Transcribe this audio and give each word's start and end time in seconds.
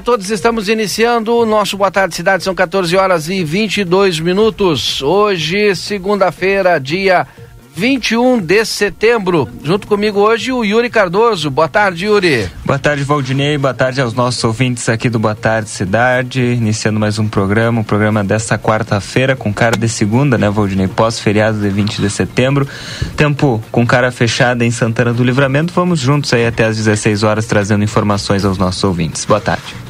a 0.00 0.02
todos. 0.02 0.30
Estamos 0.30 0.68
iniciando 0.68 1.36
o 1.36 1.44
nosso 1.44 1.76
Boa 1.76 1.90
Tarde 1.90 2.14
Cidade. 2.14 2.42
São 2.42 2.54
14 2.54 2.96
horas 2.96 3.28
e 3.28 3.44
22 3.44 4.18
minutos. 4.18 5.02
Hoje, 5.02 5.76
segunda-feira, 5.76 6.80
dia 6.80 7.26
21 7.76 8.40
de 8.40 8.64
setembro. 8.64 9.46
Junto 9.62 9.86
comigo 9.86 10.18
hoje 10.18 10.52
o 10.52 10.64
Yuri 10.64 10.88
Cardoso. 10.88 11.50
Boa 11.50 11.68
tarde, 11.68 12.06
Yuri. 12.06 12.48
Boa 12.64 12.78
tarde, 12.78 13.04
Valdinei. 13.04 13.58
Boa 13.58 13.74
tarde 13.74 14.00
aos 14.00 14.14
nossos 14.14 14.42
ouvintes 14.42 14.88
aqui 14.88 15.10
do 15.10 15.18
Boa 15.18 15.34
Tarde 15.34 15.68
Cidade. 15.68 16.40
Iniciando 16.40 16.98
mais 16.98 17.18
um 17.18 17.28
programa, 17.28 17.80
um 17.80 17.84
programa 17.84 18.24
desta 18.24 18.56
quarta-feira 18.56 19.36
com 19.36 19.52
cara 19.52 19.76
de 19.76 19.88
segunda, 19.88 20.38
né, 20.38 20.48
Valdinei? 20.48 20.88
Pós-feriado 20.88 21.60
de 21.60 21.68
20 21.68 22.00
de 22.00 22.08
setembro. 22.08 22.66
Tempo 23.18 23.62
com 23.70 23.86
cara 23.86 24.10
fechada 24.10 24.64
em 24.64 24.70
Santana 24.70 25.12
do 25.12 25.22
Livramento. 25.22 25.74
Vamos 25.74 26.00
juntos 26.00 26.32
aí 26.32 26.46
até 26.46 26.64
às 26.64 26.78
16 26.78 27.22
horas 27.22 27.44
trazendo 27.44 27.84
informações 27.84 28.46
aos 28.46 28.56
nossos 28.56 28.82
ouvintes. 28.82 29.26
Boa 29.26 29.42
tarde. 29.42 29.89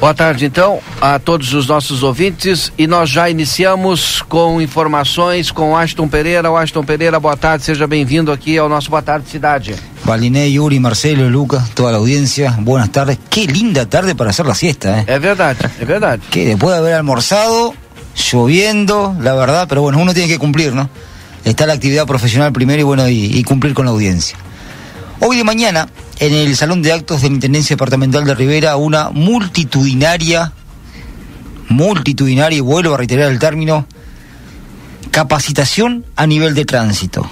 Boa 0.00 0.14
tarde, 0.14 0.46
então, 0.46 0.78
a 1.00 1.18
todos 1.18 1.52
os 1.54 1.66
nossos 1.66 2.04
ouvintes. 2.04 2.72
E 2.78 2.86
nós 2.86 3.10
já 3.10 3.28
iniciamos 3.28 4.22
com 4.22 4.62
informações 4.62 5.50
com 5.50 5.76
Aston 5.76 6.06
Pereira. 6.06 6.48
O 6.48 6.56
Aston 6.56 6.84
Pereira, 6.84 7.18
boa 7.18 7.36
tarde, 7.36 7.64
seja 7.64 7.84
bem-vindo 7.84 8.30
aqui 8.30 8.56
ao 8.56 8.68
nosso 8.68 8.90
Boa 8.90 9.02
Tarde 9.02 9.28
Cidade. 9.28 9.74
Valiné, 10.04 10.48
Yuri, 10.48 10.78
Marcelo, 10.78 11.28
Lucas, 11.28 11.70
toda 11.74 11.90
la 11.90 11.98
audiencia, 11.98 12.54
buenas 12.60 12.90
tardes. 12.90 13.18
Qué 13.28 13.46
linda 13.46 13.86
tarde 13.86 14.14
para 14.14 14.30
hacer 14.30 14.46
la 14.46 14.54
siesta, 14.54 15.00
¿eh? 15.00 15.04
É 15.08 15.18
verdade, 15.18 15.58
é 15.80 15.84
verdade. 15.84 16.22
Que 16.30 16.44
después 16.44 16.72
de 16.74 16.78
haber 16.78 16.94
almorzado, 16.94 17.74
lloviendo, 18.14 19.16
la 19.20 19.34
verdad, 19.34 19.66
pero 19.68 19.82
bueno, 19.82 19.98
uno 19.98 20.14
tiene 20.14 20.28
que 20.28 20.38
cumplir, 20.38 20.74
¿no? 20.74 20.88
Está 21.44 21.66
la 21.66 21.72
actividad 21.72 22.06
profesional 22.06 22.52
primero 22.52 22.80
y 22.80 22.84
bueno, 22.84 23.08
y, 23.08 23.36
y 23.36 23.42
cumplir 23.42 23.74
con 23.74 23.84
la 23.84 23.90
audiencia. 23.90 24.38
Hoy 25.20 25.36
de 25.36 25.42
mañana, 25.42 25.88
en 26.20 26.32
el 26.32 26.54
Salón 26.54 26.80
de 26.80 26.92
Actos 26.92 27.22
de 27.22 27.28
la 27.28 27.34
Intendencia 27.34 27.74
Departamental 27.74 28.24
de 28.24 28.36
Rivera, 28.36 28.76
una 28.76 29.10
multitudinaria, 29.10 30.52
multitudinaria, 31.68 32.58
y 32.58 32.60
vuelvo 32.60 32.94
a 32.94 32.98
reiterar 32.98 33.32
el 33.32 33.40
término, 33.40 33.84
capacitación 35.10 36.04
a 36.14 36.28
nivel 36.28 36.54
de 36.54 36.64
tránsito. 36.64 37.28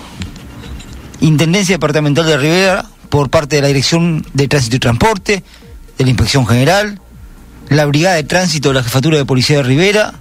Intendencia 1.20 1.76
Departamental 1.76 2.26
de 2.26 2.36
Rivera, 2.36 2.86
por 3.08 3.30
parte 3.30 3.56
de 3.56 3.62
la 3.62 3.68
Dirección 3.68 4.26
de 4.34 4.48
Tránsito 4.48 4.76
y 4.76 4.80
Transporte, 4.80 5.44
de 5.96 6.04
la 6.04 6.10
Inspección 6.10 6.44
General, 6.44 7.00
la 7.68 7.86
Brigada 7.86 8.16
de 8.16 8.24
Tránsito 8.24 8.70
de 8.70 8.74
la 8.74 8.82
Jefatura 8.82 9.16
de 9.16 9.24
Policía 9.24 9.58
de 9.58 9.62
Rivera, 9.62 10.12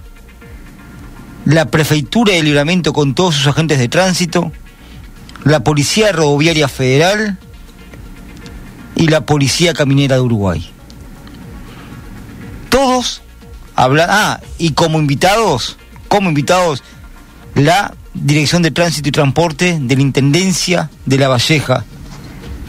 la 1.44 1.64
Prefeitura 1.64 2.32
de 2.32 2.44
Libramento 2.44 2.92
con 2.92 3.16
todos 3.16 3.34
sus 3.34 3.48
agentes 3.48 3.80
de 3.80 3.88
tránsito, 3.88 4.52
la 5.42 5.64
Policía 5.64 6.12
Rodoviaria 6.12 6.68
Federal 6.68 7.38
y 8.96 9.08
la 9.08 9.24
Policía 9.24 9.74
Caminera 9.74 10.16
de 10.16 10.22
Uruguay. 10.22 10.68
Todos 12.70 13.22
hablan, 13.74 14.08
ah, 14.10 14.40
y 14.58 14.72
como 14.72 14.98
invitados, 14.98 15.76
como 16.08 16.30
invitados, 16.30 16.82
la 17.54 17.94
Dirección 18.14 18.62
de 18.62 18.70
Tránsito 18.70 19.10
y 19.10 19.12
Transporte 19.12 19.78
de 19.80 19.94
la 19.94 20.02
Intendencia 20.02 20.90
de 21.04 21.18
La 21.18 21.28
Valleja 21.28 21.84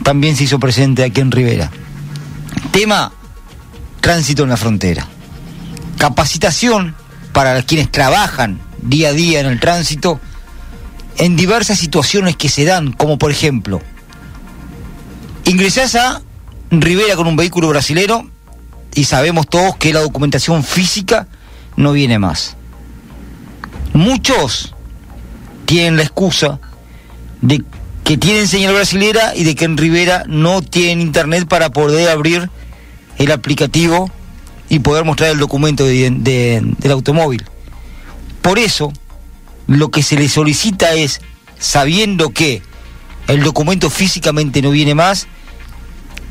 también 0.04 0.36
se 0.36 0.44
hizo 0.44 0.60
presente 0.60 1.04
aquí 1.04 1.22
en 1.22 1.32
Rivera. 1.32 1.72
Tema, 2.72 3.12
tránsito 4.02 4.44
en 4.44 4.50
la 4.50 4.58
frontera. 4.58 5.08
Capacitación 5.98 6.96
para 7.32 7.62
quienes 7.64 7.92
trabajan 7.92 8.60
día 8.82 9.10
a 9.10 9.14
día 9.14 9.40
en 9.40 9.48
el 9.48 9.60
tránsito 9.60 10.20
en 11.18 11.36
diversas 11.36 11.80
situaciones 11.80 12.36
que 12.36 12.50
se 12.50 12.66
dan, 12.66 12.92
como 12.92 13.18
por 13.18 13.32
ejemplo, 13.32 13.82
ingresás 15.48 15.96
a 15.96 16.22
Rivera 16.72 17.16
con 17.16 17.28
un 17.28 17.36
vehículo 17.36 17.70
brasilero 17.70 18.30
y 18.94 19.06
sabemos 19.06 19.48
todos 19.48 19.76
que 19.78 19.94
la 19.94 20.02
documentación 20.02 20.64
física 20.64 21.28
no 21.76 21.94
viene 21.94 22.20
más. 22.20 22.56
Muchos 23.94 24.74
tienen 25.66 25.98
la 25.98 26.04
excusa 26.04 26.60
de 27.42 27.64
que 28.04 28.18
tienen 28.18 28.48
señal 28.48 28.74
brasilera 28.74 29.36
y 29.36 29.44
de 29.44 29.56
que 29.56 29.66
en 29.66 29.78
Rivera 29.78 30.24
no 30.28 30.62
tienen 30.62 31.02
internet 31.02 31.48
para 31.48 31.70
poder 31.72 32.10
abrir 32.10 32.50
el 33.18 33.32
aplicativo 33.32 34.10
y 34.70 34.80
poder 34.80 35.04
mostrar 35.06 35.32
el 35.32 35.40
documento 35.40 35.86
de- 35.86 36.12
de- 36.12 36.62
del 36.78 36.92
automóvil. 36.92 37.44
Por 38.42 38.60
eso, 38.60 38.94
lo 39.68 39.90
que 39.92 40.04
se 40.04 40.16
le 40.16 40.30
solicita 40.30 40.94
es, 40.94 41.22
sabiendo 41.60 42.30
que 42.30 42.62
el 43.28 43.44
documento 43.44 43.90
físicamente 43.90 44.62
no 44.62 44.72
viene 44.72 44.96
más, 44.96 45.28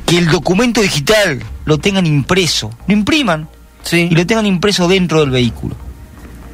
que 0.07 0.17
el 0.17 0.27
documento 0.29 0.81
digital 0.81 1.39
lo 1.65 1.77
tengan 1.77 2.05
impreso, 2.07 2.71
lo 2.87 2.93
impriman 2.93 3.47
Sim. 3.83 4.07
y 4.09 4.15
lo 4.15 4.25
tengan 4.25 4.45
impreso 4.45 4.87
dentro 4.87 5.19
del 5.19 5.29
vehículo. 5.31 5.75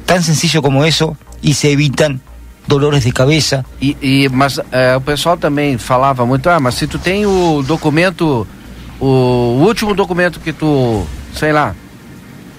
Tan 0.06 0.22
sencillo 0.22 0.60
como 0.60 0.84
eso 0.84 1.16
y 1.40 1.54
se 1.54 1.70
evitan 1.72 2.20
dolores 2.66 3.04
de 3.04 3.12
cabeza. 3.12 3.64
E, 3.80 3.96
e- 4.02 4.28
mas 4.28 4.60
é, 4.72 4.96
o 4.96 5.00
pessoal 5.00 5.36
também 5.38 5.78
falava 5.78 6.26
muito, 6.26 6.50
ah, 6.50 6.58
mas 6.60 6.74
se 6.74 6.86
tu 6.86 6.98
tem 6.98 7.24
o 7.26 7.62
documento, 7.62 8.46
o 9.00 9.62
último 9.64 9.94
documento 9.94 10.40
que 10.40 10.52
tu, 10.52 11.06
sei 11.32 11.52
lá, 11.52 11.74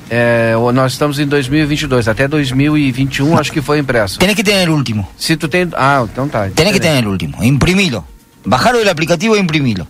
é, 0.09 0.55
o- 0.57 0.72
nós 0.72 0.94
estamos 0.94 1.19
em 1.19 1.28
2022, 1.28 2.07
até 2.07 2.28
2021 2.28 3.38
acho 3.38 3.51
que 3.51 3.61
foi 3.61 3.79
impresso. 3.79 4.17
Tenés 4.19 4.35
que 4.35 4.44
tener 4.44 4.63
el 4.63 4.69
último, 4.69 5.07
Se 5.17 5.35
tu 5.35 5.47
tem, 5.50 5.67
ah, 5.75 6.05
então 6.09 6.28
tá. 6.29 6.50
tenés 6.55 6.72
que 6.73 6.79
tener 6.79 7.00
el 7.03 7.07
último, 7.07 7.44
imprimilo. 7.44 8.05
Bajarlo 8.46 8.79
del 8.79 8.90
aplicativo 8.90 9.35
e 9.35 9.40
imprimilo. 9.40 9.87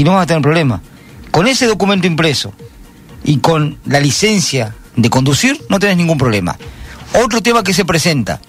Y 0.00 0.04
no 0.04 0.14
vas 0.14 0.22
a 0.22 0.26
tener 0.26 0.40
problema. 0.40 0.80
Con 1.30 1.46
ese 1.46 1.66
documento 1.66 2.06
impreso 2.06 2.54
y 3.22 3.36
con 3.36 3.76
la 3.84 4.00
licencia 4.00 4.74
de 4.96 5.10
conducir 5.10 5.62
no 5.68 5.78
tenés 5.78 5.98
ningún 5.98 6.16
problema. 6.16 6.56
Otro 7.22 7.42
tema 7.42 7.62
que 7.62 7.74
se 7.74 7.84
presenta. 7.84 8.40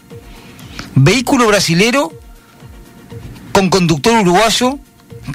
Vehículo 0.96 1.48
brasilero 1.48 2.14
con 3.52 3.70
conductor 3.70 4.22
uruguayo 4.22 4.80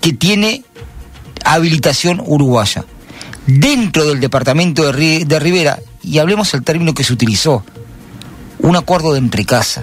que 0.01 0.15
tiene 0.15 0.65
habilitación 1.45 2.23
uruguaya. 2.25 2.87
Dentro 3.47 4.07
del 4.07 4.19
departamento 4.19 4.91
de, 4.91 5.27
de 5.27 5.39
Rivera, 5.39 5.81
y 6.03 6.17
hablemos 6.17 6.55
el 6.55 6.63
término 6.63 6.95
que 6.95 7.05
se 7.05 7.13
utilizó, 7.13 7.63
un 8.61 8.75
acuerdo 8.75 9.13
de 9.13 9.19
entrecasa. 9.19 9.83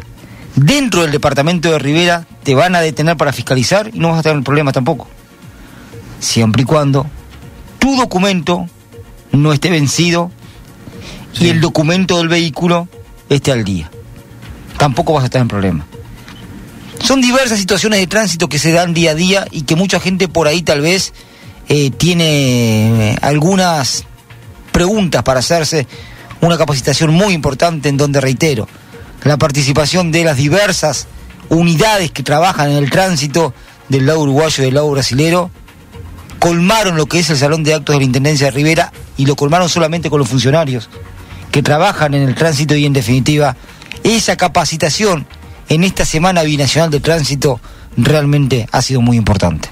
Dentro 0.55 1.03
del 1.03 1.11
departamento 1.11 1.69
de 1.69 1.77
Rivera 1.77 2.25
te 2.41 2.55
van 2.55 2.73
a 2.73 2.81
detener 2.81 3.17
para 3.17 3.33
fiscalizar 3.33 3.91
y 3.93 3.99
no 3.99 4.09
vas 4.09 4.21
a 4.21 4.23
tener 4.23 4.41
problema 4.41 4.71
tampoco. 4.71 5.07
Siempre 6.23 6.61
y 6.61 6.65
cuando 6.65 7.05
tu 7.79 7.97
documento 7.97 8.65
no 9.33 9.51
esté 9.51 9.69
vencido 9.69 10.31
y 11.37 11.49
el 11.49 11.59
documento 11.59 12.17
del 12.17 12.29
vehículo 12.29 12.87
esté 13.27 13.51
al 13.51 13.65
día. 13.65 13.91
Tampoco 14.77 15.11
vas 15.11 15.23
a 15.23 15.25
estar 15.25 15.41
en 15.41 15.49
problema. 15.49 15.85
Son 17.01 17.19
diversas 17.19 17.59
situaciones 17.59 17.99
de 17.99 18.07
tránsito 18.07 18.47
que 18.47 18.57
se 18.57 18.71
dan 18.71 18.93
día 18.93 19.11
a 19.11 19.15
día 19.15 19.45
y 19.51 19.63
que 19.63 19.75
mucha 19.75 19.99
gente 19.99 20.29
por 20.29 20.47
ahí 20.47 20.61
tal 20.61 20.79
vez 20.79 21.13
eh, 21.67 21.91
tiene 21.91 23.09
eh, 23.11 23.17
algunas 23.21 24.05
preguntas 24.71 25.23
para 25.23 25.41
hacerse 25.41 25.87
una 26.39 26.57
capacitación 26.57 27.13
muy 27.13 27.33
importante 27.33 27.89
en 27.89 27.97
donde 27.97 28.21
reitero 28.21 28.69
la 29.25 29.35
participación 29.35 30.13
de 30.13 30.23
las 30.23 30.37
diversas 30.37 31.05
unidades 31.49 32.11
que 32.11 32.23
trabajan 32.23 32.71
en 32.71 32.77
el 32.77 32.89
tránsito 32.89 33.53
del 33.89 34.05
lado 34.05 34.21
uruguayo 34.21 34.63
y 34.63 34.67
del 34.67 34.75
lado 34.75 34.89
brasilero 34.89 35.51
colmaron 36.43 36.97
lo 36.97 37.05
que 37.05 37.19
es 37.19 37.29
el 37.29 37.37
salón 37.37 37.63
de 37.63 37.73
actos 37.73 37.95
de 37.95 37.99
la 37.99 38.03
Intendencia 38.03 38.47
de 38.47 38.51
Rivera 38.51 38.91
y 39.15 39.25
lo 39.25 39.37
colmaron 39.37 39.69
solamente 39.69 40.09
con 40.09 40.19
los 40.19 40.27
funcionarios 40.27 40.89
que 41.51 41.63
trabajan 41.63 42.13
en 42.15 42.27
el 42.27 42.35
tránsito 42.35 42.75
y 42.75 42.85
en 42.85 42.91
definitiva 42.91 43.55
esa 44.03 44.35
capacitación 44.35 45.25
en 45.69 45.85
esta 45.85 46.03
semana 46.03 46.43
binacional 46.43 46.91
de 46.91 46.99
tránsito 46.99 47.61
realmente 47.95 48.67
ha 48.73 48.81
sido 48.81 48.99
muy 48.99 49.15
importante. 49.15 49.69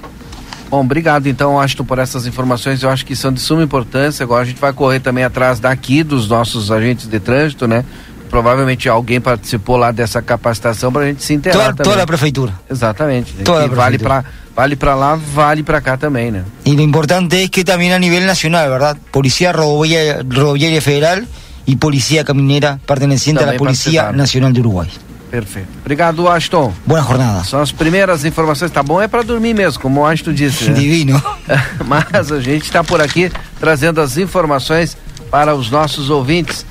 Bom, 0.70 0.80
obrigado 0.80 1.28
então, 1.28 1.60
Ashton, 1.60 1.84
por 1.84 1.98
essas 1.98 2.24
informações. 2.24 2.82
Eu 2.82 2.88
acho 2.88 3.04
que 3.04 3.14
são 3.14 3.30
de 3.30 3.40
suma 3.40 3.62
importância. 3.62 4.24
Agora 4.24 4.40
a 4.40 4.46
gente 4.46 4.58
vai 4.58 4.72
correr 4.72 5.00
também 5.00 5.24
atrás 5.24 5.60
daqui 5.60 6.02
dos 6.02 6.26
nossos 6.26 6.70
agentes 6.70 7.06
de 7.06 7.20
trânsito, 7.20 7.68
né? 7.68 7.84
Provavelmente 8.32 8.88
alguém 8.88 9.20
participou 9.20 9.76
lá 9.76 9.92
dessa 9.92 10.22
capacitação 10.22 10.90
para 10.90 11.02
a 11.02 11.06
gente 11.08 11.22
se 11.22 11.34
inteirar 11.34 11.58
Toda, 11.58 11.74
também. 11.74 11.92
toda 11.92 12.02
a 12.02 12.06
prefeitura. 12.06 12.52
Exatamente. 12.70 13.30
Toda 13.44 13.68
vale 13.68 13.98
para 13.98 14.24
vale 14.56 14.74
para 14.74 14.94
lá, 14.94 15.16
vale 15.16 15.62
para 15.62 15.82
cá 15.82 15.98
também, 15.98 16.30
né? 16.30 16.42
Y 16.64 16.74
lo 16.74 16.80
importante 16.80 17.42
es 17.42 17.50
que 17.50 17.62
también 17.62 17.92
a 17.92 17.98
nivel 17.98 18.24
nacional, 18.24 18.70
¿verdad? 18.70 18.96
Policía 19.10 19.52
Rodoviaria, 19.52 20.22
Rodoviaria 20.26 20.80
Federal 20.80 21.26
y 21.66 21.76
Policía 21.76 22.24
Caminera 22.24 22.78
perteneciente 22.86 23.42
a 23.42 23.46
la 23.46 23.52
También 23.52 23.58
Policía 23.58 24.04
participaron. 24.04 24.16
Nacional 24.16 24.52
de 24.54 24.60
Uruguay. 24.60 24.88
Perfeito. 25.30 25.68
Obrigado, 25.82 26.26
Ashton. 26.26 26.72
Buenas 26.86 27.06
jornadas. 27.06 27.48
São 27.48 27.60
as 27.60 27.70
primeiras 27.70 28.24
informações. 28.24 28.70
Tá 28.70 28.82
bom 28.82 28.98
é 29.02 29.08
para 29.08 29.22
dormir 29.22 29.52
mesmo, 29.52 29.78
como 29.82 30.00
o 30.00 30.06
Ashton 30.06 30.32
disse. 30.32 30.70
Né? 30.70 30.80
Divino. 30.80 31.22
Mas 31.84 32.32
a 32.32 32.40
gente 32.40 32.64
está 32.64 32.82
por 32.82 33.02
aqui 33.02 33.30
trazendo 33.60 34.00
as 34.00 34.16
informações 34.16 34.96
para 35.30 35.54
os 35.54 35.70
nossos 35.70 36.08
ouvintes. 36.08 36.64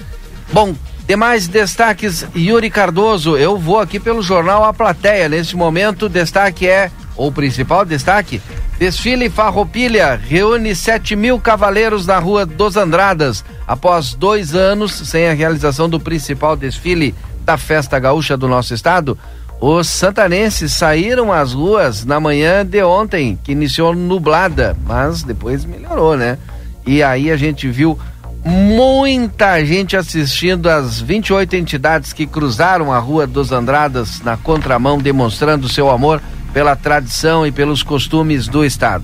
Bom, 0.51 0.73
demais 1.11 1.45
destaques, 1.45 2.25
Yuri 2.33 2.69
Cardoso. 2.69 3.35
Eu 3.35 3.57
vou 3.57 3.81
aqui 3.81 3.99
pelo 3.99 4.21
jornal 4.21 4.63
A 4.63 4.73
Plateia. 4.73 5.27
Neste 5.27 5.57
momento, 5.57 6.07
destaque 6.07 6.65
é, 6.65 6.89
ou 7.17 7.29
principal 7.29 7.83
destaque, 7.83 8.41
desfile 8.79 9.29
Farroupilha 9.29 10.15
reúne 10.15 10.73
7 10.73 11.17
mil 11.17 11.37
cavaleiros 11.37 12.07
na 12.07 12.17
Rua 12.17 12.45
dos 12.45 12.77
Andradas. 12.77 13.43
Após 13.67 14.13
dois 14.13 14.55
anos 14.55 14.93
sem 14.93 15.27
a 15.27 15.33
realização 15.33 15.89
do 15.89 15.99
principal 15.99 16.55
desfile 16.55 17.13
da 17.43 17.57
festa 17.57 17.99
gaúcha 17.99 18.37
do 18.37 18.47
nosso 18.47 18.73
estado, 18.73 19.19
os 19.59 19.87
santanenses 19.87 20.71
saíram 20.71 21.29
às 21.29 21.51
ruas 21.51 22.05
na 22.05 22.21
manhã 22.21 22.65
de 22.65 22.81
ontem, 22.83 23.37
que 23.43 23.51
iniciou 23.51 23.93
nublada, 23.93 24.77
mas 24.85 25.23
depois 25.23 25.65
melhorou, 25.65 26.15
né? 26.15 26.37
E 26.85 27.03
aí 27.03 27.29
a 27.29 27.35
gente 27.35 27.67
viu 27.67 27.99
muita 28.43 29.63
gente 29.63 29.95
assistindo 29.95 30.67
às 30.67 30.99
28 30.99 31.55
entidades 31.55 32.11
que 32.11 32.25
cruzaram 32.25 32.91
a 32.91 32.97
Rua 32.97 33.27
dos 33.27 33.51
Andradas 33.51 34.21
na 34.21 34.35
contramão, 34.35 34.97
demonstrando 34.97 35.69
seu 35.69 35.89
amor 35.89 36.21
pela 36.53 36.75
tradição 36.75 37.45
e 37.45 37.51
pelos 37.51 37.83
costumes 37.83 38.47
do 38.47 38.65
estado. 38.65 39.03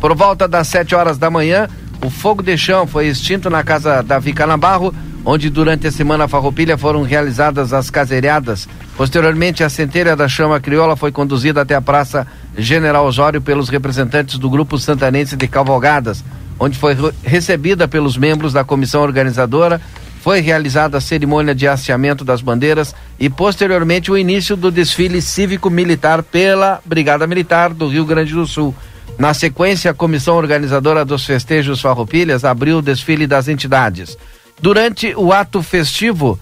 Por 0.00 0.14
volta 0.14 0.46
das 0.46 0.68
7 0.68 0.94
horas 0.94 1.18
da 1.18 1.30
manhã, 1.30 1.68
o 2.04 2.10
fogo 2.10 2.42
de 2.42 2.56
chão 2.56 2.86
foi 2.86 3.06
extinto 3.06 3.50
na 3.50 3.64
casa 3.64 4.02
da 4.02 4.18
Vica 4.18 4.46
Nabarro, 4.46 4.94
onde 5.24 5.50
durante 5.50 5.86
a 5.88 5.92
semana 5.92 6.28
farroupilha 6.28 6.78
foram 6.78 7.02
realizadas 7.02 7.72
as 7.72 7.90
caseiriadas. 7.90 8.68
Posteriormente, 8.96 9.64
a 9.64 9.68
centelha 9.68 10.14
da 10.14 10.28
chama 10.28 10.60
crioula 10.60 10.96
foi 10.96 11.10
conduzida 11.10 11.62
até 11.62 11.74
a 11.74 11.82
Praça 11.82 12.26
General 12.56 13.04
Osório 13.04 13.42
pelos 13.42 13.68
representantes 13.68 14.38
do 14.38 14.48
Grupo 14.48 14.78
Santanense 14.78 15.36
de 15.36 15.48
Cavalgadas, 15.48 16.22
onde 16.58 16.78
foi 16.78 16.94
re- 16.94 17.12
recebida 17.22 17.86
pelos 17.86 18.16
membros 18.16 18.52
da 18.52 18.64
comissão 18.64 19.02
organizadora. 19.02 19.80
Foi 20.20 20.40
realizada 20.40 20.98
a 20.98 21.00
cerimônia 21.00 21.54
de 21.54 21.68
hasteamento 21.68 22.24
das 22.24 22.40
bandeiras 22.40 22.94
e, 23.18 23.30
posteriormente, 23.30 24.10
o 24.10 24.18
início 24.18 24.56
do 24.56 24.72
desfile 24.72 25.22
cívico-militar 25.22 26.22
pela 26.22 26.80
Brigada 26.84 27.26
Militar 27.26 27.72
do 27.72 27.88
Rio 27.88 28.04
Grande 28.04 28.34
do 28.34 28.44
Sul. 28.46 28.74
Na 29.16 29.32
sequência, 29.32 29.90
a 29.90 29.94
comissão 29.94 30.36
organizadora 30.36 31.04
dos 31.04 31.24
festejos 31.24 31.80
Farroupilhas 31.80 32.44
abriu 32.44 32.78
o 32.78 32.82
desfile 32.82 33.26
das 33.26 33.46
entidades. 33.46 34.18
Durante 34.60 35.14
o 35.16 35.32
ato 35.32 35.62
festivo, 35.62 36.38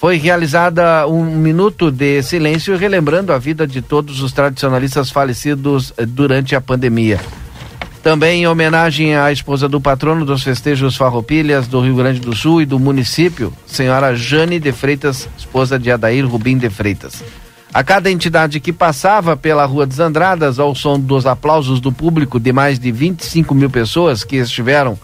foi 0.00 0.16
realizada 0.16 1.06
um 1.06 1.24
minuto 1.24 1.90
de 1.90 2.22
silêncio 2.22 2.76
relembrando 2.76 3.32
a 3.32 3.38
vida 3.38 3.66
de 3.66 3.80
todos 3.82 4.20
os 4.20 4.32
tradicionalistas 4.32 5.10
falecidos 5.10 5.92
eh, 5.96 6.04
durante 6.06 6.54
a 6.54 6.60
pandemia. 6.60 7.20
Também 8.02 8.42
em 8.42 8.46
homenagem 8.46 9.16
à 9.16 9.32
esposa 9.32 9.68
do 9.68 9.80
patrono 9.80 10.24
dos 10.24 10.42
festejos 10.42 10.96
Farroupilhas 10.96 11.66
do 11.66 11.80
Rio 11.80 11.96
Grande 11.96 12.20
do 12.20 12.34
Sul 12.34 12.62
e 12.62 12.66
do 12.66 12.78
município, 12.78 13.52
senhora 13.66 14.14
Jane 14.14 14.60
de 14.60 14.72
Freitas, 14.72 15.28
esposa 15.36 15.78
de 15.78 15.90
Adair 15.90 16.26
Rubim 16.26 16.56
de 16.56 16.70
Freitas. 16.70 17.22
A 17.74 17.84
cada 17.84 18.10
entidade 18.10 18.60
que 18.60 18.72
passava 18.72 19.36
pela 19.36 19.66
Rua 19.66 19.84
dos 19.84 20.00
Andradas, 20.00 20.58
ao 20.58 20.74
som 20.74 20.98
dos 20.98 21.26
aplausos 21.26 21.80
do 21.80 21.92
público 21.92 22.40
de 22.40 22.52
mais 22.52 22.78
de 22.78 22.90
25 22.90 23.54
mil 23.54 23.68
pessoas 23.68 24.24
que 24.24 24.36
estiveram 24.36 24.98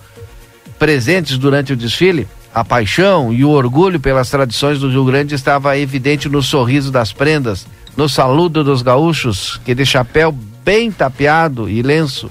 presentes 0.79 1.37
durante 1.37 1.73
o 1.73 1.76
desfile, 1.76 2.26
a 2.55 2.64
paixão 2.64 3.32
e 3.32 3.44
o 3.44 3.50
orgulho 3.50 3.99
pelas 3.99 4.31
tradições 4.31 4.79
do 4.79 4.88
Rio 4.88 5.05
Grande 5.05 5.35
estava 5.35 5.76
evidente 5.76 6.29
no 6.29 6.43
sorriso 6.43 6.90
das 6.90 7.12
prendas, 7.12 7.67
no 7.97 8.08
saludo 8.08 8.64
dos 8.64 8.81
gaúchos, 8.81 9.61
que 9.64 9.75
de 9.75 9.85
chapéu 9.85 10.32
bem 10.64 10.90
tapeado 10.90 11.69
e 11.69 11.82
lenço 11.82 12.31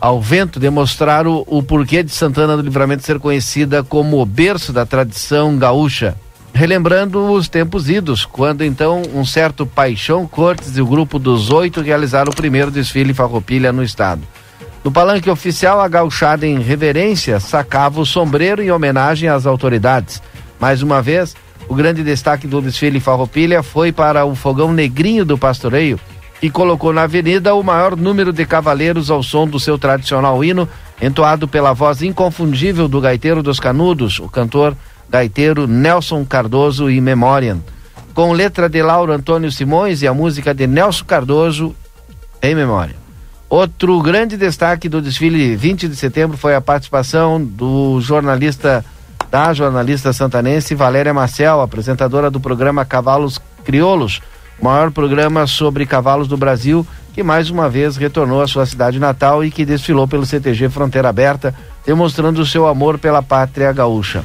ao 0.00 0.20
vento 0.20 0.60
demonstraram 0.60 1.44
o 1.46 1.62
porquê 1.62 2.02
de 2.02 2.10
Santana 2.10 2.56
do 2.56 2.62
Livramento 2.62 3.04
ser 3.04 3.18
conhecida 3.18 3.82
como 3.82 4.20
o 4.20 4.26
berço 4.26 4.72
da 4.72 4.86
tradição 4.86 5.56
gaúcha, 5.56 6.16
relembrando 6.52 7.32
os 7.32 7.48
tempos 7.48 7.88
idos, 7.88 8.24
quando 8.24 8.64
então 8.64 9.02
um 9.14 9.24
certo 9.24 9.66
Paixão 9.66 10.26
Cortes 10.26 10.76
e 10.76 10.80
o 10.80 10.86
grupo 10.86 11.18
dos 11.18 11.50
oito 11.50 11.80
realizaram 11.80 12.32
o 12.32 12.36
primeiro 12.36 12.70
desfile 12.70 13.12
farroupilha 13.12 13.72
no 13.72 13.82
estado. 13.82 14.22
No 14.84 14.92
palanque 14.92 15.28
oficial, 15.28 15.80
a 15.80 15.88
gauchada 15.88 16.46
em 16.46 16.60
reverência 16.60 17.40
sacava 17.40 18.00
o 18.00 18.06
sombreiro 18.06 18.62
em 18.62 18.70
homenagem 18.70 19.28
às 19.28 19.44
autoridades. 19.44 20.22
Mais 20.60 20.82
uma 20.82 21.02
vez, 21.02 21.34
o 21.68 21.74
grande 21.74 22.02
destaque 22.02 22.46
do 22.46 22.62
desfile 22.62 23.00
farroupilha 23.00 23.62
foi 23.62 23.92
para 23.92 24.24
o 24.24 24.34
fogão 24.34 24.72
negrinho 24.72 25.24
do 25.24 25.36
pastoreio, 25.36 26.00
que 26.40 26.50
colocou 26.50 26.92
na 26.92 27.02
avenida 27.02 27.54
o 27.54 27.62
maior 27.62 27.96
número 27.96 28.32
de 28.32 28.44
cavaleiros 28.46 29.10
ao 29.10 29.22
som 29.22 29.46
do 29.46 29.58
seu 29.58 29.78
tradicional 29.78 30.42
hino, 30.44 30.68
entoado 31.00 31.48
pela 31.48 31.72
voz 31.72 32.02
inconfundível 32.02 32.88
do 32.88 33.00
gaiteiro 33.00 33.42
dos 33.42 33.58
canudos, 33.58 34.18
o 34.20 34.28
cantor 34.28 34.76
gaiteiro 35.10 35.66
Nelson 35.66 36.24
Cardoso 36.24 36.90
e 36.90 37.00
Memoriam, 37.00 37.62
com 38.14 38.32
letra 38.32 38.68
de 38.68 38.82
Lauro 38.82 39.12
Antônio 39.12 39.50
Simões 39.50 40.02
e 40.02 40.06
a 40.06 40.14
música 40.14 40.54
de 40.54 40.66
Nelson 40.66 41.04
Cardoso 41.04 41.74
em 42.42 42.54
memória. 42.54 42.94
Outro 43.48 44.00
grande 44.02 44.36
destaque 44.36 44.88
do 44.88 45.00
desfile 45.00 45.56
20 45.56 45.88
de 45.88 45.96
setembro 45.96 46.36
foi 46.36 46.54
a 46.54 46.60
participação 46.60 47.42
do 47.42 48.00
jornalista 48.00 48.84
da 49.30 49.52
jornalista 49.52 50.12
santanense 50.12 50.74
Valéria 50.74 51.12
Marcel, 51.12 51.60
apresentadora 51.60 52.30
do 52.30 52.40
programa 52.40 52.84
Cavalos 52.84 53.38
Crioulos, 53.64 54.22
maior 54.60 54.90
programa 54.90 55.46
sobre 55.46 55.86
cavalos 55.86 56.28
do 56.28 56.36
Brasil, 56.36 56.86
que 57.12 57.22
mais 57.22 57.50
uma 57.50 57.68
vez 57.68 57.96
retornou 57.96 58.42
à 58.42 58.46
sua 58.46 58.66
cidade 58.66 58.98
natal 58.98 59.44
e 59.44 59.50
que 59.50 59.64
desfilou 59.64 60.06
pelo 60.06 60.26
CTG 60.26 60.68
Fronteira 60.68 61.08
Aberta, 61.08 61.54
demonstrando 61.84 62.44
seu 62.46 62.66
amor 62.66 62.98
pela 62.98 63.22
pátria 63.22 63.72
gaúcha. 63.72 64.24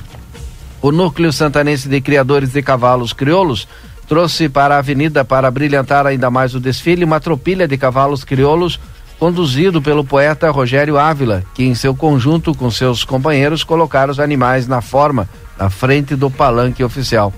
O 0.81 0.91
Núcleo 0.91 1.31
Santanense 1.31 1.87
de 1.87 2.01
Criadores 2.01 2.51
de 2.51 2.61
Cavalos 2.61 3.13
Crioulos 3.13 3.67
trouxe 4.07 4.49
para 4.49 4.75
a 4.75 4.79
avenida 4.79 5.23
para 5.23 5.49
brilhantar 5.49 6.05
ainda 6.05 6.29
mais 6.29 6.53
o 6.53 6.59
desfile 6.59 7.05
uma 7.05 7.19
tropilha 7.19 7.67
de 7.67 7.77
cavalos 7.77 8.23
crioulos 8.23 8.79
conduzido 9.17 9.81
pelo 9.81 10.03
poeta 10.03 10.51
Rogério 10.51 10.97
Ávila, 10.97 11.43
que 11.55 11.63
em 11.63 11.73
seu 11.73 11.95
conjunto 11.95 12.53
com 12.53 12.69
seus 12.69 13.05
companheiros 13.05 13.63
colocaram 13.63 14.11
os 14.11 14.19
animais 14.19 14.67
na 14.67 14.81
forma 14.81 15.29
na 15.57 15.69
frente 15.69 16.15
do 16.15 16.29
palanque 16.29 16.83
oficial. 16.83 17.33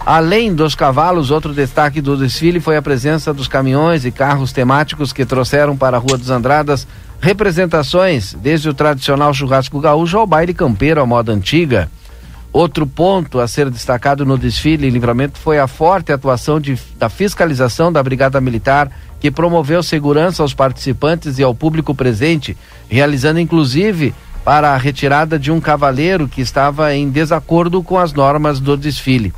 Além 0.00 0.54
dos 0.54 0.74
cavalos, 0.74 1.30
outro 1.30 1.54
destaque 1.54 2.00
do 2.00 2.16
desfile 2.16 2.60
foi 2.60 2.76
a 2.76 2.82
presença 2.82 3.32
dos 3.32 3.48
caminhões 3.48 4.04
e 4.04 4.10
carros 4.10 4.52
temáticos 4.52 5.12
que 5.12 5.24
trouxeram 5.24 5.76
para 5.76 5.96
a 5.96 6.00
Rua 6.00 6.18
dos 6.18 6.30
Andradas 6.30 6.86
representações, 7.20 8.34
desde 8.34 8.68
o 8.68 8.74
tradicional 8.74 9.32
churrasco 9.32 9.80
gaúcho 9.80 10.18
ao 10.18 10.26
baile 10.26 10.52
campeiro 10.52 11.00
à 11.00 11.06
moda 11.06 11.32
antiga. 11.32 11.90
Outro 12.52 12.86
ponto 12.86 13.40
a 13.40 13.48
ser 13.48 13.70
destacado 13.70 14.26
no 14.26 14.36
desfile 14.36 14.86
em 14.86 14.90
livramento 14.90 15.38
foi 15.38 15.58
a 15.58 15.66
forte 15.66 16.12
atuação 16.12 16.60
de, 16.60 16.78
da 16.98 17.08
fiscalização 17.08 17.90
da 17.90 18.02
Brigada 18.02 18.40
Militar, 18.42 18.90
que 19.18 19.30
promoveu 19.30 19.82
segurança 19.82 20.42
aos 20.42 20.52
participantes 20.52 21.38
e 21.38 21.42
ao 21.42 21.54
público 21.54 21.94
presente, 21.94 22.56
realizando 22.90 23.40
inclusive 23.40 24.14
para 24.44 24.74
a 24.74 24.76
retirada 24.76 25.38
de 25.38 25.50
um 25.50 25.60
cavaleiro 25.60 26.28
que 26.28 26.42
estava 26.42 26.94
em 26.94 27.08
desacordo 27.08 27.82
com 27.82 27.98
as 27.98 28.12
normas 28.12 28.60
do 28.60 28.76
desfile. 28.76 29.32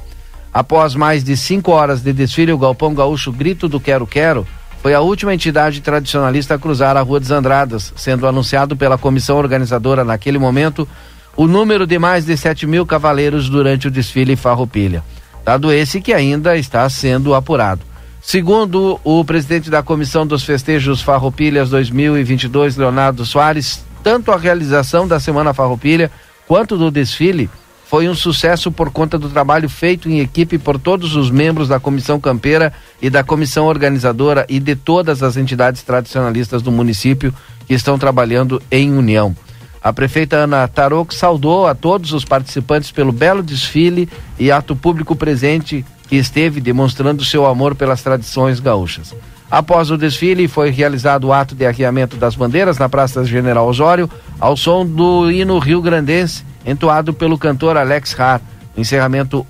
Após 0.56 0.94
mais 0.94 1.22
de 1.22 1.36
cinco 1.36 1.70
horas 1.72 2.00
de 2.00 2.14
desfile, 2.14 2.50
o 2.50 2.56
Galpão 2.56 2.94
Gaúcho 2.94 3.30
Grito 3.30 3.68
do 3.68 3.78
Quero 3.78 4.06
Quero 4.06 4.46
foi 4.80 4.94
a 4.94 5.02
última 5.02 5.34
entidade 5.34 5.82
tradicionalista 5.82 6.54
a 6.54 6.58
cruzar 6.58 6.96
a 6.96 7.02
Rua 7.02 7.20
dos 7.20 7.30
Andradas, 7.30 7.92
sendo 7.94 8.26
anunciado 8.26 8.74
pela 8.74 8.96
comissão 8.96 9.36
organizadora 9.36 10.02
naquele 10.02 10.38
momento 10.38 10.88
o 11.36 11.46
número 11.46 11.86
de 11.86 11.98
mais 11.98 12.24
de 12.24 12.34
7 12.38 12.66
mil 12.66 12.86
cavaleiros 12.86 13.50
durante 13.50 13.88
o 13.88 13.90
desfile 13.90 14.34
Farroupilha. 14.34 15.04
Dado 15.44 15.70
esse 15.70 16.00
que 16.00 16.14
ainda 16.14 16.56
está 16.56 16.88
sendo 16.88 17.34
apurado. 17.34 17.82
Segundo 18.22 18.98
o 19.04 19.22
presidente 19.26 19.68
da 19.68 19.82
Comissão 19.82 20.26
dos 20.26 20.42
Festejos 20.42 21.02
Farroupilhas 21.02 21.68
2022, 21.68 22.78
Leonardo 22.78 23.26
Soares, 23.26 23.84
tanto 24.02 24.32
a 24.32 24.38
realização 24.38 25.06
da 25.06 25.20
Semana 25.20 25.52
Farroupilha 25.52 26.10
quanto 26.48 26.78
do 26.78 26.90
desfile 26.90 27.50
foi 27.88 28.08
um 28.08 28.14
sucesso 28.14 28.72
por 28.72 28.90
conta 28.90 29.16
do 29.16 29.28
trabalho 29.28 29.68
feito 29.68 30.08
em 30.08 30.18
equipe 30.18 30.58
por 30.58 30.78
todos 30.78 31.14
os 31.14 31.30
membros 31.30 31.68
da 31.68 31.78
comissão 31.78 32.18
campeira 32.18 32.72
e 33.00 33.08
da 33.08 33.22
comissão 33.22 33.66
organizadora 33.66 34.44
e 34.48 34.58
de 34.58 34.74
todas 34.74 35.22
as 35.22 35.36
entidades 35.36 35.82
tradicionalistas 35.82 36.62
do 36.62 36.72
município 36.72 37.32
que 37.64 37.74
estão 37.74 37.96
trabalhando 37.96 38.60
em 38.72 38.92
união. 38.92 39.36
A 39.80 39.92
prefeita 39.92 40.36
Ana 40.36 40.66
Taroco 40.66 41.14
saudou 41.14 41.68
a 41.68 41.74
todos 41.76 42.12
os 42.12 42.24
participantes 42.24 42.90
pelo 42.90 43.12
belo 43.12 43.40
desfile 43.40 44.08
e 44.36 44.50
ato 44.50 44.74
público 44.74 45.14
presente 45.14 45.84
que 46.08 46.16
esteve 46.16 46.60
demonstrando 46.60 47.24
seu 47.24 47.46
amor 47.46 47.76
pelas 47.76 48.02
tradições 48.02 48.58
gaúchas. 48.58 49.14
Após 49.48 49.92
o 49.92 49.96
desfile, 49.96 50.48
foi 50.48 50.70
realizado 50.70 51.28
o 51.28 51.32
ato 51.32 51.54
de 51.54 51.64
arriamento 51.64 52.16
das 52.16 52.34
bandeiras 52.34 52.78
na 52.78 52.88
Praça 52.88 53.24
General 53.24 53.64
Osório, 53.64 54.10
ao 54.40 54.56
som 54.56 54.84
do 54.84 55.30
hino 55.30 55.56
Rio 55.60 55.80
Grandense, 55.80 56.44
entoado 56.66 57.14
pelo 57.14 57.38
cantor 57.38 57.76
Alex 57.76 58.18
Har. 58.18 58.40
Encerramento 58.76 59.46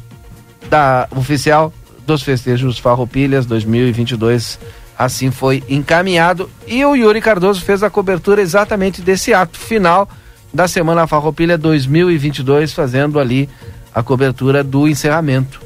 da 0.68 1.08
oficial 1.16 1.72
dos 2.06 2.22
festejos 2.22 2.78
Farroupilhas 2.78 3.46
2022 3.46 4.58
assim 4.98 5.30
foi 5.30 5.62
encaminhado 5.68 6.48
e 6.66 6.84
o 6.84 6.94
Yuri 6.94 7.20
Cardoso 7.20 7.60
fez 7.62 7.82
a 7.82 7.90
cobertura 7.90 8.40
exatamente 8.40 9.02
desse 9.02 9.34
ato 9.34 9.58
final 9.58 10.08
da 10.54 10.66
Semana 10.66 11.06
Farroupilha 11.06 11.58
2022, 11.58 12.72
fazendo 12.72 13.20
ali 13.20 13.48
a 13.96 14.02
cobertura 14.02 14.62
do 14.62 14.86
encerramento. 14.86 15.58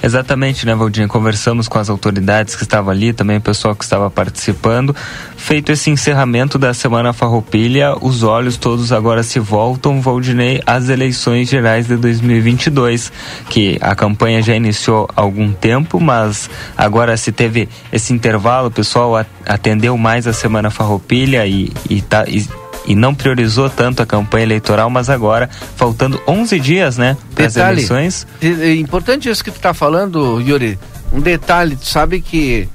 Exatamente, 0.00 0.64
né, 0.64 0.74
Valdinha? 0.74 1.08
Conversamos 1.08 1.66
com 1.66 1.78
as 1.78 1.90
autoridades 1.90 2.54
que 2.54 2.62
estavam 2.62 2.90
ali, 2.92 3.12
também 3.12 3.38
o 3.38 3.40
pessoal 3.40 3.74
que 3.74 3.82
estava 3.82 4.08
participando. 4.08 4.94
Feito 5.36 5.72
esse 5.72 5.90
encerramento 5.90 6.58
da 6.58 6.72
Semana 6.72 7.12
Farroupilha, 7.12 7.96
os 8.00 8.22
olhos 8.22 8.56
todos 8.56 8.92
agora 8.92 9.24
se 9.24 9.40
voltam, 9.40 10.00
Valdinei, 10.00 10.60
às 10.64 10.88
eleições 10.88 11.48
gerais 11.48 11.88
de 11.88 11.96
2022, 11.96 13.12
que 13.48 13.78
a 13.80 13.94
campanha 13.96 14.42
já 14.42 14.54
iniciou 14.54 15.08
há 15.16 15.20
algum 15.20 15.52
tempo, 15.52 16.00
mas 16.00 16.48
agora 16.76 17.16
se 17.16 17.32
teve 17.32 17.68
esse 17.92 18.12
intervalo, 18.12 18.68
o 18.68 18.72
pessoal 18.72 19.24
atendeu 19.46 19.96
mais 19.98 20.28
a 20.28 20.32
Semana 20.32 20.70
Farroupilha 20.70 21.44
e, 21.46 21.72
e, 21.90 22.00
tá, 22.00 22.24
e 22.28 22.46
e 22.86 22.94
não 22.94 23.14
priorizou 23.14 23.70
tanto 23.70 24.02
a 24.02 24.06
campanha 24.06 24.44
eleitoral, 24.44 24.90
mas 24.90 25.08
agora, 25.08 25.48
faltando 25.76 26.20
11 26.26 26.58
dias, 26.60 26.98
né, 26.98 27.16
para 27.34 27.46
as 27.46 27.56
eleições. 27.56 28.26
É 28.40 28.74
importante 28.74 29.28
isso 29.28 29.42
que 29.42 29.50
tu 29.50 29.56
está 29.56 29.72
falando, 29.72 30.40
Yuri. 30.40 30.78
Um 31.12 31.20
detalhe, 31.20 31.76
tu 31.76 31.86
sabe 31.86 32.20
que 32.20 32.68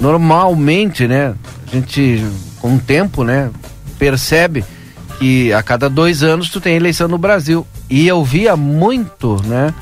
normalmente, 0.00 1.06
né, 1.06 1.34
a 1.70 1.74
gente, 1.74 2.24
com 2.60 2.76
o 2.76 2.80
tempo, 2.80 3.22
né, 3.24 3.50
percebe 3.98 4.64
que 5.18 5.52
a 5.52 5.62
cada 5.62 5.88
dois 5.88 6.22
anos 6.22 6.50
tu 6.50 6.60
tem 6.60 6.74
eleição 6.74 7.06
no 7.06 7.18
Brasil. 7.18 7.66
E 7.88 8.08
eu 8.08 8.24
via 8.24 8.56
muito, 8.56 9.40
né, 9.44 9.72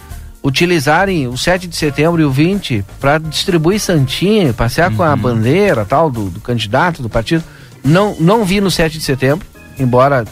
utilizarem 0.42 1.28
o 1.28 1.36
7 1.36 1.66
de 1.66 1.76
setembro 1.76 2.20
e 2.20 2.24
o 2.24 2.30
20 2.30 2.84
para 2.98 3.18
distribuir 3.18 3.80
santinha, 3.80 4.52
passear 4.52 4.90
uhum. 4.90 4.96
com 4.96 5.02
a 5.02 5.10
uhum. 5.10 5.16
bandeira 5.16 5.84
tal 5.84 6.10
do, 6.10 6.30
do 6.30 6.40
candidato, 6.40 7.02
do 7.02 7.08
partido. 7.08 7.44
Não, 7.82 8.16
não 8.18 8.44
vi 8.44 8.60
no 8.60 8.70
7 8.70 8.98
de 8.98 9.04
setembro, 9.04 9.46
embora 9.78 10.24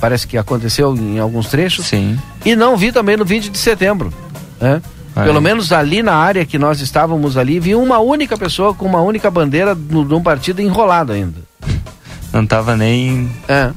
parece 0.00 0.26
que 0.26 0.36
aconteceu 0.36 0.94
em 0.96 1.18
alguns 1.18 1.48
trechos. 1.48 1.86
Sim. 1.86 2.18
E 2.44 2.54
não 2.54 2.76
vi 2.76 2.92
também 2.92 3.16
no 3.16 3.24
20 3.24 3.50
de 3.50 3.58
setembro. 3.58 4.12
Né? 4.60 4.82
Pelo 5.14 5.40
menos 5.40 5.72
ali 5.72 6.02
na 6.02 6.14
área 6.14 6.44
que 6.44 6.58
nós 6.58 6.80
estávamos 6.80 7.36
ali, 7.36 7.60
vi 7.60 7.74
uma 7.74 8.00
única 8.00 8.36
pessoa 8.36 8.74
com 8.74 8.84
uma 8.84 9.00
única 9.00 9.30
bandeira 9.30 9.74
de 9.74 9.96
um 9.96 10.22
partido 10.22 10.60
enrolado 10.60 11.12
ainda. 11.12 11.38
Não 12.32 12.42
estava 12.42 12.76
nem. 12.76 13.30
É. 13.46 13.70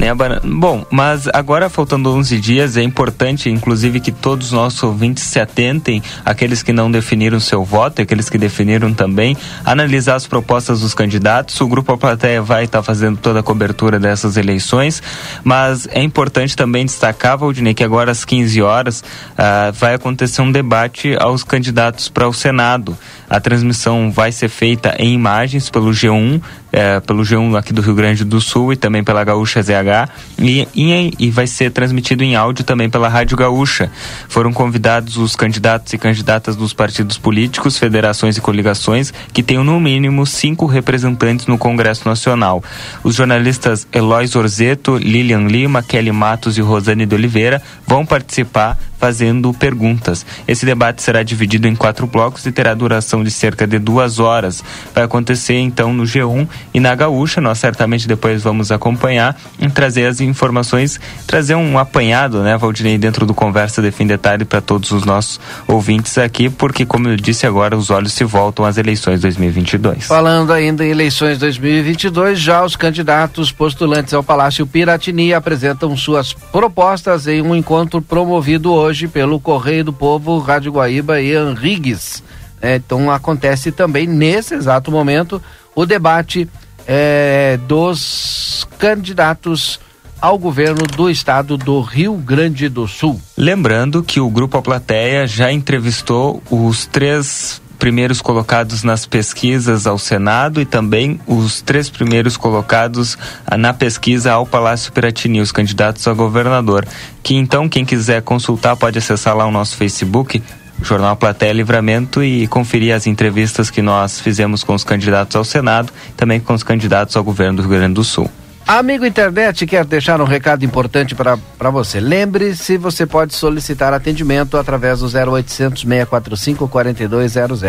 Nem 0.00 0.08
Bom, 0.42 0.86
mas 0.90 1.28
agora 1.28 1.68
faltando 1.68 2.10
11 2.10 2.40
dias, 2.40 2.78
é 2.78 2.82
importante, 2.82 3.50
inclusive, 3.50 4.00
que 4.00 4.10
todos 4.10 4.46
os 4.46 4.52
nossos 4.52 4.82
ouvintes 4.82 5.22
se 5.24 5.38
atentem, 5.38 6.02
aqueles 6.24 6.62
que 6.62 6.72
não 6.72 6.90
definiram 6.90 7.38
seu 7.38 7.62
voto, 7.62 8.00
aqueles 8.00 8.30
que 8.30 8.38
definiram 8.38 8.94
também, 8.94 9.36
analisar 9.62 10.14
as 10.14 10.26
propostas 10.26 10.80
dos 10.80 10.94
candidatos. 10.94 11.60
O 11.60 11.68
Grupo 11.68 11.92
A 11.92 12.40
vai 12.40 12.64
estar 12.64 12.78
tá 12.78 12.82
fazendo 12.82 13.18
toda 13.18 13.40
a 13.40 13.42
cobertura 13.42 14.00
dessas 14.00 14.38
eleições, 14.38 15.02
mas 15.44 15.86
é 15.92 16.02
importante 16.02 16.56
também 16.56 16.86
destacar, 16.86 17.36
Valdinei, 17.36 17.74
que 17.74 17.84
agora 17.84 18.10
às 18.10 18.24
15 18.24 18.62
horas 18.62 19.00
uh, 19.00 19.70
vai 19.74 19.92
acontecer 19.92 20.40
um 20.40 20.50
debate 20.50 21.14
aos 21.20 21.44
candidatos 21.44 22.08
para 22.08 22.26
o 22.26 22.32
Senado. 22.32 22.96
A 23.28 23.38
transmissão 23.38 24.10
vai 24.10 24.32
ser 24.32 24.48
feita 24.48 24.96
em 24.98 25.12
imagens 25.12 25.68
pelo 25.68 25.90
G1, 25.90 26.40
é, 26.72 27.00
pelo 27.00 27.22
G1 27.22 27.56
aqui 27.58 27.72
do 27.72 27.82
Rio 27.82 27.94
Grande 27.94 28.24
do 28.24 28.40
Sul 28.40 28.72
e 28.72 28.76
também 28.76 29.02
pela 29.02 29.24
Gaúcha 29.24 29.62
ZH 29.62 30.08
e, 30.38 30.66
e, 30.74 31.14
e, 31.18 31.30
vai 31.30 31.46
ser 31.46 31.70
transmitido 31.70 32.22
em 32.22 32.36
áudio 32.36 32.64
também 32.64 32.88
pela 32.88 33.08
Rádio 33.08 33.36
Gaúcha. 33.36 33.90
Foram 34.28 34.52
convidados 34.52 35.16
os 35.16 35.34
candidatos 35.34 35.92
e 35.92 35.98
candidatas 35.98 36.56
dos 36.56 36.72
partidos 36.72 37.18
políticos, 37.18 37.78
federações 37.78 38.36
e 38.36 38.40
coligações 38.40 39.12
que 39.32 39.42
tenham 39.42 39.64
no 39.64 39.80
mínimo 39.80 40.26
cinco 40.26 40.66
representantes 40.66 41.46
no 41.46 41.58
Congresso 41.58 42.08
Nacional. 42.08 42.62
Os 43.02 43.16
jornalistas 43.16 43.86
Eloy 43.92 44.28
Orzeto, 44.34 44.96
Lilian 44.96 45.46
Lima, 45.46 45.82
Kelly 45.82 46.12
Matos 46.12 46.58
e 46.58 46.60
Rosane 46.60 47.06
de 47.06 47.14
Oliveira 47.14 47.62
vão 47.86 48.04
participar 48.06 48.78
fazendo 49.00 49.52
perguntas. 49.54 50.26
Esse 50.46 50.66
debate 50.66 51.02
será 51.02 51.22
dividido 51.22 51.66
em 51.66 51.74
quatro 51.74 52.06
blocos 52.06 52.44
e 52.44 52.52
terá 52.52 52.74
duração 52.74 53.24
de 53.24 53.30
cerca 53.30 53.66
de 53.66 53.78
duas 53.78 54.18
horas. 54.18 54.62
Vai 54.94 55.04
acontecer 55.04 55.58
então 55.58 55.92
no 55.94 56.04
G1 56.04 56.46
e 56.74 56.78
na 56.78 56.94
Gaúcha. 56.94 57.40
Nós 57.40 57.58
certamente 57.58 58.06
depois 58.06 58.42
vamos 58.42 58.70
acompanhar 58.70 59.40
e 59.58 59.68
trazer 59.70 60.06
as 60.06 60.20
informações, 60.20 61.00
trazer 61.26 61.54
um 61.54 61.78
apanhado, 61.78 62.42
né, 62.42 62.58
Valdinei, 62.58 62.98
dentro 62.98 63.24
do 63.24 63.32
Conversa 63.32 63.80
de 63.80 63.90
Fim 63.90 64.06
Detalhe 64.06 64.44
para 64.44 64.60
todos 64.60 64.90
os 64.90 65.04
nossos 65.06 65.40
ouvintes 65.66 66.18
aqui, 66.18 66.50
porque, 66.50 66.84
como 66.84 67.08
eu 67.08 67.16
disse 67.16 67.46
agora, 67.46 67.74
os 67.74 67.88
olhos 67.88 68.12
se 68.12 68.24
voltam 68.24 68.66
às 68.66 68.76
eleições 68.76 69.22
2022. 69.22 70.06
Falando 70.06 70.52
ainda 70.52 70.84
em 70.84 70.90
eleições 70.90 71.38
2022, 71.38 72.38
já 72.38 72.62
os 72.62 72.76
candidatos 72.76 73.50
postulantes 73.50 74.12
ao 74.12 74.22
Palácio 74.22 74.66
Piratini 74.66 75.32
apresentam 75.32 75.96
suas 75.96 76.34
propostas 76.34 77.26
em 77.26 77.40
um 77.40 77.56
encontro 77.56 78.02
promovido 78.02 78.70
hoje 78.72 78.89
hoje 78.90 79.06
pelo 79.06 79.38
Correio 79.38 79.84
do 79.84 79.92
Povo, 79.92 80.38
Rádio 80.40 80.72
Guaíba 80.72 81.20
e 81.20 81.32
Henrigues. 81.32 82.24
É, 82.60 82.74
então 82.74 83.08
acontece 83.08 83.70
também 83.70 84.04
nesse 84.04 84.52
exato 84.54 84.90
momento 84.90 85.40
o 85.76 85.86
debate 85.86 86.48
é, 86.88 87.56
dos 87.68 88.66
candidatos 88.78 89.78
ao 90.20 90.36
governo 90.36 90.82
do 90.88 91.08
estado 91.08 91.56
do 91.56 91.80
Rio 91.80 92.14
Grande 92.14 92.68
do 92.68 92.88
Sul. 92.88 93.20
Lembrando 93.36 94.02
que 94.02 94.18
o 94.18 94.28
Grupo 94.28 94.58
A 94.58 94.62
Plateia 94.62 95.24
já 95.24 95.52
entrevistou 95.52 96.42
os 96.50 96.84
três 96.86 97.62
primeiros 97.80 98.20
colocados 98.20 98.84
nas 98.84 99.06
pesquisas 99.06 99.86
ao 99.86 99.98
Senado 99.98 100.60
e 100.60 100.66
também 100.66 101.18
os 101.26 101.62
três 101.62 101.88
primeiros 101.88 102.36
colocados 102.36 103.18
ah, 103.46 103.56
na 103.56 103.72
pesquisa 103.72 104.32
ao 104.32 104.46
Palácio 104.46 104.92
Piratini, 104.92 105.40
os 105.40 105.50
candidatos 105.50 106.06
a 106.06 106.12
governador. 106.12 106.86
Que 107.22 107.34
então, 107.34 107.68
quem 107.68 107.84
quiser 107.84 108.22
consultar, 108.22 108.76
pode 108.76 108.98
acessar 108.98 109.34
lá 109.34 109.46
o 109.46 109.50
nosso 109.50 109.76
Facebook, 109.76 110.42
Jornal 110.82 111.16
Platéia 111.16 111.52
Livramento 111.52 112.22
e 112.22 112.46
conferir 112.46 112.94
as 112.94 113.06
entrevistas 113.06 113.70
que 113.70 113.80
nós 113.80 114.20
fizemos 114.20 114.62
com 114.62 114.74
os 114.74 114.84
candidatos 114.84 115.34
ao 115.34 115.44
Senado, 115.44 115.90
também 116.16 116.38
com 116.38 116.52
os 116.52 116.62
candidatos 116.62 117.16
ao 117.16 117.24
governo 117.24 117.56
do 117.56 117.62
Rio 117.62 117.78
Grande 117.78 117.94
do 117.94 118.04
Sul. 118.04 118.30
Amigo 118.66 119.04
internet 119.04 119.66
quer 119.66 119.84
deixar 119.84 120.20
um 120.20 120.24
recado 120.24 120.64
importante 120.64 121.14
para 121.14 121.70
você. 121.70 121.98
Lembre-se, 121.98 122.76
você 122.76 123.04
pode 123.04 123.34
solicitar 123.34 123.92
atendimento 123.92 124.56
através 124.56 125.00
do 125.00 125.06
0800 125.06 125.82
645 125.82 126.68
4200. 126.68 127.60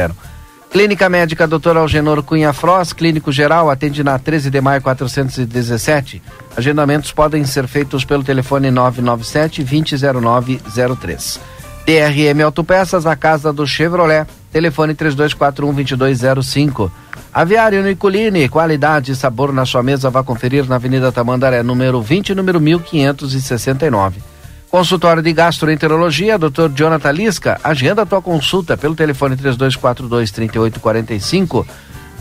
Clínica 0.72 1.10
Médica 1.10 1.46
Dr. 1.46 1.76
Algenor 1.76 2.24
Cunha 2.24 2.54
Frost, 2.54 2.94
Clínico 2.94 3.30
Geral, 3.30 3.70
atende 3.70 4.06
na 4.06 4.18
13 4.18 4.50
de 4.50 4.62
maio 4.62 4.82
417. 4.82 6.22
Agendamentos 6.56 7.12
podem 7.12 7.44
ser 7.44 7.68
feitos 7.68 8.06
pelo 8.06 8.24
telefone 8.24 8.72
997 8.72 9.64
200903. 9.64 11.51
DRM 11.86 12.42
Autopeças, 12.44 13.06
a 13.06 13.16
casa 13.16 13.52
do 13.52 13.66
Chevrolet, 13.66 14.28
telefone 14.52 14.94
3241 14.94 15.74
2205. 15.74 16.92
Aviário 17.34 17.82
Nicolini, 17.82 18.50
qualidade 18.50 19.14
e 19.14 19.16
sabor 19.16 19.54
na 19.54 19.66
sua 19.66 19.82
mesa, 19.82 20.10
vá 20.10 20.22
conferir 20.24 20.68
na 20.68 20.76
Avenida 20.76 21.12
Tamandaré, 21.12 21.64
número 21.64 22.02
20, 22.02 22.36
número 22.36 22.60
1569. 22.60 24.22
Consultório 24.70 25.24
de 25.24 25.34
Gastroenterologia, 25.34 26.38
Dr. 26.38 26.70
Jonathan 26.74 27.12
Lisca, 27.12 27.60
agenda 27.64 28.04
a 28.04 28.06
tua 28.06 28.22
consulta 28.22 28.78
pelo 28.78 28.96
telefone 28.96 29.36
3242-3845, 29.38 31.66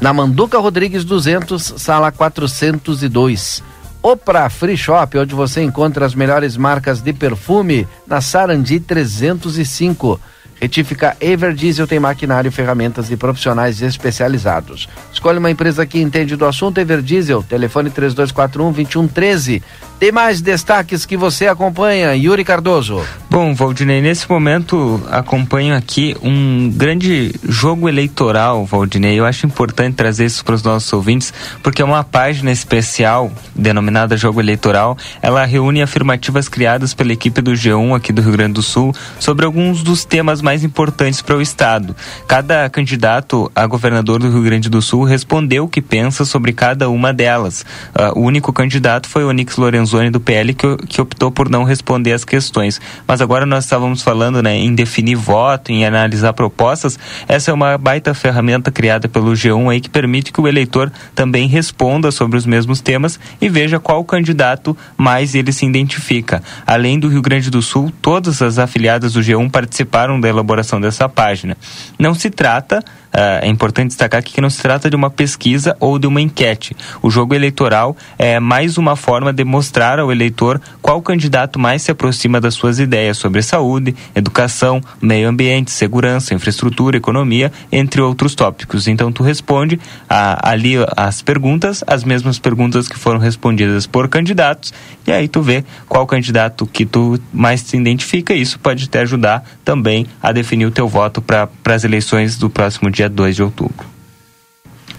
na 0.00 0.12
Manduca 0.12 0.58
Rodrigues 0.58 1.04
200, 1.04 1.74
sala 1.76 2.10
402. 2.10 3.62
Opra 4.02 4.48
Free 4.48 4.78
Shop, 4.78 5.18
onde 5.18 5.34
você 5.34 5.62
encontra 5.62 6.06
as 6.06 6.14
melhores 6.14 6.56
marcas 6.56 7.02
de 7.02 7.12
perfume, 7.12 7.86
na 8.06 8.22
Sarandi 8.22 8.80
305. 8.80 10.18
Retífica 10.58 11.16
Everdiesel 11.20 11.86
tem 11.86 12.00
maquinário, 12.00 12.50
ferramentas 12.50 13.10
e 13.10 13.16
profissionais 13.16 13.82
especializados. 13.82 14.88
Escolha 15.12 15.38
uma 15.38 15.50
empresa 15.50 15.84
que 15.84 16.00
entende 16.00 16.34
do 16.34 16.46
assunto 16.46 16.78
Everdiesel, 16.78 17.42
telefone 17.42 17.90
3241 17.90 18.72
2113. 18.72 19.62
Tem 20.00 20.10
mais 20.10 20.40
destaques 20.40 21.04
que 21.04 21.14
você 21.14 21.46
acompanha, 21.46 22.16
Yuri 22.16 22.42
Cardoso. 22.42 23.04
Bom, 23.28 23.54
Valdinei, 23.54 24.00
nesse 24.00 24.28
momento 24.28 24.98
acompanho 25.10 25.76
aqui 25.76 26.16
um 26.22 26.72
grande 26.74 27.34
jogo 27.46 27.86
eleitoral, 27.86 28.64
Valdinei. 28.64 29.20
Eu 29.20 29.26
acho 29.26 29.44
importante 29.44 29.96
trazer 29.96 30.24
isso 30.24 30.42
para 30.42 30.54
os 30.54 30.62
nossos 30.62 30.90
ouvintes, 30.90 31.34
porque 31.62 31.82
é 31.82 31.84
uma 31.84 32.02
página 32.02 32.50
especial 32.50 33.30
denominada 33.54 34.16
Jogo 34.16 34.40
Eleitoral. 34.40 34.96
Ela 35.20 35.44
reúne 35.44 35.82
afirmativas 35.82 36.48
criadas 36.48 36.94
pela 36.94 37.12
equipe 37.12 37.42
do 37.42 37.52
G1 37.52 37.94
aqui 37.94 38.10
do 38.10 38.22
Rio 38.22 38.32
Grande 38.32 38.54
do 38.54 38.62
Sul 38.62 38.94
sobre 39.18 39.44
alguns 39.44 39.82
dos 39.82 40.06
temas 40.06 40.40
mais 40.40 40.64
importantes 40.64 41.20
para 41.20 41.36
o 41.36 41.42
Estado. 41.42 41.94
Cada 42.26 42.70
candidato 42.70 43.52
a 43.54 43.66
governador 43.66 44.18
do 44.18 44.30
Rio 44.30 44.44
Grande 44.44 44.70
do 44.70 44.80
Sul 44.80 45.04
respondeu 45.04 45.64
o 45.64 45.68
que 45.68 45.82
pensa 45.82 46.24
sobre 46.24 46.54
cada 46.54 46.88
uma 46.88 47.12
delas. 47.12 47.66
Uh, 47.94 48.18
o 48.18 48.22
único 48.22 48.50
candidato 48.50 49.06
foi 49.06 49.24
Onix 49.24 49.58
Lorenzoni 49.58 49.89
Lorenzoni 49.90 50.10
do 50.10 50.20
PL 50.20 50.54
que, 50.54 50.76
que 50.88 51.00
optou 51.00 51.30
por 51.30 51.48
não 51.48 51.64
responder 51.64 52.12
as 52.12 52.24
questões. 52.24 52.80
Mas 53.06 53.20
agora 53.20 53.44
nós 53.44 53.64
estávamos 53.64 54.02
falando 54.02 54.42
né, 54.42 54.56
em 54.56 54.74
definir 54.74 55.16
voto, 55.16 55.70
em 55.70 55.84
analisar 55.84 56.32
propostas. 56.32 56.98
Essa 57.26 57.50
é 57.50 57.54
uma 57.54 57.76
baita 57.76 58.14
ferramenta 58.14 58.70
criada 58.70 59.08
pelo 59.08 59.32
G1 59.32 59.70
aí 59.70 59.80
que 59.80 59.90
permite 59.90 60.32
que 60.32 60.40
o 60.40 60.48
eleitor 60.48 60.92
também 61.14 61.46
responda 61.48 62.10
sobre 62.10 62.36
os 62.36 62.46
mesmos 62.46 62.80
temas 62.80 63.18
e 63.40 63.48
veja 63.48 63.78
qual 63.78 64.04
candidato 64.04 64.76
mais 64.96 65.34
ele 65.34 65.52
se 65.52 65.66
identifica. 65.66 66.42
Além 66.66 66.98
do 66.98 67.08
Rio 67.08 67.22
Grande 67.22 67.50
do 67.50 67.62
Sul, 67.62 67.92
todas 68.00 68.40
as 68.42 68.58
afiliadas 68.58 69.14
do 69.14 69.20
G1 69.20 69.50
participaram 69.50 70.20
da 70.20 70.28
elaboração 70.28 70.80
dessa 70.80 71.08
página. 71.08 71.56
Não 71.98 72.14
se 72.14 72.30
trata 72.30 72.82
é 73.12 73.48
importante 73.48 73.88
destacar 73.88 74.22
que 74.22 74.40
não 74.40 74.50
se 74.50 74.62
trata 74.62 74.88
de 74.88 74.96
uma 74.96 75.10
pesquisa 75.10 75.76
ou 75.80 75.98
de 75.98 76.06
uma 76.06 76.20
enquete. 76.20 76.76
O 77.02 77.10
jogo 77.10 77.34
eleitoral 77.34 77.96
é 78.18 78.38
mais 78.38 78.78
uma 78.78 78.96
forma 78.96 79.32
de 79.32 79.44
mostrar 79.44 79.98
ao 79.98 80.12
eleitor 80.12 80.60
qual 80.80 81.02
candidato 81.02 81.58
mais 81.58 81.82
se 81.82 81.90
aproxima 81.90 82.40
das 82.40 82.54
suas 82.54 82.78
ideias 82.78 83.16
sobre 83.16 83.42
saúde, 83.42 83.94
educação, 84.14 84.80
meio 85.00 85.28
ambiente, 85.28 85.70
segurança, 85.70 86.34
infraestrutura, 86.34 86.96
economia, 86.96 87.52
entre 87.70 88.00
outros 88.00 88.34
tópicos. 88.34 88.86
Então 88.86 89.10
tu 89.10 89.22
responde 89.22 89.80
a, 90.08 90.50
ali 90.50 90.74
as 90.96 91.22
perguntas, 91.22 91.82
as 91.86 92.04
mesmas 92.04 92.38
perguntas 92.38 92.88
que 92.88 92.98
foram 92.98 93.18
respondidas 93.18 93.86
por 93.86 94.08
candidatos, 94.08 94.72
e 95.10 95.12
aí 95.12 95.26
tu 95.26 95.42
vê 95.42 95.64
qual 95.88 96.06
candidato 96.06 96.64
que 96.64 96.86
tu 96.86 97.18
mais 97.32 97.62
se 97.62 97.76
identifica. 97.76 98.32
Isso 98.32 98.60
pode 98.60 98.86
te 98.86 98.98
ajudar 98.98 99.44
também 99.64 100.06
a 100.22 100.30
definir 100.30 100.66
o 100.66 100.70
teu 100.70 100.86
voto 100.86 101.20
para 101.20 101.48
as 101.64 101.82
eleições 101.82 102.38
do 102.38 102.48
próximo 102.48 102.88
dia 102.88 103.08
2 103.08 103.34
de 103.34 103.42
outubro. 103.42 103.89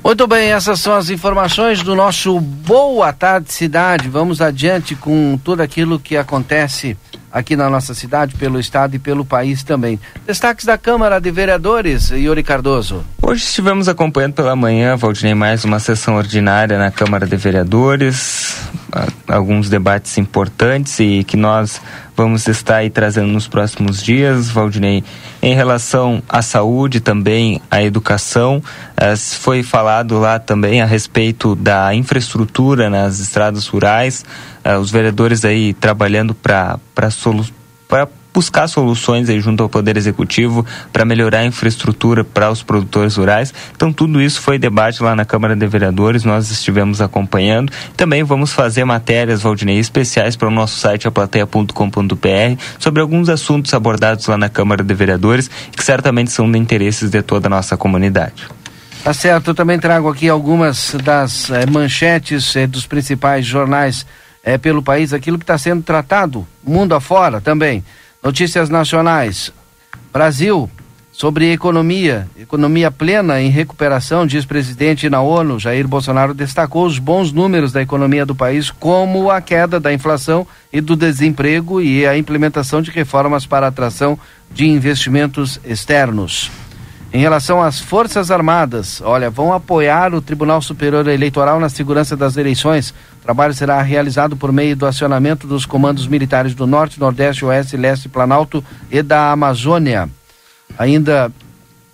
Muito 0.03 0.25
bem, 0.25 0.51
essas 0.51 0.79
são 0.79 0.95
as 0.95 1.11
informações 1.11 1.83
do 1.83 1.95
nosso 1.95 2.39
Boa 2.39 3.13
Tarde 3.13 3.53
Cidade. 3.53 4.09
Vamos 4.09 4.41
adiante 4.41 4.95
com 4.95 5.39
tudo 5.43 5.61
aquilo 5.61 5.99
que 5.99 6.17
acontece 6.17 6.97
aqui 7.31 7.55
na 7.55 7.69
nossa 7.69 7.93
cidade, 7.93 8.35
pelo 8.35 8.59
estado 8.59 8.95
e 8.95 8.99
pelo 8.99 9.23
país 9.23 9.63
também. 9.63 9.99
Destaques 10.25 10.65
da 10.65 10.75
Câmara 10.75 11.19
de 11.19 11.29
Vereadores, 11.29 12.09
Yuri 12.09 12.41
Cardoso. 12.41 13.05
Hoje 13.21 13.43
estivemos 13.43 13.87
acompanhando 13.87 14.33
pela 14.33 14.55
manhã, 14.55 14.97
Valdinei, 14.97 15.35
mais 15.35 15.63
uma 15.63 15.79
sessão 15.79 16.15
ordinária 16.15 16.79
na 16.79 16.89
Câmara 16.89 17.27
de 17.27 17.37
Vereadores, 17.37 18.57
alguns 19.27 19.69
debates 19.69 20.17
importantes 20.17 20.99
e 20.99 21.23
que 21.23 21.37
nós 21.37 21.79
vamos 22.21 22.47
estar 22.47 22.77
aí 22.77 22.89
trazendo 22.89 23.29
nos 23.29 23.47
próximos 23.47 24.01
dias, 24.01 24.47
Valdinei, 24.51 25.03
em 25.41 25.55
relação 25.55 26.21
à 26.29 26.43
saúde 26.43 26.99
também, 26.99 27.59
à 27.69 27.81
educação, 27.81 28.61
foi 29.39 29.63
falado 29.63 30.19
lá 30.19 30.37
também 30.37 30.83
a 30.83 30.85
respeito 30.85 31.55
da 31.55 31.95
infraestrutura 31.95 32.91
nas 32.91 33.19
estradas 33.19 33.65
rurais, 33.65 34.23
eh, 34.63 34.77
os 34.77 34.91
vereadores 34.91 35.43
aí 35.43 35.73
trabalhando 35.73 36.35
para 36.35 36.77
para 36.93 38.07
buscar 38.33 38.67
soluções 38.67 39.29
aí 39.29 39.39
junto 39.39 39.63
ao 39.63 39.69
Poder 39.69 39.97
Executivo 39.97 40.65
para 40.91 41.05
melhorar 41.05 41.39
a 41.39 41.45
infraestrutura 41.45 42.23
para 42.23 42.49
os 42.49 42.63
produtores 42.63 43.15
rurais. 43.15 43.53
Então, 43.75 43.91
tudo 43.91 44.21
isso 44.21 44.41
foi 44.41 44.57
debate 44.57 45.03
lá 45.03 45.15
na 45.15 45.25
Câmara 45.25 45.55
de 45.55 45.67
Vereadores, 45.67 46.23
nós 46.23 46.49
estivemos 46.49 47.01
acompanhando. 47.01 47.71
Também 47.95 48.23
vamos 48.23 48.53
fazer 48.53 48.85
matérias, 48.85 49.41
Valdinei, 49.41 49.79
especiais 49.79 50.35
para 50.35 50.47
o 50.47 50.51
nosso 50.51 50.79
site 50.79 51.07
aplateia.com.br 51.07 52.61
sobre 52.79 53.01
alguns 53.01 53.29
assuntos 53.29 53.73
abordados 53.73 54.27
lá 54.27 54.37
na 54.37 54.49
Câmara 54.49 54.83
de 54.83 54.93
Vereadores 54.93 55.49
que 55.75 55.83
certamente 55.83 56.31
são 56.31 56.51
de 56.51 56.57
interesses 56.57 57.09
de 57.09 57.21
toda 57.21 57.47
a 57.47 57.49
nossa 57.49 57.77
comunidade. 57.77 58.47
Tá 59.03 59.13
certo, 59.13 59.49
eu 59.49 59.55
também 59.55 59.79
trago 59.79 60.07
aqui 60.09 60.29
algumas 60.29 60.95
das 61.03 61.49
eh, 61.49 61.65
manchetes 61.65 62.55
eh, 62.55 62.67
dos 62.67 62.85
principais 62.85 63.43
jornais 63.43 64.05
eh, 64.43 64.59
pelo 64.59 64.83
país, 64.83 65.11
aquilo 65.11 65.39
que 65.39 65.43
está 65.43 65.57
sendo 65.57 65.81
tratado 65.81 66.47
mundo 66.63 66.93
afora 66.93 67.41
também. 67.41 67.83
Notícias 68.23 68.69
nacionais. 68.69 69.51
Brasil, 70.13 70.69
sobre 71.11 71.51
economia, 71.51 72.27
economia 72.39 72.91
plena 72.91 73.41
em 73.41 73.49
recuperação, 73.49 74.27
diz 74.27 74.45
presidente 74.45 75.09
na 75.09 75.21
ONU, 75.21 75.59
Jair 75.59 75.87
Bolsonaro 75.87 76.33
destacou 76.33 76.85
os 76.85 76.99
bons 76.99 77.31
números 77.31 77.71
da 77.71 77.81
economia 77.81 78.23
do 78.23 78.35
país, 78.35 78.69
como 78.69 79.31
a 79.31 79.41
queda 79.41 79.79
da 79.79 79.91
inflação 79.91 80.45
e 80.71 80.79
do 80.79 80.95
desemprego 80.95 81.81
e 81.81 82.05
a 82.05 82.15
implementação 82.15 82.79
de 82.79 82.91
reformas 82.91 83.47
para 83.47 83.67
atração 83.67 84.19
de 84.51 84.67
investimentos 84.67 85.59
externos. 85.65 86.51
Em 87.13 87.19
relação 87.19 87.61
às 87.61 87.77
Forças 87.77 88.31
Armadas, 88.31 89.01
olha, 89.01 89.29
vão 89.29 89.53
apoiar 89.53 90.13
o 90.13 90.21
Tribunal 90.21 90.61
Superior 90.61 91.05
Eleitoral 91.09 91.59
na 91.59 91.67
segurança 91.67 92.15
das 92.15 92.37
eleições. 92.37 92.91
O 93.19 93.23
trabalho 93.23 93.53
será 93.53 93.81
realizado 93.81 94.37
por 94.37 94.49
meio 94.53 94.77
do 94.77 94.85
acionamento 94.85 95.45
dos 95.45 95.65
comandos 95.65 96.07
militares 96.07 96.55
do 96.55 96.65
Norte, 96.65 97.01
Nordeste, 97.01 97.43
Oeste, 97.43 97.75
Leste, 97.75 98.07
Planalto 98.07 98.63
e 98.89 99.01
da 99.01 99.29
Amazônia. 99.31 100.09
Ainda 100.79 101.29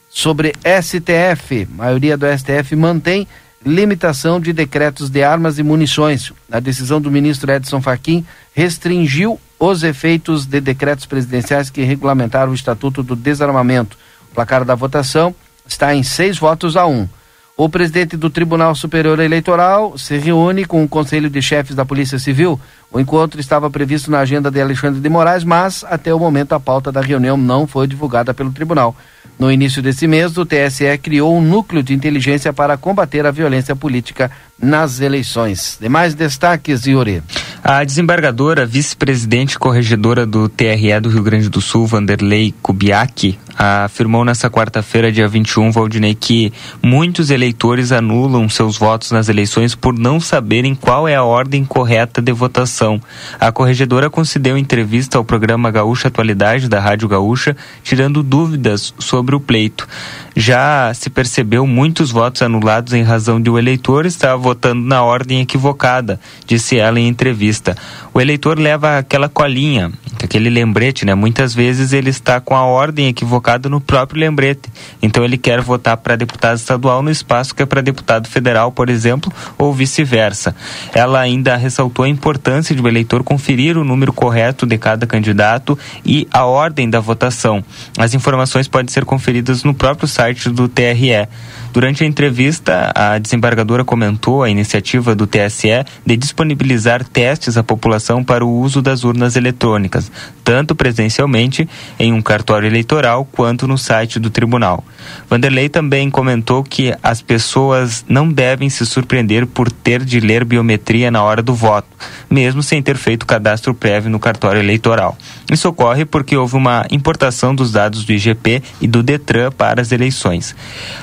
sobre 0.07 0.53
STF, 0.63 1.67
a 1.73 1.75
maioria 1.75 2.15
do 2.15 2.27
STF 2.27 2.75
mantém 2.75 3.27
limitação 3.65 4.39
de 4.39 4.53
decretos 4.53 5.09
de 5.09 5.23
armas 5.23 5.57
e 5.57 5.63
munições. 5.63 6.31
A 6.51 6.59
decisão 6.59 7.01
do 7.01 7.09
ministro 7.09 7.51
Edson 7.51 7.81
Fachin 7.81 8.23
restringiu 8.53 9.39
os 9.59 9.81
efeitos 9.81 10.45
de 10.45 10.61
decretos 10.61 11.07
presidenciais 11.07 11.71
que 11.71 11.81
regulamentaram 11.81 12.51
o 12.51 12.55
Estatuto 12.55 13.01
do 13.01 13.15
Desarmamento. 13.15 13.97
Placar 14.37 14.63
da 14.63 14.75
votação 14.75 15.33
está 15.67 15.95
em 15.95 16.03
seis 16.03 16.37
votos 16.37 16.77
a 16.77 16.85
um. 16.85 17.09
O 17.57 17.67
presidente 17.67 18.15
do 18.15 18.29
Tribunal 18.29 18.75
Superior 18.75 19.19
Eleitoral 19.19 19.97
se 19.97 20.15
reúne 20.15 20.63
com 20.63 20.83
o 20.83 20.87
Conselho 20.87 21.27
de 21.27 21.41
Chefes 21.41 21.75
da 21.75 21.83
Polícia 21.83 22.19
Civil. 22.19 22.59
O 22.91 22.99
encontro 22.99 23.39
estava 23.39 23.67
previsto 23.67 24.11
na 24.11 24.19
agenda 24.19 24.51
de 24.51 24.61
Alexandre 24.61 25.01
de 25.01 25.09
Moraes, 25.09 25.43
mas 25.43 25.83
até 25.89 26.13
o 26.13 26.19
momento 26.19 26.53
a 26.53 26.59
pauta 26.59 26.91
da 26.91 27.01
reunião 27.01 27.35
não 27.35 27.65
foi 27.65 27.87
divulgada 27.87 28.31
pelo 28.31 28.51
tribunal. 28.51 28.95
No 29.39 29.51
início 29.51 29.81
desse 29.81 30.05
mês, 30.05 30.37
o 30.37 30.45
TSE 30.45 30.97
criou 31.01 31.35
um 31.35 31.41
núcleo 31.41 31.81
de 31.81 31.95
inteligência 31.95 32.53
para 32.53 32.77
combater 32.77 33.25
a 33.25 33.31
violência 33.31 33.75
política 33.75 34.29
nas 34.61 34.99
eleições. 34.99 35.79
Demais 35.81 36.13
destaques, 36.13 36.85
Yuri. 36.85 37.23
A 37.63 37.83
desembargadora, 37.83 38.65
vice-presidente 38.65 39.57
corregedora 39.59 40.25
do 40.25 40.47
TRE 40.47 40.99
do 41.01 41.09
Rio 41.09 41.23
Grande 41.23 41.49
do 41.49 41.59
Sul, 41.59 41.85
Vanderlei 41.85 42.53
Kubiak, 42.61 43.37
afirmou 43.57 44.23
nesta 44.23 44.49
quarta-feira, 44.49 45.11
dia 45.11 45.27
21, 45.27 45.71
Valdinei, 45.71 46.13
que 46.13 46.53
muitos 46.81 47.31
eleitores 47.31 47.91
anulam 47.91 48.47
seus 48.47 48.77
votos 48.77 49.11
nas 49.11 49.29
eleições 49.29 49.73
por 49.73 49.97
não 49.97 50.19
saberem 50.19 50.75
qual 50.75 51.07
é 51.07 51.15
a 51.15 51.23
ordem 51.23 51.65
correta 51.65 52.21
de 52.21 52.31
votação. 52.31 53.01
A 53.39 53.51
corregedora 53.51 54.09
concedeu 54.09 54.57
entrevista 54.57 55.17
ao 55.17 55.25
programa 55.25 55.71
Gaúcha 55.71 56.07
Atualidade 56.07 56.69
da 56.69 56.79
Rádio 56.79 57.07
Gaúcha, 57.07 57.57
tirando 57.83 58.21
dúvidas 58.21 58.93
sobre 58.99 59.35
o 59.35 59.39
pleito. 59.39 59.87
Já 60.35 60.93
se 60.93 61.09
percebeu 61.09 61.65
muitos 61.65 62.11
votos 62.11 62.43
anulados 62.43 62.93
em 62.93 63.01
razão 63.01 63.41
de 63.41 63.49
o 63.49 63.57
eleitor 63.57 64.05
estar 64.05 64.35
votando 64.35 64.85
na 64.85 65.01
ordem 65.01 65.41
equivocada, 65.41 66.19
disse 66.45 66.77
ela 66.77 66.99
em 66.99 67.07
entrevista. 67.07 67.75
O 68.17 68.19
eleitor 68.19 68.57
leva 68.57 68.97
aquela 68.97 69.29
colinha, 69.29 69.91
aquele 70.23 70.49
lembrete, 70.49 71.05
né? 71.05 71.13
Muitas 71.13 71.53
vezes 71.53 71.93
ele 71.93 72.09
está 72.09 72.41
com 72.41 72.55
a 72.55 72.63
ordem 72.65 73.09
equivocada 73.09 73.69
no 73.69 73.79
próprio 73.79 74.19
lembrete. 74.19 74.71
Então 74.99 75.23
ele 75.23 75.37
quer 75.37 75.61
votar 75.61 75.95
para 75.97 76.15
deputado 76.15 76.57
estadual 76.57 77.03
no 77.03 77.11
espaço 77.11 77.53
que 77.53 77.61
é 77.61 77.65
para 77.67 77.79
deputado 77.79 78.27
federal, 78.27 78.71
por 78.71 78.89
exemplo, 78.89 79.31
ou 79.55 79.71
vice-versa. 79.71 80.55
Ela 80.95 81.19
ainda 81.19 81.55
ressaltou 81.55 82.05
a 82.05 82.09
importância 82.09 82.75
de 82.75 82.81
o 82.81 82.87
eleitor 82.87 83.23
conferir 83.23 83.77
o 83.77 83.83
número 83.83 84.11
correto 84.11 84.65
de 84.65 84.79
cada 84.79 85.05
candidato 85.05 85.77
e 86.03 86.27
a 86.31 86.43
ordem 86.43 86.89
da 86.89 86.99
votação. 86.99 87.63
As 87.99 88.15
informações 88.15 88.67
podem 88.67 88.91
ser 88.91 89.05
conferidas 89.05 89.63
no 89.63 89.75
próprio 89.75 90.07
site 90.07 90.49
do 90.49 90.67
TRE. 90.67 91.27
Durante 91.71 92.03
a 92.03 92.07
entrevista, 92.07 92.91
a 92.95 93.19
desembargadora 93.19 93.85
comentou 93.85 94.41
a 94.41 94.49
iniciativa 94.49 95.13
do 95.13 95.27
TSE 95.27 95.85
de 96.03 96.17
disponibilizar 96.17 97.03
testes 97.03 97.57
à 97.57 97.63
população 97.63 98.06
autorização 98.07 98.23
para 98.23 98.45
o 98.45 98.59
uso 98.59 98.81
das 98.81 99.03
urnas 99.03 99.35
eletrônicas, 99.35 100.11
tanto 100.43 100.73
presencialmente 100.73 101.67
em 101.99 102.13
um 102.13 102.21
cartório 102.21 102.67
eleitoral 102.67 103.25
quanto 103.25 103.67
no 103.67 103.77
site 103.77 104.19
do 104.19 104.29
tribunal. 104.29 104.83
Vanderlei 105.29 105.67
também 105.67 106.09
comentou 106.09 106.63
que 106.63 106.95
as 107.03 107.21
pessoas 107.21 108.05
não 108.07 108.29
devem 108.29 108.69
se 108.69 108.85
surpreender 108.85 109.45
por 109.45 109.71
ter 109.71 110.03
de 110.03 110.19
ler 110.19 110.45
biometria 110.45 111.11
na 111.11 111.21
hora 111.21 111.41
do 111.41 111.53
voto, 111.53 111.87
mesmo 112.29 112.63
sem 112.63 112.81
ter 112.81 112.95
feito 112.95 113.25
cadastro 113.25 113.73
prévio 113.73 114.09
no 114.09 114.19
cartório 114.19 114.61
eleitoral. 114.61 115.17
Isso 115.51 115.67
ocorre 115.67 116.05
porque 116.05 116.37
houve 116.37 116.55
uma 116.55 116.85
importação 116.91 117.53
dos 117.53 117.71
dados 117.71 118.05
do 118.05 118.13
IGP 118.13 118.61
e 118.81 118.87
do 118.87 119.03
Detran 119.03 119.51
para 119.51 119.81
as 119.81 119.91
eleições. 119.91 120.55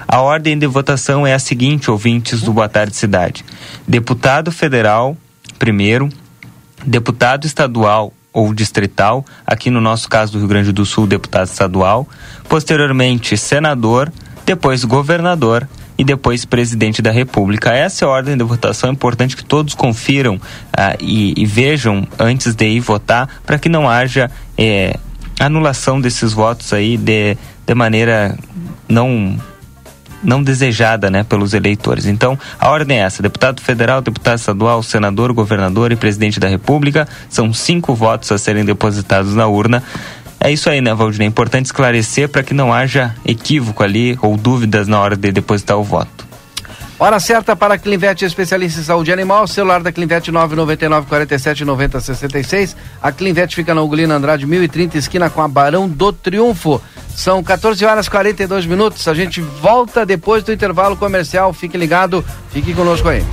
A 0.09 0.21
ordem 0.21 0.59
de 0.59 0.67
votação 0.67 1.27
é 1.27 1.35
a 1.35 1.39
seguinte, 1.39 1.91
ouvintes 1.91 2.41
do 2.43 2.53
Boa 2.53 2.69
Tarde 2.69 2.97
Cidade: 2.97 3.45
deputado 3.87 4.51
federal, 4.53 5.17
primeiro, 5.59 6.09
deputado 6.87 7.47
estadual 7.47 8.13
ou 8.33 8.53
distrital, 8.53 9.25
aqui 9.47 9.71
no 9.71 9.81
nosso 9.81 10.09
caso 10.09 10.33
do 10.33 10.39
Rio 10.39 10.49
Grande 10.49 10.73
do 10.73 10.85
Sul, 10.85 11.07
deputado 11.07 11.47
estadual, 11.47 12.09
posteriormente 12.49 13.37
senador, 13.37 14.13
depois 14.45 14.85
governador 14.85 15.69
e 15.97 16.05
depois 16.05 16.45
presidente 16.45 17.01
da 17.01 17.13
República. 17.13 17.73
Essa 17.73 18.05
é 18.05 18.09
a 18.09 18.11
ordem 18.11 18.37
de 18.37 18.43
votação. 18.43 18.91
É 18.91 18.93
importante 18.93 19.37
que 19.37 19.45
todos 19.45 19.75
confiram 19.75 20.41
ah, 20.77 20.97
e, 21.01 21.41
e, 21.41 21.47
vejam 21.47 22.07
antes 22.19 22.55
de 22.55 22.67
ir 22.67 22.81
votar 22.81 23.29
para 23.47 23.59
que 23.59 23.69
não 23.69 23.89
haja 23.89 24.29
eh, 24.59 24.99
anulação 25.39 26.01
desses 26.01 26.33
votos 26.33 26.73
aí 26.73 26.97
de, 26.97 27.37
de 27.65 27.75
maneira 27.75 28.37
não 28.89 29.39
não 30.25 30.43
desejada 30.43 31.11
né, 31.11 31.23
pelos 31.23 31.55
eleitores. 31.55 32.07
Então, 32.07 32.39
a 32.59 32.71
ordem 32.71 32.99
é 32.99 33.03
essa: 33.03 33.23
deputado 33.23 33.61
federal, 33.61 34.01
deputado 34.01 34.39
estadual, 34.39 34.83
senador, 34.83 35.33
governador 35.33 35.93
e 35.93 35.97
presidente 35.97 36.41
da 36.41 36.49
República. 36.49 37.07
São 37.29 37.53
cinco 37.53 37.95
votos 37.95 38.33
a 38.33 38.39
serem 38.39 38.65
depositados 38.65 39.35
na 39.35 39.47
urna. 39.47 39.83
É 40.41 40.51
isso 40.51 40.69
aí, 40.69 40.81
né, 40.81 40.93
Valdir? 40.93 41.23
É 41.23 41.25
importante 41.25 41.67
esclarecer 41.67 42.29
para 42.29 42.43
que 42.43 42.53
não 42.53 42.73
haja 42.73 43.15
equívoco 43.25 43.83
ali 43.83 44.19
ou 44.21 44.37
dúvidas 44.37 44.87
na 44.87 45.01
hora 45.01 45.17
de 45.17 45.33
depositar 45.33 45.79
o 45.79 45.83
voto. 45.83 46.34
Hora 46.97 47.19
certa 47.19 47.57
para 47.57 47.75
a 47.75 47.79
Clinvet, 47.79 48.25
especialista 48.25 48.81
em 48.81 48.85
saúde 48.85 49.13
animal. 49.13 49.49
Celular 49.49 49.83
da 49.83 49.91
Clinvet 49.91 50.31
999 50.31 51.09
47 51.09 51.65
90 51.65 52.01
66. 52.01 52.77
A 53.03 53.11
Clinvet 53.11 53.55
fica 53.55 53.75
na 53.75 53.83
Ugolina 53.83 54.15
Andrade 54.15 54.47
1030, 54.47 54.97
esquina 54.99 55.29
com 55.29 55.43
a 55.43 55.49
Barão 55.49 55.89
do 55.89 56.13
Triunfo. 56.13 56.81
São 57.17 57.43
14 57.43 57.85
horas 57.85 58.07
e 58.07 58.11
42 58.11 58.67
minutos. 58.67 59.09
A 59.09 59.15
gente 59.15 59.41
volta 59.41 60.07
depois 60.07 60.45
do 60.45 60.53
intervalo 60.53 60.97
comercial. 60.97 61.53
Fique 61.53 61.77
ligado, 61.77 62.25
fique 62.51 62.73
conosco 62.73 63.09
aí. 63.09 63.25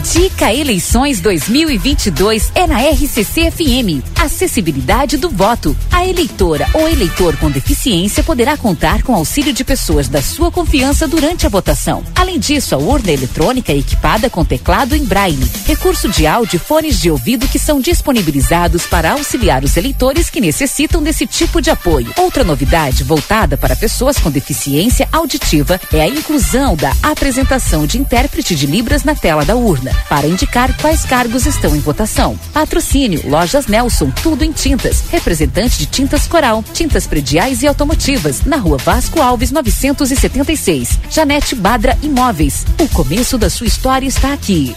Dica 0.00 0.52
Eleições 0.52 1.20
2022 1.20 2.50
é 2.54 2.66
na 2.66 2.80
RCC 2.80 3.50
FM. 3.50 4.02
Acessibilidade 4.18 5.18
do 5.18 5.28
voto. 5.28 5.76
A 5.92 6.06
eleitora 6.06 6.66
ou 6.72 6.88
eleitor 6.88 7.36
com 7.36 7.50
deficiência 7.50 8.22
poderá 8.24 8.56
contar 8.56 9.02
com 9.02 9.14
auxílio 9.14 9.52
de 9.52 9.62
pessoas 9.62 10.08
da 10.08 10.22
sua 10.22 10.50
confiança 10.50 11.06
durante 11.06 11.46
a 11.46 11.48
votação. 11.50 12.02
Além 12.16 12.38
disso, 12.38 12.74
a 12.74 12.78
urna 12.78 13.12
eletrônica 13.12 13.70
é 13.70 13.76
equipada 13.76 14.30
com 14.30 14.44
teclado 14.44 14.96
em 14.96 15.04
braille, 15.04 15.50
recurso 15.66 16.08
de 16.08 16.26
áudio 16.26 16.56
e 16.56 16.58
fones 16.58 16.98
de 16.98 17.10
ouvido 17.10 17.46
que 17.46 17.58
são 17.58 17.78
disponibilizados 17.78 18.86
para 18.86 19.12
auxiliar 19.12 19.62
os 19.62 19.76
eleitores 19.76 20.30
que 20.30 20.40
necessitam 20.40 21.02
desse 21.02 21.26
tipo 21.26 21.60
de 21.60 21.70
apoio. 21.70 22.12
Outra 22.16 22.42
novidade 22.42 23.04
voltada 23.04 23.58
para 23.58 23.76
pessoas 23.76 24.18
com 24.18 24.30
deficiência 24.30 25.06
auditiva 25.12 25.78
é 25.92 26.00
a 26.00 26.08
inclusão 26.08 26.74
da 26.74 26.92
apresentação 27.02 27.86
de 27.86 27.98
intérprete 27.98 28.54
de 28.54 28.66
Libras 28.66 29.04
na 29.04 29.14
tela 29.14 29.44
da 29.44 29.54
urna 29.54 29.81
para 30.08 30.26
indicar 30.26 30.76
quais 30.80 31.04
cargos 31.04 31.46
estão 31.46 31.74
em 31.74 31.80
votação. 31.80 32.38
Patrocínio 32.52 33.28
Lojas 33.28 33.66
Nelson, 33.66 34.10
tudo 34.22 34.44
em 34.44 34.52
tintas. 34.52 35.04
Representante 35.10 35.78
de 35.78 35.86
tintas 35.86 36.26
Coral, 36.26 36.64
tintas 36.72 37.06
prediais 37.06 37.62
e 37.62 37.66
automotivas, 37.66 38.42
na 38.44 38.56
rua 38.56 38.78
Vasco 38.78 39.20
Alves 39.20 39.50
976. 39.50 40.98
Janete 41.10 41.54
Badra 41.54 41.96
Imóveis. 42.02 42.64
O 42.80 42.88
começo 42.88 43.38
da 43.38 43.50
sua 43.50 43.66
história 43.66 44.06
está 44.06 44.32
aqui. 44.32 44.74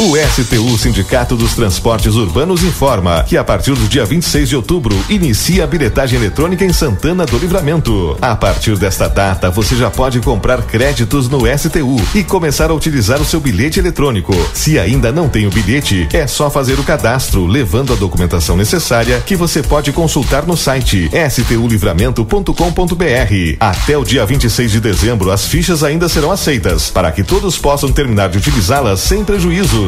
O 0.00 0.16
STU 0.16 0.78
Sindicato 0.78 1.34
dos 1.34 1.56
Transportes 1.56 2.14
Urbanos 2.14 2.62
informa 2.62 3.24
que 3.24 3.36
a 3.36 3.42
partir 3.42 3.74
do 3.74 3.88
dia 3.88 4.04
26 4.04 4.48
de 4.48 4.54
outubro 4.54 4.96
inicia 5.08 5.64
a 5.64 5.66
bilhetagem 5.66 6.16
eletrônica 6.16 6.64
em 6.64 6.72
Santana 6.72 7.26
do 7.26 7.36
Livramento. 7.36 8.16
A 8.22 8.36
partir 8.36 8.78
desta 8.78 9.08
data, 9.08 9.50
você 9.50 9.74
já 9.74 9.90
pode 9.90 10.20
comprar 10.20 10.62
créditos 10.62 11.28
no 11.28 11.40
STU 11.58 11.96
e 12.14 12.22
começar 12.22 12.70
a 12.70 12.74
utilizar 12.74 13.20
o 13.20 13.24
seu 13.24 13.40
bilhete 13.40 13.80
eletrônico. 13.80 14.32
Se 14.54 14.78
ainda 14.78 15.10
não 15.10 15.28
tem 15.28 15.48
o 15.48 15.50
bilhete, 15.50 16.06
é 16.12 16.28
só 16.28 16.48
fazer 16.48 16.78
o 16.78 16.84
cadastro, 16.84 17.44
levando 17.44 17.92
a 17.92 17.96
documentação 17.96 18.56
necessária 18.56 19.20
que 19.26 19.34
você 19.34 19.64
pode 19.64 19.90
consultar 19.90 20.46
no 20.46 20.56
site 20.56 21.10
stulivramento.com.br. 21.28 23.56
Até 23.58 23.98
o 23.98 24.04
dia 24.04 24.24
26 24.24 24.70
de 24.70 24.78
dezembro, 24.78 25.32
as 25.32 25.46
fichas 25.46 25.82
ainda 25.82 26.08
serão 26.08 26.30
aceitas, 26.30 26.88
para 26.88 27.10
que 27.10 27.24
todos 27.24 27.58
possam 27.58 27.90
terminar 27.90 28.28
de 28.28 28.38
utilizá-las 28.38 29.00
sem 29.00 29.24
prejuízo. 29.24 29.87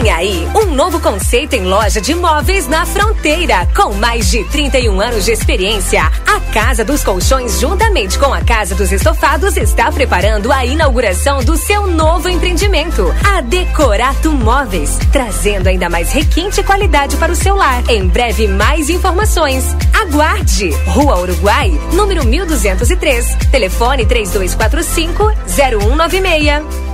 Vem 0.00 0.10
aí 0.10 0.48
um 0.54 0.76
novo 0.76 1.00
conceito 1.00 1.54
em 1.54 1.64
loja 1.64 2.00
de 2.00 2.14
móveis 2.14 2.68
na 2.68 2.86
fronteira. 2.86 3.66
Com 3.74 3.94
mais 3.94 4.30
de 4.30 4.44
31 4.44 5.00
anos 5.00 5.24
de 5.24 5.32
experiência, 5.32 6.04
a 6.04 6.38
Casa 6.52 6.84
dos 6.84 7.02
Colchões, 7.02 7.58
juntamente 7.58 8.16
com 8.16 8.32
a 8.32 8.40
Casa 8.40 8.76
dos 8.76 8.92
Estofados, 8.92 9.56
está 9.56 9.90
preparando 9.90 10.52
a 10.52 10.64
inauguração 10.64 11.42
do 11.42 11.56
seu 11.56 11.88
novo 11.88 12.28
empreendimento, 12.28 13.12
a 13.24 13.40
Decorato 13.40 14.30
Móveis, 14.30 14.96
trazendo 15.10 15.66
ainda 15.66 15.90
mais 15.90 16.12
requinte 16.12 16.60
e 16.60 16.64
qualidade 16.64 17.16
para 17.16 17.32
o 17.32 17.36
seu 17.36 17.56
lar. 17.56 17.82
Em 17.90 18.06
breve, 18.06 18.46
mais 18.46 18.88
informações. 18.88 19.64
Aguarde! 19.92 20.70
Rua 20.86 21.18
Uruguai, 21.18 21.72
número 21.92 22.24
1203. 22.24 23.34
Telefone 23.50 24.06
3245 24.06 25.32
0196. 25.48 26.88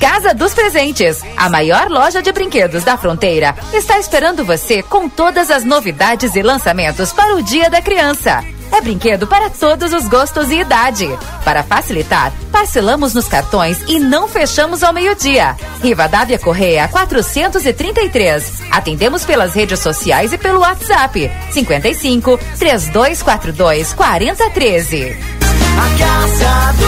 Casa 0.00 0.32
dos 0.32 0.54
Presentes, 0.54 1.20
a 1.36 1.48
maior 1.48 1.88
loja 1.88 2.22
de 2.22 2.30
brinquedos 2.30 2.84
da 2.84 2.96
fronteira, 2.96 3.54
está 3.72 3.98
esperando 3.98 4.44
você 4.44 4.80
com 4.80 5.08
todas 5.08 5.50
as 5.50 5.64
novidades 5.64 6.36
e 6.36 6.42
lançamentos 6.42 7.12
para 7.12 7.34
o 7.34 7.42
Dia 7.42 7.68
da 7.68 7.82
Criança. 7.82 8.44
É 8.70 8.80
brinquedo 8.80 9.26
para 9.26 9.50
todos 9.50 9.92
os 9.92 10.06
gostos 10.06 10.50
e 10.50 10.60
idade. 10.60 11.08
Para 11.44 11.64
facilitar, 11.64 12.32
parcelamos 12.52 13.12
nos 13.12 13.26
cartões 13.26 13.82
e 13.88 13.98
não 13.98 14.28
fechamos 14.28 14.84
ao 14.84 14.92
meio-dia. 14.92 15.56
Rivadavia 15.82 16.38
Correia 16.38 16.86
433. 16.86 18.62
Atendemos 18.70 19.24
pelas 19.24 19.52
redes 19.52 19.80
sociais 19.80 20.32
e 20.32 20.38
pelo 20.38 20.60
WhatsApp 20.60 21.28
55 21.50 22.38
3242 22.56 23.94
4013. 23.94 25.16
A 25.78 25.98
Casa 25.98 26.72
dos 26.78 26.87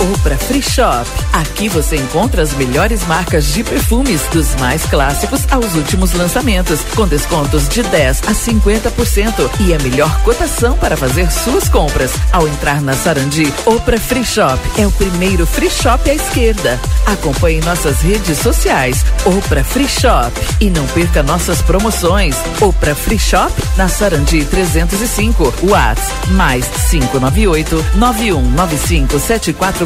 Opra 0.00 0.36
Free 0.36 0.60
Shop. 0.60 1.06
Aqui 1.32 1.70
você 1.70 1.96
encontra 1.96 2.42
as 2.42 2.52
melhores 2.52 3.06
marcas 3.06 3.46
de 3.54 3.64
perfumes, 3.64 4.20
dos 4.30 4.54
mais 4.56 4.84
clássicos 4.84 5.40
aos 5.50 5.74
últimos 5.74 6.12
lançamentos, 6.12 6.80
com 6.94 7.08
descontos 7.08 7.66
de 7.68 7.82
10 7.82 8.22
a 8.24 8.32
50% 8.32 9.50
e 9.60 9.72
a 9.72 9.78
melhor 9.78 10.14
cotação 10.22 10.76
para 10.76 10.96
fazer 10.98 11.30
suas 11.32 11.68
compras. 11.68 12.12
Ao 12.30 12.46
entrar 12.46 12.82
na 12.82 12.92
Sarandi, 12.92 13.50
Opra 13.64 13.98
Free 13.98 14.24
Shop 14.24 14.58
é 14.78 14.86
o 14.86 14.92
primeiro 14.92 15.46
free 15.46 15.70
shop 15.70 16.10
à 16.10 16.14
esquerda. 16.14 16.78
Acompanhe 17.06 17.60
nossas 17.62 18.02
redes 18.02 18.38
sociais, 18.38 19.02
Opra 19.24 19.64
Free 19.64 19.88
Shop 19.88 20.32
e 20.60 20.68
não 20.68 20.86
perca 20.88 21.22
nossas 21.22 21.62
promoções. 21.62 22.36
Opra 22.60 22.94
Free 22.94 23.18
Shop 23.18 23.52
na 23.76 23.88
Sarandi 23.88 24.44
305, 24.44 25.54
Whats 25.62 26.04
mais 26.32 26.66
598 26.90 27.84
9195 27.96 29.18
74 29.18 29.85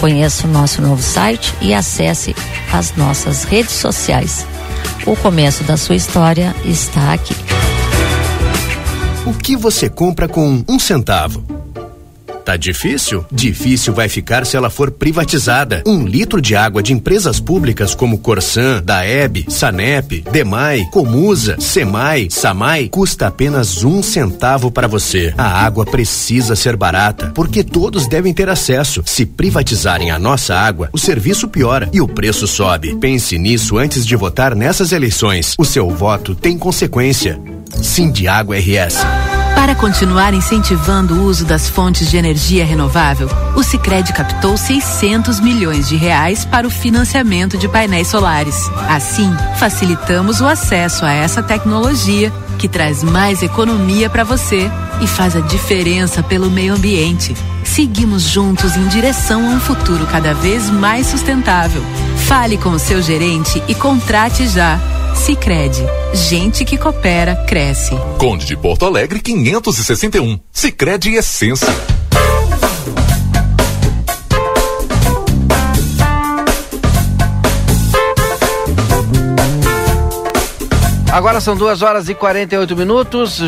Conheça 0.00 0.46
o 0.46 0.50
nosso 0.50 0.82
novo 0.82 1.02
site 1.02 1.54
e 1.60 1.72
acesse 1.72 2.34
as 2.72 2.94
nossas 2.96 3.44
redes 3.44 3.72
sociais. 3.74 4.46
O 5.06 5.16
começo 5.16 5.64
da 5.64 5.76
sua 5.76 5.96
história 5.96 6.54
está 6.64 7.12
aqui. 7.12 7.34
O 9.26 9.32
que 9.32 9.56
você 9.56 9.88
compra 9.88 10.28
com 10.28 10.62
um 10.68 10.78
centavo? 10.78 11.63
Tá 12.44 12.56
difícil? 12.56 13.24
Difícil 13.32 13.94
vai 13.94 14.08
ficar 14.08 14.44
se 14.44 14.56
ela 14.56 14.68
for 14.68 14.90
privatizada. 14.90 15.82
Um 15.86 16.04
litro 16.04 16.42
de 16.42 16.54
água 16.54 16.82
de 16.82 16.92
empresas 16.92 17.40
públicas 17.40 17.94
como 17.94 18.18
Corsan, 18.18 18.82
Daeb, 18.84 19.46
Sanep, 19.48 20.22
Demai, 20.30 20.86
Comusa, 20.92 21.56
Semai, 21.58 22.28
Samai 22.30 22.88
custa 22.88 23.28
apenas 23.28 23.82
um 23.82 24.02
centavo 24.02 24.70
para 24.70 24.86
você. 24.86 25.32
A 25.38 25.64
água 25.64 25.86
precisa 25.86 26.54
ser 26.54 26.76
barata, 26.76 27.32
porque 27.34 27.64
todos 27.64 28.06
devem 28.06 28.34
ter 28.34 28.48
acesso. 28.50 29.02
Se 29.06 29.24
privatizarem 29.24 30.10
a 30.10 30.18
nossa 30.18 30.54
água, 30.54 30.90
o 30.92 30.98
serviço 30.98 31.48
piora 31.48 31.88
e 31.92 32.00
o 32.00 32.08
preço 32.08 32.46
sobe. 32.46 32.94
Pense 32.96 33.38
nisso 33.38 33.78
antes 33.78 34.06
de 34.06 34.14
votar 34.16 34.54
nessas 34.54 34.92
eleições. 34.92 35.54
O 35.58 35.64
seu 35.64 35.88
voto 35.88 36.34
tem 36.34 36.58
consequência. 36.58 37.40
Sim 37.82 38.10
de 38.10 38.28
Água 38.28 38.56
RS. 38.56 39.33
Para 39.64 39.74
continuar 39.74 40.34
incentivando 40.34 41.14
o 41.14 41.22
uso 41.22 41.42
das 41.42 41.70
fontes 41.70 42.10
de 42.10 42.18
energia 42.18 42.66
renovável, 42.66 43.30
o 43.56 43.62
Sicredi 43.62 44.12
captou 44.12 44.58
600 44.58 45.40
milhões 45.40 45.88
de 45.88 45.96
reais 45.96 46.44
para 46.44 46.66
o 46.66 46.70
financiamento 46.70 47.56
de 47.56 47.66
painéis 47.66 48.08
solares. 48.08 48.70
Assim, 48.90 49.34
facilitamos 49.58 50.42
o 50.42 50.46
acesso 50.46 51.06
a 51.06 51.14
essa 51.14 51.42
tecnologia 51.42 52.30
que 52.58 52.68
traz 52.68 53.02
mais 53.02 53.42
economia 53.42 54.10
para 54.10 54.22
você 54.22 54.70
e 55.00 55.06
faz 55.06 55.34
a 55.34 55.40
diferença 55.40 56.22
pelo 56.22 56.50
meio 56.50 56.74
ambiente. 56.74 57.34
Seguimos 57.64 58.22
juntos 58.22 58.76
em 58.76 58.86
direção 58.88 59.44
a 59.44 59.54
um 59.54 59.60
futuro 59.60 60.06
cada 60.06 60.32
vez 60.34 60.70
mais 60.70 61.06
sustentável. 61.06 61.82
Fale 62.26 62.56
com 62.56 62.70
o 62.70 62.78
seu 62.78 63.02
gerente 63.02 63.62
e 63.66 63.74
contrate 63.74 64.46
já. 64.46 64.78
Sicredi, 65.14 65.82
gente 66.12 66.64
que 66.64 66.76
coopera 66.76 67.36
cresce. 67.46 67.96
Conde 68.18 68.46
de 68.46 68.56
Porto 68.56 68.84
Alegre 68.84 69.20
561. 69.20 70.38
Sicredi 70.52 71.14
Essência. 71.14 71.68
Agora 81.14 81.40
são 81.40 81.56
duas 81.56 81.80
horas 81.80 82.08
e 82.08 82.14
48 82.14 82.76
minutos, 82.76 83.40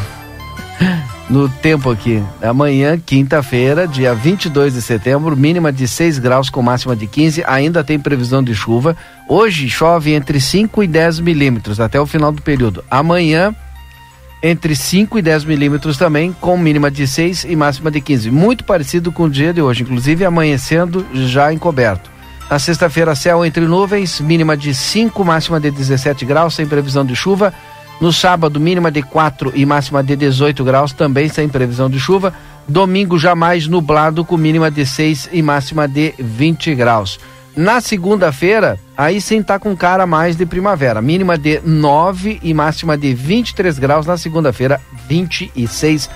no 1.28 1.48
tempo 1.48 1.90
aqui. 1.90 2.22
Amanhã, 2.40 2.96
quinta-feira, 2.96 3.88
dia 3.88 4.14
22 4.14 4.74
de 4.74 4.80
setembro, 4.80 5.36
mínima 5.36 5.72
de 5.72 5.88
6 5.88 6.20
graus 6.20 6.48
com 6.48 6.62
máxima 6.62 6.94
de 6.94 7.08
15. 7.08 7.42
Ainda 7.44 7.82
tem 7.82 7.98
previsão 7.98 8.40
de 8.40 8.54
chuva. 8.54 8.96
Hoje 9.28 9.68
chove 9.68 10.12
entre 10.14 10.40
5 10.40 10.80
e 10.84 10.86
10 10.86 11.18
milímetros 11.18 11.80
até 11.80 12.00
o 12.00 12.06
final 12.06 12.30
do 12.30 12.40
período. 12.40 12.84
Amanhã, 12.88 13.52
entre 14.40 14.76
5 14.76 15.18
e 15.18 15.22
10 15.22 15.44
milímetros 15.44 15.98
também, 15.98 16.32
com 16.40 16.56
mínima 16.56 16.88
de 16.88 17.08
6 17.08 17.46
e 17.48 17.56
máxima 17.56 17.90
de 17.90 18.00
15. 18.00 18.30
Muito 18.30 18.62
parecido 18.62 19.10
com 19.10 19.24
o 19.24 19.30
dia 19.30 19.52
de 19.52 19.60
hoje, 19.60 19.82
inclusive 19.82 20.24
amanhecendo 20.24 21.04
já 21.12 21.52
encoberto. 21.52 22.08
Na 22.48 22.60
sexta-feira, 22.60 23.14
céu 23.16 23.44
entre 23.44 23.66
nuvens, 23.66 24.20
mínima 24.20 24.56
de 24.56 24.72
5, 24.72 25.24
máxima 25.24 25.58
de 25.58 25.70
17 25.72 26.24
graus, 26.24 26.54
sem 26.54 26.66
previsão 26.66 27.04
de 27.04 27.16
chuva. 27.16 27.52
No 28.00 28.12
sábado, 28.12 28.58
mínima 28.58 28.90
de 28.90 29.02
4 29.02 29.52
e 29.54 29.66
máxima 29.66 30.02
de 30.02 30.16
18 30.16 30.64
graus, 30.64 30.92
também 30.92 31.28
sem 31.28 31.48
previsão 31.48 31.90
de 31.90 32.00
chuva. 32.00 32.32
Domingo, 32.66 33.18
jamais 33.18 33.66
nublado, 33.66 34.24
com 34.24 34.36
mínima 34.36 34.70
de 34.70 34.86
6 34.86 35.28
e 35.32 35.42
máxima 35.42 35.86
de 35.86 36.14
20 36.18 36.74
graus. 36.74 37.20
Na 37.54 37.80
segunda-feira, 37.80 38.78
aí 38.96 39.20
sim 39.20 39.42
tá 39.42 39.58
com 39.58 39.76
cara 39.76 40.06
mais 40.06 40.34
de 40.34 40.46
primavera. 40.46 41.02
Mínima 41.02 41.36
de 41.36 41.60
9 41.62 42.40
e 42.42 42.54
máxima 42.54 42.96
de 42.96 43.12
23 43.12 43.78
graus 43.78 44.06
na 44.06 44.16
segunda-feira, 44.16 44.80
26 45.06 46.08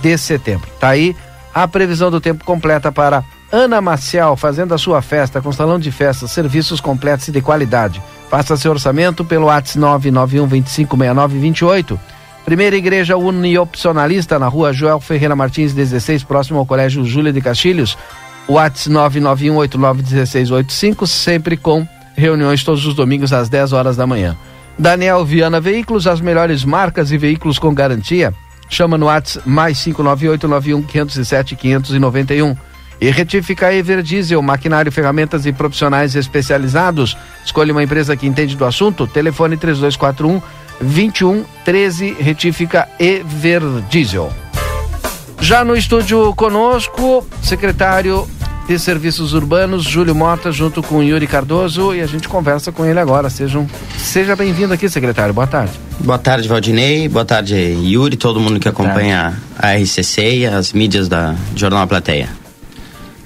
de 0.00 0.18
setembro. 0.18 0.70
Tá 0.78 0.90
aí 0.90 1.16
a 1.52 1.66
previsão 1.66 2.10
do 2.10 2.20
tempo 2.20 2.44
completa 2.44 2.92
para 2.92 3.24
Ana 3.50 3.80
Maciel, 3.80 4.36
fazendo 4.36 4.74
a 4.74 4.78
sua 4.78 5.02
festa 5.02 5.40
com 5.40 5.50
salão 5.50 5.78
de 5.78 5.90
festas, 5.90 6.30
serviços 6.30 6.80
completos 6.80 7.28
e 7.28 7.32
de 7.32 7.40
qualidade. 7.40 8.00
Faça 8.32 8.56
seu 8.56 8.72
orçamento 8.72 9.24
pelo 9.26 9.44
WhatsApp 9.44 10.08
991256928. 10.08 11.98
Primeira 12.46 12.74
Igreja 12.74 13.14
Uniopcionalista 13.14 14.38
na 14.38 14.48
rua 14.48 14.72
Joel 14.72 14.98
Ferreira 15.00 15.36
Martins 15.36 15.74
16, 15.74 16.24
próximo 16.24 16.58
ao 16.58 16.64
Colégio 16.64 17.04
Júlia 17.04 17.30
de 17.30 17.42
Castilhos. 17.42 17.98
WhatsApp 18.48 19.20
991891685, 19.20 21.06
sempre 21.06 21.58
com 21.58 21.86
reuniões 22.16 22.64
todos 22.64 22.86
os 22.86 22.94
domingos 22.94 23.34
às 23.34 23.50
10 23.50 23.74
horas 23.74 23.98
da 23.98 24.06
manhã. 24.06 24.34
Daniel 24.78 25.26
Viana 25.26 25.60
Veículos, 25.60 26.06
as 26.06 26.22
melhores 26.22 26.64
marcas 26.64 27.12
e 27.12 27.18
veículos 27.18 27.58
com 27.58 27.74
garantia. 27.74 28.32
Chama 28.66 28.96
no 28.96 29.04
WhatsApp 29.04 29.46
mais 29.46 29.76
598-91-507-591. 29.76 32.56
E 33.02 33.10
retifica 33.10 33.74
Ever 33.74 34.00
Diesel, 34.00 34.40
maquinário, 34.40 34.92
ferramentas 34.92 35.44
e 35.44 35.52
profissionais 35.52 36.14
especializados. 36.14 37.16
Escolha 37.44 37.72
uma 37.72 37.82
empresa 37.82 38.16
que 38.16 38.28
entende 38.28 38.54
do 38.54 38.64
assunto. 38.64 39.08
Telefone 39.08 39.56
3241 39.56 40.40
2113. 40.80 42.16
Retifica 42.20 42.88
Ever 43.00 43.60
Diesel. 43.90 44.32
Já 45.40 45.64
no 45.64 45.74
estúdio 45.74 46.32
conosco, 46.36 47.26
secretário 47.42 48.24
de 48.68 48.78
Serviços 48.78 49.34
Urbanos, 49.34 49.82
Júlio 49.82 50.14
Mota, 50.14 50.52
junto 50.52 50.80
com 50.80 51.02
Yuri 51.02 51.26
Cardoso, 51.26 51.92
e 51.92 52.00
a 52.00 52.06
gente 52.06 52.28
conversa 52.28 52.70
com 52.70 52.86
ele 52.86 53.00
agora. 53.00 53.28
Sejam, 53.28 53.68
seja 53.98 54.36
bem-vindo 54.36 54.72
aqui, 54.72 54.88
secretário. 54.88 55.34
Boa 55.34 55.48
tarde. 55.48 55.72
Boa 55.98 56.18
tarde, 56.18 56.46
Valdinei. 56.46 57.08
Boa 57.08 57.24
tarde, 57.24 57.56
Yuri, 57.56 58.16
todo 58.16 58.38
mundo 58.38 58.60
que 58.60 58.68
acompanha 58.68 59.36
a 59.58 59.72
RCC 59.72 60.36
e 60.36 60.46
as 60.46 60.72
mídias 60.72 61.08
da 61.08 61.34
Jornal 61.56 61.88
Plateia. 61.88 62.41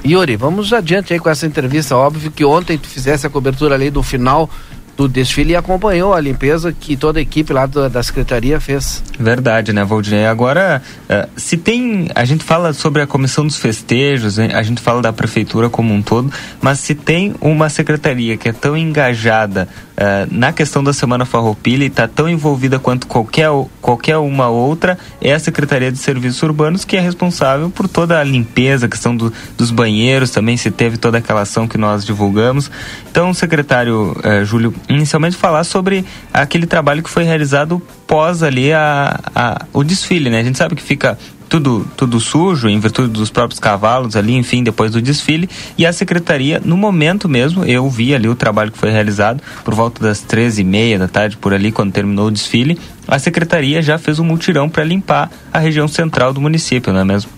Yuri, 0.07 0.37
vamos 0.37 0.73
adiante 0.73 1.13
aí 1.13 1.19
com 1.19 1.29
essa 1.29 1.47
entrevista. 1.47 1.97
Óbvio 1.97 2.31
que 2.31 2.45
ontem 2.45 2.79
tu 2.79 2.87
fizesse 2.87 3.27
a 3.27 3.31
cobertura 3.31 3.75
ali 3.75 3.91
do 3.91 4.05
final 4.05 4.49
do 4.97 5.09
desfile 5.09 5.53
e 5.53 5.57
acompanhou 5.57 6.15
a 6.15 6.21
limpeza 6.21 6.73
que 6.73 6.97
toda 6.97 7.19
a 7.19 7.23
equipe 7.23 7.53
lá 7.53 7.67
da, 7.67 7.89
da 7.89 8.03
secretaria 8.03 8.59
fez. 8.59 9.03
Verdade, 9.19 9.73
né, 9.73 9.85
Valdinei? 9.85 10.27
Agora, 10.27 10.83
uh, 11.09 11.29
se 11.37 11.57
tem. 11.57 12.09
A 12.15 12.25
gente 12.25 12.43
fala 12.43 12.73
sobre 12.73 13.03
a 13.03 13.07
comissão 13.07 13.47
dos 13.47 13.57
festejos, 13.57 14.39
a 14.39 14.63
gente 14.63 14.81
fala 14.81 15.03
da 15.03 15.13
prefeitura 15.13 15.69
como 15.69 15.93
um 15.93 16.03
todo, 16.03 16.33
mas 16.61 16.81
se 16.81 16.95
tem 16.95 17.35
uma 17.41 17.69
secretaria 17.69 18.37
que 18.37 18.49
é 18.49 18.53
tão 18.53 18.77
engajada 18.77 19.69
uh, 19.97 20.29
na 20.31 20.53
questão 20.53 20.83
da 20.83 20.93
Semana 20.93 21.25
Farroupilha 21.25 21.85
e 21.85 21.89
está 21.89 22.09
tão 22.09 22.29
envolvida 22.29 22.79
quanto 22.79 23.07
qualquer, 23.07 23.49
qualquer 23.81 24.17
uma 24.19 24.49
outra, 24.49 24.99
é 25.21 25.33
a 25.33 25.39
Secretaria 25.39 25.93
de 25.93 25.99
Serviços 25.99 26.43
Urbanos, 26.43 26.85
que 26.85 26.97
é 26.97 27.01
responsável 27.01 27.71
por 27.71 27.89
toda 27.89 28.19
a 28.19 28.25
limpeza, 28.25 28.87
a 28.87 28.89
questão 28.89 29.17
do, 29.17 29.33
dos 29.57 29.71
banheiros 29.71 30.31
também, 30.31 30.57
se 30.57 30.71
teve 30.71 30.97
toda 30.97 31.19
aquela 31.19 31.43
ação 31.43 31.69
que 31.69 31.77
nós 31.79 32.05
divulgamos. 32.05 32.71
Então, 33.11 33.33
secretário 33.35 34.17
uh, 34.19 34.45
Júlio 34.45 34.75
inicialmente 34.89 35.37
falar 35.37 35.65
sobre 35.65 36.05
aquele 36.33 36.67
trabalho 36.67 37.03
que 37.03 37.11
foi 37.11 37.25
realizado 37.25 37.81
pós 38.07 38.43
ali 38.43 38.73
a, 38.73 39.19
a, 39.35 39.65
o 39.73 39.83
desfile, 39.83 40.31
né? 40.31 40.41
A 40.41 40.45
gente 40.45 40.59
sabe 40.59 40.75
que 40.75 40.83
fica 40.83 41.19
tudo, 41.49 41.87
tudo 41.97 42.21
sujo, 42.21 42.69
em 42.69 42.79
virtude 42.79 43.09
dos 43.09 43.31
próprios 43.31 43.59
cavalos 43.59 44.17
ali, 44.17 44.35
enfim, 44.35 44.63
depois 44.63 44.93
do 44.93 45.01
desfile. 45.01 45.49
E 45.79 45.87
a 45.87 45.93
secretaria, 45.93 46.61
no 46.65 46.77
momento 46.77 47.29
mesmo, 47.29 47.65
eu 47.65 47.89
vi 47.89 48.15
ali 48.15 48.29
o 48.29 48.35
trabalho 48.35 48.73
que 48.73 48.79
foi 48.79 48.91
realizado, 48.91 49.43
por 49.65 49.75
volta 49.75 50.03
das 50.03 50.21
treze 50.21 50.63
e 50.63 50.65
meia 50.65 50.99
da 50.99 51.09
tarde, 51.09 51.37
por 51.37 51.55
ali, 51.55 51.73
quando 51.73 51.93
terminou 51.93 52.27
o 52.27 52.31
desfile, 52.31 52.79
a 53.07 53.19
secretaria 53.19 53.81
já 53.81 53.99
fez 53.99 54.19
um 54.19 54.25
mutirão 54.25 54.69
para 54.69 54.85
limpar 54.85 55.31
a 55.53 55.59
região 55.59 55.87
central 55.87 56.33
do 56.33 56.41
município, 56.41 56.93
não 56.93 57.01
é 57.01 57.05
mesmo? 57.05 57.31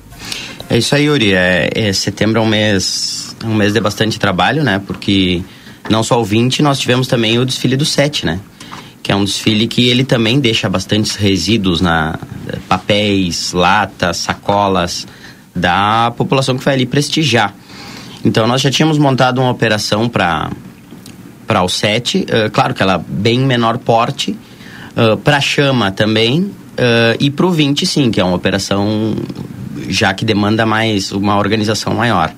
É 0.71 0.77
isso 0.77 0.95
aí, 0.95 1.05
Yuri. 1.05 1.33
É, 1.33 1.71
é, 1.75 1.93
setembro 1.93 2.41
é 2.41 2.43
um 2.43 2.47
mês, 2.47 3.35
um 3.45 3.55
mês 3.55 3.73
de 3.73 3.81
bastante 3.81 4.19
trabalho, 4.19 4.63
né? 4.63 4.81
Porque 4.87 5.43
não 5.89 6.03
só 6.03 6.21
o 6.21 6.25
20, 6.25 6.63
nós 6.63 6.79
tivemos 6.79 7.07
também 7.07 7.39
o 7.39 7.45
desfile 7.45 7.77
do 7.77 7.85
7, 7.85 8.27
né? 8.27 8.41
Que 9.03 9.13
é 9.13 9.17
um 9.17 9.25
desfile 9.25 9.67
que 9.67 9.89
ele 9.89 10.05
também 10.05 10.39
deixa 10.39 10.69
bastantes 10.69 11.15
resíduos 11.17 11.81
na 11.81 12.19
papéis, 12.69 13.53
latas, 13.53 14.19
sacolas 14.19 15.07
da 15.55 16.13
população 16.17 16.57
que 16.57 16.65
vai 16.65 16.75
ali 16.75 16.87
prestigiar. 16.87 17.55
Então 18.25 18.47
nós 18.47 18.61
já 18.61 18.71
tínhamos 18.71 18.99
montado 18.99 19.41
uma 19.41 19.51
operação 19.51 20.09
para 20.09 20.51
para 21.47 21.63
o 21.63 21.69
7, 21.69 22.19
uh, 22.19 22.51
claro 22.53 22.75
que 22.75 22.83
ela 22.83 23.03
bem 23.09 23.41
menor 23.41 23.79
porte, 23.79 24.33
uh, 24.33 25.17
para 25.17 25.41
chama 25.41 25.91
também, 25.91 26.43
uh, 26.43 27.17
e 27.19 27.31
para 27.31 27.47
o 27.47 27.51
20 27.51 27.87
sim, 27.87 28.11
que 28.11 28.21
é 28.21 28.25
uma 28.25 28.37
operação 28.37 29.17
já 29.89 30.13
que 30.13 30.27
demanda 30.27 30.67
mais 30.67 31.11
uma 31.11 31.39
organização 31.39 31.95
maior. 31.95 32.35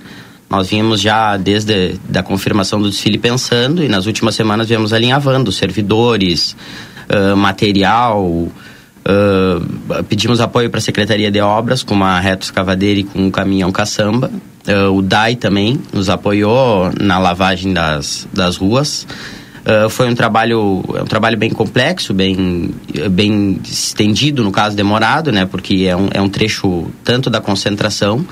Nós 0.50 0.68
vínhamos 0.68 1.00
já 1.00 1.36
desde 1.36 1.94
da 2.08 2.24
confirmação 2.24 2.82
do 2.82 2.90
desfile 2.90 3.16
pensando 3.16 3.84
e 3.84 3.88
nas 3.88 4.06
últimas 4.06 4.34
semanas 4.34 4.66
viemos 4.66 4.92
alinhavando 4.92 5.52
servidores, 5.52 6.56
uh, 7.08 7.36
material, 7.36 8.20
uh, 8.20 8.50
pedimos 10.08 10.40
apoio 10.40 10.68
para 10.68 10.78
a 10.78 10.80
Secretaria 10.80 11.30
de 11.30 11.40
Obras 11.40 11.84
com 11.84 11.94
uma 11.94 12.18
reto 12.18 12.46
escavadeira 12.46 12.98
e 12.98 13.04
com 13.04 13.26
um 13.26 13.30
caminhão 13.30 13.70
caçamba. 13.70 14.28
Uh, 14.66 14.92
o 14.92 15.00
DAI 15.00 15.36
também 15.36 15.80
nos 15.92 16.10
apoiou 16.10 16.90
na 17.00 17.16
lavagem 17.16 17.72
das, 17.72 18.26
das 18.32 18.56
ruas. 18.56 19.06
Uh, 19.60 19.88
foi 19.88 20.08
um 20.08 20.16
trabalho 20.16 20.82
é 20.96 21.02
um 21.02 21.06
trabalho 21.06 21.36
bem 21.36 21.50
complexo 21.50 22.14
bem 22.14 22.70
bem 23.10 23.60
estendido 23.62 24.42
no 24.42 24.50
caso 24.50 24.74
demorado 24.74 25.30
né 25.30 25.44
porque 25.44 25.84
é 25.86 25.94
um, 25.94 26.08
é 26.14 26.20
um 26.20 26.30
trecho 26.30 26.90
tanto 27.04 27.28
da 27.28 27.42
concentração 27.42 28.24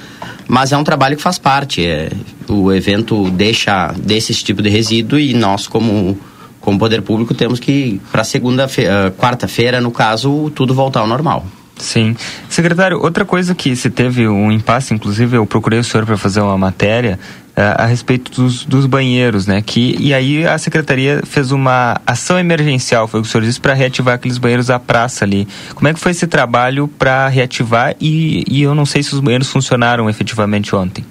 mas 0.48 0.72
é 0.72 0.76
um 0.76 0.82
trabalho 0.82 1.16
que 1.16 1.22
faz 1.22 1.38
parte. 1.38 1.86
É, 1.86 2.10
o 2.48 2.72
evento 2.72 3.30
deixa 3.30 3.92
desse 3.92 4.32
tipo 4.34 4.62
de 4.62 4.70
resíduo 4.70 5.18
e 5.18 5.34
nós, 5.34 5.68
como, 5.68 6.18
como 6.60 6.78
poder 6.78 7.02
público, 7.02 7.34
temos 7.34 7.60
que, 7.60 8.00
para 8.10 8.24
segunda 8.24 8.66
uh, 8.66 9.10
quarta-feira, 9.18 9.80
no 9.80 9.90
caso, 9.90 10.50
tudo 10.54 10.74
voltar 10.74 11.00
ao 11.00 11.06
normal. 11.06 11.46
Sim. 11.76 12.16
Secretário, 12.48 13.00
outra 13.00 13.24
coisa 13.24 13.54
que 13.54 13.76
se 13.76 13.88
teve 13.88 14.26
um 14.26 14.50
impasse, 14.50 14.92
inclusive 14.92 15.36
eu 15.36 15.46
procurei 15.46 15.78
o 15.78 15.84
senhor 15.84 16.04
para 16.04 16.16
fazer 16.16 16.40
uma 16.40 16.58
matéria 16.58 17.20
a 17.60 17.86
respeito 17.86 18.30
dos, 18.30 18.64
dos, 18.64 18.86
banheiros, 18.86 19.46
né? 19.46 19.62
Que, 19.62 19.96
e 19.98 20.14
aí 20.14 20.46
a 20.46 20.56
secretaria 20.58 21.22
fez 21.24 21.50
uma 21.50 22.00
ação 22.06 22.38
emergencial, 22.38 23.08
foi 23.08 23.20
o 23.20 23.22
que 23.22 23.28
o 23.28 23.32
senhor 23.32 23.44
disse, 23.44 23.60
para 23.60 23.74
reativar 23.74 24.14
aqueles 24.14 24.38
banheiros 24.38 24.70
à 24.70 24.78
praça 24.78 25.24
ali. 25.24 25.46
Como 25.74 25.88
é 25.88 25.94
que 25.94 26.00
foi 26.00 26.12
esse 26.12 26.26
trabalho 26.26 26.86
para 26.86 27.26
reativar 27.28 27.96
e, 28.00 28.44
e 28.48 28.62
eu 28.62 28.74
não 28.74 28.86
sei 28.86 29.02
se 29.02 29.14
os 29.14 29.20
banheiros 29.20 29.48
funcionaram 29.48 30.08
efetivamente 30.08 30.74
ontem? 30.74 31.04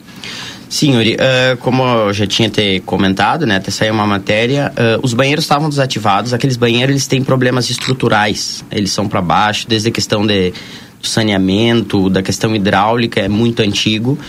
Sim, 0.69 0.95
Yuri, 0.95 1.15
uh, 1.15 1.57
como 1.57 1.81
eu 1.83 2.13
já 2.13 2.27
tinha 2.27 2.49
te 2.49 2.81
comentado, 2.85 3.45
né, 3.45 3.55
até 3.55 3.71
saiu 3.71 3.93
uma 3.93 4.05
matéria, 4.05 4.73
uh, 4.73 4.99
os 5.01 5.13
banheiros 5.13 5.45
estavam 5.45 5.69
desativados, 5.69 6.33
aqueles 6.33 6.57
banheiros 6.57 6.91
eles 6.91 7.07
têm 7.07 7.23
problemas 7.23 7.69
estruturais, 7.69 8.65
eles 8.69 8.91
são 8.91 9.07
para 9.07 9.21
baixo, 9.21 9.65
desde 9.67 9.87
a 9.87 9.91
questão 9.91 10.27
de, 10.27 10.51
do 11.01 11.07
saneamento, 11.07 12.09
da 12.09 12.21
questão 12.21 12.53
hidráulica, 12.53 13.21
é 13.21 13.29
muito 13.29 13.61
antigo, 13.61 14.19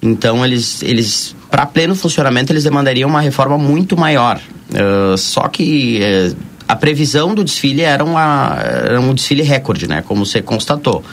então 0.00 0.44
eles, 0.44 0.82
eles 0.82 1.36
para 1.52 1.66
pleno 1.66 1.94
funcionamento, 1.94 2.50
eles 2.50 2.64
demandariam 2.64 3.08
uma 3.08 3.20
reforma 3.20 3.58
muito 3.58 3.94
maior, 3.94 4.40
uh, 4.70 5.18
só 5.18 5.46
que 5.48 6.00
a 6.66 6.74
previsão 6.74 7.34
do 7.34 7.44
desfile 7.44 7.82
era, 7.82 8.02
uma, 8.02 8.56
era 8.58 8.98
um 8.98 9.12
desfile 9.12 9.42
recorde, 9.42 9.86
né, 9.86 10.02
como 10.08 10.24
você 10.24 10.40
constatou. 10.40 11.04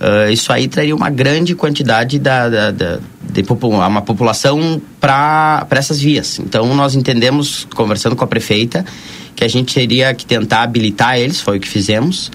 Uh, 0.00 0.30
isso 0.30 0.52
aí 0.52 0.68
traria 0.68 0.94
uma 0.94 1.10
grande 1.10 1.56
quantidade 1.56 2.20
da, 2.20 2.48
da, 2.48 2.70
da 2.70 2.98
de 3.22 3.44
uma 3.50 4.02
população 4.02 4.80
para 5.00 5.66
essas 5.70 5.98
vias. 6.00 6.38
Então, 6.38 6.72
nós 6.74 6.94
entendemos, 6.94 7.66
conversando 7.74 8.14
com 8.14 8.22
a 8.22 8.26
prefeita, 8.28 8.84
que 9.34 9.42
a 9.42 9.48
gente 9.48 9.74
teria 9.74 10.14
que 10.14 10.24
tentar 10.24 10.62
habilitar 10.62 11.18
eles, 11.18 11.40
foi 11.40 11.56
o 11.56 11.60
que 11.60 11.68
fizemos. 11.68 12.30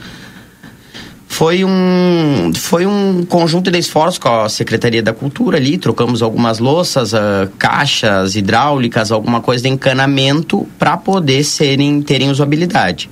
Foi 1.39 1.63
um, 1.63 2.51
foi 2.53 2.85
um 2.85 3.23
conjunto 3.23 3.71
de 3.71 3.79
esforços 3.79 4.17
com 4.17 4.27
a 4.27 4.49
Secretaria 4.49 5.01
da 5.01 5.13
Cultura 5.13 5.55
ali, 5.55 5.77
trocamos 5.77 6.21
algumas 6.21 6.59
louças, 6.59 7.13
uh, 7.13 7.49
caixas 7.57 8.35
hidráulicas, 8.35 9.09
alguma 9.09 9.39
coisa 9.39 9.63
de 9.63 9.69
encanamento 9.69 10.67
para 10.77 10.97
poder 10.97 11.45
serem, 11.45 12.01
terem 12.01 12.29
usabilidade. 12.29 13.09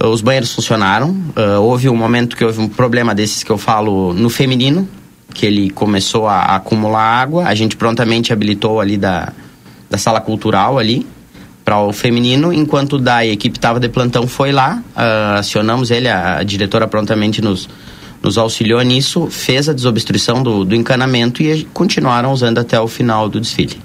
Uh, 0.00 0.06
os 0.06 0.20
banheiros 0.20 0.54
funcionaram. 0.54 1.08
Uh, 1.10 1.60
houve 1.60 1.88
um 1.88 1.96
momento 1.96 2.36
que 2.36 2.44
houve 2.44 2.60
um 2.60 2.68
problema 2.68 3.12
desses 3.12 3.42
que 3.42 3.50
eu 3.50 3.58
falo 3.58 4.14
no 4.14 4.30
feminino, 4.30 4.88
que 5.34 5.44
ele 5.44 5.68
começou 5.70 6.28
a, 6.28 6.36
a 6.36 6.56
acumular 6.58 7.02
água. 7.02 7.46
A 7.46 7.54
gente 7.56 7.76
prontamente 7.76 8.32
habilitou 8.32 8.80
ali 8.80 8.96
da, 8.96 9.32
da 9.90 9.98
sala 9.98 10.20
cultural 10.20 10.78
ali 10.78 11.04
para 11.66 11.80
o 11.80 11.92
feminino, 11.92 12.52
enquanto 12.52 12.96
da 12.96 13.26
equipe 13.26 13.58
estava 13.58 13.80
de 13.80 13.88
plantão 13.88 14.28
foi 14.28 14.52
lá, 14.52 14.80
uh, 14.94 15.38
acionamos 15.40 15.90
ele, 15.90 16.08
a, 16.08 16.38
a, 16.38 16.42
diretora 16.44 16.86
prontamente 16.86 17.42
nos, 17.42 17.68
nos 18.22 18.38
auxiliou 18.38 18.80
nisso, 18.82 19.26
fez 19.28 19.68
a 19.68 19.72
desobstrução 19.72 20.44
do, 20.44 20.64
do 20.64 20.76
encanamento 20.76 21.42
e 21.42 21.64
continuaram 21.74 22.30
usando 22.30 22.58
até 22.58 22.80
o 22.80 22.86
final 22.86 23.28
do 23.28 23.40
desfile. 23.40 23.80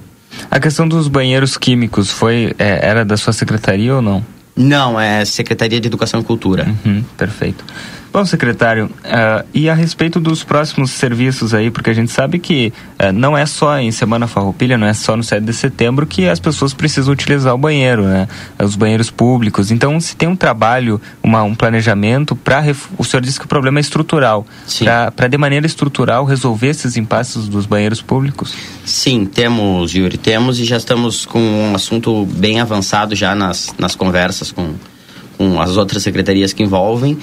A 0.52 0.60
questão 0.60 0.88
dos 0.88 1.08
banheiros 1.08 1.58
químicos 1.58 2.12
foi 2.12 2.54
é, 2.60 2.88
era 2.88 3.04
da 3.04 3.17
sua 3.17 3.34
secretaria 3.34 3.96
ou 3.96 4.02
não? 4.02 4.23
Não, 4.56 5.00
é 5.00 5.25
Secretaria 5.25 5.82
de 5.82 5.88
Educação 5.88 6.19
e 6.19 6.23
Cultura. 6.23 6.67
Uhum, 6.86 7.04
perfeito. 7.17 7.65
Bom, 8.13 8.25
secretário, 8.25 8.87
uh, 8.87 9.47
e 9.53 9.69
a 9.69 9.73
respeito 9.73 10.19
dos 10.19 10.43
próximos 10.43 10.91
serviços 10.91 11.53
aí, 11.53 11.71
porque 11.71 11.91
a 11.91 11.93
gente 11.93 12.12
sabe 12.12 12.39
que 12.39 12.73
uh, 12.99 13.13
não 13.13 13.37
é 13.37 13.45
só 13.45 13.79
em 13.79 13.89
Semana 13.89 14.27
Farroupilha, 14.27 14.77
não 14.77 14.85
é 14.85 14.93
só 14.93 15.15
no 15.15 15.23
7 15.23 15.41
de 15.45 15.53
setembro 15.53 16.05
que 16.05 16.27
as 16.27 16.37
pessoas 16.37 16.73
precisam 16.73 17.13
utilizar 17.13 17.55
o 17.55 17.57
banheiro, 17.57 18.03
né? 18.03 18.27
Os 18.59 18.75
banheiros 18.75 19.09
públicos. 19.09 19.71
Então, 19.71 19.97
se 20.01 20.13
tem 20.13 20.27
um 20.27 20.35
trabalho, 20.35 20.99
uma, 21.23 21.41
um 21.43 21.55
planejamento 21.55 22.35
para... 22.35 22.62
O 22.97 23.03
senhor 23.05 23.21
disse 23.21 23.39
que 23.39 23.45
o 23.45 23.47
problema 23.47 23.79
é 23.79 23.81
estrutural. 23.81 24.45
Para, 25.15 25.29
de 25.29 25.37
maneira 25.37 25.65
estrutural, 25.65 26.25
resolver 26.25 26.67
esses 26.67 26.97
impasses 26.97 27.47
dos 27.47 27.65
banheiros 27.65 28.01
públicos? 28.01 28.53
Sim, 28.83 29.23
temos, 29.23 29.93
Yuri, 29.93 30.17
temos 30.17 30.59
e 30.59 30.65
já 30.65 30.75
estamos 30.75 31.25
com 31.25 31.39
um 31.39 31.75
assunto 31.75 32.25
bem 32.25 32.59
avançado 32.59 33.15
já 33.15 33.33
nas, 33.33 33.73
nas 33.79 33.95
conversas 33.95 34.51
com, 34.51 34.73
com 35.37 35.62
as 35.62 35.77
outras 35.77 36.03
secretarias 36.03 36.51
que 36.51 36.62
envolvem. 36.62 37.17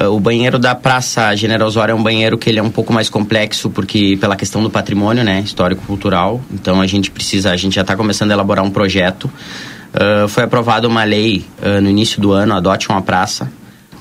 Uh, 0.00 0.06
o 0.14 0.20
banheiro 0.20 0.58
da 0.58 0.74
Praça 0.74 1.34
General 1.34 1.66
Osório 1.66 1.92
é 1.92 1.94
um 1.94 2.02
banheiro 2.02 2.38
que 2.38 2.48
ele 2.48 2.58
é 2.58 2.62
um 2.62 2.70
pouco 2.70 2.92
mais 2.92 3.08
complexo 3.08 3.68
porque 3.70 4.16
pela 4.20 4.36
questão 4.36 4.62
do 4.62 4.70
patrimônio, 4.70 5.24
né, 5.24 5.40
histórico-cultural. 5.40 6.40
Então 6.52 6.80
a 6.80 6.86
gente 6.86 7.10
precisa, 7.10 7.50
a 7.50 7.56
gente 7.56 7.74
já 7.74 7.82
está 7.82 7.96
começando 7.96 8.30
a 8.30 8.34
elaborar 8.34 8.64
um 8.64 8.70
projeto. 8.70 9.24
Uh, 9.24 10.28
foi 10.28 10.44
aprovada 10.44 10.86
uma 10.86 11.02
lei 11.04 11.44
uh, 11.60 11.80
no 11.80 11.88
início 11.88 12.20
do 12.20 12.32
ano, 12.32 12.54
adote 12.54 12.88
uma 12.88 13.02
praça, 13.02 13.50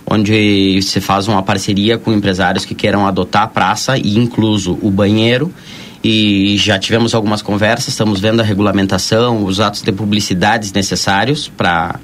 onde 0.05 0.81
se 0.81 1.01
faz 1.01 1.27
uma 1.27 1.41
parceria 1.41 1.97
com 1.97 2.13
empresários 2.13 2.65
que 2.65 2.75
queiram 2.75 3.07
adotar 3.07 3.43
a 3.43 3.47
praça 3.47 3.97
e 3.97 4.17
incluso 4.17 4.77
o 4.81 4.91
banheiro 4.91 5.51
e 6.03 6.57
já 6.57 6.77
tivemos 6.77 7.15
algumas 7.15 7.41
conversas, 7.41 7.89
estamos 7.89 8.19
vendo 8.19 8.39
a 8.39 8.43
regulamentação, 8.43 9.43
os 9.43 9.59
atos 9.59 9.81
de 9.81 9.91
publicidades 9.91 10.71
necessários 10.71 11.49
para 11.49 11.99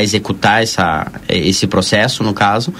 executar 0.00 0.62
essa, 0.62 1.10
esse 1.28 1.66
processo, 1.66 2.22
no 2.22 2.32
caso. 2.32 2.72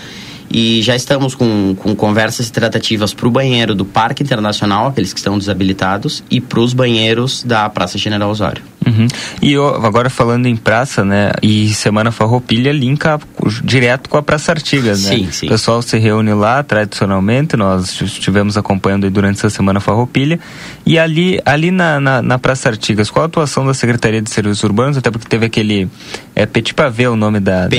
E 0.50 0.82
já 0.82 0.96
estamos 0.96 1.34
com, 1.34 1.74
com 1.74 1.94
conversas 1.94 2.48
e 2.48 2.52
tratativas 2.52 3.12
para 3.12 3.28
o 3.28 3.30
banheiro 3.30 3.74
do 3.74 3.84
Parque 3.84 4.22
Internacional, 4.22 4.88
aqueles 4.88 5.12
que 5.12 5.18
estão 5.18 5.38
desabilitados, 5.38 6.22
e 6.30 6.40
para 6.40 6.60
os 6.60 6.72
banheiros 6.72 7.42
da 7.42 7.68
Praça 7.68 7.98
General 7.98 8.30
Osório. 8.30 8.62
Uhum. 8.86 9.06
E 9.42 9.52
eu, 9.52 9.66
agora 9.84 10.08
falando 10.08 10.46
em 10.46 10.56
praça, 10.56 11.04
né? 11.04 11.32
E 11.42 11.68
Semana 11.74 12.10
Farroupilha 12.10 12.72
linka 12.72 13.20
direto 13.62 14.08
com 14.08 14.16
a 14.16 14.22
Praça 14.22 14.52
Artigas, 14.52 15.04
né? 15.04 15.16
Sim, 15.16 15.28
sim. 15.30 15.46
O 15.46 15.48
pessoal 15.50 15.82
se 15.82 15.98
reúne 15.98 16.32
lá 16.32 16.62
tradicionalmente, 16.62 17.56
nós 17.56 18.00
estivemos 18.00 18.56
acompanhando 18.56 19.10
durante 19.10 19.38
essa 19.38 19.50
Semana 19.50 19.80
Farroupilha. 19.80 20.40
E 20.86 20.98
ali, 20.98 21.40
ali 21.44 21.70
na, 21.70 22.00
na, 22.00 22.22
na, 22.22 22.38
Praça 22.38 22.68
Artigas, 22.68 23.10
qual 23.10 23.24
a 23.24 23.26
atuação 23.26 23.66
da 23.66 23.74
Secretaria 23.74 24.22
de 24.22 24.30
Serviços 24.30 24.62
Urbanos? 24.62 24.96
Até 24.96 25.10
porque 25.10 25.28
teve 25.28 25.46
aquele. 25.46 25.88
É 26.34 26.46
Petit 26.46 26.72
Pavé 26.72 27.08
o 27.10 27.16
nome 27.16 27.40
da, 27.40 27.66
da, 27.66 27.76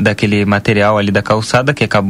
daquele 0.00 0.44
material 0.44 0.98
ali 0.98 1.10
da 1.10 1.22
calçada 1.22 1.72
que 1.72 1.84
acabou 1.84 2.09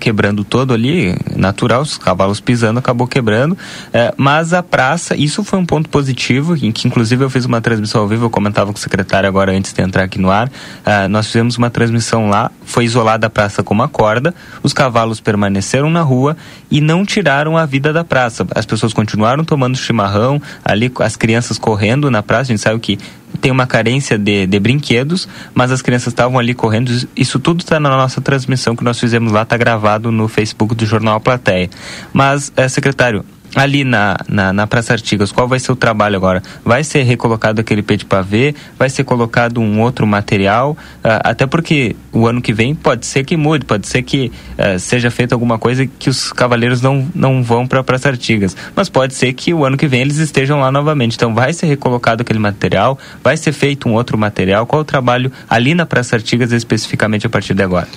quebrando 0.00 0.42
todo 0.42 0.74
ali, 0.74 1.14
natural, 1.36 1.82
os 1.82 1.96
cavalos 1.96 2.40
pisando, 2.40 2.80
acabou 2.80 3.06
quebrando. 3.06 3.56
É, 3.92 4.12
mas 4.16 4.52
a 4.52 4.62
praça, 4.62 5.14
isso 5.14 5.44
foi 5.44 5.58
um 5.58 5.64
ponto 5.64 5.88
positivo, 5.88 6.56
em 6.56 6.72
que 6.72 6.88
inclusive 6.88 7.24
eu 7.24 7.30
fiz 7.30 7.44
uma 7.44 7.60
transmissão 7.60 8.00
ao 8.00 8.08
vivo, 8.08 8.26
eu 8.26 8.30
comentava 8.30 8.72
com 8.72 8.78
o 8.78 8.80
secretário 8.80 9.28
agora 9.28 9.52
antes 9.52 9.72
de 9.72 9.80
entrar 9.80 10.04
aqui 10.04 10.18
no 10.18 10.30
ar. 10.30 10.50
É, 10.84 11.06
nós 11.06 11.26
fizemos 11.26 11.56
uma 11.56 11.70
transmissão 11.70 12.28
lá, 12.28 12.50
foi 12.64 12.84
isolada 12.84 13.28
a 13.28 13.30
praça 13.30 13.62
com 13.62 13.72
uma 13.72 13.88
corda, 13.88 14.34
os 14.62 14.72
cavalos 14.72 15.20
permaneceram 15.20 15.88
na 15.88 16.02
rua 16.02 16.36
e 16.70 16.80
não 16.80 17.04
tiraram 17.04 17.56
a 17.56 17.64
vida 17.64 17.92
da 17.92 18.02
praça. 18.02 18.46
As 18.54 18.66
pessoas 18.66 18.92
continuaram 18.92 19.44
tomando 19.44 19.76
chimarrão, 19.76 20.42
ali 20.64 20.90
as 20.98 21.14
crianças 21.14 21.58
correndo 21.58 22.10
na 22.10 22.22
praça, 22.22 22.52
a 22.52 22.54
gente 22.54 22.60
sabe 22.60 22.80
que 22.80 22.98
tem 23.40 23.50
uma 23.50 23.66
carência 23.66 24.18
de, 24.18 24.46
de 24.46 24.58
brinquedos, 24.58 25.28
mas 25.54 25.70
as 25.70 25.82
crianças 25.82 26.08
estavam 26.08 26.38
ali 26.38 26.54
correndo. 26.54 26.90
Isso 27.16 27.38
tudo 27.38 27.60
está 27.60 27.78
na 27.78 27.90
nossa 27.90 28.20
transmissão 28.20 28.74
que 28.74 28.84
nós 28.84 28.98
fizemos 28.98 29.32
lá, 29.32 29.42
está 29.42 29.56
gravado 29.56 30.10
no 30.10 30.28
Facebook 30.28 30.74
do 30.74 30.86
Jornal 30.86 31.20
Plateia. 31.20 31.70
Mas, 32.12 32.52
é, 32.56 32.68
secretário, 32.68 33.24
ali 33.54 33.84
na, 33.84 34.16
na, 34.28 34.52
na, 34.52 34.66
Praça 34.66 34.92
Artigas, 34.92 35.32
qual 35.32 35.48
vai 35.48 35.58
ser 35.58 35.72
o 35.72 35.76
trabalho 35.76 36.16
agora? 36.16 36.42
Vai 36.64 36.84
ser 36.84 37.02
recolocado 37.02 37.60
aquele 37.60 37.82
pé 37.82 37.96
de 37.96 38.04
pavê? 38.04 38.54
Vai 38.78 38.88
ser 38.88 39.04
colocado 39.04 39.60
um 39.60 39.80
outro 39.80 40.06
material? 40.06 40.76
Uh, 41.04 41.20
até 41.24 41.46
porque 41.46 41.96
o 42.12 42.26
ano 42.26 42.40
que 42.40 42.52
vem 42.52 42.74
pode 42.74 43.06
ser 43.06 43.24
que 43.24 43.36
mude, 43.36 43.64
pode 43.64 43.86
ser 43.86 44.02
que 44.02 44.30
uh, 44.58 44.78
seja 44.78 45.10
feita 45.10 45.34
alguma 45.34 45.58
coisa 45.58 45.86
que 45.86 46.08
os 46.08 46.32
cavaleiros 46.32 46.80
não, 46.80 47.08
não 47.14 47.42
vão 47.42 47.66
para 47.66 47.80
a 47.80 47.84
Praça 47.84 48.08
Artigas. 48.08 48.56
Mas 48.74 48.88
pode 48.88 49.14
ser 49.14 49.32
que 49.32 49.52
o 49.52 49.64
ano 49.64 49.76
que 49.76 49.88
vem 49.88 50.02
eles 50.02 50.18
estejam 50.18 50.60
lá 50.60 50.70
novamente. 50.70 51.16
Então 51.16 51.34
vai 51.34 51.52
ser 51.52 51.66
recolocado 51.66 52.22
aquele 52.22 52.38
material? 52.38 52.98
Vai 53.22 53.36
ser 53.36 53.52
feito 53.52 53.88
um 53.88 53.94
outro 53.94 54.16
material? 54.16 54.66
Qual 54.66 54.82
o 54.82 54.84
trabalho 54.84 55.32
ali 55.48 55.74
na 55.74 55.86
Praça 55.86 56.16
Artigas 56.16 56.52
especificamente 56.52 57.26
a 57.26 57.30
partir 57.30 57.54
de 57.54 57.62
agora? 57.62 57.88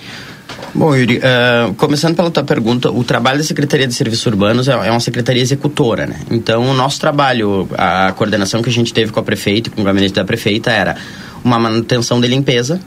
Bom, 0.74 0.96
Yuri, 0.96 1.18
uh, 1.18 1.74
começando 1.76 2.16
pela 2.16 2.32
tua 2.32 2.44
pergunta, 2.44 2.92
o 2.92 3.04
trabalho 3.04 3.38
da 3.38 3.44
Secretaria 3.44 3.88
de 3.88 3.94
Serviços 3.94 4.26
Urbanos 4.26 4.68
é, 4.68 4.72
é 4.72 4.92
uma 4.92 5.00
secretaria 5.00 5.42
executora, 5.42 6.06
né? 6.08 6.20
Então, 6.32 6.70
o 6.70 6.74
nosso 6.74 7.00
trabalho, 7.00 7.68
a 7.78 8.12
coordenação 8.14 8.62
que 8.62 8.70
a 8.70 8.74
gente 8.74 8.94
teve 8.94 9.12
com 9.12 9.20
a 9.20 9.24
prefeita 9.24 9.70
e 9.70 9.72
com 9.72 9.82
o 9.82 9.84
gabinete 9.84 10.14
da 10.14 10.26
prefeita 10.26 10.72
era 10.72 10.96
uma 11.44 11.60
manutenção 11.60 12.20
de 12.20 12.28
limpeza 12.28 12.80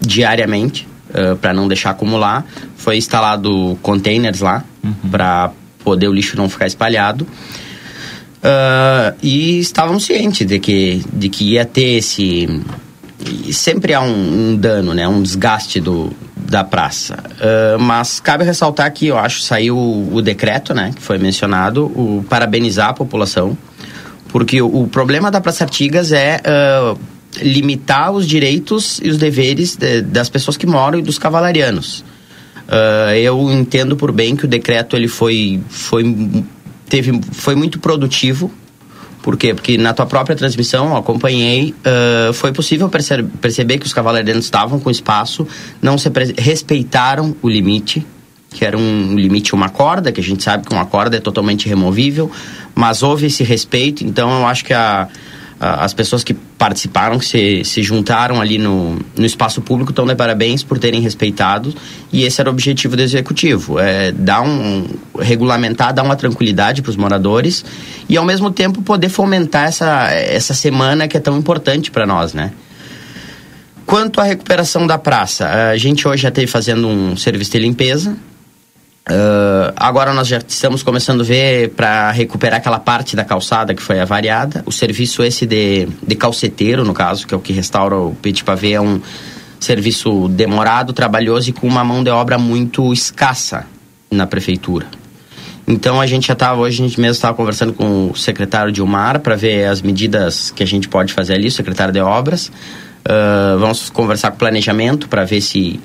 diariamente, 0.00 0.86
uh, 1.10 1.36
para 1.36 1.52
não 1.52 1.68
deixar 1.68 1.90
acumular. 1.90 2.44
Foi 2.76 2.96
instalado 2.96 3.78
containers 3.82 4.40
lá, 4.40 4.64
uhum. 4.82 5.10
para 5.10 5.50
poder 5.84 6.08
o 6.08 6.12
lixo 6.12 6.36
não 6.36 6.48
ficar 6.48 6.66
espalhado. 6.66 7.26
Uh, 8.38 9.16
e 9.22 9.58
estávamos 9.58 10.04
cientes 10.04 10.46
de 10.46 10.58
que, 10.58 11.02
de 11.12 11.28
que 11.28 11.52
ia 11.52 11.64
ter 11.64 11.98
esse... 11.98 12.48
Sempre 13.50 13.94
há 13.94 14.00
um, 14.00 14.50
um 14.50 14.56
dano, 14.56 14.94
né? 14.94 15.08
Um 15.08 15.20
desgaste 15.20 15.80
do, 15.80 16.12
da 16.48 16.64
praça. 16.64 17.14
Uh, 17.14 17.78
mas 17.78 18.20
cabe 18.20 18.42
ressaltar 18.42 18.90
que 18.92 19.06
eu 19.06 19.18
acho 19.18 19.42
saiu 19.42 19.76
o, 19.76 20.14
o, 20.14 20.22
decreto, 20.22 20.72
né, 20.72 20.92
que 20.96 21.02
foi 21.02 21.18
mencionado, 21.18 21.84
o 21.84 22.24
parabenizar 22.28 22.88
a 22.88 22.94
população, 22.94 23.56
porque 24.28 24.60
o, 24.62 24.82
o 24.82 24.88
problema 24.88 25.30
da 25.30 25.40
Praça 25.40 25.64
Artigas 25.64 26.10
é 26.10 26.40
uh, 26.40 26.98
limitar 27.42 28.10
os 28.10 28.26
direitos 28.26 28.98
e 29.02 29.10
os 29.10 29.18
deveres 29.18 29.76
de, 29.76 30.00
das 30.00 30.30
pessoas 30.30 30.56
que 30.56 30.66
moram 30.66 30.98
e 30.98 31.02
dos 31.02 31.18
cavalarianos. 31.18 32.00
Uh, 32.66 33.12
eu 33.16 33.50
entendo 33.50 33.94
por 33.94 34.10
bem 34.10 34.34
que 34.34 34.46
o 34.46 34.48
decreto 34.48 34.96
ele 34.96 35.08
foi, 35.08 35.60
foi, 35.68 36.02
teve, 36.88 37.20
foi 37.32 37.54
muito 37.54 37.78
produtivo 37.78 38.50
por 39.28 39.36
quê? 39.36 39.52
Porque 39.52 39.76
na 39.76 39.92
tua 39.92 40.06
própria 40.06 40.34
transmissão, 40.34 40.88
eu 40.88 40.96
acompanhei, 40.96 41.74
uh, 41.84 42.32
foi 42.32 42.50
possível 42.50 42.88
perce 42.88 43.22
perceber 43.22 43.76
que 43.76 43.84
os 43.84 43.92
cavaleiros 43.92 44.42
estavam 44.42 44.80
com 44.80 44.90
espaço, 44.90 45.46
não 45.82 45.98
se 45.98 46.10
respeitaram 46.38 47.36
o 47.42 47.46
limite, 47.46 48.06
que 48.48 48.64
era 48.64 48.74
um 48.78 49.14
limite, 49.16 49.54
uma 49.54 49.68
corda, 49.68 50.10
que 50.10 50.18
a 50.18 50.24
gente 50.24 50.42
sabe 50.42 50.66
que 50.66 50.72
uma 50.72 50.86
corda 50.86 51.18
é 51.18 51.20
totalmente 51.20 51.68
removível, 51.68 52.30
mas 52.74 53.02
houve 53.02 53.26
esse 53.26 53.44
respeito, 53.44 54.02
então 54.02 54.30
eu 54.30 54.46
acho 54.46 54.64
que 54.64 54.72
a 54.72 55.08
as 55.60 55.92
pessoas 55.92 56.22
que 56.22 56.34
participaram, 56.34 57.18
que 57.18 57.26
se, 57.26 57.64
se 57.64 57.82
juntaram 57.82 58.40
ali 58.40 58.58
no, 58.58 58.98
no 59.16 59.26
espaço 59.26 59.60
público, 59.60 59.90
estão 59.90 60.06
de 60.06 60.14
parabéns 60.14 60.62
por 60.62 60.78
terem 60.78 61.00
respeitado. 61.00 61.74
E 62.12 62.22
esse 62.22 62.40
era 62.40 62.48
o 62.48 62.52
objetivo 62.52 62.96
do 62.96 63.02
executivo: 63.02 63.78
é 63.78 64.12
dar 64.12 64.42
um, 64.42 64.86
regulamentar, 65.18 65.92
dar 65.92 66.04
uma 66.04 66.14
tranquilidade 66.16 66.80
para 66.80 66.90
os 66.90 66.96
moradores 66.96 67.64
e, 68.08 68.16
ao 68.16 68.24
mesmo 68.24 68.50
tempo, 68.50 68.82
poder 68.82 69.08
fomentar 69.08 69.66
essa, 69.66 70.10
essa 70.12 70.54
semana 70.54 71.08
que 71.08 71.16
é 71.16 71.20
tão 71.20 71.36
importante 71.36 71.90
para 71.90 72.06
nós, 72.06 72.32
né? 72.34 72.52
Quanto 73.84 74.20
à 74.20 74.24
recuperação 74.24 74.86
da 74.86 74.98
praça, 74.98 75.48
a 75.70 75.76
gente 75.78 76.06
hoje 76.06 76.22
já 76.22 76.28
esteve 76.28 76.46
fazendo 76.46 76.86
um 76.86 77.16
serviço 77.16 77.52
de 77.52 77.58
limpeza, 77.58 78.16
Uh, 79.10 79.72
agora 79.74 80.12
nós 80.12 80.28
já 80.28 80.36
estamos 80.46 80.82
começando 80.82 81.22
a 81.22 81.24
ver 81.24 81.70
para 81.70 82.10
recuperar 82.10 82.58
aquela 82.58 82.78
parte 82.78 83.16
da 83.16 83.24
calçada 83.24 83.74
que 83.74 83.82
foi 83.82 83.98
avariada. 83.98 84.62
O 84.66 84.72
serviço 84.72 85.22
esse 85.22 85.46
de, 85.46 85.88
de 86.06 86.14
calceteiro, 86.14 86.84
no 86.84 86.92
caso, 86.92 87.26
que 87.26 87.32
é 87.32 87.36
o 87.36 87.40
que 87.40 87.52
restaura 87.54 87.96
o 87.96 88.14
Petit 88.14 88.44
Pavé, 88.44 88.72
é 88.72 88.80
um 88.80 89.00
serviço 89.58 90.28
demorado, 90.28 90.92
trabalhoso 90.92 91.48
e 91.48 91.52
com 91.54 91.66
uma 91.66 91.82
mão 91.82 92.04
de 92.04 92.10
obra 92.10 92.36
muito 92.36 92.92
escassa 92.92 93.64
na 94.10 94.26
prefeitura. 94.26 94.86
Então 95.66 96.00
a 96.00 96.06
gente 96.06 96.26
já 96.26 96.34
estava, 96.34 96.60
hoje 96.60 96.82
a 96.82 96.86
gente 96.86 97.00
mesmo 97.00 97.12
estava 97.12 97.34
conversando 97.34 97.72
com 97.72 98.10
o 98.10 98.16
secretário 98.16 98.70
Dilmar 98.70 99.20
para 99.20 99.36
ver 99.36 99.66
as 99.66 99.80
medidas 99.80 100.50
que 100.50 100.62
a 100.62 100.66
gente 100.66 100.86
pode 100.86 101.14
fazer 101.14 101.34
ali, 101.34 101.48
o 101.48 101.50
secretário 101.50 101.92
de 101.92 102.00
obras. 102.00 102.48
Uh, 102.48 103.58
vamos 103.58 103.88
conversar 103.88 104.30
com 104.30 104.36
o 104.36 104.38
planejamento 104.38 105.08
para 105.08 105.24
ver 105.24 105.40
se, 105.40 105.80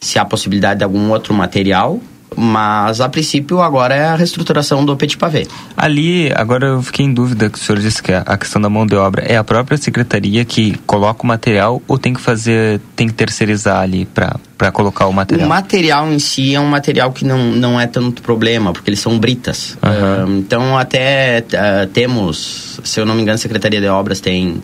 se 0.00 0.18
há 0.18 0.24
possibilidade 0.24 0.78
de 0.78 0.84
algum 0.84 1.10
outro 1.10 1.32
material 1.32 2.00
mas 2.40 3.00
a 3.00 3.08
princípio 3.08 3.60
agora 3.60 3.96
é 3.96 4.04
a 4.04 4.14
reestruturação 4.14 4.84
do 4.84 4.96
Petit 4.96 5.18
Pavé. 5.18 5.44
Ali, 5.76 6.32
agora 6.32 6.66
eu 6.68 6.82
fiquei 6.82 7.04
em 7.04 7.12
dúvida 7.12 7.50
que 7.50 7.58
o 7.58 7.60
senhor 7.60 7.80
disse 7.80 8.00
que 8.00 8.12
a 8.12 8.38
questão 8.38 8.62
da 8.62 8.70
mão 8.70 8.86
de 8.86 8.94
obra 8.94 9.24
é 9.24 9.36
a 9.36 9.42
própria 9.42 9.76
secretaria 9.76 10.44
que 10.44 10.78
coloca 10.86 11.24
o 11.24 11.26
material 11.26 11.82
ou 11.88 11.98
tem 11.98 12.14
que 12.14 12.20
fazer, 12.20 12.80
tem 12.94 13.08
que 13.08 13.14
terceirizar 13.14 13.80
ali 13.80 14.06
para 14.06 14.70
colocar 14.70 15.08
o 15.08 15.12
material? 15.12 15.46
O 15.46 15.48
material 15.48 16.12
em 16.12 16.20
si 16.20 16.54
é 16.54 16.60
um 16.60 16.68
material 16.68 17.10
que 17.10 17.24
não, 17.24 17.38
não 17.38 17.80
é 17.80 17.88
tanto 17.88 18.22
problema, 18.22 18.72
porque 18.72 18.88
eles 18.88 19.00
são 19.00 19.18
britas. 19.18 19.76
Uhum. 19.82 20.36
Uh, 20.36 20.38
então 20.38 20.78
até 20.78 21.40
uh, 21.42 21.88
temos, 21.88 22.78
se 22.84 23.00
eu 23.00 23.04
não 23.04 23.16
me 23.16 23.22
engano, 23.22 23.34
a 23.34 23.38
Secretaria 23.38 23.80
de 23.80 23.88
Obras 23.88 24.20
tem 24.20 24.62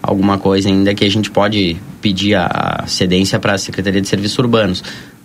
alguma 0.00 0.38
coisa 0.38 0.68
ainda 0.68 0.94
que 0.94 1.04
a 1.04 1.10
gente 1.10 1.28
pode 1.28 1.76
pedir 2.00 2.36
a 2.36 2.84
cedência 2.86 3.38
para 3.40 3.54
a 3.54 3.58
Secretaria 3.58 4.00
de 4.00 4.08
Serviços 4.08 4.38
Urbanos 4.38 4.82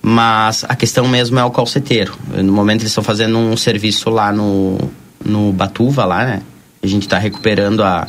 Mas 0.08 0.64
a 0.70 0.76
questão 0.76 1.08
mesmo 1.08 1.40
é 1.40 1.44
o 1.44 1.50
calceteiro. 1.50 2.14
No 2.38 2.54
momento 2.54 2.82
eles 2.82 2.92
estão 2.92 3.04
fazendo 3.04 3.40
um 3.40 3.58
serviço 3.58 4.08
lá 4.12 4.32
no, 4.32 4.78
no 5.26 5.52
Batuva, 5.52 6.06
lá, 6.06 6.24
né? 6.24 6.42
A 6.84 6.86
gente 6.86 7.02
está 7.08 7.18
recuperando 7.18 7.82
a, 7.82 8.08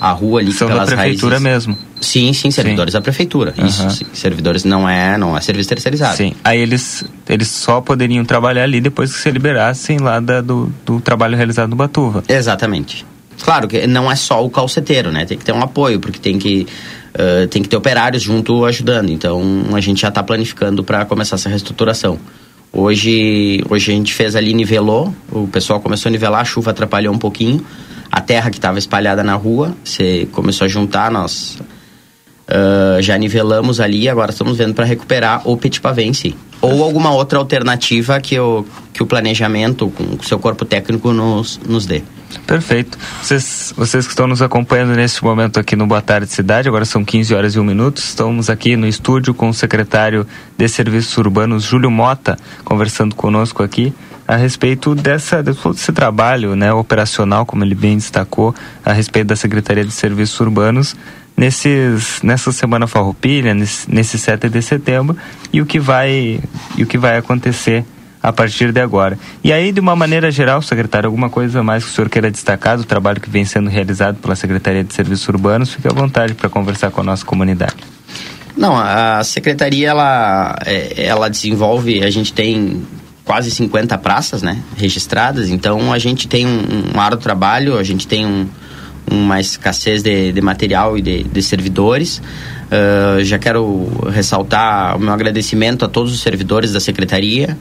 a 0.00 0.10
rua 0.10 0.40
ali 0.40 0.52
São 0.54 0.66
pelas 0.68 0.88
da 0.88 0.96
prefeitura 0.96 1.38
raízes. 1.38 1.66
mesmo. 1.66 1.78
Sim, 2.00 2.32
sim, 2.32 2.50
servidores 2.50 2.92
Sim. 2.92 2.98
da 2.98 3.02
prefeitura. 3.02 3.52
Isso, 3.58 3.82
Aham. 3.82 3.90
sim. 3.90 4.06
Servidores 4.14 4.64
não 4.64 4.88
é, 4.88 5.18
não 5.18 5.36
é 5.36 5.40
serviço 5.42 5.68
terceirizado. 5.68 6.16
Sim. 6.16 6.32
Aí 6.42 6.58
eles, 6.58 7.04
eles 7.28 7.48
só 7.48 7.82
poderiam 7.82 8.24
trabalhar 8.24 8.62
ali 8.62 8.80
depois 8.80 9.12
que 9.14 9.18
se 9.20 9.30
liberassem 9.30 9.98
lá 9.98 10.20
da- 10.20 10.40
do, 10.40 10.72
do 10.86 10.98
trabalho 10.98 11.36
realizado 11.36 11.68
no 11.68 11.76
Batuva. 11.76 12.24
Exatamente. 12.26 13.04
Claro 13.42 13.68
que 13.68 13.86
não 13.86 14.10
é 14.10 14.16
só 14.16 14.42
o 14.42 14.48
calceteiro, 14.48 15.12
né? 15.12 15.26
Tem 15.26 15.36
que 15.36 15.44
ter 15.44 15.52
um 15.52 15.60
apoio, 15.62 16.00
porque 16.00 16.18
tem 16.18 16.38
que, 16.38 16.66
eh, 17.14 17.46
tem 17.46 17.62
que 17.62 17.68
ter 17.68 17.76
operários 17.76 18.22
junto 18.22 18.64
ajudando. 18.64 19.10
Então 19.10 19.40
a 19.72 19.80
gente 19.80 20.02
já 20.02 20.08
está 20.08 20.22
planificando 20.22 20.82
para 20.82 21.04
começar 21.04 21.36
essa 21.36 21.48
reestruturação. 21.48 22.18
Hoje, 22.72 23.62
hoje 23.70 23.92
a 23.92 23.94
gente 23.94 24.12
fez 24.12 24.34
ali, 24.34 24.52
nivelou, 24.52 25.14
o 25.30 25.46
pessoal 25.46 25.80
começou 25.80 26.10
a 26.10 26.12
nivelar, 26.12 26.40
a 26.40 26.44
chuva 26.44 26.72
atrapalhou 26.72 27.14
um 27.14 27.18
pouquinho. 27.18 27.64
A 28.10 28.20
terra 28.20 28.50
que 28.50 28.58
estava 28.58 28.78
espalhada 28.78 29.22
na 29.22 29.34
rua, 29.34 29.76
você 29.84 30.26
começou 30.32 30.64
a 30.64 30.68
juntar, 30.68 31.10
nós 31.10 31.56
ah, 32.48 32.98
já 33.00 33.16
nivelamos 33.16 33.80
ali, 33.80 34.08
agora 34.08 34.30
estamos 34.30 34.58
vendo 34.58 34.74
para 34.74 34.84
recuperar 34.84 35.42
o 35.48 35.58
si. 36.12 36.34
Ou 36.60 36.82
alguma 36.82 37.10
outra 37.12 37.38
alternativa 37.38 38.18
que 38.20 38.38
o, 38.38 38.64
que 38.92 39.02
o 39.02 39.06
planejamento, 39.06 39.90
com 39.90 40.16
o 40.18 40.24
seu 40.24 40.38
corpo 40.38 40.64
técnico, 40.64 41.12
nos, 41.12 41.60
nos 41.66 41.84
dê. 41.84 42.02
Perfeito. 42.46 42.98
Vocês, 43.22 43.72
vocês 43.76 44.06
que 44.06 44.12
estão 44.12 44.26
nos 44.26 44.40
acompanhando 44.40 44.94
neste 44.94 45.22
momento 45.22 45.60
aqui 45.60 45.76
no 45.76 45.86
Boa 45.86 46.00
Tarde 46.00 46.26
Cidade, 46.26 46.66
agora 46.66 46.84
são 46.84 47.04
15 47.04 47.34
horas 47.34 47.54
e 47.54 47.60
1 47.60 47.64
minuto. 47.64 47.98
Estamos 47.98 48.48
aqui 48.48 48.76
no 48.76 48.86
estúdio 48.86 49.34
com 49.34 49.50
o 49.50 49.54
secretário 49.54 50.26
de 50.56 50.68
Serviços 50.68 51.16
Urbanos, 51.18 51.64
Júlio 51.64 51.90
Mota, 51.90 52.36
conversando 52.64 53.14
conosco 53.14 53.62
aqui 53.62 53.92
a 54.26 54.36
respeito 54.36 54.94
dessa, 54.94 55.42
de 55.42 55.52
todo 55.52 55.74
esse 55.74 55.92
trabalho 55.92 56.56
né, 56.56 56.72
operacional, 56.72 57.44
como 57.44 57.62
ele 57.62 57.74
bem 57.74 57.96
destacou, 57.96 58.54
a 58.82 58.90
respeito 58.90 59.26
da 59.26 59.36
Secretaria 59.36 59.84
de 59.84 59.92
Serviços 59.92 60.40
Urbanos 60.40 60.96
nesses, 61.36 62.22
nessa 62.22 62.52
semana 62.52 62.86
farroupilha, 62.86 63.54
nesse, 63.54 63.90
nesse 63.92 64.18
7 64.18 64.48
de 64.48 64.62
setembro, 64.62 65.16
e 65.52 65.60
o 65.60 65.66
que 65.66 65.78
vai, 65.78 66.40
e 66.76 66.82
o 66.82 66.86
que 66.86 66.98
vai 66.98 67.16
acontecer 67.16 67.84
a 68.22 68.32
partir 68.32 68.72
de 68.72 68.80
agora. 68.80 69.18
E 69.42 69.52
aí, 69.52 69.70
de 69.70 69.80
uma 69.80 69.94
maneira 69.94 70.30
geral, 70.30 70.62
secretário, 70.62 71.08
alguma 71.08 71.28
coisa 71.28 71.62
mais 71.62 71.84
que 71.84 71.90
o 71.90 71.92
senhor 71.92 72.08
queira 72.08 72.30
destacar 72.30 72.78
do 72.78 72.84
trabalho 72.84 73.20
que 73.20 73.28
vem 73.28 73.44
sendo 73.44 73.68
realizado 73.68 74.16
pela 74.16 74.34
Secretaria 74.34 74.82
de 74.82 74.94
Serviços 74.94 75.28
Urbanos, 75.28 75.74
fique 75.74 75.86
à 75.86 75.92
vontade 75.92 76.32
para 76.32 76.48
conversar 76.48 76.90
com 76.90 77.02
a 77.02 77.04
nossa 77.04 77.24
comunidade. 77.24 77.76
Não, 78.56 78.76
a 78.78 79.22
secretaria 79.24 79.90
ela, 79.90 80.56
é, 80.64 81.04
ela 81.06 81.28
desenvolve, 81.28 82.02
a 82.02 82.10
gente 82.10 82.32
tem 82.32 82.82
quase 83.24 83.50
50 83.50 83.98
praças, 83.98 84.42
né, 84.42 84.62
registradas, 84.76 85.50
então 85.50 85.92
a 85.92 85.98
gente 85.98 86.28
tem 86.28 86.46
um, 86.46 86.92
um 86.94 87.00
árduo 87.00 87.20
trabalho, 87.20 87.76
a 87.76 87.82
gente 87.82 88.06
tem 88.06 88.24
um, 88.24 88.46
uma 89.10 89.40
escassez 89.40 90.02
de, 90.02 90.32
de 90.32 90.40
material 90.40 90.96
e 90.98 91.02
de, 91.02 91.24
de 91.24 91.42
servidores. 91.42 92.20
Ah, 92.70 93.22
já 93.22 93.38
quero 93.38 93.86
ressaltar 94.10 94.96
o 94.96 95.00
meu 95.00 95.12
agradecimento 95.12 95.84
a 95.84 95.88
todos 95.88 96.12
os 96.12 96.20
servidores 96.20 96.72
da 96.72 96.80
secretaria 96.80 97.56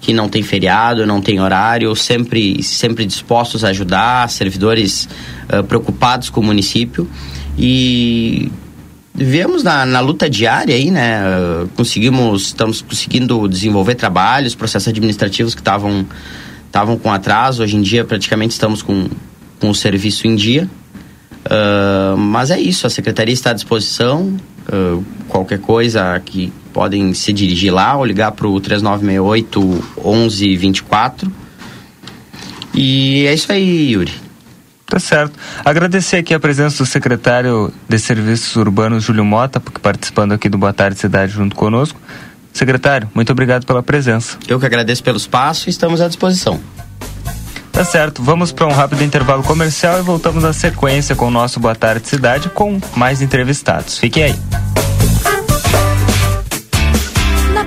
que 0.00 0.12
não 0.12 0.28
tem 0.28 0.44
feriado, 0.44 1.04
não 1.04 1.20
tem 1.20 1.40
horário, 1.40 1.94
sempre, 1.96 2.62
sempre 2.62 3.04
dispostos 3.04 3.64
a 3.64 3.68
ajudar, 3.68 4.30
servidores 4.30 5.08
ah, 5.48 5.62
preocupados 5.62 6.30
com 6.30 6.40
o 6.40 6.44
município 6.44 7.08
e 7.56 8.50
Vivemos 9.14 9.64
na, 9.64 9.84
na 9.84 9.98
luta 9.98 10.30
diária 10.30 10.76
aí, 10.76 10.92
né? 10.92 11.20
Uh, 11.26 11.68
Conseguimos, 11.74 12.46
estamos 12.46 12.80
conseguindo 12.80 13.48
desenvolver 13.48 13.96
trabalhos, 13.96 14.54
processos 14.54 14.86
administrativos 14.86 15.56
que 15.56 15.60
estavam 15.60 16.06
estavam 16.68 16.96
com 16.96 17.12
atraso. 17.12 17.64
Hoje 17.64 17.74
em 17.74 17.82
dia, 17.82 18.04
praticamente 18.04 18.52
estamos 18.52 18.80
com, 18.80 19.08
com 19.58 19.70
o 19.70 19.74
serviço 19.74 20.28
em 20.28 20.36
dia. 20.36 20.70
Uh, 21.48 22.16
mas 22.16 22.50
é 22.50 22.60
isso, 22.60 22.86
a 22.86 22.90
secretaria 22.90 23.32
está 23.32 23.50
à 23.50 23.54
disposição. 23.54 24.36
Uh, 24.70 25.02
qualquer 25.28 25.58
coisa 25.58 26.20
que 26.20 26.52
podem 26.74 27.14
se 27.14 27.32
dirigir 27.32 27.72
lá 27.72 27.96
ou 27.96 28.04
ligar 28.04 28.32
para 28.32 28.46
o 28.46 28.60
3968 28.60 29.84
1124. 29.96 31.32
E 32.74 33.26
é 33.26 33.32
isso 33.32 33.50
aí, 33.50 33.92
Yuri. 33.92 34.12
Tá 34.86 34.98
certo. 34.98 35.38
Agradecer 35.64 36.16
aqui 36.16 36.32
a 36.32 36.40
presença 36.40 36.82
do 36.82 36.86
secretário 36.86 37.72
de 37.88 37.98
Serviços 37.98 38.56
Urbanos, 38.56 39.04
Júlio 39.04 39.24
Mota, 39.24 39.60
porque 39.60 39.78
participando 39.78 40.32
aqui 40.32 40.48
do 40.48 40.56
Boa 40.56 40.72
Tarde 40.72 40.98
Cidade 40.98 41.32
junto 41.32 41.56
conosco. 41.56 42.00
Secretário, 42.52 43.08
muito 43.14 43.30
obrigado 43.30 43.66
pela 43.66 43.82
presença. 43.82 44.38
Eu 44.48 44.58
que 44.58 44.66
agradeço 44.66 45.02
pelo 45.02 45.16
espaço 45.16 45.68
e 45.68 45.70
estamos 45.70 46.00
à 46.00 46.08
disposição. 46.08 46.60
Tá 47.78 47.84
certo, 47.84 48.24
vamos 48.24 48.50
para 48.50 48.66
um 48.66 48.72
rápido 48.72 49.04
intervalo 49.04 49.40
comercial 49.44 50.00
e 50.00 50.02
voltamos 50.02 50.42
na 50.42 50.52
sequência 50.52 51.14
com 51.14 51.28
o 51.28 51.30
nosso 51.30 51.60
Boa 51.60 51.76
Tarde 51.76 52.08
Cidade 52.08 52.48
com 52.48 52.80
mais 52.96 53.22
entrevistados. 53.22 54.00
Fiquem 54.00 54.24
aí. 54.24 54.34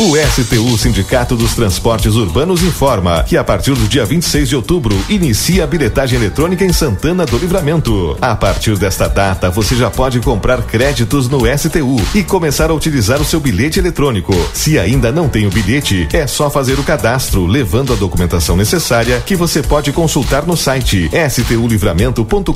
O 0.00 0.16
STU 0.16 0.78
Sindicato 0.78 1.36
dos 1.36 1.54
Transportes 1.54 2.14
Urbanos 2.16 2.62
informa 2.62 3.22
que 3.22 3.36
a 3.36 3.44
partir 3.44 3.74
do 3.74 3.86
dia 3.86 4.02
26 4.02 4.48
de 4.48 4.56
outubro 4.56 4.96
inicia 5.10 5.64
a 5.64 5.66
bilhetagem 5.66 6.18
eletrônica 6.18 6.64
em 6.64 6.72
Santana 6.72 7.26
do 7.26 7.36
Livramento. 7.36 8.16
A 8.18 8.34
partir 8.34 8.78
desta 8.78 9.06
data, 9.08 9.50
você 9.50 9.76
já 9.76 9.90
pode 9.90 10.18
comprar 10.20 10.62
créditos 10.62 11.28
no 11.28 11.40
STU 11.40 12.00
e 12.14 12.22
começar 12.22 12.70
a 12.70 12.74
utilizar 12.74 13.20
o 13.20 13.26
seu 13.26 13.40
bilhete 13.40 13.78
eletrônico. 13.78 14.32
Se 14.54 14.78
ainda 14.78 15.12
não 15.12 15.28
tem 15.28 15.46
o 15.46 15.50
bilhete, 15.50 16.08
é 16.14 16.26
só 16.26 16.48
fazer 16.48 16.78
o 16.78 16.82
cadastro, 16.82 17.44
levando 17.44 17.92
a 17.92 17.96
documentação 17.96 18.56
necessária 18.56 19.20
que 19.20 19.36
você 19.36 19.62
pode 19.62 19.92
consultar 19.92 20.46
no 20.46 20.56
site 20.56 21.10
stulivramento.com.br. 21.28 22.54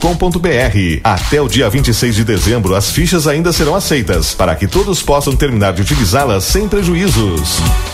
Até 1.04 1.42
o 1.42 1.48
dia 1.48 1.68
26 1.68 2.14
de 2.14 2.24
dezembro, 2.24 2.74
as 2.74 2.90
fichas 2.90 3.26
ainda 3.26 3.52
serão 3.52 3.74
aceitas 3.74 4.32
para 4.32 4.56
que 4.56 4.66
todos 4.66 5.02
possam 5.02 5.36
terminar 5.36 5.74
de 5.74 5.82
utilizá-las 5.82 6.44
sem 6.44 6.66
News. 7.34 7.93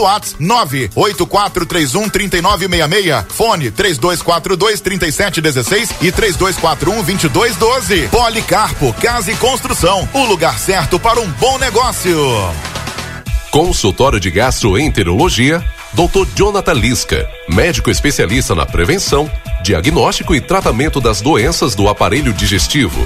WhatsApp 0.01 0.43
98431 0.43 2.09
3966. 2.09 3.25
Fone 3.29 3.71
3242 3.71 4.81
3716 4.81 5.89
e 6.01 6.11
3241 6.11 7.03
2212. 7.03 8.07
Policarpo 8.09 8.93
Casa 8.93 9.31
e 9.31 9.35
Construção. 9.35 10.07
O 10.13 10.25
lugar 10.25 10.57
certo 10.59 10.99
para 10.99 11.19
um 11.19 11.29
bom 11.31 11.57
negócio. 11.57 12.17
Consultório 13.51 14.19
de 14.19 14.31
Gastroenterologia, 14.31 15.61
Dr. 15.93 16.25
Jonathan 16.35 16.73
Lisca, 16.73 17.29
médico 17.49 17.91
especialista 17.91 18.55
na 18.55 18.65
prevenção, 18.65 19.29
diagnóstico 19.61 20.33
e 20.33 20.39
tratamento 20.39 21.01
das 21.01 21.19
doenças 21.19 21.75
do 21.75 21.89
aparelho 21.89 22.31
digestivo. 22.31 23.05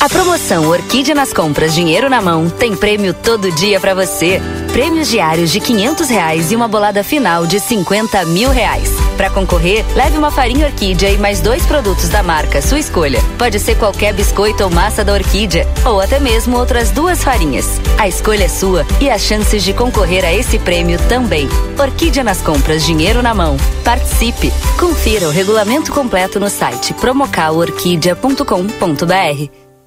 A 0.00 0.08
promoção 0.08 0.68
Orquídea 0.68 1.14
nas 1.14 1.32
compras 1.32 1.72
Dinheiro 1.74 2.10
na 2.10 2.20
Mão 2.20 2.50
tem 2.50 2.74
prêmio 2.74 3.14
todo 3.14 3.52
dia 3.52 3.78
para 3.78 3.94
você. 3.94 4.42
Prêmios 4.72 5.08
diários 5.08 5.52
de 5.52 5.60
quinhentos 5.60 6.08
reais 6.08 6.50
e 6.50 6.56
uma 6.56 6.66
bolada 6.66 7.04
final 7.04 7.46
de 7.46 7.60
50 7.60 8.24
mil 8.26 8.50
reais. 8.50 8.90
Para 9.16 9.30
concorrer, 9.30 9.84
leve 9.94 10.18
uma 10.18 10.32
farinha 10.32 10.66
Orquídea 10.66 11.10
e 11.10 11.18
mais 11.18 11.40
dois 11.40 11.64
produtos 11.66 12.08
da 12.08 12.20
marca, 12.22 12.60
sua 12.60 12.80
escolha. 12.80 13.22
Pode 13.38 13.60
ser 13.60 13.76
qualquer 13.76 14.12
biscoito 14.12 14.64
ou 14.64 14.70
massa 14.70 15.04
da 15.04 15.12
Orquídea, 15.12 15.68
ou 15.84 16.00
até 16.00 16.18
mesmo 16.18 16.56
outras 16.56 16.90
duas 16.90 17.22
farinhas. 17.22 17.80
A 17.98 18.08
escolha 18.08 18.44
é 18.44 18.48
sua 18.48 18.84
e 19.00 19.08
as 19.08 19.22
chances 19.22 19.62
de 19.62 19.72
concorrer 19.72 20.24
a 20.24 20.32
esse 20.32 20.58
prêmio 20.58 20.98
também. 21.08 21.48
Orquídea 21.78 22.24
nas 22.24 22.40
compras 22.40 22.84
Dinheiro 22.84 23.22
na 23.22 23.34
Mão. 23.34 23.56
Participe! 23.84 24.52
Confira 24.80 25.28
o 25.28 25.30
regulamento 25.30 25.92
completo 25.92 26.40
no 26.40 26.50
site 26.50 26.92
promocalorquídea.com.br. 26.94 29.61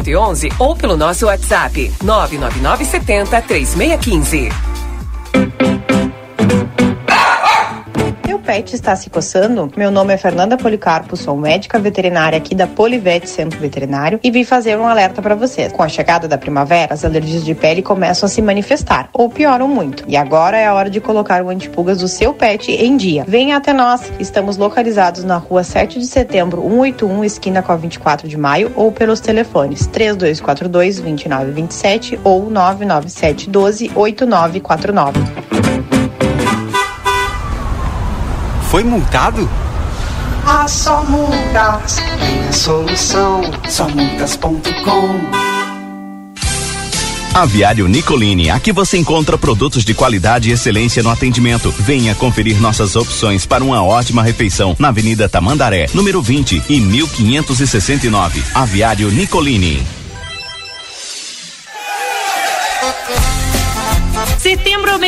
1111 0.00 0.48
ou 0.58 0.76
pelo 0.76 0.96
nosso 0.96 1.26
WhatsApp 1.26 1.92
99970 2.02 3.42
3615. 3.42 4.65
Pet 8.46 8.76
está 8.76 8.94
se 8.94 9.10
coçando? 9.10 9.68
Meu 9.76 9.90
nome 9.90 10.14
é 10.14 10.16
Fernanda 10.16 10.56
Policarpo, 10.56 11.16
sou 11.16 11.36
médica 11.36 11.80
veterinária 11.80 12.38
aqui 12.38 12.54
da 12.54 12.68
Polivete 12.68 13.28
Centro 13.28 13.58
Veterinário 13.58 14.20
e 14.22 14.30
vim 14.30 14.44
fazer 14.44 14.78
um 14.78 14.86
alerta 14.86 15.20
para 15.20 15.34
vocês. 15.34 15.72
Com 15.72 15.82
a 15.82 15.88
chegada 15.88 16.28
da 16.28 16.38
primavera, 16.38 16.94
as 16.94 17.04
alergias 17.04 17.44
de 17.44 17.56
pele 17.56 17.82
começam 17.82 18.28
a 18.28 18.30
se 18.30 18.40
manifestar 18.40 19.08
ou 19.12 19.28
pioram 19.28 19.66
muito. 19.66 20.04
E 20.06 20.16
agora 20.16 20.56
é 20.56 20.64
a 20.64 20.74
hora 20.74 20.88
de 20.88 21.00
colocar 21.00 21.42
o 21.42 21.48
antipulgas 21.48 21.98
do 21.98 22.06
seu 22.06 22.32
pet 22.32 22.70
em 22.70 22.96
dia. 22.96 23.24
Venha 23.26 23.56
até 23.56 23.72
nós. 23.72 24.12
Estamos 24.20 24.56
localizados 24.56 25.24
na 25.24 25.38
rua 25.38 25.64
7 25.64 25.98
de 25.98 26.06
setembro, 26.06 26.62
181, 26.62 27.24
esquina 27.24 27.62
com 27.62 27.72
a 27.72 27.76
24 27.76 28.28
de 28.28 28.36
maio, 28.36 28.70
ou 28.76 28.92
pelos 28.92 29.18
telefones 29.18 29.88
3242 29.88 31.00
2927 31.00 32.20
ou 32.22 32.48
997 32.48 33.50
12 33.50 33.90
8949. 33.92 35.55
Foi 38.76 38.84
multado? 38.84 39.48
Ah, 40.44 40.68
só 40.68 41.02
multas 41.02 41.96
tem 41.96 42.46
a 42.46 42.52
solução. 42.52 43.40
Somultas.com 43.70 45.18
Aviário 47.32 47.88
Nicolini, 47.88 48.50
aqui 48.50 48.72
você 48.72 48.98
encontra 48.98 49.38
produtos 49.38 49.82
de 49.82 49.94
qualidade 49.94 50.50
e 50.50 50.52
excelência 50.52 51.02
no 51.02 51.08
atendimento. 51.08 51.70
Venha 51.70 52.14
conferir 52.14 52.60
nossas 52.60 52.96
opções 52.96 53.46
para 53.46 53.64
uma 53.64 53.82
ótima 53.82 54.22
refeição 54.22 54.76
na 54.78 54.88
Avenida 54.88 55.26
Tamandaré, 55.26 55.86
número 55.94 56.20
20 56.20 56.64
e 56.68 56.78
1569. 56.78 58.42
Aviário 58.54 59.10
Nicolini. 59.10 60.05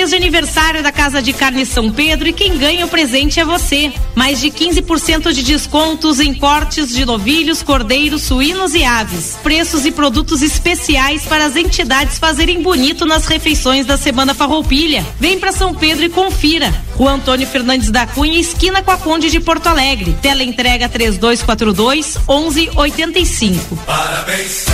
De 0.09 0.17
aniversário 0.17 0.83
da 0.83 0.91
Casa 0.91 1.21
de 1.21 1.33
Carne 1.33 1.67
São 1.67 1.93
Pedro 1.93 2.29
e 2.29 2.33
quem 2.33 2.57
ganha 2.57 2.87
o 2.87 2.89
presente 2.89 3.39
é 3.39 3.45
você. 3.45 3.93
Mais 4.15 4.41
de 4.41 4.51
15% 4.51 5.33
de 5.33 5.43
descontos 5.43 6.19
em 6.19 6.35
cortes 6.35 6.89
de 6.89 7.05
novilhos, 7.05 7.63
cordeiros, 7.63 8.23
suínos 8.23 8.75
e 8.75 8.85
aves. 8.85 9.39
Preços 9.43 9.85
e 9.85 9.91
produtos 9.91 10.41
especiais 10.43 11.25
para 11.27 11.45
as 11.45 11.57
entidades 11.57 12.19
fazerem 12.19 12.63
bonito 12.63 13.05
nas 13.05 13.27
refeições 13.27 13.87
da 13.87 13.97
Semana 13.97 14.35
Farroupilha. 14.35 15.07
Vem 15.21 15.39
para 15.39 15.53
São 15.53 15.75
Pedro 15.75 16.05
e 16.05 16.09
confira. 16.09 16.73
Rua 16.97 17.13
Antônio 17.13 17.47
Fernandes 17.47 17.91
da 17.91 18.07
Cunha, 18.07 18.41
esquina 18.41 18.83
com 18.83 18.91
a 18.91 18.97
Conde 18.97 19.31
de 19.31 19.41
Porto 19.41 19.67
Alegre. 19.67 20.17
Tela 20.23 20.43
entrega 20.43 20.89
3242 20.89 22.17
1185. 22.27 23.77
Parabéns, 23.87 24.65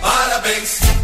parabéns. 0.00 1.03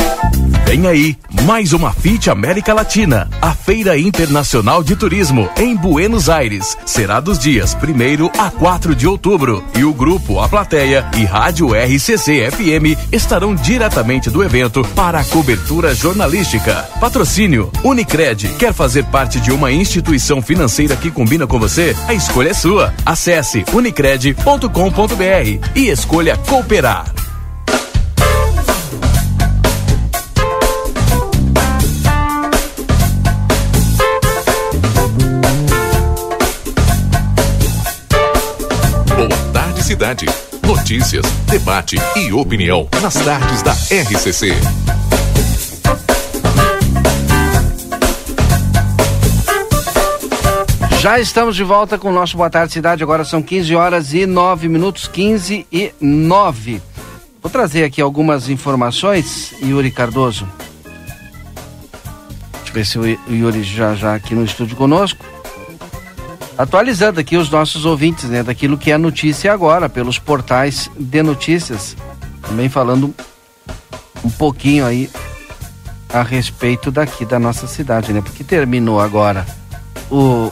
Vem 0.71 0.87
aí, 0.87 1.17
mais 1.43 1.73
uma 1.73 1.91
FIT 1.91 2.29
América 2.29 2.73
Latina, 2.73 3.29
a 3.41 3.53
Feira 3.53 3.99
Internacional 3.99 4.81
de 4.81 4.95
Turismo 4.95 5.49
em 5.57 5.75
Buenos 5.75 6.29
Aires. 6.29 6.77
Será 6.85 7.19
dos 7.19 7.37
dias 7.37 7.75
1 7.75 8.39
a 8.41 8.49
4 8.49 8.95
de 8.95 9.05
outubro. 9.05 9.61
E 9.77 9.83
o 9.83 9.93
grupo 9.93 10.39
A 10.39 10.47
Plateia 10.47 11.05
e 11.17 11.25
Rádio 11.25 11.73
RCC 11.73 12.49
FM 12.51 12.97
estarão 13.11 13.53
diretamente 13.53 14.29
do 14.29 14.41
evento 14.41 14.81
para 14.95 15.19
a 15.19 15.25
cobertura 15.25 15.93
jornalística. 15.93 16.87
Patrocínio 17.01 17.69
Unicred. 17.83 18.47
Quer 18.57 18.73
fazer 18.73 19.03
parte 19.03 19.41
de 19.41 19.51
uma 19.51 19.73
instituição 19.73 20.41
financeira 20.41 20.95
que 20.95 21.11
combina 21.11 21.45
com 21.45 21.59
você? 21.59 21.93
A 22.07 22.13
escolha 22.13 22.51
é 22.51 22.53
sua. 22.53 22.93
Acesse 23.05 23.65
unicred.com.br 23.73 25.67
e 25.75 25.89
escolha 25.89 26.37
cooperar. 26.37 27.13
Cidade. 40.11 40.25
Notícias, 40.65 41.25
debate 41.47 41.95
e 42.15 42.31
opinião 42.33 42.87
nas 43.01 43.13
tardes 43.13 43.61
da 43.61 43.71
RCC. 43.71 44.53
Já 50.99 51.19
estamos 51.19 51.55
de 51.55 51.63
volta 51.63 51.97
com 51.97 52.09
o 52.09 52.11
nosso 52.11 52.37
Boa 52.37 52.49
Tarde 52.49 52.73
Cidade. 52.73 53.01
Agora 53.01 53.23
são 53.25 53.41
15 53.41 53.75
horas 53.75 54.13
e 54.13 54.25
9 54.25 54.67
minutos, 54.67 55.07
15 55.07 55.65
e 55.71 55.93
9. 55.99 56.81
Vou 57.41 57.51
trazer 57.51 57.83
aqui 57.83 58.01
algumas 58.01 58.49
informações, 58.49 59.53
Yuri 59.63 59.91
Cardoso. 59.91 60.47
Deixa 62.53 62.69
eu 62.69 62.73
ver 62.73 62.85
se 62.85 62.99
o 62.99 63.33
Yuri 63.33 63.63
já 63.63 63.95
já 63.95 64.13
aqui 64.13 64.35
no 64.35 64.43
estúdio 64.43 64.75
conosco. 64.75 65.25
Atualizando 66.61 67.19
aqui 67.19 67.37
os 67.37 67.49
nossos 67.49 67.85
ouvintes, 67.85 68.25
né, 68.25 68.43
daquilo 68.43 68.77
que 68.77 68.91
é 68.91 68.97
notícia 68.97 69.51
agora, 69.51 69.89
pelos 69.89 70.19
portais 70.19 70.91
de 70.95 71.23
notícias. 71.23 71.97
Também 72.43 72.69
falando 72.69 73.15
um 74.23 74.29
pouquinho 74.29 74.85
aí 74.85 75.09
a 76.07 76.21
respeito 76.21 76.91
daqui 76.91 77.25
da 77.25 77.39
nossa 77.39 77.65
cidade, 77.65 78.13
né? 78.13 78.21
Porque 78.21 78.43
terminou 78.43 78.99
agora 78.99 79.43
o 80.11 80.51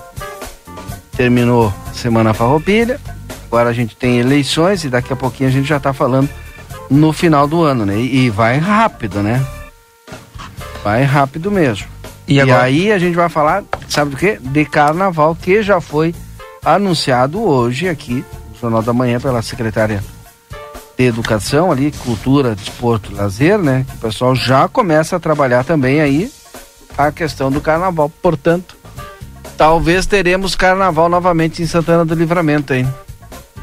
terminou 1.15 1.71
Semana 1.93 2.33
Farroupilha, 2.33 2.99
agora 3.45 3.69
a 3.69 3.73
gente 3.73 3.95
tem 3.95 4.17
eleições 4.17 4.83
e 4.83 4.89
daqui 4.89 5.13
a 5.13 5.15
pouquinho 5.15 5.47
a 5.47 5.51
gente 5.51 5.67
já 5.67 5.77
está 5.77 5.93
falando 5.93 6.27
no 6.89 7.13
final 7.13 7.45
do 7.47 7.61
ano, 7.61 7.85
né? 7.85 7.95
E, 7.95 8.25
e, 8.25 8.29
vai 8.31 8.57
rápido, 8.57 9.21
né? 9.21 9.45
Vai 10.83 11.03
rápido 11.03 11.51
mesmo. 11.51 11.85
E, 12.29 12.35
e 12.35 12.51
aí 12.51 12.91
a 12.91 12.99
gente 12.99 13.15
vai 13.15 13.27
falar, 13.27 13.63
sabe 13.87 14.11
do 14.11 14.17
quê? 14.17 14.37
De 14.39 14.63
carnaval 14.63 15.35
que 15.35 15.63
já 15.63 15.81
foi 15.81 16.13
anunciado 16.63 17.41
hoje 17.41 17.89
aqui 17.89 18.23
no 18.51 18.59
Jornal 18.61 18.83
da 18.83 18.93
Manhã 18.93 19.19
pela 19.19 19.41
secretária 19.41 20.03
de 20.95 21.05
Educação 21.05 21.71
ali, 21.71 21.91
Cultura, 21.91 22.55
Desporto, 22.55 23.15
Lazer, 23.15 23.57
né? 23.57 23.83
O 23.95 23.97
pessoal 23.97 24.35
já 24.35 24.67
começa 24.67 25.15
a 25.15 25.19
trabalhar 25.19 25.63
também 25.63 26.01
aí 26.01 26.31
a 26.95 27.11
questão 27.11 27.49
do 27.49 27.59
carnaval. 27.59 28.11
Portanto, 28.21 28.77
talvez 29.57 30.05
teremos 30.05 30.55
carnaval 30.55 31.09
novamente 31.09 31.63
em 31.63 31.65
Santana 31.65 32.05
do 32.05 32.13
Livramento, 32.13 32.75
hein? 32.75 32.87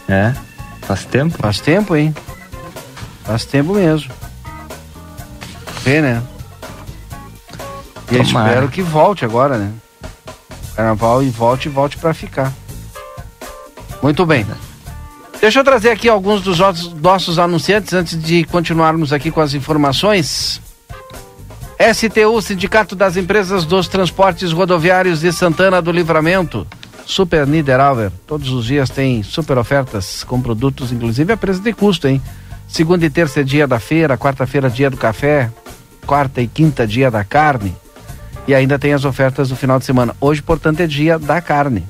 É? 0.08 0.32
Faz 0.82 1.04
tempo? 1.04 1.36
Faz 1.38 1.60
tempo, 1.60 1.94
hein? 1.96 2.14
Faz 3.24 3.44
tempo 3.44 3.74
mesmo 3.74 4.12
ver, 5.84 6.02
né? 6.02 6.22
E 8.10 8.16
espero 8.16 8.68
que 8.68 8.82
volte 8.82 9.24
agora, 9.24 9.58
né? 9.58 9.72
Carnaval 10.74 11.22
e 11.22 11.28
volte 11.28 11.68
e 11.68 11.70
volte 11.70 11.98
para 11.98 12.14
ficar. 12.14 12.52
Muito 14.02 14.24
bem. 14.24 14.46
Deixa 15.40 15.60
eu 15.60 15.64
trazer 15.64 15.90
aqui 15.90 16.08
alguns 16.08 16.40
dos 16.40 16.58
nossos 17.00 17.38
anunciantes 17.38 17.92
antes 17.92 18.20
de 18.20 18.44
continuarmos 18.44 19.12
aqui 19.12 19.30
com 19.30 19.40
as 19.40 19.52
informações. 19.52 20.60
STU, 21.78 22.40
Sindicato 22.40 22.94
das 22.94 23.16
Empresas 23.16 23.64
dos 23.64 23.88
Transportes 23.88 24.52
Rodoviários 24.52 25.20
de 25.20 25.32
Santana 25.32 25.82
do 25.82 25.90
Livramento. 25.90 26.66
Super 27.04 27.46
Niederauer. 27.46 28.10
Todos 28.26 28.48
os 28.50 28.64
dias 28.64 28.88
tem 28.88 29.22
super 29.22 29.58
ofertas 29.58 30.24
com 30.24 30.40
produtos, 30.40 30.90
inclusive 30.92 31.32
a 31.32 31.36
preço 31.36 31.60
de 31.60 31.72
custo, 31.72 32.08
hein? 32.08 32.22
Segunda 32.66 33.04
e 33.04 33.10
terça 33.10 33.40
é 33.40 33.42
dia 33.42 33.66
da 33.66 33.78
feira, 33.78 34.16
quarta-feira 34.16 34.70
dia 34.70 34.88
do 34.88 34.96
café, 34.96 35.50
quarta 36.06 36.40
e 36.40 36.46
quinta 36.46 36.86
dia 36.86 37.10
da 37.10 37.22
carne. 37.24 37.76
E 38.46 38.54
ainda 38.54 38.78
tem 38.78 38.92
as 38.92 39.04
ofertas 39.04 39.48
do 39.48 39.56
final 39.56 39.78
de 39.78 39.84
semana. 39.84 40.14
Hoje, 40.20 40.40
portanto, 40.42 40.80
é 40.80 40.86
dia 40.86 41.18
da 41.18 41.40
carne. 41.40 41.84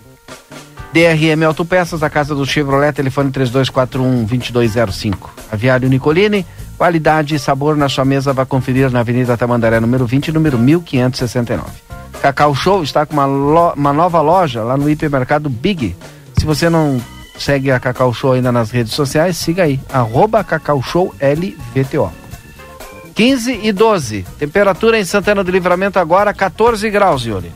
DRM 0.92 1.44
Autopeças, 1.44 2.02
a 2.02 2.10
casa 2.10 2.34
do 2.34 2.46
Chevrolet, 2.46 2.92
telefone 2.92 3.30
3241-2205. 3.32 5.30
Aviário 5.50 5.88
Nicolini, 5.88 6.46
qualidade 6.84 7.34
e 7.34 7.38
sabor 7.38 7.78
na 7.78 7.88
sua 7.88 8.04
mesa, 8.04 8.34
vai 8.34 8.44
conferir 8.44 8.90
na 8.90 9.00
Avenida 9.00 9.38
Tamandaré, 9.38 9.80
número 9.80 10.04
20, 10.04 10.30
número 10.30 10.58
1569. 10.58 11.64
Cacau 12.20 12.54
Show 12.54 12.82
está 12.82 13.06
com 13.06 13.14
uma, 13.14 13.24
lo, 13.24 13.72
uma 13.72 13.90
nova 13.90 14.20
loja 14.20 14.62
lá 14.62 14.76
no 14.76 14.90
hipermercado 14.90 15.48
Big. 15.48 15.96
Se 16.38 16.44
você 16.44 16.68
não 16.68 17.00
segue 17.38 17.70
a 17.70 17.80
Cacau 17.80 18.12
Show 18.12 18.32
ainda 18.32 18.52
nas 18.52 18.70
redes 18.70 18.92
sociais, 18.92 19.38
siga 19.38 19.62
aí, 19.62 19.80
arroba 19.90 20.44
Cacau 20.44 20.82
Show 20.82 21.14
LVTO. 21.22 22.12
15 23.14 23.60
e 23.62 23.72
12. 23.72 24.26
Temperatura 24.38 25.00
em 25.00 25.06
Santana 25.06 25.42
do 25.42 25.50
Livramento 25.50 25.98
agora 25.98 26.34
14 26.34 26.90
graus, 26.90 27.24
Yuri. 27.24 27.50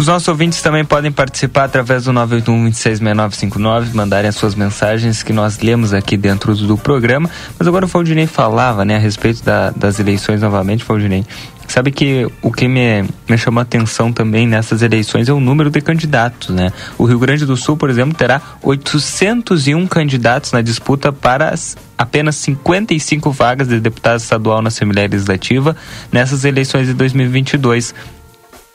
Os 0.00 0.06
nossos 0.06 0.28
ouvintes 0.28 0.62
também 0.62 0.82
podem 0.82 1.12
participar 1.12 1.64
através 1.64 2.04
do 2.04 2.12
981-266959, 2.14 3.92
mandarem 3.92 4.30
as 4.30 4.34
suas 4.34 4.54
mensagens 4.54 5.22
que 5.22 5.30
nós 5.30 5.58
lemos 5.58 5.92
aqui 5.92 6.16
dentro 6.16 6.54
do 6.54 6.78
programa. 6.78 7.28
Mas 7.58 7.68
agora 7.68 7.84
o 7.84 7.88
Faldinei 7.88 8.26
falava 8.26 8.82
né, 8.82 8.96
a 8.96 8.98
respeito 8.98 9.44
da, 9.44 9.68
das 9.68 10.00
eleições 10.00 10.40
novamente, 10.40 10.84
Faldinei. 10.84 11.26
Sabe 11.68 11.92
que 11.92 12.26
o 12.40 12.50
que 12.50 12.66
me, 12.66 13.04
me 13.28 13.36
chamou 13.36 13.58
a 13.58 13.62
atenção 13.62 14.10
também 14.10 14.46
nessas 14.46 14.80
eleições 14.80 15.28
é 15.28 15.34
o 15.34 15.38
número 15.38 15.68
de 15.68 15.82
candidatos, 15.82 16.48
né? 16.48 16.72
O 16.96 17.04
Rio 17.04 17.18
Grande 17.18 17.44
do 17.44 17.54
Sul, 17.54 17.76
por 17.76 17.90
exemplo, 17.90 18.14
terá 18.14 18.40
801 18.62 19.86
candidatos 19.86 20.50
na 20.50 20.62
disputa 20.62 21.12
para 21.12 21.50
as 21.50 21.76
apenas 21.98 22.36
55 22.36 23.30
vagas 23.30 23.68
de 23.68 23.78
deputado 23.78 24.18
estadual 24.18 24.62
na 24.62 24.68
Assembleia 24.68 25.06
Legislativa 25.06 25.76
nessas 26.10 26.46
eleições 26.46 26.86
de 26.86 26.94
2022. 26.94 27.94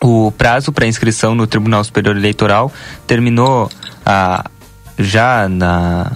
O 0.07 0.31
prazo 0.31 0.71
para 0.71 0.85
inscrição 0.85 1.33
no 1.33 1.47
Tribunal 1.47 1.83
Superior 1.83 2.15
Eleitoral 2.15 2.71
terminou 3.07 3.71
ah, 4.05 4.45
já 4.99 5.49
na 5.49 6.11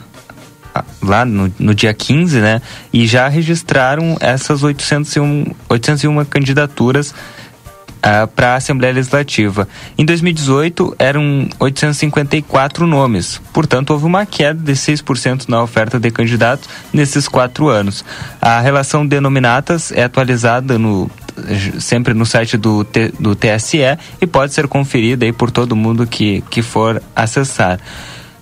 lá 1.02 1.26
no, 1.26 1.52
no 1.58 1.74
dia 1.74 1.92
15, 1.92 2.40
né? 2.40 2.62
E 2.94 3.08
já 3.08 3.28
registraram 3.28 4.16
essas 4.20 4.62
801, 4.62 5.56
801 5.68 6.24
candidaturas 6.26 7.10
uh, 7.10 8.28
para 8.36 8.54
a 8.54 8.56
Assembleia 8.58 8.94
Legislativa. 8.94 9.68
Em 9.98 10.06
2018, 10.06 10.96
eram 11.00 11.50
854 11.60 12.86
nomes, 12.86 13.42
portanto, 13.52 13.90
houve 13.90 14.06
uma 14.06 14.24
queda 14.24 14.62
de 14.62 14.74
6% 14.74 15.50
na 15.50 15.64
oferta 15.64 16.00
de 16.00 16.12
candidatos 16.12 16.70
nesses 16.94 17.28
quatro 17.28 17.70
anos. 17.70 18.06
A 18.40 18.60
relação 18.60 19.04
de 19.04 19.20
nominatas 19.20 19.92
é 19.92 20.04
atualizada 20.04 20.78
no 20.78 21.10
sempre 21.80 22.14
no 22.14 22.26
site 22.26 22.58
do, 22.58 22.86
do 23.20 23.36
TSE 23.36 23.80
e 24.22 24.28
pode 24.28 24.54
ser 24.54 24.68
conferida 24.68 25.26
aí 25.26 25.32
por 25.32 25.52
todo 25.52 25.76
mundo 25.76 26.06
que, 26.08 26.42
que 26.50 26.62
for 26.62 27.02
acessar. 27.16 27.80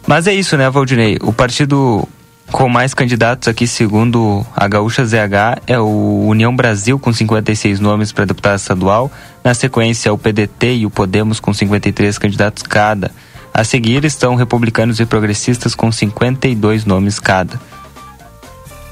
Mas 0.08 0.28
é 0.28 0.34
isso, 0.34 0.56
né, 0.56 0.70
Valdinei? 0.70 1.18
O 1.22 1.34
partido 1.34 2.08
com 2.52 2.70
mais 2.70 2.94
candidatos 2.94 3.48
aqui, 3.48 3.68
segundo 3.68 4.46
a 4.56 4.68
Gaúcha 4.68 5.06
ZH, 5.06 5.62
é 5.68 5.78
o 5.80 6.26
União 6.28 6.56
Brasil 6.56 6.98
com 6.98 7.12
56 7.12 7.80
nomes 7.80 8.12
para 8.12 8.26
deputado 8.26 8.58
estadual. 8.58 9.12
Na 9.44 9.54
sequência, 9.54 10.14
o 10.14 10.18
PDT 10.18 10.78
e 10.78 10.86
o 10.86 10.90
Podemos 10.90 11.40
com 11.40 11.54
53 11.54 12.18
candidatos 12.18 12.64
cada. 12.64 13.12
A 13.54 13.64
seguir 13.64 14.06
estão 14.06 14.36
republicanos 14.36 15.00
e 15.00 15.06
progressistas 15.06 15.76
com 15.76 15.92
52 15.92 16.86
nomes 16.86 17.20
cada. 17.20 17.60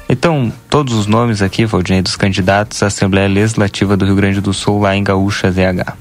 Então, 0.07 0.53
todos 0.69 0.93
os 0.93 1.07
nomes 1.07 1.41
aqui, 1.41 1.65
Valdinei, 1.65 2.01
dos 2.01 2.15
candidatos 2.15 2.81
à 2.83 2.87
Assembleia 2.87 3.27
Legislativa 3.27 3.97
do 3.97 4.05
Rio 4.05 4.15
Grande 4.15 4.39
do 4.39 4.53
Sul, 4.53 4.81
lá 4.81 4.95
em 4.95 5.03
Gaúcha 5.03 5.51
ZH. 5.51 5.93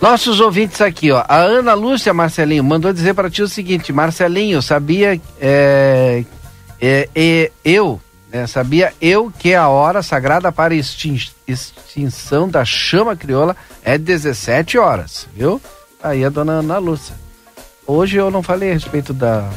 Nossos 0.00 0.40
ouvintes 0.40 0.80
aqui, 0.80 1.10
ó. 1.10 1.24
A 1.26 1.36
Ana 1.36 1.74
Lúcia 1.74 2.12
Marcelinho 2.12 2.62
mandou 2.62 2.92
dizer 2.92 3.14
para 3.14 3.30
ti 3.30 3.42
o 3.42 3.48
seguinte: 3.48 3.92
Marcelinho, 3.92 4.60
sabia 4.60 5.20
é, 5.40 6.24
é, 6.80 7.08
é, 7.14 7.50
eu, 7.64 8.00
né, 8.30 8.46
sabia 8.46 8.92
eu 9.00 9.32
que 9.38 9.54
a 9.54 9.68
hora 9.68 10.02
sagrada 10.02 10.52
para 10.52 10.74
extin 10.74 11.18
extinção 11.48 12.48
da 12.48 12.64
chama 12.64 13.16
crioula 13.16 13.56
é 13.82 13.96
17 13.96 14.76
horas, 14.76 15.26
viu? 15.34 15.60
Aí 16.02 16.24
a 16.24 16.28
dona 16.28 16.52
Ana 16.54 16.78
Lúcia. 16.78 17.14
Hoje 17.86 18.16
eu 18.16 18.30
não 18.30 18.42
falei 18.42 18.70
a 18.70 18.74
respeito 18.74 19.14
da. 19.14 19.48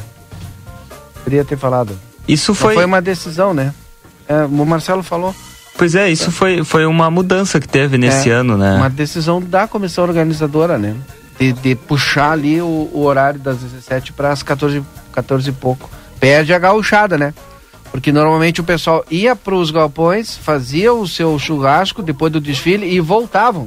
Queria 1.24 1.44
ter 1.44 1.58
falado. 1.58 2.09
Isso 2.32 2.54
foi. 2.54 2.74
foi 2.74 2.84
uma 2.84 3.00
decisão, 3.00 3.52
né? 3.52 3.74
É, 4.28 4.44
o 4.44 4.66
Marcelo 4.66 5.02
falou. 5.02 5.34
Pois 5.76 5.94
é, 5.94 6.10
isso 6.10 6.30
foi, 6.30 6.62
foi 6.62 6.84
uma 6.84 7.10
mudança 7.10 7.58
que 7.58 7.66
teve 7.66 7.96
nesse 7.96 8.30
é, 8.30 8.32
ano, 8.32 8.56
né? 8.56 8.76
Uma 8.76 8.90
decisão 8.90 9.40
da 9.40 9.66
comissão 9.66 10.04
organizadora, 10.04 10.78
né? 10.78 10.94
De, 11.38 11.52
de 11.52 11.74
puxar 11.74 12.32
ali 12.32 12.60
o, 12.60 12.90
o, 12.92 13.02
horário 13.02 13.40
das 13.40 13.58
17 13.58 14.12
para 14.12 14.30
as 14.30 14.42
14, 14.42 14.82
14 15.10 15.48
e 15.48 15.52
pouco 15.52 15.90
perde 16.20 16.52
a 16.52 16.58
gauchada, 16.58 17.16
né? 17.16 17.32
Porque 17.90 18.12
normalmente 18.12 18.60
o 18.60 18.64
pessoal 18.64 19.04
ia 19.10 19.34
para 19.34 19.54
os 19.54 19.70
galpões, 19.70 20.36
fazia 20.36 20.92
o 20.92 21.08
seu 21.08 21.38
churrasco 21.38 22.02
depois 22.02 22.30
do 22.30 22.40
desfile 22.40 22.86
e 22.86 23.00
voltavam. 23.00 23.66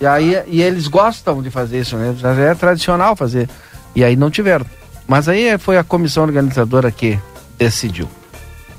E 0.00 0.06
aí 0.06 0.42
e 0.46 0.62
eles 0.62 0.88
gostam 0.88 1.42
de 1.42 1.50
fazer 1.50 1.80
isso, 1.80 1.96
né? 1.96 2.14
É 2.50 2.54
tradicional 2.54 3.14
fazer. 3.14 3.48
E 3.94 4.02
aí 4.02 4.16
não 4.16 4.30
tiveram. 4.30 4.64
Mas 5.06 5.28
aí 5.28 5.56
foi 5.58 5.76
a 5.76 5.84
comissão 5.84 6.22
organizadora 6.22 6.90
que 6.90 7.18
decidiu. 7.58 8.08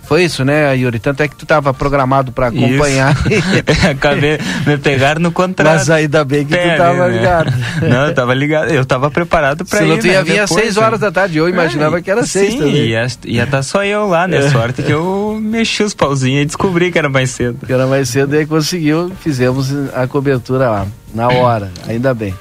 Foi 0.09 0.23
isso, 0.23 0.43
né, 0.43 0.75
Yuri? 0.75 0.97
Tanto 0.97 1.21
é 1.21 1.27
que 1.27 1.35
tu 1.35 1.43
estava 1.45 1.71
programado 1.71 2.31
para 2.31 2.47
acompanhar. 2.47 3.15
Acabei 3.91 4.39
me 4.65 4.75
pegar 4.75 5.19
no 5.19 5.31
contrário. 5.31 5.77
Mas 5.77 5.87
ainda 5.87 6.25
bem 6.25 6.47
que 6.47 6.57
tu 6.57 6.77
tava 6.77 7.07
né? 7.07 7.15
ligado. 7.15 7.53
Não, 7.87 8.07
eu 8.07 8.13
tava 8.15 8.33
ligado. 8.33 8.71
Eu 8.71 8.83
tava 8.83 9.11
preparado 9.11 9.63
para 9.63 9.81
ir. 9.81 9.83
Se 9.83 9.87
não 9.87 9.97
tu 9.99 10.07
ia 10.07 10.13
né, 10.13 10.23
vir 10.23 10.39
às 10.39 10.49
depois, 10.49 10.65
6 10.65 10.75
né? 10.77 10.83
horas 10.83 10.99
da 10.99 11.11
tarde. 11.11 11.37
Eu 11.37 11.47
imaginava 11.47 11.99
É, 11.99 12.01
que 12.01 12.09
era 12.09 12.25
6 12.25 12.53
Sim, 12.53 12.71
ia 12.71 13.05
estar 13.05 13.45
tá 13.45 13.61
só 13.61 13.85
eu 13.85 14.07
lá, 14.07 14.27
né? 14.27 14.37
É. 14.37 14.49
Sorte 14.49 14.81
que 14.81 14.91
eu 14.91 15.37
mexi 15.39 15.83
os 15.83 15.93
pauzinhos 15.93 16.41
e 16.41 16.45
descobri 16.45 16.91
que 16.91 16.97
era 16.97 17.07
mais 17.07 17.29
cedo. 17.29 17.63
Que 17.63 17.71
era 17.71 17.85
mais 17.85 18.09
cedo 18.09 18.33
e 18.33 18.39
aí 18.39 18.47
conseguiu, 18.47 19.11
fizemos 19.21 19.71
a 19.93 20.07
cobertura 20.07 20.71
lá, 20.71 20.87
na 21.13 21.27
hora, 21.27 21.71
ainda 21.87 22.15
bem. 22.15 22.33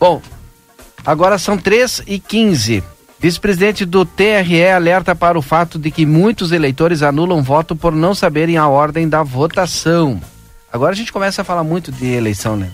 Bom, 0.00 0.20
agora 1.06 1.38
são 1.38 1.56
3 1.56 2.02
e 2.08 2.18
15 2.18 2.82
Vice-presidente 3.18 3.84
do 3.84 4.04
TRE 4.04 4.68
alerta 4.68 5.14
para 5.14 5.38
o 5.38 5.42
fato 5.42 5.78
de 5.78 5.90
que 5.90 6.04
muitos 6.04 6.52
eleitores 6.52 7.02
anulam 7.02 7.42
voto 7.42 7.74
por 7.74 7.92
não 7.92 8.14
saberem 8.14 8.56
a 8.56 8.68
ordem 8.68 9.08
da 9.08 9.22
votação. 9.22 10.20
Agora 10.72 10.92
a 10.92 10.96
gente 10.96 11.12
começa 11.12 11.42
a 11.42 11.44
falar 11.44 11.64
muito 11.64 11.92
de 11.92 12.06
eleição, 12.06 12.56
né? 12.56 12.70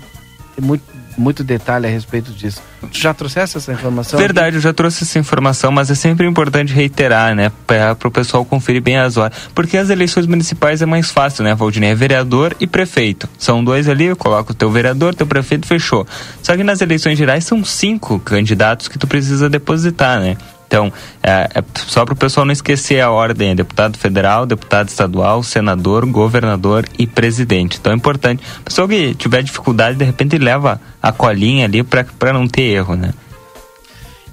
Tem 0.57 0.65
muito, 0.65 0.83
muito 1.17 1.45
detalhe 1.45 1.87
a 1.87 1.91
respeito 1.91 2.33
disso. 2.33 2.63
Tu 2.93 2.99
já 2.99 3.13
trouxeste 3.13 3.57
essa 3.57 3.73
informação? 3.73 4.19
Verdade, 4.19 4.57
eu 4.57 4.61
já 4.61 4.73
trouxe 4.73 5.05
essa 5.05 5.19
informação, 5.19 5.71
mas 5.71 5.91
é 5.91 5.95
sempre 5.95 6.27
importante 6.27 6.73
reiterar, 6.73 7.35
né? 7.35 7.53
Para 7.67 7.97
o 8.05 8.11
pessoal 8.11 8.45
conferir 8.45 8.83
bem 8.83 8.97
as 8.97 9.17
horas. 9.17 9.37
Porque 9.55 9.77
as 9.77 9.91
eleições 9.91 10.27
municipais 10.27 10.81
é 10.83 10.87
mais 10.87 11.11
fácil, 11.11 11.45
né, 11.45 11.55
Valdinei? 11.55 11.91
É 11.91 11.95
vereador 11.95 12.57
e 12.59 12.67
prefeito. 12.67 13.29
São 13.39 13.63
dois 13.63 13.89
ali, 13.89 14.07
eu 14.07 14.17
coloco 14.17 14.53
o 14.53 14.55
teu 14.55 14.71
vereador, 14.71 15.15
teu 15.15 15.27
prefeito, 15.27 15.67
fechou. 15.67 16.07
Só 16.43 16.57
que 16.57 16.65
nas 16.65 16.81
eleições 16.81 17.19
gerais 17.19 17.45
são 17.45 17.65
cinco 17.65 18.19
candidatos 18.19 18.89
que 18.89 18.99
tu 18.99 19.07
precisa 19.07 19.49
depositar, 19.49 20.21
né? 20.21 20.37
Então, 20.71 20.93
é, 21.21 21.51
é 21.53 21.65
só 21.75 22.05
para 22.05 22.15
o 22.15 22.17
pessoal 22.17 22.47
não 22.47 22.53
esquecer 22.53 23.01
a 23.01 23.11
ordem: 23.11 23.51
é 23.51 23.55
deputado 23.57 23.99
federal, 23.99 24.47
deputado 24.47 24.89
estadual, 24.89 25.43
senador, 25.43 26.07
governador 26.07 26.87
e 26.97 27.09
presidente. 27.09 27.77
Então 27.81 27.93
é 27.93 27.97
importante. 27.97 28.41
O 28.61 28.63
pessoal 28.63 28.87
que 28.87 29.13
tiver 29.17 29.43
dificuldade, 29.43 29.99
de 29.99 30.05
repente 30.05 30.39
leva 30.39 30.81
a 31.03 31.11
colinha 31.11 31.65
ali 31.65 31.83
para 31.83 32.33
não 32.33 32.47
ter 32.47 32.63
erro, 32.63 32.95
né? 32.95 33.13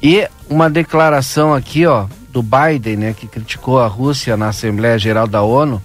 E 0.01 0.29
uma 0.47 0.69
declaração 0.69 1.55
aqui, 1.55 1.87
ó, 1.87 2.05
do 2.29 2.43
Biden, 2.43 2.97
né, 2.97 3.15
que 3.17 3.25
criticou 3.25 3.79
a 3.79 3.87
Rússia 3.87 4.37
na 4.37 4.49
Assembleia 4.49 4.99
Geral 4.99 5.25
da 5.25 5.41
ONU, 5.41 5.81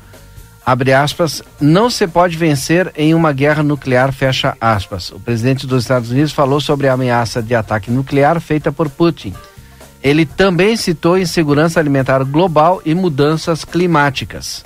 abre 0.67 0.93
aspas, 0.93 1.43
não 1.59 1.89
se 1.89 2.07
pode 2.07 2.37
vencer 2.37 2.93
em 2.95 3.15
uma 3.15 3.33
guerra 3.33 3.63
nuclear, 3.63 4.13
fecha 4.13 4.55
aspas. 4.61 5.11
O 5.13 5.19
presidente 5.19 5.67
dos 5.67 5.85
Estados 5.85 6.11
Unidos 6.11 6.33
falou 6.33 6.61
sobre 6.61 6.89
a 6.89 6.93
ameaça 6.93 7.43
de 7.43 7.55
ataque 7.55 7.91
nuclear 7.91 8.39
feita 8.39 8.71
por 8.71 8.91
Putin. 8.91 9.33
Ele 10.03 10.27
também 10.27 10.77
citou 10.77 11.17
insegurança 11.17 11.79
alimentar 11.79 12.25
global 12.25 12.83
e 12.85 12.95
mudanças 12.95 13.65
climáticas. 13.65 14.65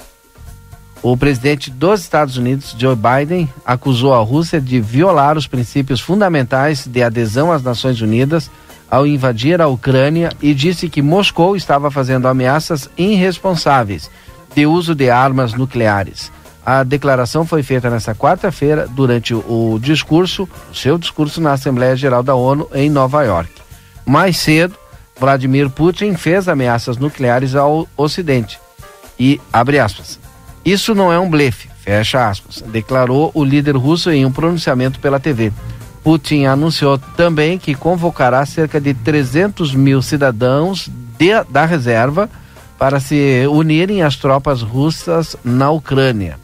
O 1.02 1.16
presidente 1.16 1.70
dos 1.70 2.00
Estados 2.00 2.36
Unidos, 2.36 2.74
Joe 2.76 2.96
Biden, 2.96 3.48
acusou 3.64 4.14
a 4.14 4.18
Rússia 4.18 4.60
de 4.60 4.80
violar 4.80 5.36
os 5.36 5.46
princípios 5.46 6.00
fundamentais 6.00 6.86
de 6.86 7.02
adesão 7.02 7.52
às 7.52 7.62
Nações 7.62 8.00
Unidas 8.00 8.50
ao 8.90 9.06
invadir 9.06 9.60
a 9.60 9.68
Ucrânia 9.68 10.32
e 10.40 10.54
disse 10.54 10.88
que 10.88 11.02
Moscou 11.02 11.54
estava 11.54 11.90
fazendo 11.90 12.26
ameaças 12.28 12.88
irresponsáveis 12.96 14.10
de 14.54 14.66
uso 14.66 14.94
de 14.94 15.10
armas 15.10 15.52
nucleares. 15.52 16.32
A 16.64 16.82
declaração 16.82 17.46
foi 17.46 17.62
feita 17.62 17.90
nesta 17.90 18.14
quarta-feira 18.14 18.88
durante 18.88 19.34
o 19.34 19.78
discurso, 19.80 20.48
seu 20.72 20.98
discurso 20.98 21.40
na 21.40 21.52
Assembleia 21.52 21.94
Geral 21.94 22.22
da 22.22 22.34
ONU 22.34 22.68
em 22.74 22.88
Nova 22.90 23.22
York. 23.22 23.50
Mais 24.04 24.38
cedo, 24.38 24.74
Vladimir 25.18 25.70
Putin 25.70 26.14
fez 26.14 26.48
ameaças 26.48 26.96
nucleares 26.96 27.54
ao 27.54 27.88
Ocidente. 27.96 28.58
E, 29.18 29.40
abre 29.52 29.78
aspas, 29.78 30.18
isso 30.64 30.94
não 30.94 31.12
é 31.12 31.18
um 31.18 31.30
blefe, 31.30 31.68
fecha 31.80 32.28
aspas, 32.28 32.62
declarou 32.66 33.30
o 33.34 33.44
líder 33.44 33.76
russo 33.76 34.10
em 34.10 34.26
um 34.26 34.32
pronunciamento 34.32 35.00
pela 35.00 35.18
TV. 35.20 35.52
Putin 36.02 36.44
anunciou 36.44 36.98
também 36.98 37.58
que 37.58 37.74
convocará 37.74 38.44
cerca 38.46 38.80
de 38.80 38.94
300 38.94 39.74
mil 39.74 40.02
cidadãos 40.02 40.88
de, 41.18 41.42
da 41.48 41.64
reserva 41.64 42.28
para 42.78 43.00
se 43.00 43.46
unirem 43.50 44.02
às 44.02 44.16
tropas 44.16 44.62
russas 44.62 45.34
na 45.42 45.70
Ucrânia. 45.70 46.38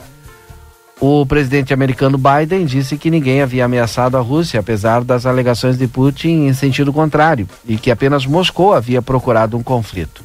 O 1.05 1.27
presidente 1.27 1.75
americano 1.75 2.17
Biden 2.17 2.65
disse 2.65 2.97
que 2.97 3.11
ninguém 3.11 3.43
havia 3.43 3.65
ameaçado 3.65 4.17
a 4.17 4.21
Rússia, 4.21 4.61
apesar 4.61 5.03
das 5.03 5.27
alegações 5.27 5.77
de 5.77 5.89
Putin 5.89 6.47
em 6.47 6.53
sentido 6.55 6.93
contrário, 6.93 7.49
e 7.67 7.77
que 7.77 7.91
apenas 7.91 8.25
Moscou 8.25 8.73
havia 8.73 9.03
procurado 9.03 9.57
um 9.57 9.65
conflito. 9.65 10.23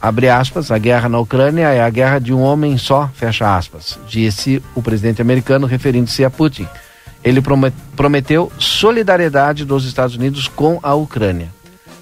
Abre 0.00 0.30
aspas, 0.30 0.70
a 0.70 0.78
guerra 0.78 1.10
na 1.10 1.18
Ucrânia 1.18 1.68
é 1.68 1.82
a 1.82 1.90
guerra 1.90 2.18
de 2.20 2.32
um 2.32 2.40
homem 2.40 2.78
só, 2.78 3.10
fecha 3.12 3.54
aspas, 3.54 3.98
disse 4.08 4.62
o 4.74 4.80
presidente 4.80 5.20
americano 5.20 5.66
referindo-se 5.66 6.24
a 6.24 6.30
Putin. 6.30 6.66
Ele 7.22 7.42
prometeu 7.94 8.50
solidariedade 8.58 9.66
dos 9.66 9.84
Estados 9.84 10.16
Unidos 10.16 10.48
com 10.48 10.80
a 10.82 10.94
Ucrânia. 10.94 11.50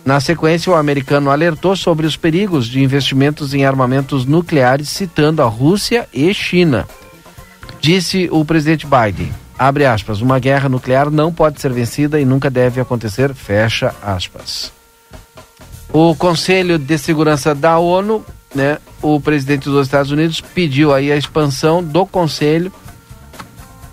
Na 0.04 0.20
sequência, 0.20 0.72
o 0.72 0.76
americano 0.76 1.28
alertou 1.28 1.74
sobre 1.74 2.06
os 2.06 2.16
perigos 2.16 2.68
de 2.68 2.80
investimentos 2.80 3.52
em 3.52 3.64
armamentos 3.64 4.24
nucleares, 4.24 4.88
citando 4.88 5.42
a 5.42 5.46
Rússia 5.46 6.08
e 6.14 6.32
China. 6.32 6.86
Disse 7.80 8.28
o 8.30 8.44
presidente 8.44 8.86
Biden, 8.86 9.32
abre 9.58 9.86
aspas, 9.86 10.20
uma 10.20 10.38
guerra 10.38 10.68
nuclear 10.68 11.10
não 11.10 11.32
pode 11.32 11.60
ser 11.60 11.72
vencida 11.72 12.20
e 12.20 12.26
nunca 12.26 12.50
deve 12.50 12.80
acontecer, 12.80 13.32
fecha 13.34 13.94
aspas. 14.02 14.70
O 15.92 16.14
Conselho 16.14 16.78
de 16.78 16.98
Segurança 16.98 17.54
da 17.54 17.78
ONU, 17.78 18.24
né, 18.54 18.78
o 19.00 19.18
presidente 19.18 19.64
dos 19.64 19.86
Estados 19.86 20.12
Unidos 20.12 20.40
pediu 20.40 20.92
aí 20.92 21.10
a 21.10 21.16
expansão 21.16 21.82
do 21.82 22.04
Conselho, 22.04 22.70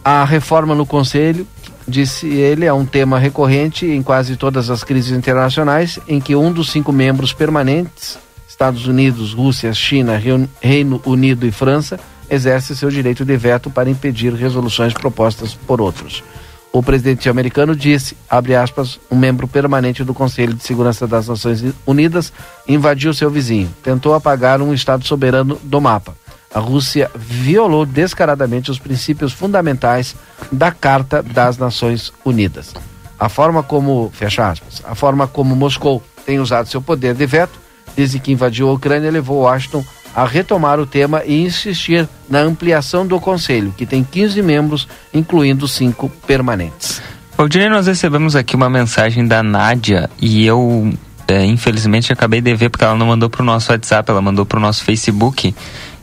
a 0.03 0.25
reforma 0.25 0.75
no 0.75 0.85
Conselho, 0.85 1.47
disse 1.87 2.27
ele, 2.27 2.65
é 2.65 2.73
um 2.73 2.85
tema 2.85 3.17
recorrente 3.17 3.85
em 3.85 4.03
quase 4.03 4.35
todas 4.35 4.69
as 4.69 4.83
crises 4.83 5.17
internacionais, 5.17 5.97
em 6.07 6.19
que 6.19 6.35
um 6.35 6.51
dos 6.51 6.71
cinco 6.71 6.91
membros 6.91 7.31
permanentes, 7.31 8.19
Estados 8.47 8.85
Unidos, 8.85 9.33
Rússia, 9.33 9.73
China, 9.73 10.21
Reino 10.59 11.01
Unido 11.05 11.47
e 11.47 11.51
França, 11.51 11.97
exerce 12.29 12.75
seu 12.75 12.89
direito 12.89 13.25
de 13.25 13.37
veto 13.37 13.69
para 13.69 13.89
impedir 13.89 14.33
resoluções 14.33 14.93
propostas 14.93 15.53
por 15.53 15.81
outros. 15.81 16.23
O 16.71 16.83
presidente 16.83 17.29
americano 17.29 17.75
disse, 17.75 18.15
abre 18.29 18.55
aspas, 18.55 18.99
um 19.09 19.15
membro 19.15 19.47
permanente 19.47 20.03
do 20.03 20.13
Conselho 20.13 20.53
de 20.53 20.63
Segurança 20.63 21.07
das 21.07 21.27
Nações 21.27 21.63
Unidas 21.85 22.31
invadiu 22.67 23.13
seu 23.13 23.31
vizinho, 23.31 23.73
tentou 23.81 24.13
apagar 24.13 24.61
um 24.61 24.73
Estado 24.73 25.05
soberano 25.05 25.59
do 25.63 25.81
mapa. 25.81 26.15
A 26.53 26.59
Rússia 26.59 27.09
violou 27.15 27.85
descaradamente 27.85 28.71
os 28.71 28.79
princípios 28.79 29.33
fundamentais 29.33 30.15
da 30.51 30.71
Carta 30.71 31.21
das 31.23 31.57
Nações 31.57 32.13
Unidas. 32.23 32.73
A 33.19 33.29
forma 33.29 33.63
como, 33.63 34.11
fecha 34.13 34.47
aspas, 34.47 34.81
a 34.85 34.93
forma 34.93 35.27
como 35.27 35.55
Moscou 35.55 36.03
tem 36.25 36.39
usado 36.39 36.69
seu 36.69 36.81
poder 36.81 37.15
de 37.15 37.25
veto 37.25 37.67
desde 37.97 38.19
que 38.19 38.31
invadiu 38.31 38.69
a 38.69 38.73
Ucrânia 38.73 39.09
levou 39.09 39.39
Washington 39.39 39.83
a 40.17 40.25
retomar 40.25 40.79
o 40.79 40.85
tema 40.87 41.21
e 41.23 41.43
insistir 41.43 42.09
na 42.27 42.39
ampliação 42.39 43.05
do 43.05 43.19
Conselho, 43.19 43.71
que 43.77 43.85
tem 43.85 44.03
15 44.03 44.41
membros, 44.41 44.87
incluindo 45.13 45.67
cinco 45.67 46.09
permanentes. 46.25 46.99
Valdir, 47.37 47.69
nós 47.69 47.85
recebemos 47.85 48.35
aqui 48.35 48.55
uma 48.55 48.67
mensagem 48.67 49.27
da 49.27 49.43
Nádia 49.43 50.09
e 50.19 50.43
eu, 50.43 50.91
é, 51.27 51.45
infelizmente, 51.45 52.11
acabei 52.11 52.41
de 52.41 52.55
ver 52.55 52.71
porque 52.71 52.83
ela 52.83 52.95
não 52.95 53.05
mandou 53.05 53.29
para 53.29 53.43
o 53.43 53.45
nosso 53.45 53.71
WhatsApp, 53.71 54.09
ela 54.09 54.19
mandou 54.19 54.43
para 54.43 54.57
o 54.57 54.59
nosso 54.59 54.83
Facebook. 54.83 55.53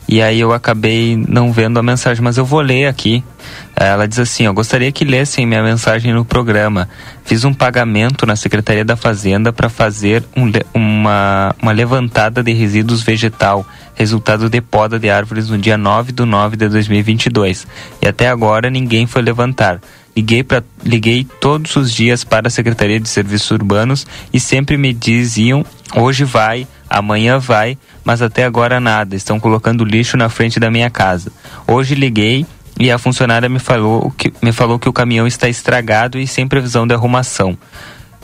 E 0.07 0.21
aí 0.21 0.39
eu 0.39 0.53
acabei 0.53 1.17
não 1.27 1.51
vendo 1.51 1.79
a 1.79 1.83
mensagem, 1.83 2.23
mas 2.23 2.37
eu 2.37 2.45
vou 2.45 2.61
ler 2.61 2.85
aqui. 2.85 3.23
Ela 3.75 4.07
diz 4.07 4.19
assim: 4.19 4.45
Eu 4.45 4.53
gostaria 4.53 4.91
que 4.91 5.03
lessem 5.03 5.45
minha 5.45 5.63
mensagem 5.63 6.13
no 6.13 6.23
programa. 6.23 6.87
Fiz 7.23 7.43
um 7.43 7.53
pagamento 7.53 8.25
na 8.25 8.35
Secretaria 8.35 8.85
da 8.85 8.95
Fazenda 8.95 9.51
para 9.51 9.67
fazer 9.67 10.23
um, 10.37 10.51
uma, 10.73 11.55
uma 11.61 11.71
levantada 11.71 12.43
de 12.43 12.53
resíduos 12.53 13.01
vegetal, 13.01 13.65
resultado 13.95 14.47
de 14.47 14.61
poda 14.61 14.99
de 14.99 15.09
árvores 15.09 15.49
no 15.49 15.57
dia 15.57 15.77
9 15.77 16.11
de 16.11 16.23
9 16.23 16.55
de 16.55 16.69
2022. 16.69 17.65
E 18.01 18.07
até 18.07 18.29
agora 18.29 18.69
ninguém 18.69 19.07
foi 19.07 19.23
levantar. 19.23 19.81
Liguei, 20.15 20.43
pra, 20.43 20.63
liguei 20.83 21.27
todos 21.41 21.75
os 21.75 21.91
dias 21.91 22.23
para 22.23 22.47
a 22.47 22.51
Secretaria 22.51 22.99
de 22.99 23.09
Serviços 23.09 23.51
Urbanos 23.51 24.07
e 24.31 24.39
sempre 24.39 24.77
me 24.77 24.93
diziam: 24.93 25.65
hoje 25.93 26.23
vai, 26.23 26.65
amanhã 26.89 27.37
vai, 27.37 27.77
mas 28.03 28.21
até 28.21 28.45
agora 28.45 28.79
nada. 28.79 29.15
Estão 29.15 29.39
colocando 29.39 29.83
lixo 29.83 30.15
na 30.15 30.29
frente 30.29 30.59
da 30.59 30.71
minha 30.71 30.89
casa. 30.89 31.31
Hoje 31.67 31.95
liguei 31.95 32.45
e 32.79 32.89
a 32.89 32.97
funcionária 32.97 33.49
me 33.49 33.59
falou 33.59 34.09
que, 34.17 34.33
me 34.41 34.51
falou 34.51 34.79
que 34.79 34.87
o 34.87 34.93
caminhão 34.93 35.27
está 35.27 35.49
estragado 35.49 36.17
e 36.17 36.25
sem 36.25 36.47
previsão 36.47 36.87
de 36.87 36.93
arrumação. 36.93 37.57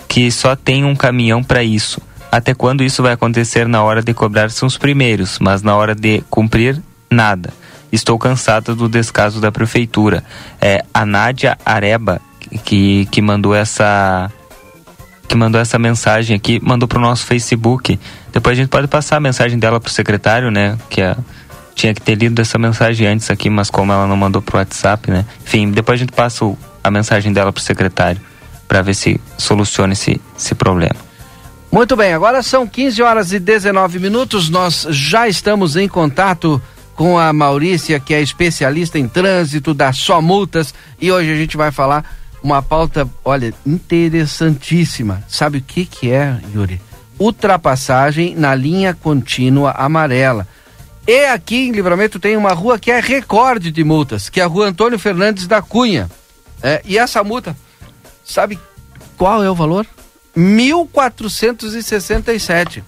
Que 0.08 0.32
só 0.32 0.56
tem 0.56 0.86
um 0.86 0.96
caminhão 0.96 1.44
para 1.44 1.64
isso. 1.64 2.02
Até 2.32 2.54
quando 2.54 2.84
isso 2.84 3.04
vai 3.04 3.12
acontecer 3.12 3.68
na 3.68 3.84
hora 3.84 4.02
de 4.02 4.14
cobrar 4.14 4.50
são 4.50 4.66
os 4.66 4.78
primeiros, 4.78 5.40
mas 5.40 5.62
na 5.62 5.76
hora 5.76 5.94
de 5.94 6.24
cumprir, 6.30 6.82
nada. 7.10 7.54
Estou 7.92 8.18
cansada 8.18 8.74
do 8.74 8.88
descaso 8.88 9.42
da 9.42 9.52
prefeitura. 9.52 10.24
É 10.60 10.84
a 10.94 11.06
Nádia 11.06 11.58
Areba 11.66 12.22
que, 12.64 13.06
que 13.12 13.22
mandou 13.22 13.54
essa 13.54 14.32
que 15.28 15.36
mandou 15.36 15.62
essa 15.62 15.80
mensagem 15.80 16.36
aqui, 16.36 16.60
mandou 16.62 16.88
pro 16.88 17.00
nosso 17.00 17.26
Facebook. 17.26 17.98
Depois 18.34 18.58
a 18.58 18.62
gente 18.62 18.70
pode 18.70 18.88
passar 18.88 19.16
a 19.16 19.20
mensagem 19.20 19.58
dela 19.58 19.80
pro 19.80 19.92
secretário, 19.92 20.52
né? 20.52 20.78
Que 20.90 21.02
é 21.02 21.16
tinha 21.74 21.94
que 21.94 22.02
ter 22.02 22.16
lido 22.16 22.40
essa 22.42 22.58
mensagem 22.58 23.08
antes 23.08 23.30
aqui, 23.32 23.50
mas 23.50 23.70
como 23.70 23.92
ela 23.92 24.06
não 24.06 24.18
mandou 24.18 24.42
pro 24.42 24.58
WhatsApp, 24.58 25.10
né? 25.10 25.26
Enfim, 25.46 25.72
depois 25.72 26.00
a 26.00 26.00
gente 26.00 26.12
passa 26.12 26.44
o, 26.46 26.58
a 26.84 26.92
mensagem 26.92 27.32
dela 27.32 27.52
pro 27.52 27.62
secretário 27.62 28.22
para 28.68 28.82
ver 28.82 28.94
se 28.94 29.20
soluciona 29.38 29.94
esse, 29.94 30.20
esse 30.38 30.54
problema. 30.54 30.96
Muito 31.72 31.96
bem, 31.96 32.14
agora 32.14 32.44
são 32.44 32.68
15 32.68 33.02
horas 33.02 33.32
e 33.32 33.40
19 33.40 34.00
minutos. 34.00 34.50
Nós 34.50 34.86
já 34.90 35.28
estamos 35.30 35.78
em 35.78 35.88
contato 35.88 36.62
com 37.02 37.18
a 37.18 37.34
Maurícia, 37.34 38.00
que 38.00 38.14
é 38.14 38.22
especialista 38.22 39.00
em 39.00 39.08
trânsito 39.08 39.74
da 39.74 39.92
Só 39.92 40.22
Multas, 40.22 40.72
e 41.02 41.12
hoje 41.12 41.32
a 41.32 41.36
gente 41.36 41.58
vai 41.58 41.72
falar 41.72 42.06
uma 42.44 42.62
pauta, 42.62 43.10
olha, 43.26 43.52
interessantíssima. 43.66 45.24
Sabe 45.28 45.58
o 45.58 45.64
que 45.64 45.84
que 45.84 46.12
é, 46.12 46.40
Yuri? 46.54 46.80
Ultrapassagem 47.18 48.36
na 48.36 48.54
linha 48.54 48.94
contínua 48.94 49.72
amarela. 49.72 50.48
E 51.08 51.26
aqui 51.26 51.70
em 51.70 51.72
Livramento 51.72 52.20
tem 52.20 52.38
uma 52.38 52.54
rua 52.54 52.78
que 52.78 52.92
é 52.92 53.00
recorde 53.00 53.72
de 53.72 53.84
multas, 53.84 54.30
que 54.30 54.40
é 54.40 54.44
a 54.44 54.48
Rua 54.48 54.68
Antônio 54.68 55.00
Fernandes 55.00 55.48
da 55.48 55.60
Cunha. 55.60 56.08
É, 56.62 56.84
e 56.86 57.00
essa 57.00 57.24
multa, 57.24 57.58
sabe 58.24 58.60
qual 59.18 59.44
é 59.44 59.50
o 59.50 59.56
valor? 59.56 59.88
1.467. 60.38 62.84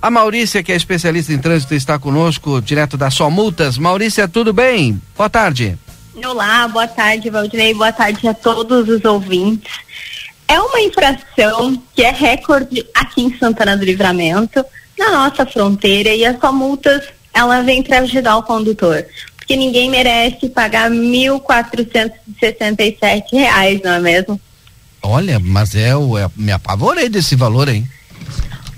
A 0.00 0.12
Maurícia, 0.12 0.62
que 0.62 0.70
é 0.70 0.76
especialista 0.76 1.32
em 1.32 1.38
trânsito, 1.38 1.74
está 1.74 1.98
conosco, 1.98 2.62
direto 2.62 2.96
da 2.96 3.10
Só 3.10 3.28
Multas. 3.28 3.76
Maurícia, 3.76 4.28
tudo 4.28 4.52
bem? 4.52 5.02
Boa 5.16 5.28
tarde. 5.28 5.76
Olá, 6.24 6.68
boa 6.68 6.86
tarde, 6.86 7.28
Valdinei. 7.28 7.74
Boa 7.74 7.92
tarde 7.92 8.28
a 8.28 8.34
todos 8.34 8.88
os 8.88 9.04
ouvintes. 9.04 9.72
É 10.46 10.60
uma 10.60 10.80
infração 10.80 11.82
que 11.94 12.02
é 12.02 12.12
recorde 12.12 12.86
aqui 12.94 13.22
em 13.22 13.36
Santana 13.38 13.76
do 13.76 13.84
Livramento, 13.84 14.64
na 14.96 15.10
nossa 15.10 15.44
fronteira, 15.44 16.10
e 16.10 16.24
as 16.24 16.38
Só 16.38 16.52
Multas, 16.52 17.02
ela 17.34 17.62
vem 17.62 17.82
para 17.82 17.98
ajudar 17.98 18.36
o 18.36 18.44
condutor. 18.44 19.04
Porque 19.36 19.56
ninguém 19.56 19.90
merece 19.90 20.48
pagar 20.48 20.92
R$ 20.92 20.96
1.467, 20.96 23.82
não 23.82 23.94
é 23.94 24.00
mesmo? 24.00 24.40
Olha, 25.02 25.40
mas 25.40 25.74
é, 25.74 25.90
é 25.90 26.30
me 26.36 26.52
apavorei 26.52 27.08
desse 27.08 27.34
valor, 27.34 27.68
hein? 27.68 27.84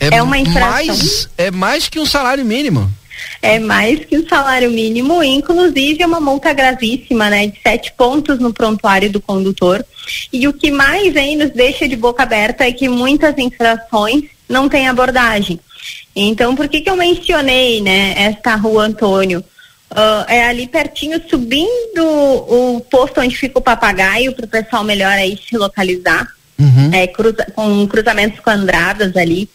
É, 0.01 0.17
é 0.17 0.23
uma 0.23 0.39
infração. 0.39 0.87
Mais, 0.87 1.29
é 1.37 1.51
mais 1.51 1.89
que 1.89 2.01
um 2.01 2.07
salário 2.07 2.45
mínimo. 2.45 2.91
É 3.43 3.59
mais 3.59 4.05
que 4.05 4.19
um 4.19 4.27
salário 4.27 4.71
mínimo, 4.71 5.23
inclusive 5.23 6.03
é 6.03 6.07
uma 6.07 6.21
multa 6.21 6.53
gravíssima, 6.53 7.29
né? 7.31 7.49
De 7.49 7.59
sete 7.63 7.93
pontos 7.93 8.39
no 8.39 8.53
prontuário 8.53 9.11
do 9.11 9.21
condutor. 9.21 9.85
E 10.33 10.49
o 10.49 10.53
que 10.53 10.71
mais 10.71 11.17
aí 11.17 11.37
nos 11.37 11.51
deixa 11.51 11.87
de 11.87 11.97
boca 11.97 12.23
aberta 12.23 12.65
é 12.65 12.73
que 12.73 12.89
muitas 12.89 13.37
infrações 13.39 14.25
não 14.49 14.69
têm 14.69 14.89
abordagem. 14.89 15.61
Então, 16.15 16.57
por 16.57 16.69
que 16.69 16.81
que 16.81 16.91
eu 16.91 16.97
mencionei, 16.97 17.81
né, 17.81 18.15
esta 18.17 18.57
rua 18.57 18.87
Antônio? 18.87 19.45
Uh, 19.91 20.25
é 20.29 20.45
ali 20.47 20.69
pertinho, 20.69 21.21
subindo 21.29 22.05
o 22.05 22.81
posto 22.91 23.21
onde 23.21 23.37
fica 23.37 23.59
o 23.59 23.63
papagaio, 23.63 24.33
para 24.33 24.45
o 24.45 24.49
pessoal 24.49 24.85
melhor 24.85 25.13
aí 25.13 25.37
se 25.49 25.57
localizar, 25.57 26.29
uhum. 26.59 26.91
é, 26.93 27.09
cruza, 27.09 27.45
com 27.55 27.87
cruzamentos 27.89 28.39
quadrados 28.39 29.17
ali. 29.17 29.49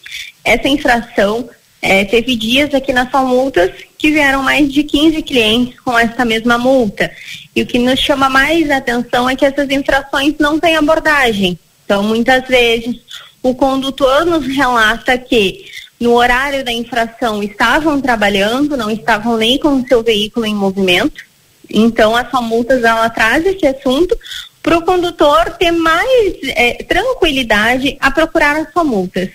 Essa 0.46 0.68
infração 0.68 1.50
é, 1.82 2.06
teve 2.06 2.36
dias 2.36 2.74
aqui 2.74 2.94
na 2.94 3.10
sua 3.10 3.24
multas 3.24 3.72
que 3.98 4.12
vieram 4.12 4.44
mais 4.44 4.72
de 4.72 4.84
15 4.84 5.22
clientes 5.24 5.80
com 5.80 5.98
essa 5.98 6.24
mesma 6.24 6.58
multa. 6.58 7.12
E 7.56 7.62
o 7.62 7.66
que 7.66 7.80
nos 7.80 8.00
chama 8.00 8.30
mais 8.30 8.70
atenção 8.70 9.30
é 9.30 9.36
que 9.36 9.46
essas 9.46 9.70
infrações 9.70 10.36
não 10.40 10.60
têm 10.60 10.76
abordagem. 10.76 11.60
Então, 11.84 12.04
muitas 12.04 12.48
vezes, 12.48 12.96
o 13.42 13.54
condutor 13.54 14.26
nos 14.26 14.46
relata 14.46 15.18
que 15.18 15.66
no 16.00 16.14
horário 16.14 16.64
da 16.64 16.72
infração 16.72 17.42
estavam 17.42 18.00
trabalhando, 18.02 18.78
não 18.78 18.90
estavam 18.90 19.38
nem 19.38 19.58
com 19.58 19.76
o 19.76 19.88
seu 19.88 20.04
veículo 20.04 20.46
em 20.46 20.56
movimento. 20.56 21.24
Então, 21.70 22.16
a 22.16 22.30
sua 22.30 22.42
multas 22.42 22.84
ela 22.84 23.10
traz 23.10 23.46
esse 23.46 23.66
assunto 23.66 24.18
para 24.62 24.78
o 24.78 24.82
condutor 24.82 25.52
ter 25.60 25.72
mais 25.72 26.36
é, 26.56 26.84
tranquilidade 26.84 27.98
a 28.00 28.12
procurar 28.12 28.58
as 28.58 28.84
multas. 28.84 29.30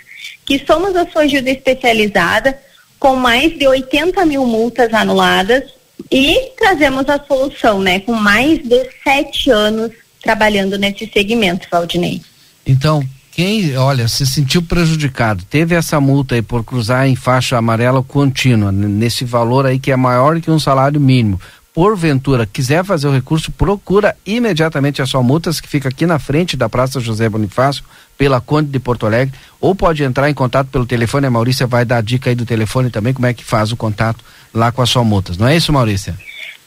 Que 0.51 0.61
somos 0.67 0.97
a 0.97 1.09
sua 1.09 1.23
ajuda 1.23 1.49
especializada, 1.49 2.59
com 2.99 3.15
mais 3.15 3.57
de 3.57 3.69
80 3.69 4.27
mil 4.27 4.45
multas 4.45 4.93
anuladas 4.93 5.63
e 6.11 6.51
trazemos 6.59 7.09
a 7.09 7.25
solução, 7.25 7.81
né? 7.81 8.01
Com 8.01 8.15
mais 8.15 8.59
de 8.59 8.85
sete 9.05 9.49
anos 9.49 9.93
trabalhando 10.21 10.77
nesse 10.77 11.09
segmento, 11.09 11.69
Valdinei. 11.71 12.21
Então, 12.67 13.01
quem, 13.31 13.77
olha, 13.77 14.09
se 14.09 14.27
sentiu 14.27 14.61
prejudicado, 14.61 15.45
teve 15.49 15.77
essa 15.77 16.01
multa 16.01 16.35
aí 16.35 16.43
por 16.43 16.65
cruzar 16.65 17.07
em 17.07 17.15
faixa 17.15 17.57
amarela 17.57 18.03
contínua, 18.03 18.73
nesse 18.73 19.25
valor 19.25 19.67
aí 19.67 19.79
que 19.79 19.93
é 19.93 19.97
maior 19.97 20.41
que 20.41 20.51
um 20.51 20.59
salário 20.59 21.01
mínimo. 21.01 21.41
Porventura, 21.73 22.45
quiser 22.45 22.85
fazer 22.85 23.07
o 23.07 23.13
recurso, 23.13 23.53
procura 23.53 24.17
imediatamente 24.27 25.01
a 25.01 25.07
sua 25.07 25.23
multas 25.23 25.61
que 25.61 25.69
fica 25.69 25.89
aqui 25.89 26.07
na 26.07 26.19
frente 26.19 26.57
da 26.57 26.69
Praça 26.69 26.99
José 26.99 27.29
Bonifácio, 27.29 27.85
pela 28.21 28.39
Conde 28.39 28.69
de 28.69 28.79
Porto 28.79 29.07
Alegre, 29.07 29.33
ou 29.59 29.75
pode 29.75 30.03
entrar 30.05 30.29
em 30.29 30.35
contato 30.35 30.67
pelo 30.67 30.85
telefone, 30.85 31.27
a 31.27 31.31
Maurícia 31.31 31.67
vai 31.67 31.87
dar 31.87 31.97
a 31.97 32.01
dica 32.03 32.29
aí 32.29 32.37
do 32.37 32.45
telefone 32.45 32.91
também, 32.91 33.15
como 33.15 33.25
é 33.25 33.33
que 33.33 33.43
faz 33.43 33.73
o 33.73 33.77
contato 33.79 34.23
lá 34.53 34.71
com 34.71 34.83
a 34.83 35.05
multas. 35.05 35.39
Não 35.39 35.49
é 35.49 35.57
isso, 35.57 35.73
Maurícia? 35.73 36.15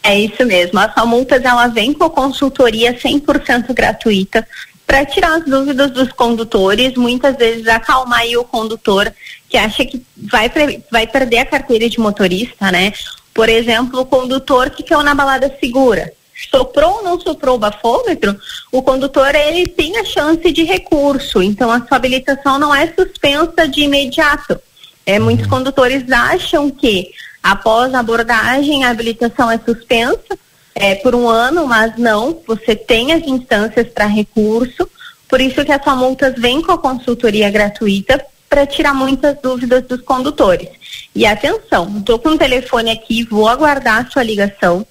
É 0.01 0.19
isso 0.19 0.43
mesmo. 0.47 0.79
A 0.79 1.05
multas 1.05 1.45
ela 1.45 1.67
vem 1.67 1.93
com 1.93 2.09
consultoria 2.09 2.95
100% 2.95 3.71
gratuita 3.71 4.47
para 4.87 5.05
tirar 5.05 5.35
as 5.35 5.45
dúvidas 5.45 5.91
dos 5.91 6.11
condutores, 6.11 6.95
muitas 6.95 7.37
vezes 7.37 7.67
acalmar 7.67 8.23
o 8.35 8.43
condutor 8.43 9.13
que 9.47 9.55
acha 9.55 9.85
que 9.85 10.03
vai, 10.17 10.51
vai 10.91 11.05
perder 11.05 11.37
a 11.37 11.45
carteira 11.45 11.87
de 11.87 11.99
motorista, 11.99 12.71
né? 12.71 12.93
Por 13.31 13.47
exemplo, 13.47 13.99
o 13.99 14.05
condutor 14.07 14.71
que 14.71 14.81
caiu 14.81 15.03
na 15.03 15.13
balada 15.13 15.55
segura. 15.59 16.11
Soprou 16.49 16.97
ou 16.97 17.03
não 17.03 17.19
soprou 17.19 17.55
o 17.55 17.59
bafômetro, 17.59 18.37
o 18.71 18.81
condutor 18.81 19.33
ele 19.35 19.67
tem 19.67 19.97
a 19.97 20.05
chance 20.05 20.51
de 20.51 20.63
recurso, 20.63 21.41
então 21.41 21.71
a 21.71 21.85
sua 21.85 21.97
habilitação 21.97 22.59
não 22.59 22.73
é 22.73 22.87
suspensa 22.87 23.67
de 23.67 23.81
imediato. 23.81 24.59
É, 25.05 25.19
muitos 25.19 25.47
condutores 25.47 26.09
acham 26.11 26.69
que 26.69 27.11
após 27.41 27.93
a 27.93 27.99
abordagem 27.99 28.83
a 28.83 28.89
habilitação 28.89 29.51
é 29.51 29.59
suspensa, 29.59 30.37
é, 30.75 30.95
por 30.95 31.13
um 31.13 31.27
ano, 31.27 31.67
mas 31.67 31.97
não, 31.97 32.41
você 32.47 32.75
tem 32.75 33.13
as 33.13 33.25
instâncias 33.27 33.87
para 33.89 34.05
recurso, 34.05 34.89
por 35.27 35.39
isso 35.39 35.63
que 35.63 35.71
a 35.71 35.81
sua 35.81 35.95
multas 35.95 36.35
vem 36.37 36.61
com 36.61 36.71
a 36.71 36.77
consultoria 36.77 37.49
gratuita 37.49 38.23
para 38.49 38.65
tirar 38.65 38.93
muitas 38.93 39.37
dúvidas 39.41 39.83
dos 39.83 40.01
condutores. 40.01 40.69
E 41.15 41.25
atenção, 41.25 41.97
estou 41.97 42.19
com 42.19 42.29
o 42.29 42.37
telefone 42.37 42.91
aqui, 42.91 43.23
vou 43.23 43.47
aguardar 43.47 44.05
a 44.05 44.09
sua 44.09 44.23
ligação, 44.23 44.85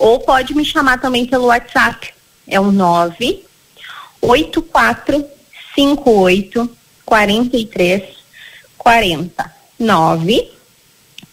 ou 0.00 0.18
pode 0.18 0.52
me 0.54 0.64
chamar 0.64 0.98
também 0.98 1.26
pelo 1.26 1.46
WhatsApp, 1.46 2.12
é 2.48 2.58
o 2.58 2.72
9 2.72 3.44
8458 4.22 6.76
43 7.04 8.02
40 8.78 9.54
9 9.78 10.50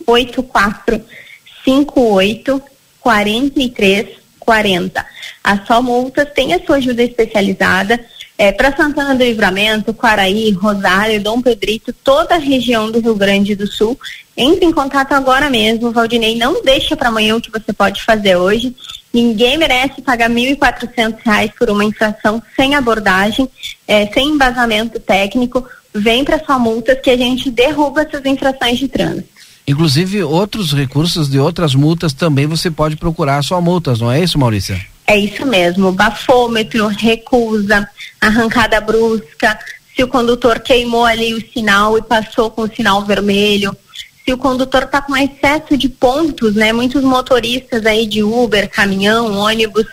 8458 0.05 2.61
4340. 2.99 5.05
A 5.43 5.65
Só 5.65 5.81
Multas 5.81 6.29
tem 6.33 6.53
a 6.53 6.65
sua 6.65 6.75
ajuda 6.75 7.03
especializada 7.03 8.05
é, 8.37 8.51
para 8.51 8.75
Santana 8.75 9.15
do 9.15 9.23
Livramento, 9.23 9.93
Quaraí, 9.93 10.51
Rosário, 10.51 11.21
Dom 11.21 11.41
Pedrito, 11.41 11.91
toda 11.91 12.35
a 12.35 12.39
região 12.39 12.91
do 12.91 12.99
Rio 12.99 13.15
Grande 13.15 13.55
do 13.55 13.65
Sul. 13.65 13.99
Entre 14.35 14.63
em 14.63 14.71
contato 14.71 15.13
agora 15.13 15.49
mesmo, 15.49 15.91
Valdinei. 15.91 16.37
Não 16.37 16.61
deixa 16.61 16.95
para 16.95 17.09
amanhã 17.09 17.35
o 17.35 17.41
que 17.41 17.49
você 17.49 17.73
pode 17.73 18.03
fazer 18.03 18.35
hoje. 18.35 18.75
Ninguém 19.11 19.57
merece 19.57 20.01
pagar 20.01 20.29
R$ 20.29 20.55
1.400 20.55 21.53
por 21.57 21.71
uma 21.71 21.83
infração 21.83 22.41
sem 22.55 22.75
abordagem, 22.75 23.49
é, 23.87 24.05
sem 24.07 24.29
embasamento 24.29 24.99
técnico. 24.99 25.65
Vem 25.93 26.23
para 26.23 26.43
sua 26.43 26.59
multas 26.59 26.99
que 27.01 27.09
a 27.09 27.17
gente 27.17 27.49
derruba 27.49 28.01
essas 28.03 28.23
infrações 28.23 28.77
de 28.77 28.87
trânsito. 28.87 29.29
Inclusive, 29.67 30.23
outros 30.23 30.71
recursos 30.71 31.27
de 31.27 31.39
outras 31.39 31.73
multas 31.73 32.13
também 32.13 32.45
você 32.45 32.69
pode 32.69 32.95
procurar 32.95 33.43
só 33.43 33.59
multas, 33.59 33.99
não 33.99 34.11
é 34.11 34.21
isso, 34.23 34.37
Maurícia? 34.37 34.79
É 35.07 35.17
isso 35.17 35.45
mesmo. 35.45 35.91
Bafômetro, 35.91 36.87
recusa, 36.87 37.89
arrancada 38.19 38.81
brusca, 38.81 39.57
se 39.95 40.03
o 40.03 40.07
condutor 40.07 40.59
queimou 40.59 41.05
ali 41.05 41.33
o 41.33 41.51
sinal 41.51 41.97
e 41.97 42.01
passou 42.01 42.51
com 42.51 42.63
o 42.63 42.75
sinal 42.75 43.03
vermelho, 43.05 43.75
se 44.23 44.33
o 44.33 44.37
condutor 44.37 44.83
está 44.83 45.01
com 45.01 45.15
excesso 45.15 45.77
de 45.77 45.87
pontos, 45.87 46.53
né? 46.53 46.73
Muitos 46.73 47.01
motoristas 47.03 47.85
aí 47.85 48.05
de 48.05 48.21
Uber, 48.21 48.69
caminhão, 48.69 49.37
ônibus, 49.37 49.85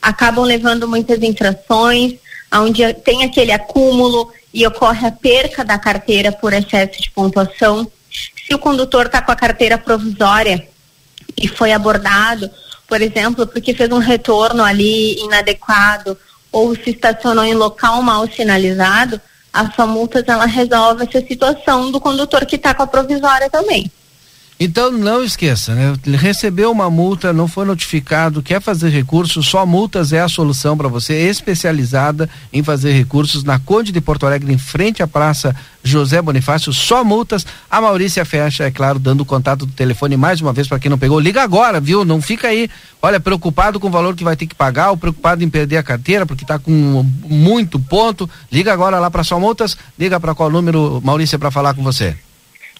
acabam 0.00 0.44
levando 0.44 0.86
muitas 0.86 1.20
infrações, 1.22 2.14
onde 2.52 2.94
tem 2.94 3.24
aquele 3.24 3.50
acúmulo 3.50 4.32
e 4.54 4.64
ocorre 4.66 5.08
a 5.08 5.12
perca 5.12 5.64
da 5.64 5.78
carteira 5.78 6.30
por 6.30 6.52
excesso 6.52 7.02
de 7.02 7.10
pontuação 7.10 7.90
se 8.46 8.54
o 8.54 8.58
condutor 8.58 9.06
está 9.06 9.22
com 9.22 9.30
a 9.30 9.36
carteira 9.36 9.78
provisória 9.78 10.66
e 11.36 11.46
foi 11.46 11.72
abordado, 11.72 12.50
por 12.90 13.00
exemplo, 13.00 13.46
porque 13.46 13.72
fez 13.72 13.88
um 13.92 13.98
retorno 13.98 14.64
ali 14.64 15.14
inadequado 15.20 16.18
ou 16.50 16.74
se 16.74 16.90
estacionou 16.90 17.44
em 17.44 17.54
local 17.54 18.02
mal 18.02 18.26
sinalizado, 18.26 19.20
a 19.52 19.70
sua 19.70 19.86
multas 19.86 20.24
ela 20.26 20.44
resolve 20.44 21.04
essa 21.04 21.24
situação 21.24 21.92
do 21.92 22.00
condutor 22.00 22.44
que 22.44 22.56
está 22.56 22.74
com 22.74 22.82
a 22.82 22.88
provisória 22.88 23.48
também. 23.48 23.88
Então 24.62 24.92
não 24.92 25.24
esqueça, 25.24 25.74
né? 25.74 25.94
Recebeu 26.18 26.70
uma 26.70 26.90
multa, 26.90 27.32
não 27.32 27.48
foi 27.48 27.64
notificado, 27.64 28.42
quer 28.42 28.60
fazer 28.60 28.90
recurso, 28.90 29.42
só 29.42 29.64
multas 29.64 30.12
é 30.12 30.20
a 30.20 30.28
solução 30.28 30.76
para 30.76 30.86
você, 30.86 31.14
especializada 31.30 32.28
em 32.52 32.62
fazer 32.62 32.92
recursos 32.92 33.42
na 33.42 33.58
Conde 33.58 33.90
de 33.90 34.02
Porto 34.02 34.26
Alegre, 34.26 34.52
em 34.52 34.58
frente 34.58 35.02
à 35.02 35.06
Praça 35.06 35.56
José 35.82 36.20
Bonifácio, 36.20 36.74
só 36.74 37.02
multas. 37.02 37.46
A 37.70 37.80
Maurícia 37.80 38.22
fecha, 38.26 38.64
é 38.64 38.70
claro, 38.70 38.98
dando 38.98 39.22
o 39.22 39.24
contato 39.24 39.64
do 39.64 39.72
telefone 39.72 40.14
mais 40.18 40.42
uma 40.42 40.52
vez 40.52 40.68
para 40.68 40.78
quem 40.78 40.90
não 40.90 40.98
pegou. 40.98 41.18
Liga 41.18 41.42
agora, 41.42 41.80
viu? 41.80 42.04
Não 42.04 42.20
fica 42.20 42.48
aí, 42.48 42.68
olha, 43.00 43.18
preocupado 43.18 43.80
com 43.80 43.86
o 43.86 43.90
valor 43.90 44.14
que 44.14 44.22
vai 44.22 44.36
ter 44.36 44.46
que 44.46 44.54
pagar 44.54 44.90
ou 44.90 44.96
preocupado 44.98 45.42
em 45.42 45.48
perder 45.48 45.78
a 45.78 45.82
carteira 45.82 46.26
porque 46.26 46.44
está 46.44 46.58
com 46.58 47.02
muito 47.24 47.80
ponto. 47.80 48.28
Liga 48.52 48.74
agora 48.74 48.98
lá 48.98 49.10
para 49.10 49.24
só 49.24 49.40
multas. 49.40 49.74
Liga 49.98 50.20
para 50.20 50.34
qual 50.34 50.50
número, 50.50 51.00
Maurícia, 51.02 51.38
para 51.38 51.50
falar 51.50 51.72
com 51.72 51.82
você? 51.82 52.14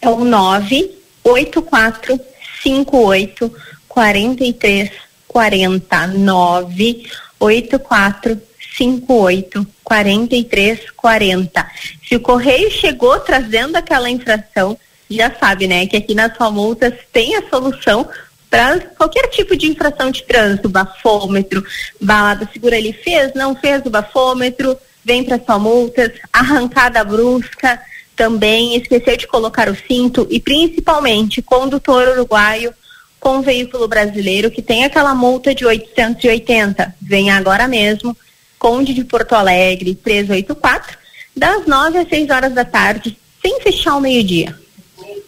É 0.02 0.10
o 0.10 0.26
9 0.26 0.99
8458 1.24 3.52
43 3.88 4.90
49 5.26 7.10
84 7.38 8.42
58 8.76 9.66
43 9.82 10.90
40. 10.96 11.70
Se 12.08 12.16
o 12.16 12.20
correio 12.20 12.70
chegou 12.70 13.18
trazendo 13.20 13.76
aquela 13.76 14.10
infração, 14.10 14.78
já 15.10 15.30
sabe, 15.38 15.66
né, 15.66 15.86
que 15.86 15.96
aqui 15.96 16.14
nas 16.14 16.36
sua 16.36 16.50
multas 16.50 16.94
tem 17.12 17.36
a 17.36 17.48
solução 17.48 18.08
para 18.48 18.80
qualquer 18.80 19.28
tipo 19.28 19.56
de 19.56 19.68
infração 19.68 20.10
de 20.10 20.24
trânsito, 20.24 20.68
bafômetro, 20.68 21.64
balada 22.00 22.48
segura 22.52 22.76
ele 22.76 22.92
fez, 22.92 23.32
não 23.34 23.54
fez 23.54 23.84
o 23.86 23.90
bafômetro, 23.90 24.76
vem 25.04 25.24
para 25.24 25.38
sua 25.38 25.58
multas, 25.58 26.12
arrancada 26.32 27.04
brusca, 27.04 27.80
também 28.20 28.76
esqueceu 28.76 29.16
de 29.16 29.26
colocar 29.26 29.66
o 29.70 29.74
cinto 29.74 30.26
e 30.28 30.38
principalmente 30.38 31.40
condutor 31.40 32.06
uruguaio 32.06 32.70
com 33.18 33.40
veículo 33.40 33.88
brasileiro 33.88 34.50
que 34.50 34.60
tem 34.60 34.84
aquela 34.84 35.14
multa 35.14 35.54
de 35.54 35.64
880. 35.64 36.96
Vem 37.00 37.30
agora 37.30 37.66
mesmo, 37.66 38.14
Conde 38.58 38.92
de 38.92 39.04
Porto 39.04 39.32
Alegre, 39.32 39.94
384, 39.94 40.98
das 41.34 41.66
9 41.66 41.96
às 41.96 42.08
6 42.10 42.28
horas 42.28 42.52
da 42.52 42.62
tarde, 42.62 43.16
sem 43.40 43.58
fechar 43.62 43.96
o 43.96 44.02
meio-dia. 44.02 44.54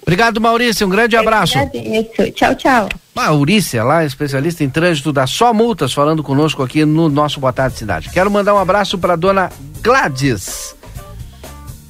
Obrigado, 0.02 0.38
Maurício. 0.38 0.86
Um 0.86 0.90
grande 0.90 1.16
abraço. 1.16 1.56
Agradeço. 1.56 2.30
Tchau, 2.32 2.54
tchau. 2.56 2.88
Maurícia, 3.14 3.82
lá, 3.82 4.04
especialista 4.04 4.62
em 4.62 4.68
trânsito 4.68 5.14
da 5.14 5.26
Só 5.26 5.54
Multas, 5.54 5.94
falando 5.94 6.22
conosco 6.22 6.62
aqui 6.62 6.84
no 6.84 7.08
nosso 7.08 7.40
Boa 7.40 7.54
Tarde 7.54 7.78
Cidade. 7.78 8.10
Quero 8.10 8.30
mandar 8.30 8.52
um 8.52 8.58
abraço 8.58 8.98
para 8.98 9.16
dona 9.16 9.50
Gladys. 9.80 10.74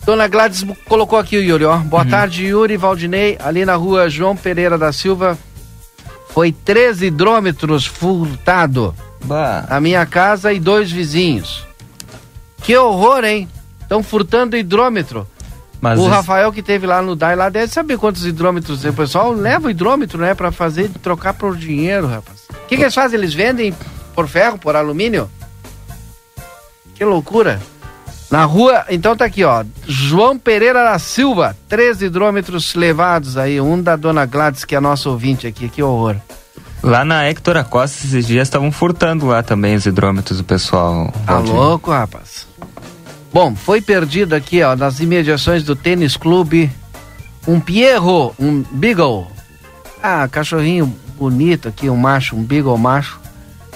Dona 0.05 0.26
Gladys 0.26 0.64
colocou 0.88 1.18
aqui 1.18 1.36
o 1.36 1.42
Yuri, 1.42 1.64
ó. 1.64 1.76
Boa 1.78 2.03
uhum. 2.03 2.11
tarde, 2.11 2.46
Yuri 2.46 2.76
Valdinei, 2.76 3.38
ali 3.40 3.64
na 3.64 3.76
rua 3.76 4.11
João 4.11 4.36
Pereira 4.36 4.76
da 4.76 4.92
Silva. 4.92 5.38
Foi 6.30 6.50
13 6.50 7.07
hidrômetros 7.07 7.86
furtado. 7.86 8.94
Bah. 9.24 9.64
A 9.68 9.80
minha 9.80 10.05
casa 10.05 10.53
e 10.53 10.59
dois 10.59 10.90
vizinhos. 10.90 11.64
Que 12.62 12.76
horror, 12.76 13.24
hein? 13.24 13.48
Estão 13.80 14.03
furtando 14.03 14.57
hidrômetro. 14.57 15.26
Mas 15.80 15.98
o 15.98 16.07
Rafael 16.07 16.53
que 16.53 16.62
teve 16.62 16.86
lá 16.86 17.03
no 17.03 17.16
DAI 17.16 17.34
lá 17.34 17.48
deve 17.48 17.72
saber 17.72 17.98
quantos 17.98 18.24
hidrômetros. 18.24 18.84
O 18.84 18.92
pessoal 18.92 19.32
leva 19.32 19.66
o 19.66 19.70
hidrômetro, 19.70 20.18
né? 20.18 20.32
Pra 20.32 20.53
fazer, 20.53 20.88
trocar 21.03 21.34
por 21.34 21.57
dinheiro, 21.57 22.07
rapaz. 22.07 22.44
O 22.50 22.66
que, 22.68 22.76
que 22.76 22.82
eles 22.82 22.94
fazem? 22.94 23.18
Eles 23.18 23.34
vendem 23.34 23.74
por 24.14 24.28
ferro, 24.28 24.59
por 24.59 24.76
alumínio? 24.76 25.28
Que 26.94 27.05
loucura. 27.05 27.61
Na 28.33 28.47
rua, 28.47 28.87
então 28.89 29.14
tá 29.14 29.26
aqui, 29.26 29.45
ó. 29.45 29.62
João 29.87 30.39
Pereira 30.39 30.83
da 30.83 30.99
Silva, 30.99 31.55
três 31.68 32.01
hidrômetros 32.01 32.74
levados 32.74 33.37
aí. 33.37 33.61
Um 33.61 33.83
da 33.83 33.95
dona 33.95 34.24
Gladys, 34.24 34.64
que 34.64 34.74
é 34.74 34.80
nosso 34.80 35.11
ouvinte 35.11 35.47
aqui. 35.47 35.68
Que 35.68 35.83
horror. 35.83 36.16
Lá 36.83 37.05
na 37.05 37.28
Hector 37.28 37.59
Acosta, 37.59 38.07
esses 38.07 38.26
dias 38.26 38.49
estavam 38.49 38.72
furtando 38.72 39.26
lá 39.26 39.43
também 39.43 39.74
os 39.74 39.85
hidrômetros 39.85 40.39
do 40.39 40.45
pessoal. 40.45 41.12
Tá 41.26 41.41
louco, 41.41 41.91
rapaz. 41.91 42.49
Bom, 43.30 43.55
foi 43.55 43.83
perdido 43.83 44.35
aqui, 44.35 44.62
ó, 44.62 44.74
nas 44.74 44.99
imediações 44.99 45.62
do 45.62 45.76
tênis 45.76 46.16
clube, 46.16 46.72
um 47.47 47.61
Pierro, 47.61 48.35
um 48.39 48.62
Beagle. 48.72 49.26
Ah, 50.03 50.26
cachorrinho 50.26 50.87
bonito 51.18 51.68
aqui, 51.68 51.91
um 51.91 51.97
macho, 51.99 52.35
um 52.35 52.43
Beagle 52.43 52.78
macho. 52.78 53.20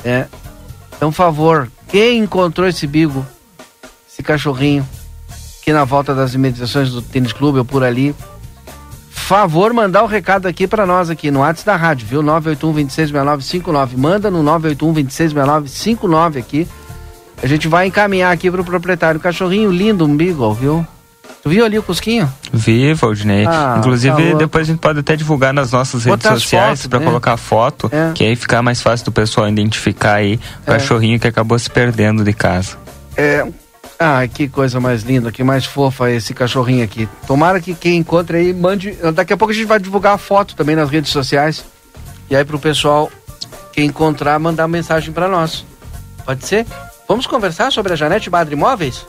É. 0.03 0.25
Então, 0.97 1.13
favor, 1.13 1.71
quem 1.89 2.21
encontrou 2.21 2.67
esse 2.67 2.87
Beagle? 2.87 3.36
Esse 4.17 4.23
cachorrinho 4.23 4.89
aqui 5.61 5.73
na 5.73 5.85
volta 5.85 6.14
das 6.14 6.33
imediações 6.33 6.91
do 6.91 7.03
tênis 7.03 7.35
clube 7.35 7.59
ou 7.59 7.64
por 7.64 7.85
ali. 7.85 8.14
Favor 9.11 9.73
mandar 9.75 10.05
o 10.05 10.07
recado 10.07 10.47
aqui 10.47 10.67
para 10.67 10.87
nós 10.87 11.11
aqui 11.11 11.31
no 11.31 11.41
WhatsApp 11.41 11.67
da 11.67 11.77
rádio, 11.77 12.07
viu? 12.07 12.23
981 12.23 13.99
Manda 13.99 14.31
no 14.31 14.43
981 14.43 16.39
aqui. 16.39 16.67
A 17.43 17.47
gente 17.47 17.69
vai 17.69 17.87
encaminhar 17.87 18.33
aqui 18.33 18.51
pro 18.51 18.64
proprietário. 18.64 19.21
Cachorrinho 19.21 19.71
lindo, 19.71 20.07
um 20.07 20.17
beagle, 20.17 20.55
viu? 20.55 20.87
Tu 21.43 21.51
viu 21.51 21.64
ali 21.64 21.79
o 21.79 21.83
Cusquinho? 21.83 22.33
Vi, 22.53 22.95
Valdinei. 22.95 23.47
Ah, 23.47 23.77
Inclusive, 23.79 24.33
tá 24.33 24.39
depois 24.39 24.67
a 24.67 24.73
gente 24.73 24.81
pode 24.81 25.01
até 25.01 25.14
divulgar 25.14 25.53
nas 25.53 25.73
nossas 25.73 26.05
Botar 26.05 26.31
redes 26.31 26.45
sociais 26.45 26.87
para 26.87 27.01
né? 27.01 27.05
colocar 27.05 27.37
foto, 27.37 27.91
é. 27.93 28.12
que 28.14 28.25
aí 28.25 28.35
fica 28.35 28.62
mais 28.62 28.81
fácil 28.81 29.05
do 29.05 29.12
pessoal 29.12 29.49
identificar 29.49 30.14
aí 30.14 30.41
o 30.67 30.71
é. 30.71 30.75
cachorrinho 30.75 31.21
que 31.21 31.27
acabou 31.29 31.59
se 31.59 31.69
perdendo 31.69 32.25
de 32.25 32.33
casa. 32.33 32.77
É, 33.17 33.47
ah, 33.99 34.27
que 34.27 34.49
coisa 34.49 34.79
mais 34.79 35.03
linda, 35.03 35.33
que 35.33 35.43
mais 35.43 35.65
fofa 35.65 36.11
esse 36.11 36.35
cachorrinho 36.35 36.85
aqui. 36.85 37.09
Tomara 37.27 37.61
que 37.61 37.75
quem 37.75 37.97
encontre 37.97 38.39
aí 38.39 38.53
mande. 38.53 38.93
Daqui 39.15 39.33
a 39.33 39.37
pouco 39.37 39.53
a 39.53 39.55
gente 39.55 39.67
vai 39.67 39.79
divulgar 39.79 40.15
a 40.15 40.19
foto 40.19 40.55
também 40.55 40.77
nas 40.77 40.91
redes 40.91 41.11
sociais. 41.11 41.65
E 42.29 42.37
aí 42.37 42.45
pro 42.45 42.59
pessoal, 42.59 43.11
quem 43.73 43.87
encontrar, 43.87 44.39
mandar 44.39 44.69
mensagem 44.69 45.13
para 45.13 45.29
nós. 45.29 45.65
Pode 46.25 46.45
ser? 46.45 46.67
Vamos 47.09 47.27
conversar 47.27 47.71
sobre 47.73 47.93
a 47.93 47.97
Janete 47.97 48.29
Badre 48.29 48.55
Imóveis? 48.55 49.07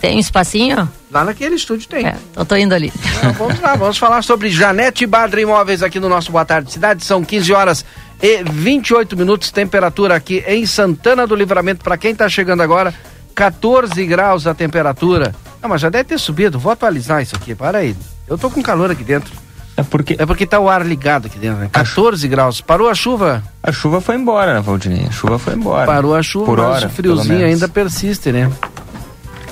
Tem 0.00 0.16
um 0.16 0.18
espacinho? 0.18 0.90
Lá 1.10 1.24
naquele 1.24 1.54
estúdio 1.54 1.88
tem. 1.88 2.04
É, 2.04 2.16
eu 2.36 2.44
tô 2.44 2.56
indo 2.56 2.74
ali. 2.74 2.92
Então, 3.18 3.32
vamos 3.34 3.60
lá, 3.60 3.76
vamos 3.76 3.96
falar 3.96 4.22
sobre 4.22 4.50
Janete 4.50 5.06
Badre 5.06 5.42
Imóveis 5.42 5.82
aqui 5.82 6.00
no 6.00 6.08
nosso 6.08 6.32
Boa 6.32 6.44
Tarde 6.44 6.72
Cidade. 6.72 7.04
São 7.04 7.24
15 7.24 7.52
horas 7.52 7.84
e 8.20 8.42
28 8.42 9.16
minutos, 9.16 9.52
temperatura 9.52 10.16
aqui 10.16 10.42
em 10.46 10.66
Santana 10.66 11.26
do 11.26 11.36
Livramento. 11.36 11.84
Para 11.84 11.96
quem 11.96 12.14
tá 12.14 12.28
chegando 12.28 12.62
agora, 12.62 12.92
14 13.34 14.04
graus 14.06 14.46
a 14.46 14.54
temperatura. 14.54 15.34
Não, 15.60 15.68
mas 15.68 15.80
já 15.80 15.88
deve 15.88 16.04
ter 16.04 16.18
subido. 16.18 16.58
Vou 16.58 16.72
atualizar 16.72 17.22
isso 17.22 17.36
aqui. 17.36 17.54
Para 17.54 17.78
aí. 17.78 17.96
Eu 18.26 18.36
tô 18.36 18.50
com 18.50 18.62
calor 18.62 18.90
aqui 18.90 19.04
dentro. 19.04 19.32
É 19.76 19.82
porque. 19.82 20.16
É 20.18 20.26
porque 20.26 20.46
tá 20.46 20.58
o 20.58 20.68
ar 20.68 20.84
ligado 20.84 21.26
aqui 21.26 21.38
dentro, 21.38 21.60
né? 21.60 21.70
14 21.72 22.26
graus. 22.28 22.60
Parou 22.60 22.88
a 22.88 22.94
chuva? 22.94 23.42
A 23.62 23.72
chuva 23.72 24.00
foi 24.00 24.16
embora, 24.16 24.54
né, 24.54 24.60
Valdinei? 24.60 25.06
A 25.06 25.10
chuva 25.10 25.38
foi 25.38 25.54
embora. 25.54 25.86
Parou 25.86 26.14
a 26.14 26.22
chuva, 26.22 26.46
Por 26.46 26.58
mas 26.58 26.66
hora, 26.66 26.86
o 26.86 26.90
friozinho 26.90 27.44
ainda 27.44 27.68
persiste, 27.68 28.32
né? 28.32 28.50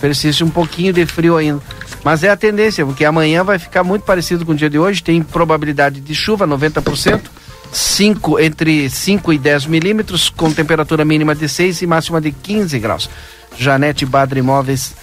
Persiste 0.00 0.42
um 0.44 0.50
pouquinho 0.50 0.92
de 0.92 1.04
frio 1.06 1.36
ainda. 1.36 1.60
Mas 2.02 2.24
é 2.24 2.30
a 2.30 2.36
tendência, 2.36 2.84
porque 2.84 3.04
amanhã 3.04 3.44
vai 3.44 3.58
ficar 3.58 3.84
muito 3.84 4.02
parecido 4.02 4.44
com 4.46 4.52
o 4.52 4.54
dia 4.54 4.70
de 4.70 4.78
hoje. 4.78 5.02
Tem 5.02 5.22
probabilidade 5.22 6.00
de 6.00 6.14
chuva, 6.14 6.46
90%. 6.46 7.20
5, 7.72 8.40
entre 8.40 8.90
5 8.90 9.32
e 9.32 9.38
10 9.38 9.66
milímetros, 9.66 10.28
com 10.28 10.50
temperatura 10.52 11.04
mínima 11.04 11.34
de 11.34 11.48
6 11.48 11.82
e 11.82 11.86
máxima 11.86 12.20
de 12.20 12.32
15 12.32 12.78
graus. 12.78 13.08
Janete 13.60 14.06
Badre 14.06 14.40
Imóveis. 14.40 14.94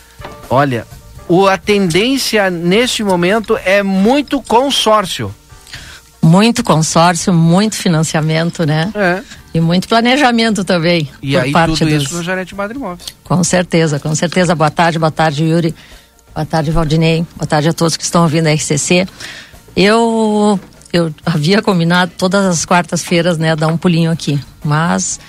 Olha, 0.50 0.88
o, 1.28 1.48
a 1.48 1.58
tendência 1.58 2.50
neste 2.50 3.04
momento 3.04 3.56
é 3.64 3.84
muito 3.84 4.42
consórcio. 4.42 5.34
Muito 6.22 6.64
consórcio, 6.64 7.32
muito 7.32 7.76
financiamento, 7.76 8.66
né? 8.66 8.92
É. 8.96 9.22
E 9.54 9.62
muito 9.62 9.88
planejamento 9.88 10.64
também. 10.64 11.10
E 11.22 11.34
por 11.34 11.42
aí 11.42 11.52
parte 11.52 11.78
tudo 11.78 11.92
dos... 11.92 12.04
isso 12.04 12.16
no 12.16 12.24
Janete 12.24 12.56
Badre 12.56 12.78
Imóveis. 12.78 13.10
Com 13.24 13.44
certeza, 13.44 14.00
com 14.00 14.14
certeza. 14.16 14.56
Boa 14.56 14.72
tarde, 14.72 14.98
boa 14.98 15.12
tarde, 15.12 15.44
Yuri. 15.44 15.76
Boa 16.34 16.46
tarde, 16.46 16.72
Valdinei. 16.72 17.26
Boa 17.36 17.48
tarde 17.48 17.70
a 17.70 17.74
todos 17.74 17.96
que 17.96 18.04
estão 18.04 18.24
ouvindo 18.24 18.48
a 18.48 18.54
RCC. 18.54 19.08
Eu 19.76 20.60
eu 20.92 21.14
havia 21.24 21.62
combinado 21.62 22.14
todas 22.18 22.44
as 22.46 22.66
quartas-feiras, 22.66 23.38
né, 23.38 23.56
dar 23.56 23.68
um 23.68 23.78
pulinho 23.78 24.10
aqui, 24.10 24.40
mas 24.64 25.20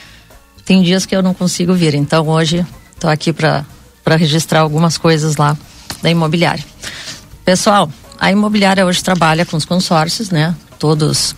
tem 0.65 0.83
dias 0.83 1.05
que 1.05 1.15
eu 1.15 1.23
não 1.23 1.35
consigo 1.35 1.75
vir. 1.75 1.95
Então 1.95 2.27
hoje 2.27 2.65
Estou 2.99 3.09
aqui 3.09 3.33
para 3.33 3.65
registrar 4.17 4.59
algumas 4.59 4.99
coisas 4.99 5.37
lá 5.37 5.57
da 6.03 6.11
imobiliária. 6.11 6.65
Pessoal, 7.45 7.89
a 8.19 8.33
imobiliária 8.33 8.85
hoje 8.85 9.05
trabalha 9.05 9.47
com 9.47 9.57
os 9.57 9.65
consórcios, 9.65 10.31
né? 10.31 10.53
Todos 10.81 11.37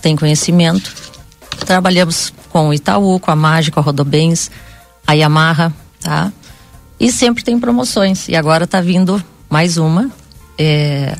têm 0.00 0.14
conhecimento. 0.14 0.94
Trabalhamos 1.66 2.32
com 2.50 2.68
o 2.68 2.74
Itaú, 2.74 3.18
com 3.18 3.32
a 3.32 3.36
Mágica, 3.36 3.80
a 3.80 3.82
Rodobens, 3.82 4.48
a 5.04 5.14
Yamaha, 5.14 5.72
tá? 6.00 6.32
E 7.00 7.10
sempre 7.10 7.42
tem 7.42 7.58
promoções. 7.58 8.28
E 8.28 8.36
agora 8.36 8.62
está 8.62 8.80
vindo 8.80 9.20
mais 9.50 9.76
uma. 9.76 10.08
É... 10.56 11.16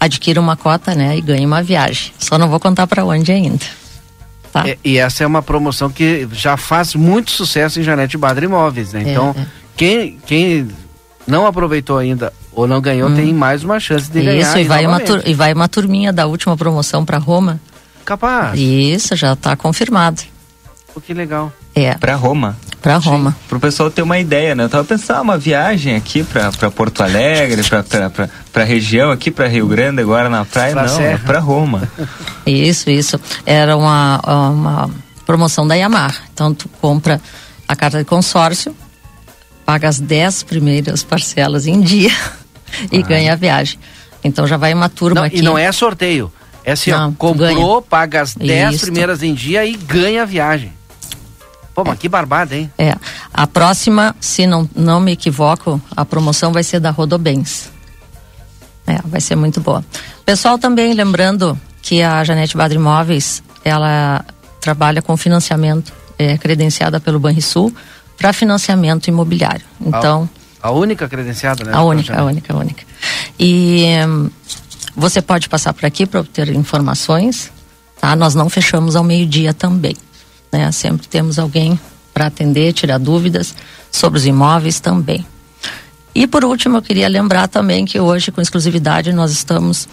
Adquira 0.00 0.40
uma 0.40 0.56
cota, 0.56 0.94
né? 0.94 1.14
E 1.14 1.20
ganhe 1.20 1.44
uma 1.44 1.62
viagem. 1.62 2.10
Só 2.18 2.38
não 2.38 2.48
vou 2.48 2.58
contar 2.58 2.86
para 2.86 3.04
onde 3.04 3.30
ainda. 3.32 3.66
Tá. 4.52 4.66
É, 4.68 4.78
e 4.84 4.98
essa 4.98 5.24
é 5.24 5.26
uma 5.26 5.42
promoção 5.42 5.90
que 5.90 6.26
já 6.32 6.56
faz 6.56 6.94
muito 6.94 7.30
sucesso 7.30 7.80
em 7.80 7.82
Janete 7.82 8.16
Badra 8.16 8.44
Imóveis, 8.44 8.92
né? 8.92 9.02
É, 9.04 9.10
então, 9.10 9.34
é, 9.38 9.46
Quem, 9.76 10.18
quem 10.26 10.68
não 11.26 11.46
aproveitou 11.46 11.98
ainda 11.98 12.32
ou 12.52 12.66
não 12.66 12.80
ganhou, 12.80 13.14
tem 13.14 13.32
mais 13.32 13.62
uma 13.62 13.78
chance 13.78 14.10
de 14.10 14.20
ganhar. 14.20 14.40
Isso, 14.40 14.58
e 14.58 14.64
vai, 14.64 14.84
uma 14.84 14.98
novamente. 14.98 15.30
e 15.30 15.34
vai 15.34 15.52
uma 15.52 15.68
turminha 15.68 16.12
da 16.12 16.26
última 16.26 16.56
promoção 16.56 17.04
para 17.04 17.16
Roma. 17.18 17.60
Capaz. 18.04 18.58
Isso, 18.58 19.14
já 19.14 19.34
está 19.34 19.54
confirmado. 19.54 20.22
Pô, 20.92 21.00
que 21.00 21.14
legal. 21.14 21.52
É. 21.74 21.94
Pra 21.94 22.16
Roma. 22.16 22.56
Pra 22.88 22.96
Roma. 22.96 23.36
Pro 23.50 23.60
pessoal 23.60 23.90
ter 23.90 24.00
uma 24.00 24.18
ideia, 24.18 24.54
né? 24.54 24.64
Eu 24.64 24.68
tava 24.70 24.82
pensando, 24.82 25.18
ah, 25.18 25.20
uma 25.20 25.36
viagem 25.36 25.94
aqui 25.94 26.22
pra, 26.22 26.50
pra 26.50 26.70
Porto 26.70 27.02
Alegre, 27.02 27.62
pra, 27.62 27.84
pra 28.50 28.64
região 28.64 29.10
aqui, 29.10 29.30
pra 29.30 29.46
Rio 29.46 29.66
Grande, 29.66 30.00
agora 30.00 30.30
na 30.30 30.42
praia. 30.46 30.72
Pra 30.72 30.86
não, 30.86 30.98
é 31.02 31.18
pra 31.18 31.38
Roma. 31.38 31.86
Isso, 32.46 32.88
isso. 32.88 33.20
Era 33.44 33.76
uma, 33.76 34.22
uma 34.26 34.90
promoção 35.26 35.68
da 35.68 35.74
Yamaha. 35.74 36.14
Então, 36.32 36.54
tu 36.54 36.66
compra 36.80 37.20
a 37.68 37.76
carta 37.76 37.98
de 37.98 38.06
consórcio, 38.06 38.74
paga 39.66 39.86
as 39.86 40.00
10 40.00 40.44
primeiras 40.44 41.04
parcelas 41.04 41.66
em 41.66 41.82
dia 41.82 42.10
e 42.90 43.02
ganha 43.02 43.34
a 43.34 43.36
viagem. 43.36 43.78
Então, 44.24 44.46
já 44.46 44.56
vai 44.56 44.72
uma 44.72 44.88
turma 44.88 45.20
Não, 45.20 45.26
aqui. 45.26 45.40
e 45.40 45.42
não 45.42 45.58
é 45.58 45.70
sorteio. 45.72 46.32
É 46.64 46.72
assim, 46.72 46.90
ó, 46.90 47.00
Não, 47.00 47.12
tu 47.12 47.18
comprou, 47.18 47.54
ganha. 47.54 47.82
paga 47.82 48.22
as 48.22 48.34
10 48.34 48.76
Isso. 48.76 48.86
primeiras 48.86 49.22
em 49.22 49.34
dia 49.34 49.66
e 49.66 49.76
ganha 49.76 50.22
a 50.22 50.24
viagem. 50.24 50.72
Pô, 51.78 51.84
mas 51.84 51.96
que 51.96 52.08
barbada, 52.08 52.56
hein? 52.56 52.68
É. 52.76 52.96
A 53.32 53.46
próxima, 53.46 54.12
se 54.18 54.48
não, 54.48 54.68
não 54.74 54.98
me 54.98 55.12
equivoco, 55.12 55.80
a 55.96 56.04
promoção 56.04 56.52
vai 56.52 56.64
ser 56.64 56.80
da 56.80 56.90
Rodobens. 56.90 57.70
É, 58.84 58.98
vai 59.04 59.20
ser 59.20 59.36
muito 59.36 59.60
boa. 59.60 59.84
Pessoal, 60.26 60.58
também 60.58 60.92
lembrando 60.92 61.56
que 61.80 62.02
a 62.02 62.24
Janete 62.24 62.56
Badre 62.56 62.78
Imóveis, 62.78 63.44
ela 63.64 64.24
trabalha 64.60 65.00
com 65.00 65.16
financiamento, 65.16 65.92
é 66.18 66.36
credenciada 66.36 66.98
pelo 66.98 67.20
Banrisul 67.20 67.72
para 68.16 68.32
financiamento 68.32 69.06
imobiliário. 69.06 69.64
Então, 69.80 70.28
A 70.60 70.72
única 70.72 71.08
credenciada, 71.08 71.62
né? 71.62 71.70
a 71.72 71.82
única, 71.82 72.20
a 72.20 72.24
única, 72.24 72.52
a 72.52 72.56
única. 72.56 72.84
E 73.38 73.84
hum, 74.04 74.28
você 74.96 75.22
pode 75.22 75.48
passar 75.48 75.72
por 75.72 75.86
aqui 75.86 76.06
para 76.06 76.18
obter 76.18 76.48
informações, 76.48 77.52
tá? 78.00 78.16
Nós 78.16 78.34
não 78.34 78.50
fechamos 78.50 78.96
ao 78.96 79.04
meio-dia 79.04 79.54
também, 79.54 79.94
né? 80.52 80.70
Sempre 80.72 81.06
temos 81.06 81.38
alguém 81.38 81.78
para 82.12 82.26
atender, 82.26 82.72
tirar 82.72 82.98
dúvidas 82.98 83.54
sobre 83.90 84.18
os 84.18 84.26
imóveis 84.26 84.80
também. 84.80 85.24
E 86.14 86.26
por 86.26 86.44
último, 86.44 86.78
eu 86.78 86.82
queria 86.82 87.08
lembrar 87.08 87.46
também 87.46 87.84
que 87.84 88.00
hoje, 88.00 88.32
com 88.32 88.40
exclusividade, 88.40 89.12
nós 89.12 89.30
estamos 89.30 89.88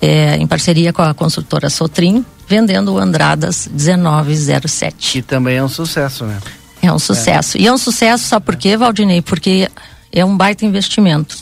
é, 0.00 0.36
em 0.36 0.46
parceria 0.46 0.92
com 0.92 1.02
a 1.02 1.14
construtora 1.14 1.70
Sotrim, 1.70 2.24
vendendo 2.48 2.92
o 2.94 2.98
Andradas 2.98 3.68
1907. 3.68 5.12
Que 5.12 5.22
também 5.22 5.58
é 5.58 5.64
um 5.64 5.68
sucesso, 5.68 6.24
né? 6.24 6.40
É 6.82 6.92
um 6.92 6.98
sucesso. 6.98 7.56
E 7.56 7.66
é 7.66 7.72
um 7.72 7.78
sucesso, 7.78 8.24
sabe 8.24 8.44
por 8.44 8.56
quê, 8.56 8.76
Valdinei? 8.76 9.22
Porque 9.22 9.70
é 10.10 10.24
um 10.24 10.36
baita 10.36 10.66
investimento. 10.66 11.38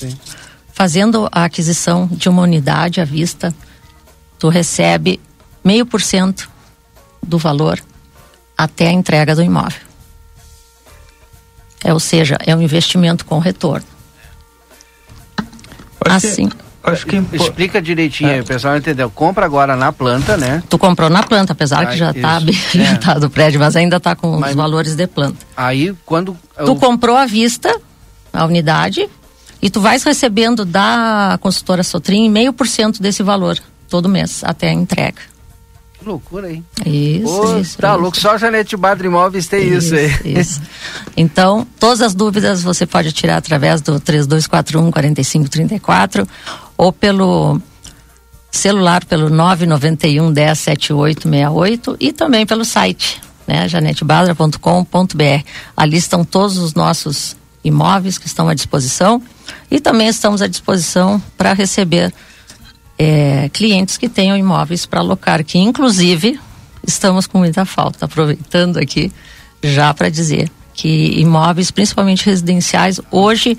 Fazendo 0.70 1.26
a 1.32 1.44
aquisição 1.44 2.06
de 2.12 2.28
uma 2.28 2.42
unidade 2.42 3.00
à 3.00 3.04
vista, 3.06 3.54
tu 4.38 4.50
recebe 4.50 5.18
meio 5.64 5.86
por 5.86 6.02
cento 6.02 6.50
do 7.22 7.38
valor 7.38 7.80
até 8.62 8.88
a 8.88 8.92
entrega 8.92 9.34
do 9.34 9.42
imóvel. 9.42 9.80
É, 11.82 11.92
ou 11.94 12.00
seja, 12.00 12.36
é 12.44 12.54
um 12.54 12.60
investimento 12.60 13.24
com 13.24 13.38
retorno. 13.38 13.86
Assim. 16.04 16.48
Acho 16.82 17.06
que 17.06 17.16
Explica 17.32 17.80
direitinho 17.80 18.30
É. 18.30 18.34
aí, 18.34 18.40
o 18.40 18.44
pessoal 18.44 18.76
entendeu. 18.76 19.10
Compra 19.10 19.44
agora 19.44 19.76
na 19.76 19.92
planta, 19.92 20.36
né? 20.36 20.62
Tu 20.68 20.78
comprou 20.78 21.10
na 21.10 21.22
planta, 21.22 21.52
apesar 21.52 21.82
Ah, 21.82 21.86
que 21.86 21.96
já 21.96 22.10
está 22.10 22.40
isso. 22.40 22.76
É. 22.78 22.80
habilitado 22.86 23.26
o 23.26 23.30
prédio, 23.30 23.60
mas 23.60 23.76
ainda 23.76 23.96
está 23.96 24.14
com 24.16 24.36
os 24.36 24.54
valores 24.54 24.96
de 24.96 25.06
planta. 25.06 25.38
Aí, 25.56 25.94
quando. 26.06 26.36
Tu 26.64 26.74
comprou 26.76 27.16
à 27.16 27.26
vista 27.26 27.74
a 28.32 28.44
unidade 28.46 29.08
e 29.60 29.68
tu 29.68 29.80
vais 29.80 30.02
recebendo 30.02 30.64
da 30.64 31.38
consultora 31.42 31.82
Sotrim 31.82 32.30
meio 32.30 32.52
por 32.52 32.66
cento 32.66 33.02
desse 33.02 33.22
valor 33.22 33.58
todo 33.88 34.08
mês 34.08 34.42
até 34.44 34.70
a 34.70 34.72
entrega. 34.72 35.20
Que 36.00 36.08
loucura, 36.08 36.50
hein? 36.50 36.64
Isso, 36.86 37.24
Pô, 37.24 37.58
isso. 37.58 37.78
Tá 37.78 37.92
isso. 37.92 38.00
louco, 38.00 38.18
só 38.18 38.32
a 38.32 38.38
Janete 38.38 38.74
Badre 38.74 39.06
Imóveis 39.06 39.46
tem 39.46 39.68
isso, 39.68 39.94
aí. 39.94 40.10
Isso. 40.24 40.60
Então, 41.14 41.66
todas 41.78 42.00
as 42.00 42.14
dúvidas 42.14 42.62
você 42.62 42.86
pode 42.86 43.12
tirar 43.12 43.36
através 43.36 43.82
do 43.82 44.00
3241 44.00 44.90
4534 44.90 46.26
ou 46.76 46.90
pelo 46.90 47.60
celular 48.50 49.04
pelo 49.04 49.28
991 49.28 50.32
10 50.32 50.58
7868 50.58 51.96
e 52.00 52.12
também 52.12 52.46
pelo 52.46 52.64
site, 52.64 53.20
né, 53.46 53.68
janetebadra.com.br. 53.68 55.44
Ali 55.76 55.96
estão 55.98 56.24
todos 56.24 56.56
os 56.56 56.72
nossos 56.72 57.36
imóveis 57.62 58.16
que 58.16 58.26
estão 58.26 58.48
à 58.48 58.54
disposição 58.54 59.22
e 59.70 59.78
também 59.78 60.08
estamos 60.08 60.40
à 60.40 60.46
disposição 60.46 61.22
para 61.36 61.52
receber 61.52 62.10
é, 63.02 63.48
clientes 63.48 63.96
que 63.96 64.10
tenham 64.10 64.36
imóveis 64.36 64.84
para 64.84 65.00
alocar, 65.00 65.42
que 65.42 65.56
inclusive 65.58 66.38
estamos 66.86 67.26
com 67.26 67.38
muita 67.38 67.64
falta. 67.64 68.04
Aproveitando 68.04 68.76
aqui 68.76 69.10
já 69.62 69.94
para 69.94 70.10
dizer 70.10 70.50
que 70.74 71.18
imóveis, 71.18 71.70
principalmente 71.70 72.26
residenciais, 72.26 73.00
hoje 73.10 73.56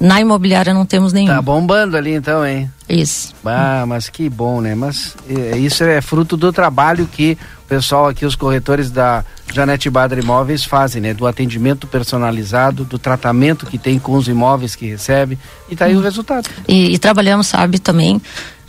na 0.00 0.20
imobiliária 0.20 0.74
não 0.74 0.84
temos 0.84 1.12
nenhum. 1.12 1.28
Tá 1.28 1.40
bombando 1.40 1.96
ali 1.96 2.14
então, 2.14 2.44
hein? 2.44 2.68
Isso. 2.88 3.32
Ah, 3.44 3.84
mas 3.86 4.08
que 4.08 4.28
bom, 4.28 4.60
né? 4.60 4.74
Mas 4.74 5.16
é, 5.30 5.56
isso 5.56 5.84
é 5.84 6.00
fruto 6.00 6.36
do 6.36 6.52
trabalho 6.52 7.06
que 7.06 7.38
o 7.64 7.68
pessoal 7.68 8.08
aqui, 8.08 8.26
os 8.26 8.34
corretores 8.34 8.90
da 8.90 9.24
Janete 9.52 9.88
Badra 9.88 10.20
Imóveis 10.20 10.64
fazem, 10.64 11.00
né? 11.00 11.14
Do 11.14 11.28
atendimento 11.28 11.86
personalizado, 11.86 12.84
do 12.84 12.98
tratamento 12.98 13.66
que 13.66 13.78
tem 13.78 14.00
com 14.00 14.14
os 14.14 14.26
imóveis 14.26 14.74
que 14.74 14.84
recebe. 14.84 15.38
E 15.70 15.76
tá 15.76 15.84
aí 15.84 15.96
o 15.96 16.00
resultado. 16.00 16.50
E, 16.66 16.92
e 16.92 16.98
trabalhamos, 16.98 17.46
sabe, 17.46 17.78
também 17.78 18.20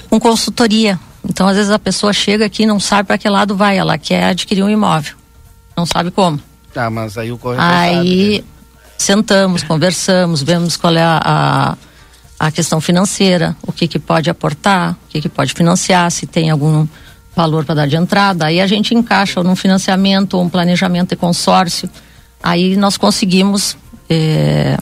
com 0.10 0.20
consultoria. 0.20 1.00
Então, 1.28 1.48
às 1.48 1.56
vezes 1.56 1.72
a 1.72 1.80
pessoa 1.80 2.14
chega 2.14 2.46
aqui 2.46 2.64
e 2.64 2.66
não 2.66 2.80
sabe 2.80 3.08
para 3.08 3.18
que 3.18 3.28
lado 3.28 3.56
vai, 3.56 3.78
ela 3.78 3.98
quer 3.98 4.26
adquirir 4.26 4.64
um 4.64 4.70
imóvel, 4.70 5.16
não 5.76 5.86
sabe 5.86 6.12
como. 6.12 6.40
Tá, 6.74 6.90
mas 6.90 7.18
aí 7.18 7.32
o 7.32 7.38
corretor 7.38 7.66
sabe, 7.66 7.96
né? 7.96 8.00
Aí 8.00 8.46
sentamos, 8.98 9.64
conversamos, 9.64 10.44
vemos 10.44 10.78
qual 10.78 10.96
é 10.96 11.02
a, 11.02 11.22
a, 11.24 11.78
a 12.40 12.52
questão 12.52 12.80
financeira, 12.80 13.56
o 13.66 13.72
que, 13.72 13.88
que 13.88 13.98
pode 13.98 14.30
aportar, 14.30 14.92
o 14.92 15.10
que, 15.10 15.22
que 15.22 15.30
pode 15.30 15.54
financiar, 15.54 16.12
se 16.12 16.26
tem 16.26 16.50
algum 16.50 16.88
valor 17.36 17.66
para 17.66 17.76
dar 17.76 17.88
de 17.88 17.96
entrada. 17.96 18.46
Aí 18.46 18.62
a 18.62 18.68
gente 18.68 18.94
encaixa 18.94 19.44
num 19.44 19.56
financiamento 19.56 20.36
ou 20.36 20.44
um 20.44 20.50
planejamento 20.50 21.10
de 21.10 21.16
consórcio. 21.16 21.90
Aí 22.42 22.78
nós 22.78 22.98
conseguimos 22.98 23.78
eh, 24.10 24.78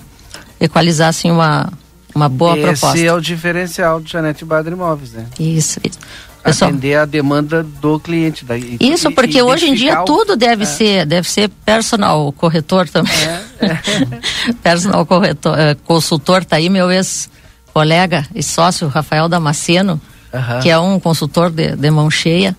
equalizar 0.59 1.09
assim 1.09 1.31
uma, 1.31 1.71
uma 2.15 2.30
boa 2.30 2.57
Esse 2.57 2.80
proposta. 2.81 2.99
é 2.99 3.14
o 3.14 3.19
diferencial 3.19 3.99
do 3.99 4.07
Janete 4.10 4.45
Badra 4.45 4.73
Imóveis, 4.73 5.11
né? 5.14 5.26
Isso, 5.40 5.80
isso. 5.84 5.99
Pessoal, 6.44 6.72
Atender 6.72 6.95
a 6.98 7.06
demanda 7.06 7.64
do 7.64 7.98
cliente. 7.99 8.44
Da, 8.44 8.57
Isso, 8.57 9.10
porque 9.11 9.41
hoje 9.41 9.69
em 9.69 9.73
dia 9.73 10.02
o- 10.02 10.06
tudo 10.06 10.35
deve 10.35 10.64
é. 10.64 10.65
ser, 10.65 11.06
deve 11.06 11.30
ser 11.30 11.48
personal 11.65 12.34
corretor 12.34 12.90
também. 12.90 13.14
personal 14.61 15.06
corretor, 15.06 15.57
eh, 15.57 15.76
consultor, 15.85 16.44
tá 16.44 16.57
aí 16.57 16.69
meu 16.69 16.91
ex-colega 16.91 18.27
e 18.35 18.44
sócio, 18.44 18.90
Rafael 18.90 19.30
Damasceno, 19.30 19.99
Aham. 20.34 20.60
que 20.60 20.69
é 20.69 20.77
um 20.77 20.99
consultor 20.99 21.49
de, 21.49 21.77
de 21.77 21.90
mão 21.91 22.11
cheia, 22.11 22.56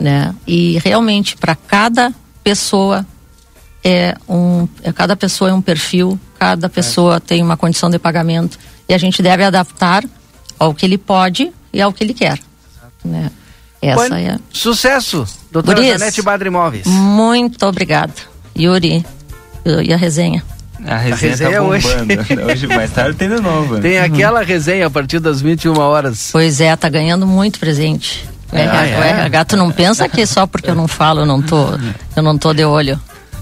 né? 0.00 0.34
E 0.44 0.78
realmente, 0.84 1.36
para 1.36 1.54
cada 1.54 2.12
pessoa 2.42 3.06
é 3.84 4.16
um, 4.28 4.66
é, 4.82 4.92
cada 4.92 5.14
pessoa 5.16 5.50
é 5.50 5.54
um 5.54 5.62
perfil, 5.62 6.18
cada 6.40 6.68
pessoa 6.68 7.20
tem 7.20 7.40
uma 7.42 7.56
condição 7.56 7.88
de 7.88 7.98
pagamento 8.00 8.58
e 8.88 8.94
a 8.94 8.98
gente 8.98 9.22
deve 9.22 9.44
adaptar 9.44 10.04
ao 10.58 10.74
que 10.74 10.86
ele 10.86 10.98
pode 10.98 11.52
e 11.72 11.80
ao 11.80 11.92
que 11.92 12.02
ele 12.02 12.14
quer, 12.14 12.38
né? 13.04 13.30
Essa 13.80 14.08
Bom, 14.08 14.14
é 14.16 14.30
a... 14.30 14.38
Sucesso, 14.52 15.24
doutora 15.52 15.76
Guris. 15.76 15.98
Janete 15.98 16.22
Badra 16.22 16.48
Imóveis. 16.48 16.86
Muito 16.86 17.64
obrigada. 17.64 18.12
Yuri, 18.58 19.04
e 19.84 19.92
a 19.92 19.96
resenha. 19.96 20.42
A 20.84 20.96
resenha, 20.96 21.30
resenha 21.30 21.52
tá 21.52 21.62
hoje. 21.62 21.88
bombando. 21.88 22.42
Hoje, 22.50 22.66
mais 22.68 22.90
tarde 22.92 23.16
tem 23.16 23.28
de 23.28 23.40
novo. 23.40 23.74
né? 23.74 23.80
Tem 23.80 23.98
aquela 23.98 24.42
resenha 24.42 24.86
a 24.86 24.90
partir 24.90 25.18
das 25.18 25.40
21 25.40 25.76
horas. 25.76 26.30
Pois 26.30 26.60
é, 26.60 26.74
tá 26.76 26.88
ganhando 26.88 27.26
muito 27.26 27.58
presente. 27.58 28.24
Ah, 28.52 28.86
é? 28.86 28.98
o 28.98 29.02
RH, 29.02 29.44
tu 29.44 29.56
não 29.56 29.70
pensa 29.70 30.08
que 30.08 30.24
só 30.24 30.46
porque 30.46 30.70
eu 30.70 30.74
não 30.74 30.88
falo, 30.88 31.20
eu 31.20 31.26
não 31.26 31.42
tô, 31.42 31.66
eu 32.16 32.22
não 32.22 32.38
tô 32.38 32.54
de 32.54 32.64
olho. 32.64 32.98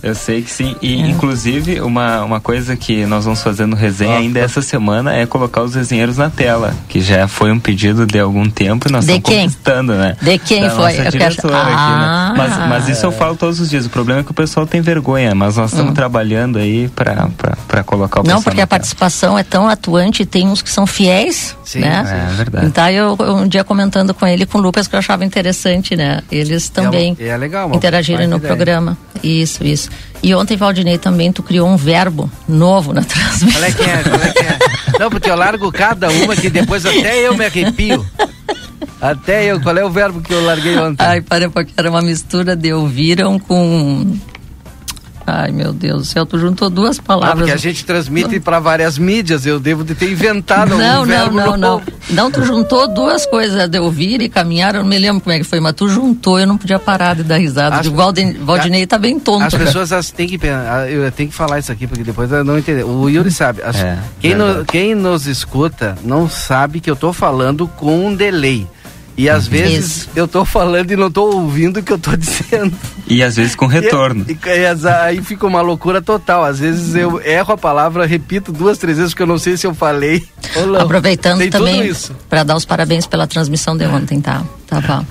Eu 0.07 0.15
sei 0.15 0.41
que 0.43 0.51
sim. 0.51 0.77
E, 0.81 1.01
inclusive, 1.01 1.81
uma, 1.81 2.23
uma 2.23 2.41
coisa 2.41 2.77
que 2.77 3.05
nós 3.07 3.25
vamos 3.25 3.43
fazer 3.43 3.67
no 3.67 3.75
resenha 3.75 4.17
ainda 4.17 4.39
essa 4.39 4.63
semana 4.63 5.13
é 5.15 5.27
colocar 5.27 5.63
os 5.63 5.75
resenheiros 5.75 6.17
na 6.17 6.31
tela, 6.31 6.73
que 6.89 7.01
já 7.01 7.27
foi 7.27 7.51
um 7.51 7.59
pedido 7.59 8.07
de 8.07 8.19
algum 8.19 8.49
tempo 8.49 8.89
e 8.89 8.93
nós 8.93 9.05
De 9.05 9.13
estamos 9.13 9.29
quem? 9.31 9.49
conquistando, 9.49 9.95
né? 9.95 10.17
De 10.23 10.39
quem 10.39 10.63
da 10.63 10.71
foi? 10.71 10.93
Nossa 10.97 11.09
Eu 11.09 11.13
quero- 11.13 11.35
Ah. 11.53 12.29
aqui, 12.29 12.39
né? 12.39 12.49
Mas, 12.49 12.69
mas 12.69 12.89
isso 12.89 13.05
eu 13.05 13.11
falo 13.13 13.35
todos 13.37 13.59
os 13.61 13.69
dias. 13.69 13.85
O 13.87 13.91
problema 13.91 14.21
é 14.21 14.23
que 14.23 14.31
o 14.31 14.35
pessoal 14.35 14.67
tem 14.67 14.81
vergonha, 14.81 15.35
mas 15.35 15.57
nós 15.57 15.73
estamos 15.73 15.93
trabalhando 15.95 16.59
aí 16.59 16.89
para 16.95 17.29
para 17.67 17.83
colocar 17.83 18.21
o 18.21 18.23
Não, 18.25 18.41
porque 18.43 18.59
na 18.59 18.65
a 18.65 18.67
participação 18.67 19.37
é 19.39 19.43
tão 19.43 19.69
atuante 19.69 20.23
e 20.23 20.27
tem 20.27 20.47
uns 20.47 20.63
que 20.63 20.71
são 20.71 20.87
fiéis, 20.87 21.57
Sim, 21.65 21.81
né? 21.81 22.29
é 22.31 22.35
verdade. 22.35 22.67
Então 22.67 22.89
eu, 22.91 23.17
um 23.21 23.49
dia 23.49 23.65
comentando 23.65 24.15
com 24.15 24.27
ele 24.27 24.47
com 24.47 24.59
o 24.59 24.61
Lucas 24.61 24.87
que 24.87 24.95
eu 24.95 24.99
achava 24.99 25.25
interessante, 25.25 25.97
né? 25.97 26.21
Eles 26.31 26.69
também 26.69 27.17
É, 27.19 27.29
é 27.29 27.37
legal, 27.37 27.75
interagirem 27.75 28.27
no 28.29 28.37
ideia. 28.37 28.55
programa. 28.55 28.97
Isso, 29.23 29.65
isso. 29.65 29.89
E 30.23 30.35
ontem, 30.35 30.57
Valdinei, 30.57 30.99
também 30.99 31.31
tu 31.31 31.43
criou 31.43 31.69
um 31.69 31.77
verbo 31.77 32.31
novo 32.49 32.93
na 32.93 33.03
transmissão. 33.05 33.53
Qual 33.53 33.65
é 33.65 33.73
que 33.73 33.83
é? 33.83 34.03
Qual 34.03 34.23
é 34.23 34.33
que 34.33 34.39
é? 34.41 34.59
Não, 34.99 35.11
porque 35.11 35.31
eu 35.31 35.37
largo 35.37 35.71
cada 35.71 36.11
uma 36.11 36.35
que 36.35 36.49
depois 36.49 36.85
até 36.85 37.27
eu 37.27 37.37
me 37.37 37.45
arrepio. 37.45 38.05
Até 39.01 39.45
eu. 39.45 39.61
Qual 39.61 39.77
é 39.77 39.85
o 39.85 39.91
verbo 39.91 40.21
que 40.21 40.33
eu 40.33 40.45
larguei 40.45 40.77
ontem? 40.79 41.05
Ai, 41.05 41.21
para 41.21 41.51
porque 41.51 41.73
era 41.77 41.91
uma 41.91 42.03
mistura 42.03 42.57
de 42.57 42.73
ouviram 42.73 43.39
com. 43.39 44.17
Ai, 45.29 45.51
meu 45.51 45.73
Deus 45.73 45.99
do 45.99 46.05
céu, 46.05 46.25
tu 46.25 46.39
juntou 46.39 46.71
duas 46.71 47.01
Ah, 47.01 47.03
palavras. 47.03 47.39
porque 47.39 47.51
a 47.51 47.57
gente 47.57 47.85
transmite 47.85 48.39
para 48.39 48.61
várias 48.61 48.97
mídias, 48.97 49.45
eu 49.45 49.59
devo 49.59 49.83
de 49.83 49.93
ter 49.95 50.11
inventado 50.13 50.71
Não, 50.71 50.77
um 50.77 50.79
não, 50.79 51.05
verbo 51.05 51.37
não, 51.37 51.57
novo. 51.57 51.59
não. 52.09 52.25
Não, 52.25 52.31
tu 52.31 52.45
juntou 52.45 52.87
duas 52.87 53.27
coisas, 53.27 53.69
de 53.69 53.79
ouvir 53.81 54.23
e 54.23 54.29
caminhar, 54.29 54.77
eu 54.77 54.83
não 54.83 54.89
me 54.89 54.97
lembro 54.99 55.21
como 55.21 55.33
é 55.35 55.39
que 55.39 55.45
foi, 55.45 55.59
mas 55.59 55.75
tu 55.75 55.89
juntou, 55.89 56.39
eu 56.39 56.47
não 56.47 56.57
podia 56.57 56.79
parar 56.79 57.17
de 57.17 57.25
dar 57.25 57.39
risada. 57.39 57.77
As- 57.77 57.87
O 57.89 57.93
Valdinei, 58.45 58.87
tá 58.87 58.99
bem 58.99 59.19
tonto. 59.19 59.45
As 59.45 59.53
cara. 59.53 59.65
pessoas 59.65 59.91
elas 59.91 60.11
têm 60.13 60.29
que 60.29 60.39
pensar, 60.39 60.89
eu 60.91 61.11
tenho 61.11 61.29
que 61.29 61.35
falar 61.35 61.59
isso 61.59 61.73
aqui 61.73 61.87
porque 61.89 62.05
depois 62.05 62.31
eu 62.31 62.45
não 62.45 62.57
entender. 62.57 62.85
O 62.85 63.09
Yuri 63.09 63.31
sabe. 63.33 63.63
as- 63.63 63.77
É, 63.77 63.99
quem, 64.21 64.35
no- 64.35 64.65
quem 64.65 64.95
nos 64.95 65.27
escuta 65.27 65.97
não 66.05 66.29
sabe 66.31 66.79
que 66.81 66.89
eu 66.91 66.95
tô 66.97 67.13
falando 67.13 67.67
com 67.67 68.07
um 68.07 68.15
delay. 68.15 68.67
E 69.17 69.31
às 69.31 69.47
vezes 69.47 70.09
eu 70.15 70.29
tô 70.29 70.45
falando 70.45 70.91
e 70.91 70.97
não 70.97 71.11
tô 71.11 71.25
ouvindo 71.31 71.79
o 71.81 71.83
que 71.83 71.91
eu 71.93 71.99
tô 71.99 72.15
dizendo. 72.17 72.73
E 73.07 73.23
às 73.23 73.37
vezes 73.37 73.55
com 73.55 73.67
retorno. 73.67 74.27
E, 74.29 74.33
e- 74.33 74.39
e 74.83 74.89
aí 74.89 75.23
fica 75.23 75.47
uma 75.47 75.61
loucura 75.63 76.03
total. 76.03 76.45
Às 76.45 76.59
vezes 76.59 76.95
eu 76.95 77.21
erro 77.25 77.55
a 77.55 77.57
palavra, 77.57 78.05
repito 78.07 78.53
duas, 78.53 78.77
três 78.79 78.99
vezes 78.99 79.13
porque 79.15 79.23
eu 79.23 79.27
não 79.27 79.39
sei 79.39 79.57
se 79.57 79.67
eu 79.67 79.75
falei. 79.75 80.23
ou 80.57 80.67
não. 80.67 80.81
Aproveitando 80.81 81.39
Tem 81.39 81.51
também 81.51 81.93
para 82.29 82.43
dar 82.45 82.57
os 82.57 82.65
parabéns 82.67 83.07
pela 83.07 83.27
transmissão 83.27 83.77
de 83.77 83.87
ontem, 83.87 84.21
tá? 84.21 84.43
Tava, 84.67 85.07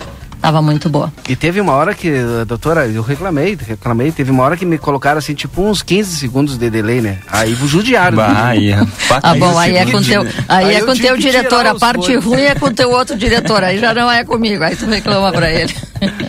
tava 0.45 0.61
muito 0.61 0.89
boa. 0.89 1.11
E 1.27 1.35
teve 1.35 1.59
uma 1.59 1.73
hora 1.73 1.95
que, 1.95 2.11
doutora, 2.47 2.85
eu 2.87 3.01
reclamei, 3.01 3.57
reclamei, 3.59 4.11
teve 4.11 4.29
uma 4.29 4.43
hora 4.43 4.55
que 4.55 4.63
me 4.63 4.77
colocaram 4.77 5.17
assim, 5.17 5.33
tipo, 5.33 5.59
uns 5.63 5.81
15 5.81 6.17
segundos 6.17 6.55
de 6.55 6.69
delay, 6.69 7.01
né? 7.01 7.17
Aí 7.31 7.55
judiaram. 7.55 8.17
Bah, 8.17 8.49
aí, 8.49 8.71
é 8.71 8.79
Ah, 9.23 9.33
bom, 9.33 9.57
aí 9.57 9.75
é 9.75 9.85
com 9.87 10.03
teu, 10.03 10.21
aí 10.47 10.65
Aí 10.65 10.75
é 10.75 10.81
com 10.81 10.93
teu 10.93 11.17
diretor. 11.17 11.65
A 11.65 11.73
parte 11.73 12.15
ruim 12.17 12.41
é 12.41 12.53
com 12.53 12.71
teu 12.71 12.91
outro 12.91 13.17
diretor. 13.17 13.63
Aí 13.63 13.79
já 13.79 13.91
não 13.93 14.11
é 14.11 14.23
comigo. 14.23 14.63
Aí 14.63 14.75
tu 14.75 14.85
reclama 14.85 15.31
pra 15.31 15.51
ele. 15.51 15.73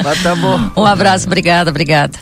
Mas 0.02 0.22
tá 0.22 0.34
bom. 0.34 0.70
Um 0.76 0.86
abraço, 0.86 1.26
obrigada, 1.26 1.68
obrigada. 1.68 2.18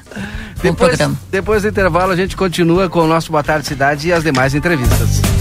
Depois, 0.60 0.98
depois 1.30 1.62
do 1.62 1.68
intervalo, 1.68 2.10
a 2.12 2.16
gente 2.16 2.36
continua 2.36 2.88
com 2.88 3.00
o 3.00 3.06
nosso 3.06 3.30
Boa 3.30 3.44
Tarde 3.44 3.68
Cidade 3.68 4.08
e 4.08 4.12
as 4.12 4.24
demais 4.24 4.54
entrevistas. 4.54 5.33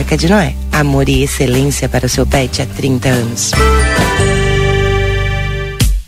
Arca 0.00 0.16
de 0.16 0.30
Noé. 0.30 0.54
Amor 0.72 1.10
e 1.10 1.22
excelência 1.22 1.86
para 1.86 2.06
o 2.06 2.08
seu 2.08 2.26
pet 2.26 2.62
há 2.62 2.66
30 2.66 3.08
anos. 3.10 3.50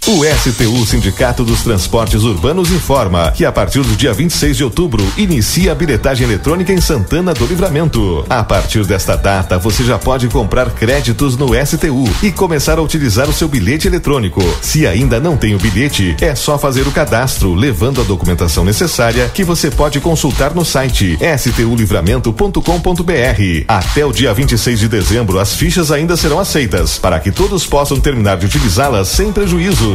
O 0.05 0.25
STU 0.25 0.85
Sindicato 0.85 1.45
dos 1.45 1.63
Transportes 1.63 2.25
Urbanos 2.25 2.73
informa 2.73 3.31
que 3.31 3.45
a 3.45 3.53
partir 3.53 3.83
do 3.83 3.95
dia 3.95 4.13
26 4.13 4.57
de 4.57 4.65
outubro 4.65 5.07
inicia 5.17 5.71
a 5.71 5.77
bilhetagem 5.77 6.27
eletrônica 6.27 6.73
em 6.73 6.81
Santana 6.81 7.33
do 7.33 7.47
Livramento. 7.47 8.27
A 8.29 8.43
partir 8.43 8.85
desta 8.85 9.15
data, 9.15 9.61
você 9.61 9.85
já 9.85 10.01
pode 10.01 10.27
comprar 10.27 10.71
créditos 10.71 11.37
no 11.37 11.51
STU 11.55 12.03
e 12.21 12.33
começar 12.33 12.81
a 12.81 12.83
utilizar 12.83 13.31
o 13.31 13.33
seu 13.33 13.47
bilhete 13.47 13.87
eletrônico. 13.87 14.43
Se 14.61 14.89
ainda 14.89 15.21
não 15.21 15.37
tem 15.37 15.55
o 15.55 15.59
bilhete, 15.59 16.17
é 16.21 16.35
só 16.35 16.59
fazer 16.59 16.83
o 16.83 16.91
cadastro, 16.91 17.55
levando 17.55 18.01
a 18.01 18.05
documentação 18.05 18.65
necessária 18.65 19.31
que 19.33 19.45
você 19.45 19.71
pode 19.71 20.01
consultar 20.01 20.53
no 20.53 20.65
site 20.65 21.17
stulivramento.com.br. 21.39 23.65
Até 23.69 24.05
o 24.05 24.11
dia 24.11 24.35
26 24.35 24.81
de 24.81 24.89
dezembro, 24.89 25.39
as 25.39 25.55
fichas 25.55 25.93
ainda 25.93 26.17
serão 26.17 26.41
aceitas, 26.41 26.99
para 26.99 27.21
que 27.21 27.31
todos 27.31 27.65
possam 27.65 28.01
terminar 28.01 28.37
de 28.37 28.47
utilizá-las 28.47 29.07
sem 29.07 29.31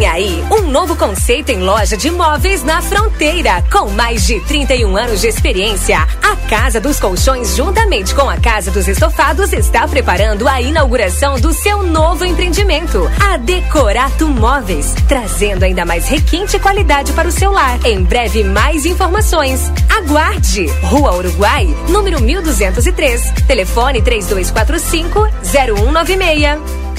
Vem 0.00 0.08
aí 0.08 0.44
um 0.50 0.70
novo 0.70 0.96
conceito 0.96 1.50
em 1.50 1.60
loja 1.60 1.94
de 1.94 2.10
móveis 2.10 2.64
na 2.64 2.80
fronteira. 2.80 3.62
Com 3.70 3.90
mais 3.90 4.26
de 4.26 4.40
31 4.40 4.96
anos 4.96 5.20
de 5.20 5.26
experiência, 5.26 5.98
a 6.22 6.36
Casa 6.48 6.80
dos 6.80 6.98
Colchões, 6.98 7.54
juntamente 7.54 8.14
com 8.14 8.26
a 8.26 8.38
Casa 8.38 8.70
dos 8.70 8.88
Estofados, 8.88 9.52
está 9.52 9.86
preparando 9.86 10.48
a 10.48 10.58
inauguração 10.58 11.38
do 11.38 11.52
seu 11.52 11.82
novo 11.82 12.24
empreendimento, 12.24 13.10
a 13.22 13.36
Decorato 13.36 14.26
Móveis, 14.26 14.94
trazendo 15.06 15.64
ainda 15.64 15.84
mais 15.84 16.08
requinte 16.08 16.56
e 16.56 16.60
qualidade 16.60 17.12
para 17.12 17.28
o 17.28 17.32
seu 17.32 17.52
lar. 17.52 17.78
Em 17.84 18.02
breve, 18.02 18.42
mais 18.42 18.86
informações. 18.86 19.70
Aguarde! 19.90 20.64
Rua 20.82 21.14
Uruguai, 21.14 21.66
número 21.90 22.22
1203. 22.22 23.32
Telefone 23.46 24.00
3245 24.00 25.28
0196. 25.44 26.89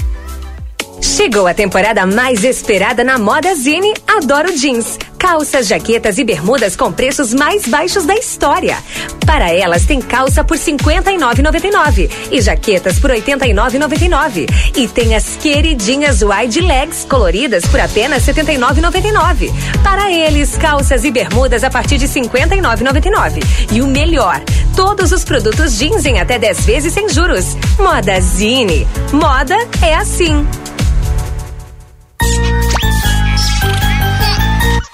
Chegou 1.11 1.45
a 1.45 1.53
temporada 1.53 2.05
mais 2.05 2.41
esperada 2.45 3.03
na 3.03 3.19
moda 3.19 3.53
Zine 3.53 3.93
Adoro 4.07 4.57
Jeans. 4.57 4.97
Calças, 5.19 5.67
jaquetas 5.67 6.17
e 6.17 6.23
bermudas 6.23 6.73
com 6.77 6.89
preços 6.89 7.33
mais 7.33 7.67
baixos 7.67 8.05
da 8.05 8.15
história. 8.15 8.77
Para 9.25 9.51
elas 9.51 9.85
tem 9.85 9.99
calça 9.99 10.41
por 10.41 10.55
R$ 10.55 10.63
59,99 10.63 12.09
e 12.31 12.39
jaquetas 12.41 12.97
por 12.97 13.11
R$ 13.11 13.21
89,99. 13.21 14.47
E 14.73 14.87
tem 14.87 15.13
as 15.13 15.35
queridinhas 15.35 16.21
wide 16.21 16.61
legs 16.61 17.05
coloridas 17.07 17.65
por 17.65 17.81
apenas 17.81 18.25
R$ 18.25 18.33
79,99. 18.33 19.51
Para 19.83 20.09
eles, 20.09 20.55
calças 20.57 21.03
e 21.03 21.11
bermudas 21.11 21.65
a 21.65 21.69
partir 21.69 21.97
de 21.97 22.05
R$ 22.05 22.21
59,99. 22.21 23.43
E 23.73 23.81
o 23.81 23.87
melhor, 23.87 24.41
todos 24.77 25.11
os 25.11 25.25
produtos 25.25 25.77
jeans 25.77 26.05
em 26.05 26.21
até 26.21 26.39
10 26.39 26.65
vezes 26.65 26.93
sem 26.93 27.09
juros. 27.09 27.57
Moda 27.77 28.19
Zine. 28.21 28.87
Moda 29.11 29.57
é 29.85 29.93
assim. 29.93 30.47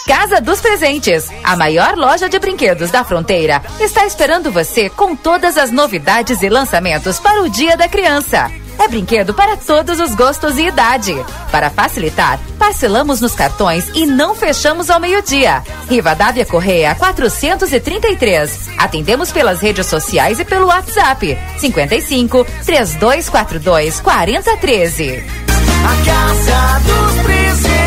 Casa 0.08 0.42
dos 0.42 0.62
Presentes, 0.62 1.30
a 1.44 1.56
maior 1.56 1.96
loja 1.96 2.30
de 2.30 2.40
brinquedos 2.40 2.92
da 2.92 3.04
fronteira, 3.04 3.62
está 3.80 4.06
esperando 4.06 4.52
você 4.52 4.90
com 4.90 5.16
todas 5.16 5.58
as 5.58 5.72
novidades 5.72 6.42
e 6.42 6.50
lançamentos 6.50 7.20
para 7.20 7.42
o 7.42 7.50
Dia 7.50 7.76
da 7.76 7.88
Criança. 7.88 8.52
É 8.80 8.88
brinquedo 8.88 9.34
para 9.34 9.58
todos 9.58 10.00
os 10.00 10.14
gostos 10.16 10.58
e 10.58 10.68
idade. 10.68 11.16
Para 11.52 11.70
facilitar, 11.70 12.40
parcelamos 12.60 13.20
nos 13.20 13.34
cartões 13.34 13.90
e 13.96 14.06
não 14.06 14.36
fechamos 14.36 14.90
ao 14.90 15.00
meio-dia. 15.00 15.64
Rivadavia 15.90 16.46
Correia 16.46 16.96
433. 16.96 18.70
Atendemos 18.78 19.32
pelas 19.32 19.62
redes 19.62 19.88
sociais 19.88 20.40
e 20.40 20.46
pelo 20.46 20.68
WhatsApp 20.68 21.38
55 21.58 22.46
3242 22.66 24.00
4013. 24.00 25.47
A 25.86 25.96
Casa 26.06 26.82
dos 26.86 27.24
Presentes. 27.24 27.87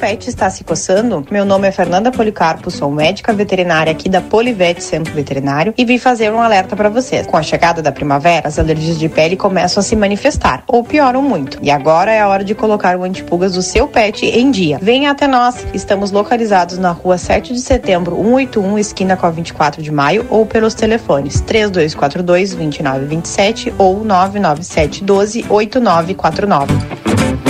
Pet 0.00 0.30
está 0.30 0.48
se 0.48 0.64
coçando? 0.64 1.22
Meu 1.30 1.44
nome 1.44 1.68
é 1.68 1.70
Fernanda 1.70 2.10
Policarpo, 2.10 2.70
sou 2.70 2.90
médica 2.90 3.34
veterinária 3.34 3.92
aqui 3.92 4.08
da 4.08 4.22
Polivete 4.22 4.82
Centro 4.82 5.12
Veterinário 5.12 5.74
e 5.76 5.84
vim 5.84 5.98
fazer 5.98 6.32
um 6.32 6.40
alerta 6.40 6.74
para 6.74 6.88
vocês. 6.88 7.26
Com 7.26 7.36
a 7.36 7.42
chegada 7.42 7.82
da 7.82 7.92
primavera, 7.92 8.48
as 8.48 8.58
alergias 8.58 8.98
de 8.98 9.10
pele 9.10 9.36
começam 9.36 9.82
a 9.82 9.84
se 9.84 9.94
manifestar 9.94 10.64
ou 10.66 10.82
pioram 10.82 11.20
muito. 11.20 11.58
E 11.60 11.70
agora 11.70 12.10
é 12.10 12.18
a 12.18 12.28
hora 12.28 12.42
de 12.42 12.54
colocar 12.54 12.96
o 12.96 13.04
antipulgas 13.04 13.52
do 13.52 13.60
seu 13.60 13.86
pet 13.86 14.24
em 14.24 14.50
dia. 14.50 14.78
Venha 14.80 15.10
até 15.10 15.26
nós. 15.26 15.66
Estamos 15.74 16.10
localizados 16.10 16.78
na 16.78 16.92
rua 16.92 17.18
7 17.18 17.52
de 17.52 17.60
setembro, 17.60 18.16
181, 18.16 18.78
esquina 18.78 19.18
com 19.18 19.26
a 19.26 19.30
24 19.30 19.82
de 19.82 19.92
maio, 19.92 20.26
ou 20.30 20.46
pelos 20.46 20.72
telefones 20.72 21.42
3242 21.42 22.54
2927 22.54 23.74
ou 23.76 24.02
997 24.02 25.04
12 25.04 25.44
8949. 25.50 27.49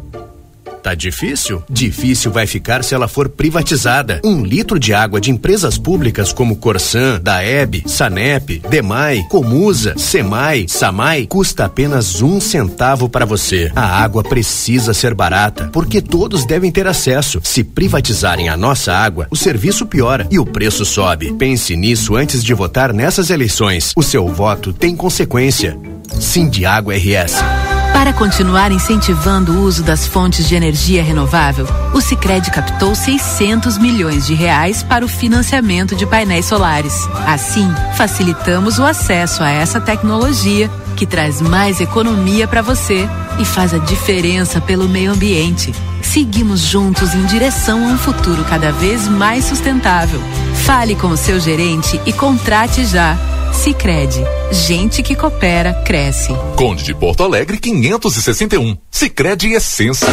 Tá 0.81 0.95
difícil? 0.95 1.63
Difícil 1.69 2.31
vai 2.31 2.47
ficar 2.47 2.83
se 2.83 2.95
ela 2.95 3.07
for 3.07 3.29
privatizada. 3.29 4.19
Um 4.23 4.43
litro 4.43 4.79
de 4.79 4.93
água 4.93 5.21
de 5.21 5.29
empresas 5.29 5.77
públicas 5.77 6.33
como 6.33 6.55
Corsan, 6.55 7.19
Daeb, 7.21 7.83
Sanep, 7.85 8.59
Demai, 8.69 9.23
Comusa, 9.29 9.93
Semai, 9.97 10.65
Samai 10.67 11.27
custa 11.27 11.65
apenas 11.65 12.21
um 12.21 12.41
centavo 12.41 13.07
para 13.07 13.25
você. 13.25 13.71
A 13.75 14.01
água 14.01 14.23
precisa 14.23 14.93
ser 14.93 15.13
barata, 15.13 15.69
porque 15.71 16.01
todos 16.01 16.45
devem 16.45 16.71
ter 16.71 16.87
acesso. 16.87 17.39
Se 17.43 17.63
privatizarem 17.63 18.49
a 18.49 18.57
nossa 18.57 18.93
água, 18.93 19.27
o 19.29 19.35
serviço 19.35 19.85
piora 19.85 20.27
e 20.31 20.39
o 20.39 20.45
preço 20.45 20.83
sobe. 20.83 21.33
Pense 21.33 21.75
nisso 21.75 22.15
antes 22.15 22.43
de 22.43 22.53
votar 22.53 22.91
nessas 22.93 23.29
eleições. 23.29 23.93
O 23.95 24.01
seu 24.01 24.27
voto 24.27 24.73
tem 24.73 24.95
consequência. 24.95 25.77
Sim 26.19 26.49
de 26.49 26.65
Água 26.65 26.95
RS. 26.95 27.70
Para 28.01 28.13
continuar 28.13 28.71
incentivando 28.71 29.51
o 29.51 29.61
uso 29.61 29.83
das 29.83 30.07
fontes 30.07 30.49
de 30.49 30.55
energia 30.55 31.03
renovável, 31.03 31.67
o 31.93 32.01
Sicredi 32.01 32.49
captou 32.49 32.95
600 32.95 33.77
milhões 33.77 34.25
de 34.25 34.33
reais 34.33 34.81
para 34.81 35.05
o 35.05 35.07
financiamento 35.07 35.95
de 35.95 36.07
painéis 36.07 36.47
solares. 36.47 37.07
Assim, 37.27 37.71
facilitamos 37.95 38.79
o 38.79 38.83
acesso 38.83 39.43
a 39.43 39.51
essa 39.51 39.79
tecnologia 39.79 40.67
que 40.97 41.05
traz 41.05 41.41
mais 41.41 41.79
economia 41.79 42.47
para 42.47 42.63
você 42.63 43.07
e 43.39 43.45
faz 43.45 43.71
a 43.71 43.77
diferença 43.77 44.59
pelo 44.59 44.89
meio 44.89 45.11
ambiente. 45.11 45.71
Seguimos 46.01 46.61
juntos 46.61 47.13
em 47.13 47.25
direção 47.25 47.87
a 47.87 47.93
um 47.93 47.97
futuro 47.97 48.43
cada 48.45 48.71
vez 48.71 49.07
mais 49.07 49.45
sustentável. 49.45 50.19
Fale 50.65 50.95
com 50.95 51.07
o 51.07 51.17
seu 51.17 51.39
gerente 51.39 51.99
e 52.05 52.13
contrate 52.13 52.85
já. 52.85 53.17
Sicredi, 53.53 54.21
gente 54.51 55.03
que 55.03 55.15
coopera 55.15 55.73
cresce. 55.85 56.33
Conde 56.55 56.83
de 56.83 56.93
Porto 56.93 57.23
Alegre 57.23 57.57
561. 57.57 58.77
Sicredi 58.89 59.53
Essência. 59.53 60.07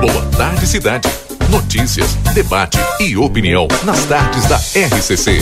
Boa 0.00 0.26
tarde 0.36 0.66
cidade. 0.66 1.23
Notícias, 1.54 2.16
debate 2.34 2.80
e 2.98 3.16
opinião 3.16 3.68
nas 3.84 4.04
tardes 4.06 4.44
da 4.48 4.56
RCC. 4.56 5.38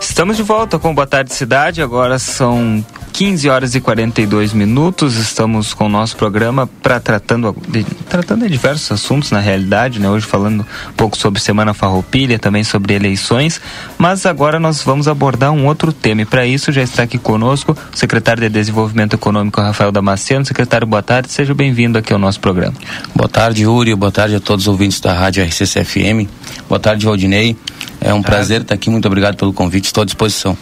Estamos 0.00 0.36
de 0.36 0.42
volta 0.42 0.76
com 0.76 0.92
Boa 0.92 1.06
Tarde 1.06 1.32
Cidade. 1.32 1.80
Agora 1.80 2.18
são 2.18 2.84
15 3.12 3.48
horas 3.48 3.74
e 3.74 3.80
42 3.80 4.52
minutos. 4.52 5.16
Estamos 5.16 5.74
com 5.74 5.86
o 5.86 5.88
nosso 5.88 6.16
programa 6.16 6.66
para 6.66 7.00
tratando 7.00 7.56
de, 7.68 7.84
tratando 8.08 8.44
de 8.44 8.50
diversos 8.50 8.90
assuntos 8.92 9.30
na 9.30 9.40
realidade, 9.40 9.98
né? 9.98 10.08
Hoje 10.08 10.26
falando 10.26 10.66
um 10.88 10.92
pouco 10.92 11.16
sobre 11.16 11.40
Semana 11.40 11.74
Farroupilha, 11.74 12.38
também 12.38 12.62
sobre 12.62 12.94
eleições, 12.94 13.60
mas 13.96 14.26
agora 14.26 14.60
nós 14.60 14.82
vamos 14.82 15.08
abordar 15.08 15.52
um 15.52 15.66
outro 15.66 15.92
tema. 15.92 16.22
E 16.22 16.24
para 16.24 16.46
isso 16.46 16.70
já 16.70 16.82
está 16.82 17.02
aqui 17.02 17.18
conosco 17.18 17.76
o 17.92 17.96
secretário 17.96 18.42
de 18.42 18.48
Desenvolvimento 18.48 19.14
Econômico 19.14 19.60
Rafael 19.60 19.90
Damasceno. 19.90 20.44
Secretário, 20.44 20.86
boa 20.86 21.02
tarde. 21.02 21.30
Seja 21.30 21.54
bem-vindo 21.54 21.98
aqui 21.98 22.12
ao 22.12 22.18
nosso 22.18 22.40
programa. 22.40 22.74
Boa 23.14 23.28
tarde, 23.28 23.62
Yuri. 23.62 23.94
Boa 23.94 24.12
tarde 24.12 24.36
a 24.36 24.40
todos 24.40 24.64
os 24.64 24.68
ouvintes 24.68 25.00
da 25.00 25.12
Rádio 25.12 25.44
RCCFM. 25.44 26.28
Boa 26.68 26.78
tarde, 26.78 27.04
Valdinei. 27.04 27.56
É 28.00 28.14
um 28.14 28.22
prazer 28.22 28.62
estar 28.62 28.74
aqui. 28.74 28.90
Muito 28.90 29.06
obrigado 29.06 29.36
pelo 29.36 29.52
convite. 29.52 29.86
Estou 29.86 30.02
à 30.02 30.04
disposição. 30.04 30.56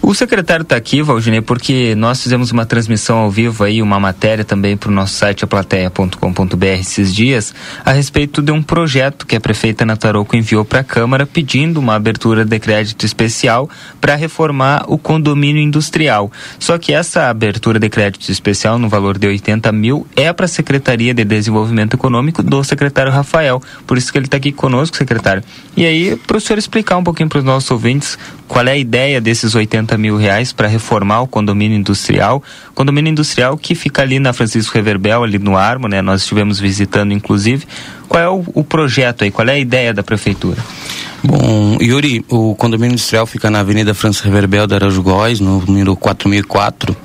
O 0.00 0.14
secretário 0.14 0.62
está 0.62 0.74
aqui, 0.74 1.02
Valdinei, 1.02 1.42
porque 1.42 1.94
nós 1.94 2.22
fizemos 2.22 2.50
uma 2.50 2.64
transmissão 2.64 3.18
ao 3.18 3.30
vivo 3.30 3.62
aí, 3.62 3.82
uma 3.82 4.00
matéria 4.00 4.42
também 4.42 4.74
para 4.74 4.88
o 4.88 4.92
nosso 4.92 5.14
site 5.14 5.44
aplateia.com.br 5.44 6.64
esses 6.64 7.14
dias, 7.14 7.54
a 7.84 7.92
respeito 7.92 8.40
de 8.40 8.50
um 8.50 8.62
projeto 8.62 9.26
que 9.26 9.36
a 9.36 9.40
prefeita 9.40 9.84
Nataroco 9.84 10.34
enviou 10.34 10.64
para 10.64 10.80
a 10.80 10.84
Câmara 10.84 11.26
pedindo 11.26 11.78
uma 11.78 11.94
abertura 11.94 12.42
de 12.44 12.58
crédito 12.58 13.04
especial 13.04 13.68
para 14.00 14.14
reformar 14.14 14.86
o 14.88 14.96
condomínio 14.96 15.60
industrial. 15.60 16.32
Só 16.58 16.78
que 16.78 16.94
essa 16.94 17.28
abertura 17.28 17.78
de 17.78 17.90
crédito 17.90 18.30
especial, 18.30 18.78
no 18.78 18.88
valor 18.88 19.18
de 19.18 19.26
80 19.26 19.70
mil, 19.72 20.06
é 20.16 20.32
para 20.32 20.46
a 20.46 20.48
Secretaria 20.48 21.12
de 21.12 21.22
Desenvolvimento 21.22 21.94
Econômico 21.94 22.42
do 22.42 22.64
secretário 22.64 23.12
Rafael. 23.12 23.60
Por 23.86 23.98
isso 23.98 24.10
que 24.10 24.16
ele 24.16 24.24
está 24.24 24.38
aqui 24.38 24.52
conosco, 24.52 24.96
secretário. 24.96 25.42
E 25.76 25.84
aí, 25.84 26.16
para 26.26 26.38
o 26.38 26.40
senhor 26.40 26.58
explicar 26.58 26.96
um 26.96 27.04
pouquinho 27.04 27.28
para 27.28 27.40
os 27.40 27.44
nossos 27.44 27.70
ouvintes 27.70 28.18
qual 28.48 28.66
é 28.66 28.72
a 28.72 28.76
ideia 28.76 29.20
desses 29.20 29.54
80 29.54 29.96
mil 29.98 30.16
reais 30.16 30.52
para 30.52 30.66
reformar 30.66 31.20
o 31.20 31.28
condomínio 31.28 31.76
industrial. 31.76 32.42
Condomínio 32.74 33.10
industrial 33.10 33.56
que 33.58 33.74
fica 33.74 34.02
ali 34.02 34.18
na 34.18 34.32
Francisco 34.32 34.74
Reverbel, 34.74 35.22
ali 35.22 35.38
no 35.38 35.56
Armo, 35.56 35.86
né? 35.86 36.00
Nós 36.00 36.22
estivemos 36.22 36.58
visitando, 36.58 37.12
inclusive. 37.12 37.66
Qual 38.08 38.22
é 38.22 38.28
o, 38.28 38.42
o 38.54 38.64
projeto 38.64 39.22
aí? 39.22 39.30
Qual 39.30 39.46
é 39.46 39.52
a 39.52 39.58
ideia 39.58 39.92
da 39.92 40.02
prefeitura? 40.02 40.56
Bom, 41.22 41.76
Yuri, 41.80 42.24
o 42.28 42.54
condomínio 42.54 42.94
industrial 42.94 43.26
fica 43.26 43.50
na 43.50 43.60
Avenida 43.60 43.92
Francisco 43.92 44.26
Reverbel 44.26 44.66
da 44.66 44.76
Araújo 44.76 45.02
Góes, 45.02 45.40
no 45.40 45.60
número 45.66 45.94
4004. 45.94 46.96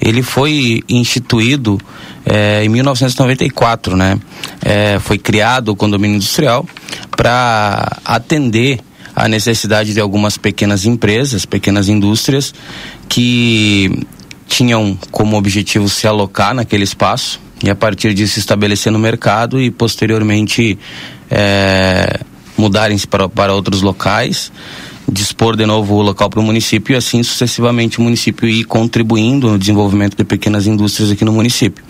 Ele 0.00 0.22
foi 0.22 0.82
instituído 0.88 1.78
é, 2.26 2.64
em 2.64 2.68
1994, 2.68 3.96
né? 3.96 4.18
É, 4.64 4.98
foi 4.98 5.16
criado 5.16 5.68
o 5.68 5.76
condomínio 5.76 6.16
industrial 6.16 6.66
para 7.16 7.98
atender 8.04 8.80
a 9.14 9.28
necessidade 9.28 9.92
de 9.92 10.00
algumas 10.00 10.38
pequenas 10.38 10.84
empresas, 10.84 11.44
pequenas 11.44 11.88
indústrias 11.88 12.54
que 13.08 14.06
tinham 14.46 14.98
como 15.10 15.36
objetivo 15.36 15.88
se 15.88 16.06
alocar 16.06 16.54
naquele 16.54 16.84
espaço 16.84 17.40
e 17.62 17.70
a 17.70 17.74
partir 17.74 18.12
disso 18.14 18.38
estabelecer 18.38 18.92
no 18.92 18.98
mercado 18.98 19.60
e 19.60 19.70
posteriormente 19.70 20.78
é, 21.30 22.20
mudarem-se 22.56 23.06
para, 23.06 23.28
para 23.28 23.54
outros 23.54 23.82
locais 23.82 24.52
dispor 25.12 25.56
de 25.56 25.66
novo 25.66 25.94
o 25.94 26.02
local 26.02 26.30
para 26.30 26.40
o 26.40 26.42
município 26.42 26.94
e 26.94 26.96
assim 26.96 27.22
sucessivamente 27.22 27.98
o 27.98 28.02
município 28.02 28.48
ir 28.48 28.64
contribuindo 28.64 29.50
no 29.50 29.58
desenvolvimento 29.58 30.16
de 30.16 30.24
pequenas 30.24 30.66
indústrias 30.66 31.10
aqui 31.10 31.24
no 31.24 31.32
município. 31.32 31.84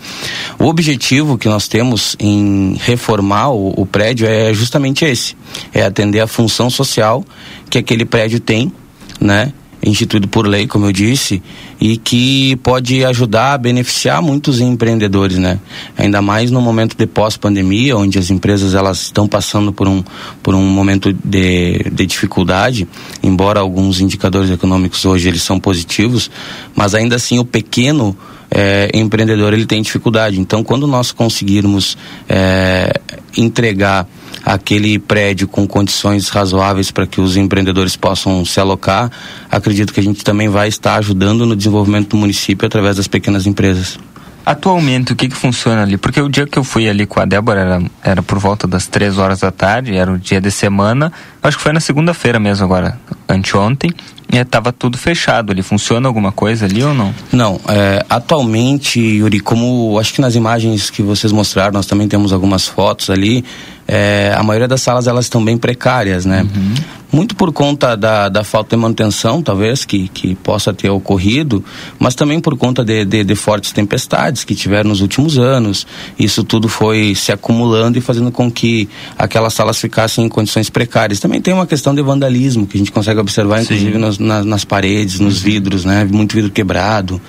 O 0.59 0.65
objetivo 0.65 1.37
que 1.37 1.47
nós 1.47 1.67
temos 1.67 2.15
em 2.19 2.75
reformar 2.79 3.51
o, 3.51 3.73
o 3.81 3.85
prédio 3.85 4.27
é 4.27 4.53
justamente 4.53 5.05
esse, 5.05 5.35
é 5.73 5.83
atender 5.83 6.19
a 6.19 6.27
função 6.27 6.69
social 6.69 7.23
que 7.69 7.77
aquele 7.77 8.05
prédio 8.05 8.39
tem, 8.39 8.71
né? 9.19 9.53
Instituído 9.85 10.27
por 10.27 10.47
lei, 10.47 10.67
como 10.67 10.85
eu 10.85 10.91
disse, 10.91 11.41
e 11.79 11.97
que 11.97 12.55
pode 12.57 13.03
ajudar 13.03 13.53
a 13.53 13.57
beneficiar 13.57 14.21
muitos 14.21 14.59
empreendedores, 14.61 15.37
né? 15.37 15.59
Ainda 15.97 16.21
mais 16.21 16.49
no 16.49 16.61
momento 16.61 16.95
de 16.95 17.05
pós-pandemia, 17.05 17.97
onde 17.97 18.17
as 18.17 18.29
empresas 18.29 18.73
elas 18.73 19.03
estão 19.03 19.27
passando 19.27 19.73
por 19.73 19.87
um, 19.87 20.03
por 20.41 20.55
um 20.55 20.61
momento 20.61 21.11
de, 21.11 21.85
de 21.91 22.05
dificuldade, 22.05 22.87
embora 23.21 23.59
alguns 23.59 23.99
indicadores 23.99 24.49
econômicos 24.49 25.03
hoje 25.05 25.27
eles 25.27 25.43
são 25.43 25.59
positivos, 25.59 26.31
mas 26.75 26.95
ainda 26.95 27.15
assim 27.17 27.39
o 27.39 27.45
pequeno 27.45 28.15
é, 28.55 28.91
empreendedor 28.93 29.51
ele 29.51 29.65
tem 29.65 29.81
dificuldade. 29.81 30.39
Então, 30.39 30.63
quando 30.63 30.85
nós 30.85 31.11
conseguirmos 31.11 31.97
é, 32.29 32.93
entregar 33.35 34.07
aquele 34.45 34.99
prédio 34.99 35.47
com 35.47 35.67
condições 35.67 36.29
razoáveis 36.29 36.91
para 36.91 37.07
que 37.07 37.19
os 37.19 37.35
empreendedores 37.35 37.95
possam 37.95 38.45
se 38.45 38.59
alocar, 38.59 39.09
acredito 39.49 39.91
que 39.91 39.99
a 39.99 40.03
gente 40.03 40.23
também 40.23 40.49
vai 40.49 40.67
estar 40.67 40.95
ajudando 40.97 41.45
no 41.47 41.55
desenvolvimento 41.55 42.09
do 42.09 42.17
município 42.17 42.67
através 42.67 42.97
das 42.97 43.07
pequenas 43.07 43.47
empresas. 43.47 43.97
Atualmente, 44.45 45.13
o 45.13 45.15
que 45.15 45.29
que 45.29 45.35
funciona 45.35 45.83
ali? 45.83 45.95
Porque 45.95 46.21
o 46.21 46.27
dia 46.27 46.45
que 46.45 46.59
eu 46.59 46.65
fui 46.65 46.89
ali 46.89 47.05
com 47.05 47.19
a 47.19 47.25
Débora 47.25 47.61
era, 47.61 47.81
era 48.03 48.21
por 48.21 48.37
volta 48.37 48.67
das 48.67 48.87
três 48.87 49.17
horas 49.17 49.39
da 49.39 49.51
tarde, 49.51 49.95
era 49.95 50.11
o 50.11 50.19
dia 50.19 50.41
de 50.41 50.51
semana, 50.51 51.13
acho 51.41 51.57
que 51.57 51.63
foi 51.63 51.71
na 51.71 51.79
segunda-feira 51.79 52.39
mesmo 52.41 52.65
agora, 52.65 52.99
anteontem, 53.27 53.89
e 54.33 54.37
estava 54.37 54.73
tudo 54.73 54.97
fechado 54.97 55.51
ali. 55.51 55.61
Funciona 55.61 56.07
alguma 56.07 56.31
coisa 56.31 56.65
ali 56.65 56.83
ou 56.83 56.93
não? 56.93 57.13
Não, 57.31 57.61
é, 57.67 58.03
atualmente, 58.09 58.99
Yuri, 58.99 59.39
como 59.39 59.97
acho 59.99 60.13
que 60.13 60.21
nas 60.21 60.33
imagens 60.33 60.89
que 60.89 61.03
vocês 61.03 61.31
mostraram, 61.31 61.73
nós 61.73 61.85
também 61.85 62.07
temos 62.07 62.33
algumas 62.33 62.67
fotos 62.67 63.11
ali, 63.11 63.45
é, 63.87 64.33
a 64.35 64.41
maioria 64.41 64.67
das 64.67 64.81
salas 64.81 65.07
elas 65.07 65.25
estão 65.25 65.43
bem 65.43 65.57
precárias, 65.57 66.25
né? 66.25 66.41
Uhum. 66.41 66.73
Muito 67.13 67.35
por 67.35 67.53
conta 67.53 67.95
da, 67.95 68.27
da 68.27 68.43
falta 68.43 68.75
de 68.75 68.81
manutenção, 68.81 69.39
talvez, 69.39 69.85
que, 69.85 70.07
que 70.07 70.33
possa 70.33 70.73
ter 70.73 70.89
ocorrido, 70.89 71.63
mas 71.99 72.15
também 72.15 72.39
por 72.39 72.57
conta 72.57 72.83
de, 72.83 73.05
de, 73.05 73.23
de 73.23 73.35
fortes 73.35 73.71
tempestades 73.71 74.43
que 74.43 74.55
tiveram 74.55 74.89
nos 74.89 74.99
últimos 74.99 75.37
anos. 75.37 75.85
Isso 76.17 76.43
tudo 76.43 76.67
foi 76.67 77.13
se 77.13 77.31
acumulando 77.31 77.99
e 77.99 78.01
fazendo 78.01 78.31
com 78.31 78.51
que 78.51 78.89
aquelas 79.15 79.53
salas 79.53 79.79
ficassem 79.79 80.25
em 80.25 80.29
condições 80.29 80.71
precárias. 80.71 81.19
Também 81.19 81.39
tem 81.39 81.53
uma 81.53 81.67
questão 81.67 81.93
de 81.93 82.01
vandalismo 82.01 82.65
que 82.65 82.77
a 82.77 82.79
gente 82.79 82.91
consegue 82.91 83.19
observar, 83.19 83.61
inclusive, 83.61 83.95
nas, 83.99 84.17
nas, 84.17 84.43
nas, 84.43 84.65
paredes, 84.65 85.19
nos 85.19 85.39
vidros, 85.39 85.85
né? 85.85 86.03
Muito 86.05 86.33
vidro 86.33 86.49
quebrado, 86.49 87.21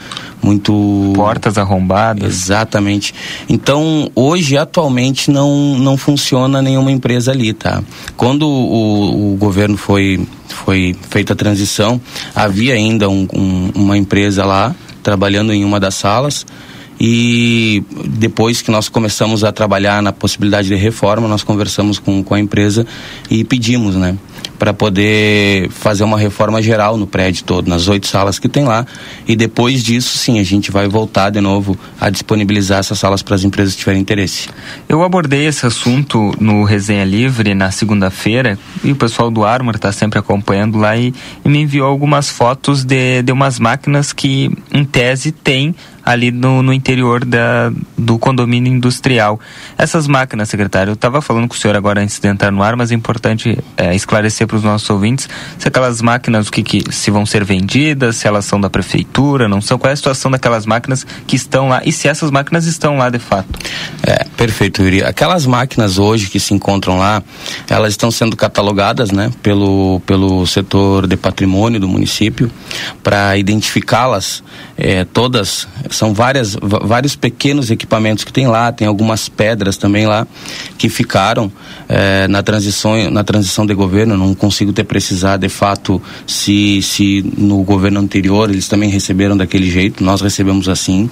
muito 0.42 1.12
portas 1.14 1.58
arrombadas. 1.58 2.44
Exatamente. 2.44 3.14
Então, 3.48 4.10
hoje 4.14 4.56
atualmente 4.56 5.30
não 5.30 5.78
não 5.78 5.96
funciona 5.96 6.60
nenhuma 6.60 6.92
empresa 6.92 7.32
ali, 7.32 7.52
tá? 7.52 7.82
Quando 8.16 8.46
o, 8.46 9.32
o 9.32 9.36
governo 9.36 9.76
foi 9.76 10.26
foi 10.48 10.94
feita 11.10 11.32
a 11.32 11.36
transição, 11.36 12.00
havia 12.34 12.74
ainda 12.74 13.08
um, 13.08 13.26
um, 13.32 13.70
uma 13.74 13.98
empresa 13.98 14.44
lá 14.44 14.74
trabalhando 15.02 15.52
em 15.52 15.64
uma 15.64 15.78
das 15.78 15.94
salas 15.94 16.46
e 16.98 17.82
depois 18.06 18.62
que 18.62 18.70
nós 18.70 18.88
começamos 18.88 19.42
a 19.42 19.52
trabalhar 19.52 20.00
na 20.02 20.12
possibilidade 20.12 20.68
de 20.68 20.74
reforma, 20.76 21.26
nós 21.26 21.42
conversamos 21.42 21.98
com, 21.98 22.22
com 22.22 22.34
a 22.34 22.40
empresa 22.40 22.86
e 23.30 23.44
pedimos, 23.44 23.96
né? 23.96 24.16
Para 24.58 24.72
poder 24.72 25.68
fazer 25.70 26.04
uma 26.04 26.18
reforma 26.18 26.62
geral 26.62 26.96
no 26.96 27.06
prédio 27.06 27.44
todo, 27.44 27.68
nas 27.68 27.88
oito 27.88 28.06
salas 28.06 28.38
que 28.38 28.48
tem 28.48 28.64
lá. 28.64 28.86
E 29.26 29.34
depois 29.36 29.82
disso, 29.82 30.16
sim, 30.16 30.38
a 30.38 30.42
gente 30.42 30.70
vai 30.70 30.88
voltar 30.88 31.30
de 31.30 31.40
novo 31.40 31.76
a 32.00 32.10
disponibilizar 32.10 32.78
essas 32.78 32.98
salas 32.98 33.22
para 33.22 33.34
as 33.34 33.44
empresas 33.44 33.74
que 33.74 33.80
tiverem 33.80 34.00
interesse. 34.00 34.48
Eu 34.88 35.02
abordei 35.02 35.46
esse 35.46 35.66
assunto 35.66 36.32
no 36.40 36.64
Resenha 36.64 37.04
Livre 37.04 37.54
na 37.54 37.70
segunda-feira 37.70 38.58
e 38.82 38.92
o 38.92 38.96
pessoal 38.96 39.30
do 39.30 39.44
Armor 39.44 39.76
está 39.76 39.92
sempre 39.92 40.18
acompanhando 40.18 40.78
lá 40.78 40.96
e, 40.96 41.12
e, 41.44 41.48
me 41.48 41.60
enviou 41.60 41.88
algumas 41.88 42.30
fotos 42.30 42.84
de, 42.84 43.22
de 43.22 43.32
umas 43.32 43.58
máquinas 43.58 44.12
que, 44.12 44.50
em 44.72 44.84
tese, 44.84 45.32
tem 45.32 45.74
ali 46.04 46.30
no, 46.30 46.62
no 46.62 46.72
interior 46.72 47.24
da, 47.24 47.72
do 47.96 48.18
condomínio 48.18 48.72
industrial. 48.72 49.40
Essas 49.78 50.06
máquinas, 50.06 50.48
secretário, 50.48 50.90
eu 50.90 50.94
estava 50.94 51.22
falando 51.22 51.48
com 51.48 51.54
o 51.54 51.58
senhor 51.58 51.76
agora 51.76 52.02
antes 52.02 52.18
de 52.18 52.28
entrar 52.28 52.50
no 52.50 52.62
ar, 52.62 52.76
mas 52.76 52.92
é 52.92 52.94
importante 52.94 53.58
é, 53.76 53.94
esclarecer 53.94 54.46
para 54.46 54.56
os 54.56 54.62
nossos 54.62 54.88
ouvintes 54.90 55.28
se 55.58 55.68
aquelas 55.68 56.02
máquinas, 56.02 56.48
o 56.48 56.52
que, 56.52 56.62
que 56.62 56.92
se 56.92 57.10
vão 57.10 57.24
ser 57.24 57.44
vendidas, 57.44 58.16
se 58.16 58.26
elas 58.26 58.44
são 58.44 58.60
da 58.60 58.68
prefeitura, 58.68 59.48
não 59.48 59.60
são, 59.60 59.78
qual 59.78 59.90
é 59.90 59.92
a 59.92 59.96
situação 59.96 60.30
daquelas 60.30 60.66
máquinas 60.66 61.06
que 61.26 61.36
estão 61.36 61.68
lá 61.68 61.80
e 61.84 61.92
se 61.92 62.08
essas 62.08 62.30
máquinas 62.30 62.66
estão 62.66 62.96
lá 62.96 63.08
de 63.08 63.18
fato. 63.18 63.48
É, 64.02 64.24
perfeito, 64.36 64.82
Yuri. 64.82 65.02
Aquelas 65.02 65.46
máquinas 65.46 65.98
hoje 65.98 66.28
que 66.28 66.38
se 66.38 66.52
encontram 66.52 66.98
lá, 66.98 67.22
elas 67.68 67.92
estão 67.92 68.10
sendo 68.10 68.36
catalogadas, 68.36 69.10
né, 69.10 69.30
pelo, 69.42 70.00
pelo 70.06 70.46
setor 70.46 71.06
de 71.06 71.16
patrimônio 71.16 71.80
do 71.80 71.88
município 71.88 72.50
para 73.02 73.36
identificá-las 73.36 74.42
é, 74.76 75.04
todas 75.04 75.68
são 75.94 76.12
várias, 76.12 76.56
vários 76.60 77.16
pequenos 77.16 77.70
equipamentos 77.70 78.24
que 78.24 78.32
tem 78.32 78.46
lá, 78.46 78.72
tem 78.72 78.86
algumas 78.86 79.28
pedras 79.28 79.76
também 79.76 80.06
lá 80.06 80.26
que 80.76 80.88
ficaram 80.88 81.50
é, 81.88 82.26
na 82.28 82.42
transição 82.42 83.10
na 83.10 83.24
transição 83.24 83.66
de 83.66 83.74
governo. 83.74 84.16
Não 84.16 84.34
consigo 84.34 84.72
ter 84.72 84.84
precisar 84.84 85.36
de 85.36 85.48
fato 85.48 86.00
se 86.26 86.82
se 86.82 87.24
no 87.36 87.62
governo 87.62 88.00
anterior 88.00 88.50
eles 88.50 88.68
também 88.68 88.90
receberam 88.90 89.36
daquele 89.36 89.70
jeito. 89.70 90.02
Nós 90.04 90.20
recebemos 90.20 90.68
assim 90.68 91.08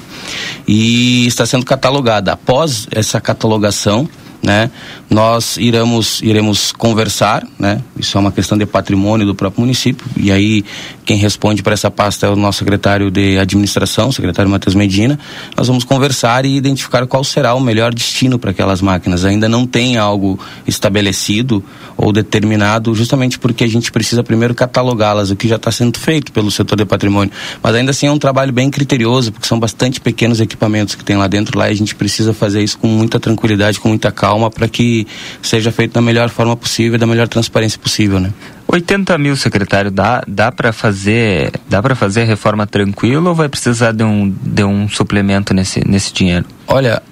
e 0.67 1.27
está 1.27 1.47
sendo 1.47 1.65
catalogada. 1.65 2.33
Após 2.33 2.87
essa 2.91 3.21
catalogação 3.21 4.09
né? 4.43 4.71
Nós 5.09 5.57
iremos 5.57 6.21
iremos 6.21 6.73
conversar, 6.73 7.47
né? 7.59 7.81
Isso 7.97 8.19
é 8.19 8.21
uma 8.21 8.33
questão 8.33 8.59
de 8.59 8.67
patrimônio 8.67 9.25
do 9.25 9.35
próprio 9.35 9.61
município 9.61 10.05
e 10.17 10.33
aí 10.33 10.65
quem 11.05 11.17
responde 11.17 11.63
para 11.63 11.75
essa 11.75 11.91
pasta 11.91 12.27
é 12.27 12.31
o 12.31 12.37
nosso 12.37 12.61
secretário 12.61 13.11
de 13.11 13.39
administração, 13.39 14.09
o 14.09 14.13
secretário 14.13 14.51
Matheus 14.51 14.75
Medina. 14.75 15.19
Nós 15.57 15.67
vamos 15.67 15.85
conversar 15.85 16.45
e 16.45 16.57
identificar 16.57 17.07
qual 17.07 17.25
será 17.25 17.55
o 17.55 17.61
melhor 17.61 17.93
destino 17.93 18.39
para 18.39 18.51
aquelas 18.53 18.81
máquinas. 18.81 19.25
Ainda 19.25 19.49
não 19.49 19.67
tem 19.67 19.97
algo 19.97 20.39
estabelecido 20.67 21.63
ou 21.97 22.13
determinado, 22.13 22.95
justamente 22.95 23.39
porque 23.39 23.65
a 23.65 23.69
gente 23.69 23.91
precisa 23.91 24.23
primeiro 24.23 24.55
catalogá-las, 24.55 25.31
o 25.31 25.37
que 25.37 25.49
já 25.49 25.57
está 25.57 25.71
sendo 25.71 25.99
feito 25.99 26.33
pelo 26.33 26.51
setor 26.51 26.77
de 26.77 26.85
patrimônio. 26.85 27.33
Mas 27.63 27.75
ainda 27.75 27.91
assim 27.91 28.07
é 28.07 28.13
um 28.13 28.19
trabalho 28.19 28.53
bem 28.53 28.71
criterioso, 28.71 29.33
porque 29.33 29.47
são 29.47 29.59
bastante 29.59 30.01
pequenos 30.01 30.41
equipamentos 30.41 30.95
que 30.95 31.05
tem 31.05 31.17
lá 31.17 31.27
dentro 31.27 31.59
lá 31.59 31.69
e 31.69 31.73
a 31.73 31.77
gente 31.77 31.95
precisa 31.95 32.33
fazer 32.33 32.63
isso 32.63 32.79
com 32.79 32.87
muita 32.87 33.19
tranquilidade, 33.19 33.81
com 33.81 33.89
muita 33.89 34.13
calma 34.13 34.51
para 34.51 34.69
que 34.69 35.07
seja 35.43 35.73
feito 35.73 35.93
da 35.93 36.01
melhor 36.01 36.29
forma 36.29 36.57
possível, 36.57 36.99
da 36.99 37.07
melhor 37.07 37.27
transparência 37.27 37.79
possível, 37.79 38.21
né? 38.21 38.33
80 38.73 39.19
mil, 39.19 39.37
secretário, 39.37 39.91
dá, 39.91 40.25
dá 40.27 40.51
para 40.51 40.73
fazer 40.73 41.53
dá 41.69 41.83
para 41.83 41.95
fazer 41.95 42.23
a 42.23 42.25
reforma 42.25 42.67
tranquilo 42.67 43.29
ou 43.29 43.35
vai 43.35 43.47
precisar 43.47 43.93
de 43.93 44.03
um, 44.03 44.35
de 44.43 44.65
um 44.65 44.89
suplemento 44.89 45.53
nesse, 45.53 45.87
nesse 45.87 46.11
dinheiro? 46.11 46.47
Olha, 46.67 47.03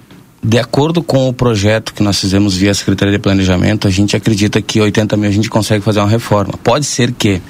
de 0.43 0.59
acordo 0.59 1.03
com 1.03 1.29
o 1.29 1.35
projeto 1.35 1.93
que 1.93 2.03
nós 2.03 2.19
fizemos 2.19 2.57
via 2.57 2.73
Secretaria 2.73 3.13
de 3.13 3.19
Planejamento, 3.19 3.87
a 3.87 3.91
gente 3.91 4.17
acredita 4.17 4.63
que 4.63 4.81
80 4.81 5.15
mil 5.19 5.29
a 5.29 5.33
gente 5.33 5.51
consegue 5.51 5.85
fazer 5.85 6.01
uma 6.01 6.09
reforma. 6.09 6.55
Pode 6.65 6.87
ser 6.87 7.13
que 7.13 7.43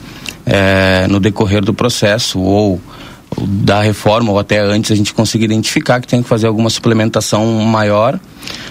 é, 0.45 1.07
no 1.09 1.21
decorrer 1.21 1.65
do 1.65 1.73
processo 1.73 2.41
ou 2.41 2.81
da 3.41 3.81
reforma 3.81 4.33
ou 4.33 4.41
até 4.41 4.61
antes 4.61 4.91
a 4.91 4.97
gente 4.97 5.15
consiga 5.15 5.45
identificar 5.45 6.01
que 6.01 6.09
tem 6.09 6.21
que 6.21 6.29
fazer 6.29 6.49
alguma 6.49 6.69
suplementação 6.69 7.47
maior 7.61 8.19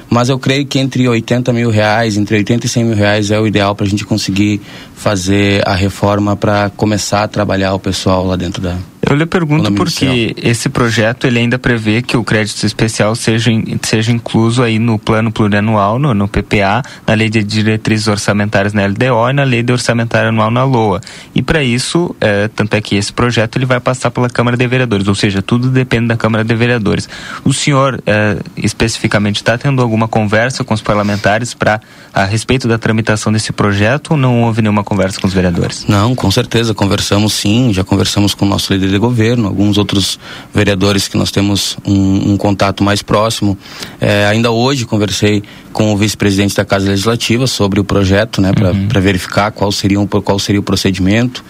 mas 0.10 0.30
eu 0.30 0.40
creio 0.40 0.66
que 0.66 0.80
entre 0.80 1.08
80 1.08 1.52
mil 1.54 1.70
reais, 1.70 2.18
entre 2.18 2.38
80 2.38 2.66
e 2.66 2.70
100 2.70 2.84
mil 2.84 2.96
reais 2.96 3.32
é 3.32 3.40
o 3.40 3.48
ideal 3.48 3.76
para 3.76 3.86
a 3.86 3.90
gente 3.90 4.06
conseguir 4.06 4.62
fazer 4.96 5.68
a 5.68 5.76
reforma 5.76 6.36
para 6.36 6.70
começar 6.72 7.24
a 7.24 7.28
trabalhar 7.28 7.74
o 7.74 7.80
pessoal 7.80 8.26
lá 8.26 8.36
dentro 8.36 8.62
da, 8.62 8.78
eu 9.10 9.16
lhe 9.16 9.26
pergunto 9.26 9.72
porque 9.72 10.36
esse 10.38 10.70
projeto 10.70 11.26
ele 11.26 11.40
ainda 11.40 11.58
prevê 11.58 12.02
que 12.02 12.18
o 12.18 12.24
crédito 12.24 12.64
especial 12.64 13.16
seja, 13.16 13.50
seja 13.82 14.12
incluso 14.12 14.62
aí 14.62 14.78
no 14.78 15.00
plano 15.00 15.32
plurianual, 15.32 15.98
no, 15.98 16.14
no 16.14 16.28
PPA, 16.28 16.84
na 17.08 17.14
lei 17.14 17.30
de 17.30 17.42
diretrizes 17.42 18.08
orçamentárias 18.08 18.74
na 18.74 18.86
LDO 18.86 19.30
e 19.30 19.34
na 19.34 19.44
lei 19.44 19.64
de 19.64 19.72
orçamentária 19.72 20.30
anual 20.30 20.52
na 20.52 20.64
LOA. 20.64 21.02
E 21.34 21.42
para 21.42 21.64
isso, 21.64 22.16
é, 22.22 22.50
tanto 22.50 22.76
é 22.76 22.82
que 22.82 22.96
esse 22.98 23.12
projeto 23.12 23.58
ele 23.58 23.66
vai 23.66 23.80
passar 23.80 24.12
pela 24.12 24.30
Câmara 24.30 24.58
de 24.58 24.68
Vereadores, 24.68 25.08
ou 25.08 25.16
seja, 25.16 25.42
tudo 25.42 25.70
depende 25.70 26.08
da 26.08 26.18
Câmara 26.18 26.44
de 26.44 26.54
Vereadores. 26.54 27.10
O 27.44 27.54
senhor 27.54 28.04
é, 28.06 28.38
especificamente 28.58 29.38
está 29.38 29.58
tendo 29.58 29.69
alguma 29.78 30.08
conversa 30.08 30.64
com 30.64 30.74
os 30.74 30.82
parlamentares 30.82 31.54
para 31.54 31.80
a 32.14 32.26
respeito 32.26 32.68
da 32.68 32.78
tramitação 32.78 33.32
desse 33.32 33.52
projeto 33.52 34.12
ou 34.12 34.18
não 34.18 34.44
houve 34.44 34.62
nenhuma 34.62 34.84
conversa 34.84 35.20
com 35.20 35.28
os 35.28 35.34
vereadores? 35.34 35.86
Não, 35.88 36.16
com 36.16 36.30
certeza, 36.32 36.74
conversamos 36.74 37.34
sim, 37.34 37.72
já 37.74 37.84
conversamos 37.84 38.34
com 38.34 38.46
o 38.46 38.48
nosso 38.48 38.74
líder 38.74 38.90
de 38.90 38.98
governo, 38.98 39.48
alguns 39.48 39.78
outros 39.78 40.20
vereadores 40.54 41.08
que 41.08 41.18
nós 41.18 41.32
temos 41.32 41.78
um, 41.86 42.34
um 42.34 42.38
contato 42.38 42.84
mais 42.84 43.02
próximo. 43.02 43.58
É, 44.00 44.26
ainda 44.26 44.52
hoje 44.52 44.86
conversei 44.86 45.44
com 45.72 45.94
o 45.94 45.98
vice-presidente 45.98 46.56
da 46.56 46.66
Casa 46.66 46.90
Legislativa 46.90 47.46
sobre 47.48 47.80
o 47.80 47.84
projeto, 47.84 48.42
né, 48.42 48.52
para 48.54 48.72
uhum. 48.72 48.88
verificar 49.02 49.52
qual 49.52 49.72
seria, 49.72 50.00
um, 50.00 50.08
qual 50.08 50.40
seria 50.40 50.60
o 50.60 50.64
procedimento 50.64 51.44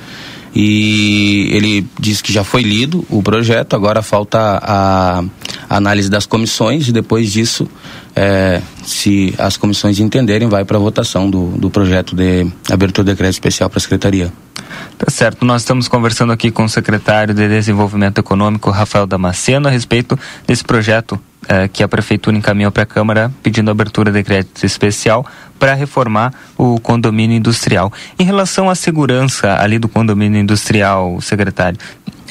e 0.54 1.50
ele 1.52 1.88
disse 2.00 2.24
que 2.24 2.34
já 2.34 2.44
foi 2.44 2.64
lido 2.64 3.06
o 3.10 3.22
projeto, 3.22 3.76
agora 3.76 4.02
falta 4.02 4.60
a, 4.62 5.24
a 5.70 5.78
análise 5.78 6.10
das 6.10 6.26
comissões 6.26 6.88
e 6.88 6.92
depois 6.92 7.32
disso, 7.32 7.68
é, 8.16 8.62
se 8.84 9.34
as 9.38 9.58
comissões 9.58 10.00
entenderem, 10.00 10.48
vai 10.48 10.66
para 10.66 10.78
a 10.78 10.80
votação 10.80 11.30
do, 11.30 11.48
do 11.58 11.70
projeto 11.70 12.16
de 12.16 12.48
abertura 12.72 13.06
de 13.06 13.12
decreto 13.12 13.34
especial 13.34 13.70
para 13.70 13.78
a 13.78 13.82
Secretaria. 13.82 14.32
Tá 14.98 15.10
certo, 15.10 15.46
nós 15.46 15.62
estamos 15.62 15.88
conversando 15.88 16.34
aqui 16.34 16.52
com 16.52 16.64
o 16.64 16.70
secretário 16.70 17.34
de 17.34 17.48
Desenvolvimento 17.48 18.20
Econômico, 18.20 18.70
Rafael 18.70 19.08
Damasceno, 19.08 19.68
a 19.68 19.72
respeito 19.72 20.20
desse 20.46 20.64
projeto 20.64 21.20
eh, 21.48 21.68
que 21.68 21.82
a 21.82 21.88
Prefeitura 21.88 22.36
encaminhou 22.36 22.72
para 22.72 22.84
a 22.84 22.86
Câmara 22.86 23.32
pedindo 23.42 23.72
abertura 23.72 24.12
de 24.12 24.22
crédito 24.24 24.66
especial 24.66 25.26
para 25.58 25.74
reformar 25.74 26.34
o 26.58 26.80
condomínio 26.80 27.38
industrial. 27.38 27.92
Em 28.18 28.24
relação 28.24 28.70
à 28.70 28.76
segurança 28.76 29.56
ali 29.60 29.80
do 29.80 29.88
condomínio 29.88 30.40
industrial, 30.40 31.20
secretário, 31.22 31.80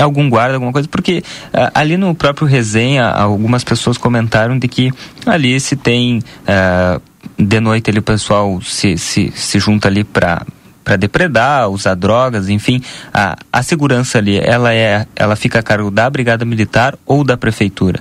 algum 0.03 0.29
guarda, 0.29 0.55
alguma 0.55 0.73
coisa, 0.73 0.89
porque 0.89 1.23
uh, 1.53 1.71
ali 1.75 1.97
no 1.97 2.15
próprio 2.15 2.47
resenha, 2.47 3.07
algumas 3.07 3.65
pessoas 3.65 3.99
comentaram 3.99 4.59
de 4.59 4.69
que 4.69 4.93
ali 5.27 5.59
se 5.59 5.77
tem 5.77 6.19
uh, 6.19 7.01
de 7.39 7.61
noite 7.61 7.91
ali 7.91 7.99
o 7.99 8.03
pessoal 8.03 8.61
se, 8.63 8.97
se, 8.97 9.33
se 9.35 9.59
junta 9.59 9.89
ali 9.89 10.05
para 10.05 10.45
para 10.89 10.97
depredar, 10.97 11.69
usar 11.69 11.95
drogas, 11.95 12.49
enfim, 12.49 12.81
a, 13.13 13.37
a 13.53 13.63
segurança 13.63 14.17
ali, 14.17 14.39
ela 14.39 14.73
é, 14.73 15.07
ela 15.15 15.37
fica 15.37 15.59
a 15.59 15.63
cargo 15.63 15.91
da 15.91 16.09
Brigada 16.09 16.47
Militar 16.47 16.97
ou 17.05 17.23
da 17.23 17.37
Prefeitura? 17.37 18.01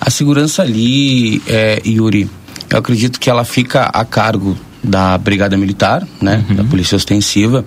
A 0.00 0.10
segurança 0.10 0.62
ali, 0.62 1.40
é, 1.46 1.80
Yuri, 1.86 2.28
eu 2.68 2.78
acredito 2.78 3.20
que 3.20 3.30
ela 3.30 3.44
fica 3.44 3.84
a 3.84 4.04
cargo 4.04 4.58
da 4.82 5.16
Brigada 5.18 5.56
Militar, 5.56 6.04
né, 6.20 6.44
uhum. 6.48 6.56
da 6.56 6.64
Polícia 6.64 6.96
Ostensiva. 6.96 7.64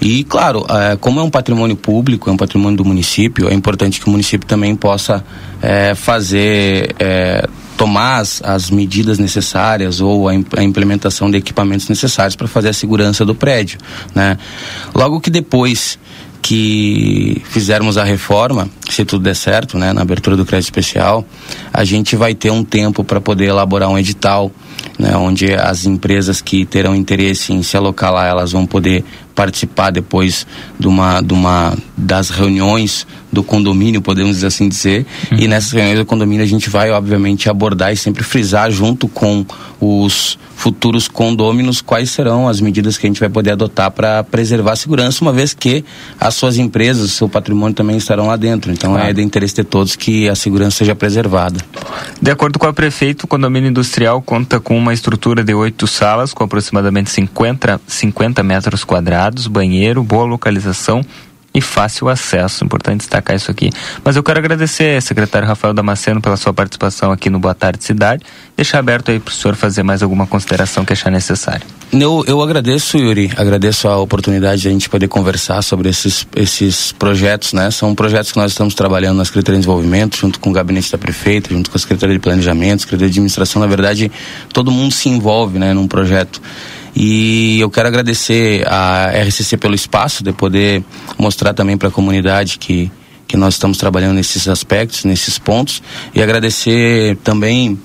E, 0.00 0.24
claro, 0.24 0.66
é, 0.68 0.96
como 0.96 1.20
é 1.20 1.22
um 1.22 1.30
patrimônio 1.30 1.76
público, 1.76 2.28
é 2.28 2.32
um 2.32 2.36
patrimônio 2.36 2.76
do 2.76 2.84
município, 2.84 3.48
é 3.48 3.54
importante 3.54 4.00
que 4.00 4.06
o 4.06 4.10
município 4.10 4.46
também 4.46 4.74
possa 4.76 5.24
é, 5.62 5.94
fazer 5.94 6.94
é, 6.98 7.48
tomar 7.76 8.18
as, 8.18 8.42
as 8.44 8.70
medidas 8.70 9.18
necessárias 9.18 10.00
ou 10.00 10.28
a, 10.28 10.32
a, 10.32 10.62
implementação 10.62 11.30
de 11.30 11.38
equipamentos 11.38 11.88
necessários 11.88 12.36
para 12.36 12.46
fazer 12.46 12.68
a 12.68 12.72
segurança 12.72 13.24
do 13.24 13.34
prédio, 13.34 13.78
né? 14.14 14.38
Logo 14.94 15.20
que 15.20 15.30
depois 15.30 15.98
que 16.44 17.40
fizermos 17.46 17.96
a 17.96 18.04
reforma, 18.04 18.68
se 18.90 19.02
tudo 19.02 19.22
der 19.22 19.34
certo, 19.34 19.78
né, 19.78 19.94
na 19.94 20.02
abertura 20.02 20.36
do 20.36 20.44
crédito 20.44 20.66
especial, 20.66 21.26
a 21.72 21.84
gente 21.84 22.16
vai 22.16 22.34
ter 22.34 22.50
um 22.50 22.62
tempo 22.62 23.02
para 23.02 23.18
poder 23.18 23.46
elaborar 23.46 23.88
um 23.88 23.98
edital, 23.98 24.52
né, 24.98 25.16
onde 25.16 25.52
as 25.52 25.86
empresas 25.86 26.40
que 26.40 26.64
terão 26.64 26.94
interesse 26.94 27.52
em 27.52 27.62
se 27.62 27.76
alocar 27.76 28.12
lá, 28.12 28.26
elas 28.26 28.52
vão 28.52 28.66
poder 28.66 29.04
participar 29.34 29.90
depois 29.90 30.46
de 30.78 30.86
uma, 30.86 31.20
de 31.20 31.34
uma 31.34 31.76
das 31.96 32.30
reuniões 32.30 33.06
do 33.32 33.42
condomínio, 33.42 34.00
podemos 34.00 34.44
assim 34.44 34.68
dizer. 34.68 35.04
Uhum. 35.32 35.38
E 35.38 35.48
nessas 35.48 35.72
reuniões 35.72 35.98
do 35.98 36.06
condomínio 36.06 36.44
a 36.44 36.48
gente 36.48 36.70
vai, 36.70 36.90
obviamente, 36.90 37.50
abordar 37.50 37.92
e 37.92 37.96
sempre 37.96 38.22
frisar 38.22 38.70
junto 38.70 39.08
com 39.08 39.44
os 39.80 40.38
futuros 40.56 41.08
condôminos 41.08 41.82
quais 41.82 42.10
serão 42.10 42.48
as 42.48 42.60
medidas 42.60 42.96
que 42.96 43.06
a 43.06 43.10
gente 43.10 43.20
vai 43.20 43.28
poder 43.28 43.52
adotar 43.52 43.90
para 43.90 44.22
preservar 44.22 44.72
a 44.72 44.76
segurança, 44.76 45.22
uma 45.22 45.32
vez 45.32 45.52
que 45.52 45.84
as 46.18 46.34
suas 46.34 46.56
empresas, 46.56 47.12
seu 47.12 47.28
patrimônio 47.28 47.74
também 47.74 47.96
estarão 47.96 48.28
lá 48.28 48.36
dentro. 48.36 48.72
Então 48.72 48.92
claro. 48.92 49.08
é 49.08 49.12
de 49.12 49.20
interesse 49.20 49.56
de 49.56 49.64
todos 49.64 49.96
que 49.96 50.28
a 50.28 50.34
segurança 50.34 50.78
seja 50.78 50.94
preservada. 50.94 51.60
De 52.22 52.30
acordo 52.30 52.58
com 52.58 52.66
o 52.66 52.72
prefeito, 52.72 53.24
o 53.24 53.26
condomínio 53.26 53.68
industrial 53.68 54.22
conta 54.22 54.60
com 54.60 54.73
uma 54.76 54.92
estrutura 54.92 55.42
de 55.42 55.54
oito 55.54 55.86
salas 55.86 56.32
com 56.32 56.44
aproximadamente 56.44 57.10
50, 57.10 57.80
50 57.86 58.42
metros 58.42 58.84
quadrados, 58.84 59.46
banheiro, 59.46 60.02
boa 60.02 60.24
localização 60.24 61.04
e 61.54 61.60
fácil 61.60 62.08
acesso. 62.08 62.64
Importante 62.64 62.98
destacar 62.98 63.36
isso 63.36 63.50
aqui. 63.50 63.70
Mas 64.04 64.16
eu 64.16 64.22
quero 64.22 64.40
agradecer, 64.40 65.00
secretário 65.00 65.46
Rafael 65.46 65.72
Damasceno, 65.72 66.20
pela 66.20 66.36
sua 66.36 66.52
participação 66.52 67.12
aqui 67.12 67.30
no 67.30 67.38
Boa 67.38 67.54
Tarde 67.54 67.84
Cidade. 67.84 68.24
Deixar 68.56 68.80
aberto 68.80 69.10
aí 69.10 69.20
para 69.20 69.30
o 69.30 69.34
senhor 69.34 69.54
fazer 69.54 69.84
mais 69.84 70.02
alguma 70.02 70.26
consideração 70.26 70.84
que 70.84 70.92
achar 70.92 71.10
necessário. 71.10 71.64
Eu, 71.92 72.24
eu 72.26 72.42
agradeço, 72.42 72.98
Yuri, 72.98 73.30
agradeço 73.36 73.86
a 73.86 73.98
oportunidade 73.98 74.62
de 74.62 74.68
a 74.68 74.70
gente 74.72 74.88
poder 74.88 75.06
conversar 75.06 75.62
sobre 75.62 75.88
esses, 75.88 76.26
esses 76.34 76.90
projetos, 76.90 77.52
né? 77.52 77.70
São 77.70 77.94
projetos 77.94 78.32
que 78.32 78.38
nós 78.38 78.50
estamos 78.50 78.74
trabalhando 78.74 79.18
na 79.18 79.24
Secretaria 79.24 79.60
de 79.60 79.66
Desenvolvimento, 79.66 80.16
junto 80.16 80.40
com 80.40 80.50
o 80.50 80.52
gabinete 80.52 80.90
da 80.90 80.98
prefeita, 80.98 81.50
junto 81.50 81.70
com 81.70 81.76
a 81.76 81.80
Secretaria 81.80 82.16
de 82.16 82.20
Planejamento, 82.20 82.80
Secretaria 82.80 83.10
de 83.10 83.12
Administração. 83.18 83.60
Na 83.60 83.68
verdade, 83.68 84.10
todo 84.52 84.72
mundo 84.72 84.92
se 84.92 85.08
envolve, 85.08 85.58
né, 85.58 85.72
num 85.72 85.86
projeto. 85.86 86.42
E 86.96 87.60
eu 87.60 87.68
quero 87.70 87.88
agradecer 87.88 88.64
a 88.68 89.10
RCC 89.26 89.56
pelo 89.56 89.74
espaço 89.74 90.22
de 90.22 90.32
poder 90.32 90.84
mostrar 91.18 91.52
também 91.52 91.76
para 91.76 91.88
a 91.88 91.90
comunidade 91.90 92.58
que, 92.58 92.90
que 93.26 93.36
nós 93.36 93.54
estamos 93.54 93.78
trabalhando 93.78 94.14
nesses 94.14 94.46
aspectos, 94.46 95.04
nesses 95.04 95.38
pontos. 95.38 95.82
E 96.14 96.22
agradecer 96.22 97.16
também 97.24 97.78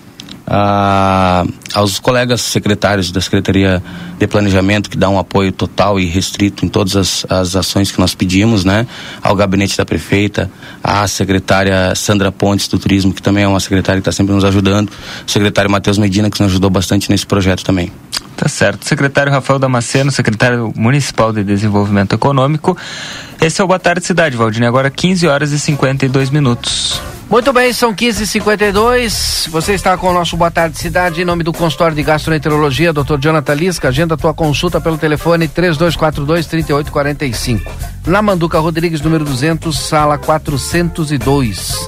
a, 0.50 1.46
aos 1.76 2.00
colegas 2.00 2.42
secretários 2.42 3.12
da 3.12 3.22
Secretaria 3.22 3.82
de 4.18 4.28
Planejamento 4.28 4.90
que 4.90 4.98
dão 4.98 5.16
um 5.16 5.20
apoio 5.20 5.52
total 5.52 6.00
e 6.00 6.06
restrito 6.06 6.66
em 6.66 6.68
todas 6.68 6.96
as, 6.96 7.26
as 7.30 7.56
ações 7.56 7.92
que 7.92 8.00
nós 8.00 8.16
pedimos, 8.16 8.66
né? 8.66 8.88
Ao 9.22 9.36
gabinete 9.36 9.78
da 9.78 9.86
prefeita, 9.86 10.50
à 10.84 11.08
secretária 11.08 11.94
Sandra 11.96 12.32
Pontes 12.32 12.68
do 12.68 12.80
Turismo, 12.80 13.14
que 13.14 13.22
também 13.22 13.44
é 13.44 13.48
uma 13.48 13.60
secretária 13.60 14.02
que 14.02 14.10
está 14.10 14.12
sempre 14.12 14.34
nos 14.34 14.44
ajudando, 14.44 14.90
o 14.90 15.32
secretário 15.32 15.70
Matheus 15.70 16.00
Medina, 16.00 16.30
que 16.30 16.42
nos 16.42 16.52
ajudou 16.52 16.70
bastante 16.70 17.12
nesse 17.12 17.26
projeto 17.26 17.64
também. 17.64 17.92
Tá 18.36 18.48
certo. 18.48 18.88
Secretário 18.88 19.32
Rafael 19.32 19.60
Damasceno, 19.60 20.12
secretário 20.12 20.74
municipal 20.76 21.34
de 21.34 21.44
Desenvolvimento 21.44 22.16
Econômico. 22.16 22.76
Esse 23.42 23.62
é 23.62 23.64
o 23.64 23.68
Boa 23.68 23.80
Tarde 23.80 24.06
Cidade, 24.06 24.38
Valdine. 24.38 24.66
Agora 24.66 24.90
15 24.90 25.28
horas 25.28 25.52
e 25.52 25.60
52 25.60 26.30
minutos. 26.30 27.02
Muito 27.30 27.54
bem, 27.54 27.72
são 27.72 27.94
15h52. 27.94 29.48
Você 29.50 29.74
está 29.74 29.96
com 29.96 30.10
o 30.10 30.14
nosso 30.14 30.36
Boa 30.36 30.50
Tarde 30.50 30.80
Cidade, 30.80 31.22
em 31.22 31.26
nome 31.26 31.44
do 31.44 31.54
consultório 31.54 31.96
de 31.96 32.02
gastroenterologia, 32.02 32.92
Dr. 32.92 33.20
Jonathan 33.20 33.54
Lisca. 33.54 33.90
Agenda 33.90 34.18
tua 34.18 34.34
consulta 34.34 34.82
pelo 34.82 34.98
telefone 34.98 35.48
3242-3845. 35.48 37.62
Na 38.08 38.24
Manduca 38.24 38.58
Rodrigues, 38.58 39.02
número 39.02 39.24
200, 39.24 39.78
sala 39.78 40.18
402. 40.18 41.88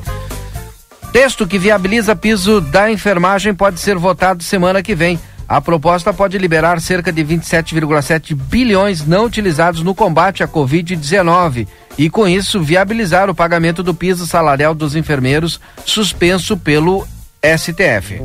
Texto 1.11 1.47
que 1.47 1.57
viabiliza 1.57 2.15
piso 2.15 2.61
da 2.61 2.91
enfermagem 2.91 3.55
pode 3.55 3.79
ser 3.79 3.97
votado 3.97 4.43
semana 4.43 4.83
que 4.83 4.93
vem. 4.93 5.19
A 5.49 5.59
proposta 5.59 6.13
pode 6.13 6.37
liberar 6.37 6.79
cerca 6.79 7.11
de 7.11 7.25
27,7 7.25 8.35
bilhões 8.35 9.07
não 9.07 9.25
utilizados 9.25 9.81
no 9.81 9.95
combate 9.95 10.43
à 10.43 10.47
Covid-19 10.47 11.67
e, 11.97 12.09
com 12.09 12.27
isso, 12.27 12.61
viabilizar 12.61 13.29
o 13.29 13.35
pagamento 13.35 13.83
do 13.83 13.93
piso 13.93 14.25
salarial 14.25 14.73
dos 14.73 14.95
enfermeiros 14.95 15.59
suspenso 15.85 16.57
pelo 16.57 17.07
STF. 17.43 18.21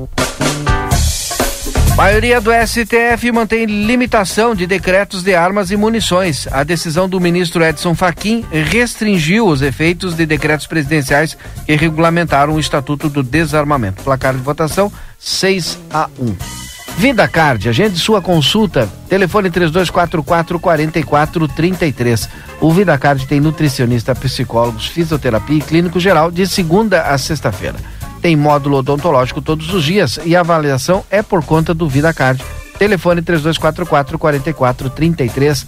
A 1.92 1.96
maioria 1.96 2.42
do 2.42 2.50
STF 2.52 3.32
mantém 3.32 3.64
limitação 3.64 4.54
de 4.54 4.66
decretos 4.66 5.22
de 5.22 5.34
armas 5.34 5.70
e 5.70 5.78
munições. 5.78 6.46
A 6.52 6.62
decisão 6.62 7.08
do 7.08 7.18
ministro 7.18 7.64
Edson 7.64 7.94
Fachin 7.94 8.44
restringiu 8.50 9.46
os 9.46 9.62
efeitos 9.62 10.14
de 10.14 10.26
decretos 10.26 10.66
presidenciais 10.66 11.38
que 11.64 11.74
regulamentaram 11.74 12.54
o 12.54 12.60
Estatuto 12.60 13.08
do 13.08 13.22
Desarmamento. 13.22 14.02
Placar 14.02 14.34
de 14.34 14.42
votação 14.42 14.92
6 15.18 15.78
a 15.90 16.10
1. 16.18 16.65
Vida 16.98 17.28
Card, 17.28 17.68
agende 17.68 17.98
sua 17.98 18.22
consulta. 18.22 18.88
Telefone 19.06 19.50
3244 19.50 20.58
4433. 20.58 22.28
O 22.58 22.72
Vida 22.72 22.96
Card 22.96 23.26
tem 23.26 23.38
nutricionista, 23.38 24.14
psicólogos, 24.14 24.86
fisioterapia 24.86 25.58
e 25.58 25.60
clínico 25.60 26.00
geral 26.00 26.30
de 26.30 26.46
segunda 26.46 27.02
a 27.02 27.18
sexta-feira. 27.18 27.76
Tem 28.22 28.34
módulo 28.34 28.78
odontológico 28.78 29.42
todos 29.42 29.74
os 29.74 29.84
dias 29.84 30.18
e 30.24 30.34
a 30.34 30.40
avaliação 30.40 31.04
é 31.10 31.22
por 31.22 31.44
conta 31.44 31.74
do 31.74 31.86
Vida 31.86 32.14
Card. 32.14 32.42
Telefone 32.78 33.20
3244 33.20 34.18
4433. 34.18 35.66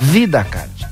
Vida 0.00 0.42
Card. 0.44 0.88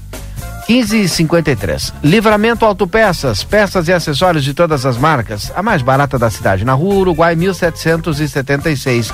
1553. 0.68 1.94
Livramento 2.04 2.66
Autopeças, 2.66 3.42
peças 3.42 3.88
e 3.88 3.92
acessórios 3.94 4.44
de 4.44 4.52
todas 4.52 4.84
as 4.84 4.98
marcas. 4.98 5.50
A 5.56 5.62
mais 5.62 5.80
barata 5.80 6.18
da 6.18 6.28
cidade, 6.28 6.62
na 6.62 6.74
Rua 6.74 6.96
Uruguai 6.96 7.34
1776. 7.34 9.10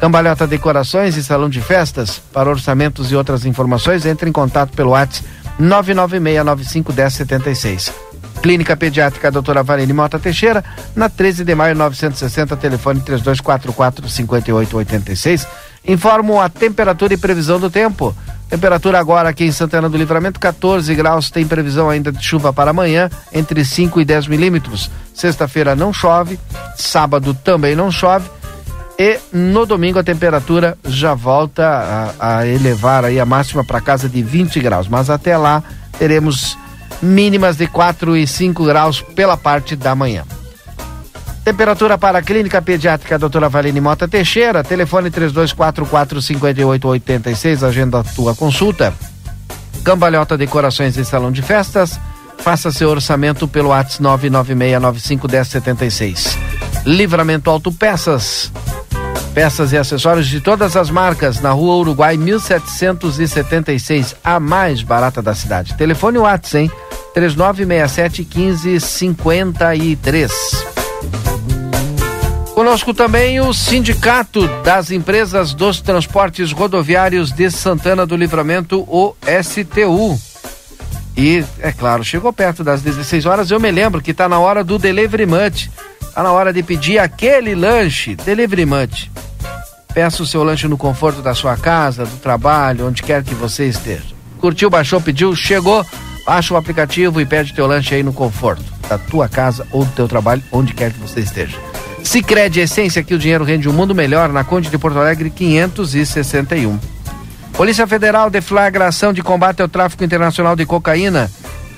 Cambalhota 0.00 0.46
Decorações 0.46 1.18
e 1.18 1.22
Salão 1.22 1.50
de 1.50 1.60
Festas. 1.60 2.22
Para 2.32 2.48
orçamentos 2.48 3.12
e 3.12 3.16
outras 3.16 3.44
informações, 3.44 4.06
entre 4.06 4.30
em 4.30 4.32
contato 4.32 4.72
pelo 4.72 4.92
WhatsApp 4.92 5.28
996951076. 5.60 7.92
Clínica 8.40 8.74
Pediátrica 8.74 9.30
Doutora 9.30 9.62
Valene 9.62 9.92
Mota 9.92 10.18
Teixeira, 10.18 10.64
na 10.96 11.10
13 11.10 11.44
de 11.44 11.54
maio 11.54 11.76
960, 11.76 12.56
telefone 12.56 13.00
3244 13.00 14.08
5886. 14.08 15.46
Informo 15.86 16.40
a 16.40 16.48
temperatura 16.48 17.12
e 17.12 17.18
previsão 17.18 17.60
do 17.60 17.68
tempo. 17.68 18.16
Temperatura 18.48 18.98
agora 18.98 19.28
aqui 19.28 19.44
em 19.44 19.52
Santana 19.52 19.90
do 19.90 19.98
Livramento, 19.98 20.40
14 20.40 20.94
graus. 20.94 21.30
Tem 21.30 21.46
previsão 21.46 21.90
ainda 21.90 22.10
de 22.10 22.24
chuva 22.24 22.54
para 22.54 22.70
amanhã, 22.70 23.10
entre 23.32 23.62
5 23.62 24.00
e 24.00 24.04
10 24.04 24.28
milímetros. 24.28 24.90
Sexta-feira 25.14 25.76
não 25.76 25.92
chove, 25.92 26.40
sábado 26.74 27.34
também 27.34 27.76
não 27.76 27.90
chove. 27.90 28.39
E 29.02 29.18
no 29.32 29.64
domingo 29.64 29.98
a 29.98 30.04
temperatura 30.04 30.76
já 30.86 31.14
volta 31.14 32.12
a, 32.20 32.36
a 32.36 32.46
elevar 32.46 33.02
aí 33.02 33.18
a 33.18 33.24
máxima 33.24 33.64
para 33.64 33.80
casa 33.80 34.10
de 34.10 34.22
20 34.22 34.60
graus. 34.60 34.88
Mas 34.88 35.08
até 35.08 35.38
lá 35.38 35.62
teremos 35.98 36.58
mínimas 37.00 37.56
de 37.56 37.66
4 37.66 38.14
e 38.14 38.26
5 38.26 38.62
graus 38.62 39.00
pela 39.00 39.38
parte 39.38 39.74
da 39.74 39.94
manhã. 39.94 40.24
Temperatura 41.42 41.96
para 41.96 42.18
a 42.18 42.22
Clínica 42.22 42.60
Pediátrica 42.60 43.18
Doutora 43.18 43.48
Valine 43.48 43.80
Mota 43.80 44.06
Teixeira, 44.06 44.62
telefone 44.62 45.10
3244-5886, 45.10 47.66
agenda 47.66 48.00
a 48.00 48.04
tua 48.04 48.34
consulta. 48.34 48.92
Cambalhota 49.82 50.36
Decorações 50.36 50.98
e 50.98 51.06
Salão 51.06 51.32
de 51.32 51.40
Festas, 51.40 51.98
faça 52.36 52.70
seu 52.70 52.90
orçamento 52.90 53.48
pelo 53.48 53.70
WhatsApp 53.70 54.28
996951076. 54.28 56.36
Livramento 56.84 57.48
Autopeças, 57.48 58.52
peças 59.34 59.72
e 59.72 59.78
acessórios 59.78 60.28
de 60.28 60.40
todas 60.40 60.76
as 60.76 60.90
marcas, 60.90 61.40
na 61.40 61.50
rua 61.50 61.74
Uruguai 61.76 62.16
1776, 62.16 64.16
a 64.22 64.38
mais 64.40 64.82
barata 64.82 65.22
da 65.22 65.34
cidade. 65.34 65.74
Telefone 65.74 66.18
WhatsApp, 66.18 66.64
hein? 66.64 66.70
3967 67.14 68.28
1553. 68.34 70.32
Conosco 72.54 72.92
também 72.92 73.40
o 73.40 73.54
Sindicato 73.54 74.46
das 74.62 74.90
Empresas 74.90 75.54
dos 75.54 75.80
Transportes 75.80 76.52
Rodoviários 76.52 77.32
de 77.32 77.50
Santana 77.50 78.04
do 78.04 78.16
Livramento, 78.16 78.82
o 78.82 79.16
STU. 79.42 80.20
E, 81.16 81.42
é 81.60 81.72
claro, 81.72 82.04
chegou 82.04 82.30
perto 82.32 82.62
das 82.62 82.82
16 82.82 83.26
horas, 83.26 83.50
eu 83.50 83.58
me 83.58 83.70
lembro 83.70 84.02
que 84.02 84.10
está 84.10 84.28
na 84.28 84.38
hora 84.38 84.62
do 84.62 84.78
Delivery 84.78 85.24
Munch. 85.26 85.70
Está 86.10 86.24
na 86.24 86.32
hora 86.32 86.52
de 86.52 86.60
pedir 86.60 86.98
aquele 86.98 87.54
lanche, 87.54 88.16
Delivery 88.16 88.66
Munch. 88.66 89.08
Peça 89.94 90.24
o 90.24 90.26
seu 90.26 90.42
lanche 90.42 90.66
no 90.66 90.76
conforto 90.76 91.22
da 91.22 91.36
sua 91.36 91.56
casa, 91.56 92.04
do 92.04 92.16
trabalho, 92.16 92.88
onde 92.88 93.00
quer 93.00 93.22
que 93.22 93.32
você 93.32 93.66
esteja. 93.66 94.12
Curtiu, 94.40 94.68
baixou, 94.68 95.00
pediu, 95.00 95.36
chegou, 95.36 95.86
baixa 96.26 96.52
o 96.52 96.56
aplicativo 96.56 97.20
e 97.20 97.26
pede 97.26 97.54
teu 97.54 97.64
lanche 97.64 97.94
aí 97.94 98.02
no 98.02 98.12
conforto 98.12 98.64
da 98.88 98.98
tua 98.98 99.28
casa 99.28 99.64
ou 99.70 99.84
do 99.84 99.92
teu 99.92 100.08
trabalho, 100.08 100.42
onde 100.50 100.74
quer 100.74 100.92
que 100.92 100.98
você 100.98 101.20
esteja. 101.20 101.56
Sicredi 102.02 102.58
Essência, 102.58 103.04
que 103.04 103.14
o 103.14 103.18
dinheiro 103.18 103.44
rende 103.44 103.68
um 103.68 103.72
mundo 103.72 103.94
melhor, 103.94 104.32
na 104.32 104.42
Conde 104.42 104.68
de 104.68 104.78
Porto 104.78 104.98
Alegre 104.98 105.30
561. 105.30 106.76
Polícia 107.52 107.86
Federal 107.86 108.28
deflagra 108.28 108.88
ação 108.88 109.12
de 109.12 109.22
combate 109.22 109.62
ao 109.62 109.68
tráfico 109.68 110.02
internacional 110.02 110.56
de 110.56 110.66
cocaína. 110.66 111.30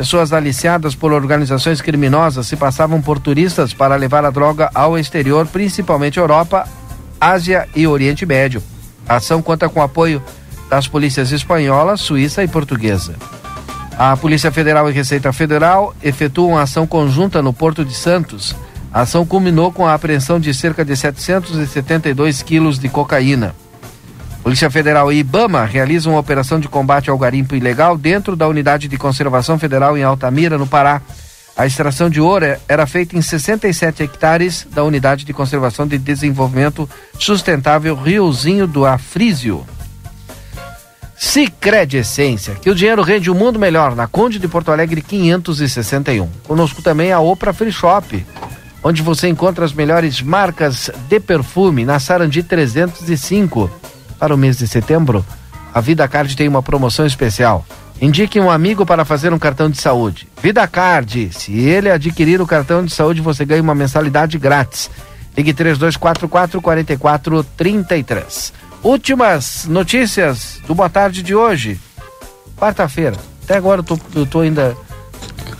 Pessoas 0.02 0.32
aliciadas 0.32 0.96
por 0.96 1.12
organizações 1.12 1.80
criminosas 1.80 2.48
se 2.48 2.56
passavam 2.56 3.00
por 3.00 3.20
turistas 3.20 3.72
para 3.72 3.94
levar 3.94 4.24
a 4.24 4.30
droga 4.30 4.68
ao 4.74 4.98
exterior, 4.98 5.46
principalmente 5.46 6.18
Europa, 6.18 6.66
Ásia 7.20 7.68
e 7.72 7.86
Oriente 7.86 8.26
Médio. 8.26 8.60
A 9.08 9.18
ação 9.18 9.40
conta 9.40 9.68
com 9.68 9.80
apoio 9.80 10.20
das 10.68 10.88
polícias 10.88 11.30
espanhola, 11.30 11.96
suíça 11.96 12.42
e 12.42 12.48
portuguesa. 12.48 13.14
A 13.96 14.16
Polícia 14.16 14.50
Federal 14.50 14.90
e 14.90 14.92
Receita 14.92 15.32
Federal 15.32 15.94
efetuam 16.02 16.58
ação 16.58 16.84
conjunta 16.84 17.40
no 17.40 17.52
Porto 17.52 17.84
de 17.84 17.94
Santos 17.94 18.56
a 18.92 19.02
ação 19.02 19.24
culminou 19.24 19.70
com 19.70 19.86
a 19.86 19.94
apreensão 19.94 20.40
de 20.40 20.52
cerca 20.52 20.84
de 20.84 20.96
772 20.96 22.42
quilos 22.42 22.76
de 22.76 22.88
cocaína. 22.88 23.54
Polícia 24.42 24.70
Federal 24.70 25.12
e 25.12 25.18
Ibama 25.18 25.64
realizam 25.64 26.14
uma 26.14 26.18
operação 26.18 26.58
de 26.58 26.68
combate 26.68 27.08
ao 27.08 27.16
garimpo 27.16 27.54
ilegal 27.54 27.96
dentro 27.96 28.34
da 28.34 28.48
Unidade 28.48 28.88
de 28.88 28.98
Conservação 28.98 29.58
Federal 29.58 29.96
em 29.96 30.02
Altamira, 30.02 30.58
no 30.58 30.66
Pará. 30.66 31.00
A 31.56 31.66
extração 31.66 32.10
de 32.10 32.20
ouro 32.20 32.56
era 32.66 32.86
feita 32.86 33.16
em 33.16 33.22
67 33.22 34.02
hectares 34.02 34.66
da 34.72 34.82
Unidade 34.82 35.24
de 35.24 35.32
Conservação 35.32 35.86
de 35.86 35.96
Desenvolvimento 35.96 36.88
Sustentável 37.18 37.94
Riozinho 37.94 38.66
do 38.66 38.84
Afrísio. 38.84 39.64
Sicredi 41.16 41.98
Essência, 41.98 42.56
que 42.56 42.68
o 42.68 42.74
dinheiro 42.74 43.02
rende 43.02 43.30
um 43.30 43.34
mundo 43.34 43.58
melhor 43.60 43.94
na 43.94 44.08
Conde 44.08 44.40
de 44.40 44.48
Porto 44.48 44.72
Alegre 44.72 45.00
561. 45.02 46.28
Conosco 46.48 46.82
também 46.82 47.12
a 47.12 47.20
Opra 47.20 47.52
Free 47.52 47.70
Shop 47.70 48.24
onde 48.82 49.02
você 49.02 49.28
encontra 49.28 49.64
as 49.64 49.72
melhores 49.72 50.20
marcas 50.20 50.90
de 51.08 51.20
perfume 51.20 51.84
na 51.84 52.00
Sarandi 52.00 52.42
305. 52.42 53.70
Para 54.22 54.36
o 54.36 54.38
mês 54.38 54.58
de 54.58 54.68
setembro, 54.68 55.26
a 55.74 55.80
Vida 55.80 56.06
Card 56.06 56.36
tem 56.36 56.46
uma 56.46 56.62
promoção 56.62 57.04
especial. 57.04 57.66
Indique 58.00 58.38
um 58.38 58.52
amigo 58.52 58.86
para 58.86 59.04
fazer 59.04 59.32
um 59.32 59.38
cartão 59.38 59.68
de 59.68 59.80
saúde. 59.80 60.28
Vida 60.40 60.64
Card, 60.68 61.30
se 61.32 61.58
ele 61.58 61.90
adquirir 61.90 62.40
o 62.40 62.46
cartão 62.46 62.84
de 62.84 62.94
saúde, 62.94 63.20
você 63.20 63.44
ganha 63.44 63.60
uma 63.60 63.74
mensalidade 63.74 64.38
grátis. 64.38 64.88
Ligue 65.36 65.52
3244 65.52 66.60
4433. 66.60 68.52
Últimas 68.84 69.64
notícias 69.64 70.60
do 70.68 70.74
Boa 70.76 70.88
Tarde 70.88 71.20
de 71.20 71.34
hoje. 71.34 71.80
Quarta-feira. 72.56 73.16
Até 73.42 73.56
agora 73.56 73.80
eu 73.80 73.84
tô, 73.84 73.98
eu 74.14 74.24
tô 74.24 74.38
ainda 74.38 74.76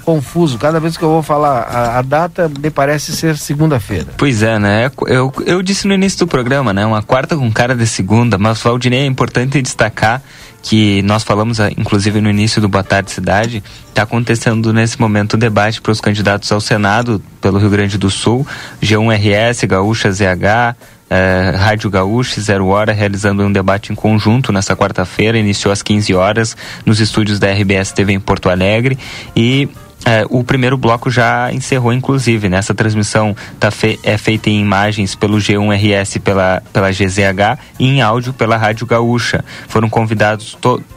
confuso. 0.05 0.59
Cada 0.59 0.81
vez 0.81 0.97
que 0.97 1.02
eu 1.02 1.09
vou 1.09 1.23
falar 1.23 1.62
a, 1.62 1.98
a 1.98 2.02
data, 2.02 2.51
me 2.60 2.70
parece 2.70 3.12
ser 3.12 3.36
segunda-feira. 3.36 4.06
Pois 4.16 4.43
é, 4.43 4.59
né? 4.59 4.90
Eu, 5.06 5.32
eu 5.47 5.62
disse 5.62 5.86
no 5.86 5.94
início 5.94 6.20
do 6.20 6.27
programa, 6.27 6.73
né? 6.73 6.85
Uma 6.85 7.02
quarta 7.02 7.36
com 7.36 7.51
cara 7.51 7.74
de 7.74 7.86
segunda, 7.86 8.39
mas 8.39 8.60
Valdinei 8.60 9.01
é 9.01 9.06
importante 9.06 9.60
destacar 9.60 10.23
que 10.62 11.02
nós 11.02 11.24
falamos, 11.24 11.60
ah, 11.60 11.70
inclusive, 11.77 12.20
no 12.20 12.31
início 12.31 12.60
do 12.60 12.69
Boa 12.69 12.85
Tarde 12.85 13.10
Cidade, 13.10 13.62
está 13.89 14.02
acontecendo 14.02 14.73
nesse 14.73 15.01
momento 15.01 15.35
o 15.35 15.36
debate 15.36 15.81
para 15.81 15.90
os 15.90 16.01
candidatos 16.01 16.51
ao 16.52 16.60
Senado 16.60 17.20
pelo 17.40 17.59
Rio 17.59 17.69
Grande 17.69 17.98
do 17.98 18.09
Sul, 18.09 18.47
G1RS, 18.81 19.66
Gaúcha 19.66 20.10
ZH, 20.10 20.77
eh, 21.13 21.55
Rádio 21.57 21.91
Gaúcha 21.91 22.41
Zero 22.41 22.67
Hora 22.69 22.93
realizando 22.93 23.43
um 23.43 23.53
debate 23.53 23.93
em 23.93 23.95
conjunto 23.95 24.51
nessa 24.51 24.75
quarta-feira, 24.75 25.37
iniciou 25.37 25.71
às 25.71 25.83
15 25.83 26.15
horas 26.15 26.57
nos 26.87 27.01
estúdios 27.01 27.39
da 27.39 27.53
RBS 27.53 27.93
TV 27.93 28.15
em 28.15 28.21
Porto 28.21 28.49
Alegre 28.49 28.99
e 29.37 29.69
é, 30.05 30.27
o 30.31 30.43
primeiro 30.43 30.77
bloco 30.77 31.11
já 31.11 31.53
encerrou, 31.53 31.93
inclusive. 31.93 32.49
Né? 32.49 32.57
Essa 32.57 32.75
transmissão 32.75 33.37
tá 33.61 33.71
fe 33.71 34.01
é 34.03 34.19
feita 34.19 34.51
em 34.51 34.61
imagens 34.61 35.15
pelo 35.15 35.37
G1RS 35.37 36.21
pela, 36.21 36.63
pela 36.73 36.91
GZH 36.91 37.59
e 37.79 37.87
em 37.87 38.01
áudio 38.03 38.33
pela 38.33 38.57
Rádio 38.57 38.87
Gaúcha. 38.87 39.45
Foram 39.69 39.89
convidados 39.89 40.57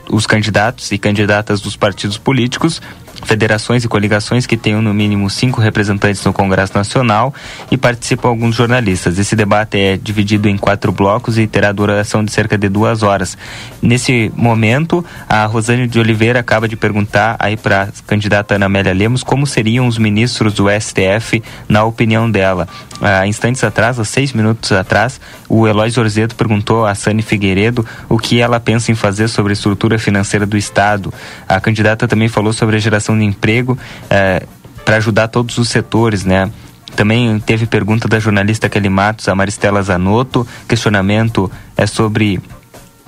os 0.10 0.26
candidatos 0.26 0.92
e 0.92 0.98
candidatas 0.98 1.62
dos 1.62 1.76
partidos 1.76 2.18
políticos 2.18 2.82
federações 3.24 3.84
e 3.84 3.88
coligações 3.88 4.46
que 4.46 4.58
tenham 4.58 4.82
no 4.82 4.94
mínimo 4.94 5.30
cinco 5.30 5.62
representantes 5.62 6.24
no 6.24 6.34
Congresso 6.34 6.76
Nacional 6.76 7.34
e 7.72 7.78
participam 7.78 8.30
alguns 8.30 8.56
jornalistas. 8.56 9.18
Esse 9.18 9.36
debate 9.36 9.78
é 9.78 9.98
dividido 9.98 10.50
em 10.50 10.58
quatro 10.58 10.92
blocos 10.92 11.38
e 11.38 11.48
terá 11.48 11.72
duração 11.72 12.24
de 12.24 12.32
cerca 12.32 12.58
de 12.58 12.70
duas 12.70 13.04
horas. 13.04 13.38
Nesse 13.82 14.32
momento, 14.36 15.04
a 15.28 15.46
Rosane 15.46 15.88
de 15.88 16.00
Oliveira 16.00 16.40
acaba 16.40 16.68
de 16.68 16.76
perguntar 16.76 17.36
aí 17.40 17.58
para 17.58 17.84
a 17.84 17.88
candidata 18.06 18.56
Ana 18.56 18.66
Amélia 18.66 18.94
Lemos 18.94 19.24
como 19.24 19.46
seriam 19.46 19.88
os 19.88 19.98
ministros 19.98 20.54
do 20.54 20.66
STF 20.70 21.42
na 21.68 21.84
opinião 21.84 22.30
dela. 22.30 22.68
Há 23.02 23.28
instantes 23.28 23.64
atrás, 23.64 24.00
há 24.00 24.06
seis 24.06 24.32
minutos 24.32 24.72
atrás, 24.72 25.20
o 25.50 25.68
Eloy 25.68 25.90
Zorzeto 25.90 26.36
perguntou 26.36 26.86
a 26.86 26.96
Sani 26.96 27.22
Figueiredo 27.22 27.86
o 28.08 28.18
que 28.18 28.40
ela 28.40 28.60
pensa 28.60 28.92
em 28.92 28.96
fazer 28.96 29.28
sobre 29.28 29.52
a 29.52 29.54
estrutura 29.54 30.00
financeira 30.00 30.46
do 30.46 30.58
Estado. 30.58 31.14
A 31.48 31.60
candidata 31.60 32.08
também 32.08 32.30
falou 32.30 32.54
sobre 32.54 32.78
a 32.78 32.80
geração 32.80 33.18
de 33.18 33.26
emprego 33.26 33.78
eh, 34.10 34.44
para 34.86 34.98
ajudar 34.98 35.28
todos 35.28 35.58
os 35.58 35.68
setores, 35.68 36.24
né? 36.24 36.50
Também 36.96 37.38
teve 37.40 37.66
pergunta 37.66 38.08
da 38.08 38.20
jornalista 38.20 38.70
Kelly 38.70 38.88
Matos, 38.88 39.28
a 39.28 39.36
Maristela 39.36 39.84
Zanotto. 39.84 40.48
Questionamento 40.68 41.52
é 41.76 41.86
sobre 41.86 42.40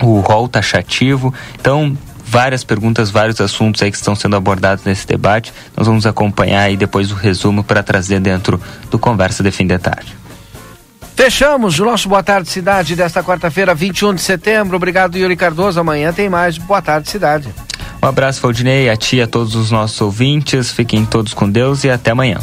o 0.02 0.20
rol 0.20 0.50
taxativo. 0.50 1.34
Então, 1.60 1.98
várias 2.28 2.64
perguntas, 2.64 3.10
vários 3.10 3.40
assuntos 3.40 3.82
aí 3.82 3.90
que 3.90 3.98
estão 3.98 4.16
sendo 4.16 4.36
abordados 4.36 4.84
nesse 4.84 5.08
debate. 5.08 5.54
Nós 5.76 5.88
vamos 5.88 6.06
acompanhar 6.06 6.62
aí 6.62 6.76
depois 6.76 7.12
o 7.12 7.16
resumo 7.16 7.64
para 7.64 7.82
trazer 7.82 8.20
dentro 8.20 8.60
do 8.92 9.00
Conversa 9.00 9.42
de 9.42 9.52
Fim 9.52 9.66
de 9.66 9.78
Tarde. 9.78 10.16
Fechamos 11.16 11.80
o 11.80 11.86
nosso 11.86 12.08
Boa 12.08 12.22
Tarde 12.22 12.48
Cidade 12.48 12.96
desta 12.96 13.24
quarta-feira, 13.24 13.74
21 13.74 14.14
de 14.14 14.22
setembro. 14.22 14.78
Obrigado, 14.78 15.18
Yuri 15.18 15.36
Cardoso. 15.36 15.80
Amanhã 15.80 16.14
tem 16.14 16.30
mais 16.30 16.58
Boa 16.60 16.82
Tarde 16.82 17.10
Cidade. 17.10 17.48
Um 18.04 18.08
abraço, 18.08 18.40
Faldinei, 18.40 18.90
a 18.90 18.96
ti, 18.96 19.20
a 19.20 19.26
todos 19.28 19.56
os 19.56 19.72
nossos 19.72 20.00
ouvintes. 20.00 20.72
Fiquem 20.72 21.06
todos 21.06 21.34
com 21.34 21.50
Deus 21.50 21.84
e 21.84 21.90
até 21.90 22.12
amanhã. 22.12 22.38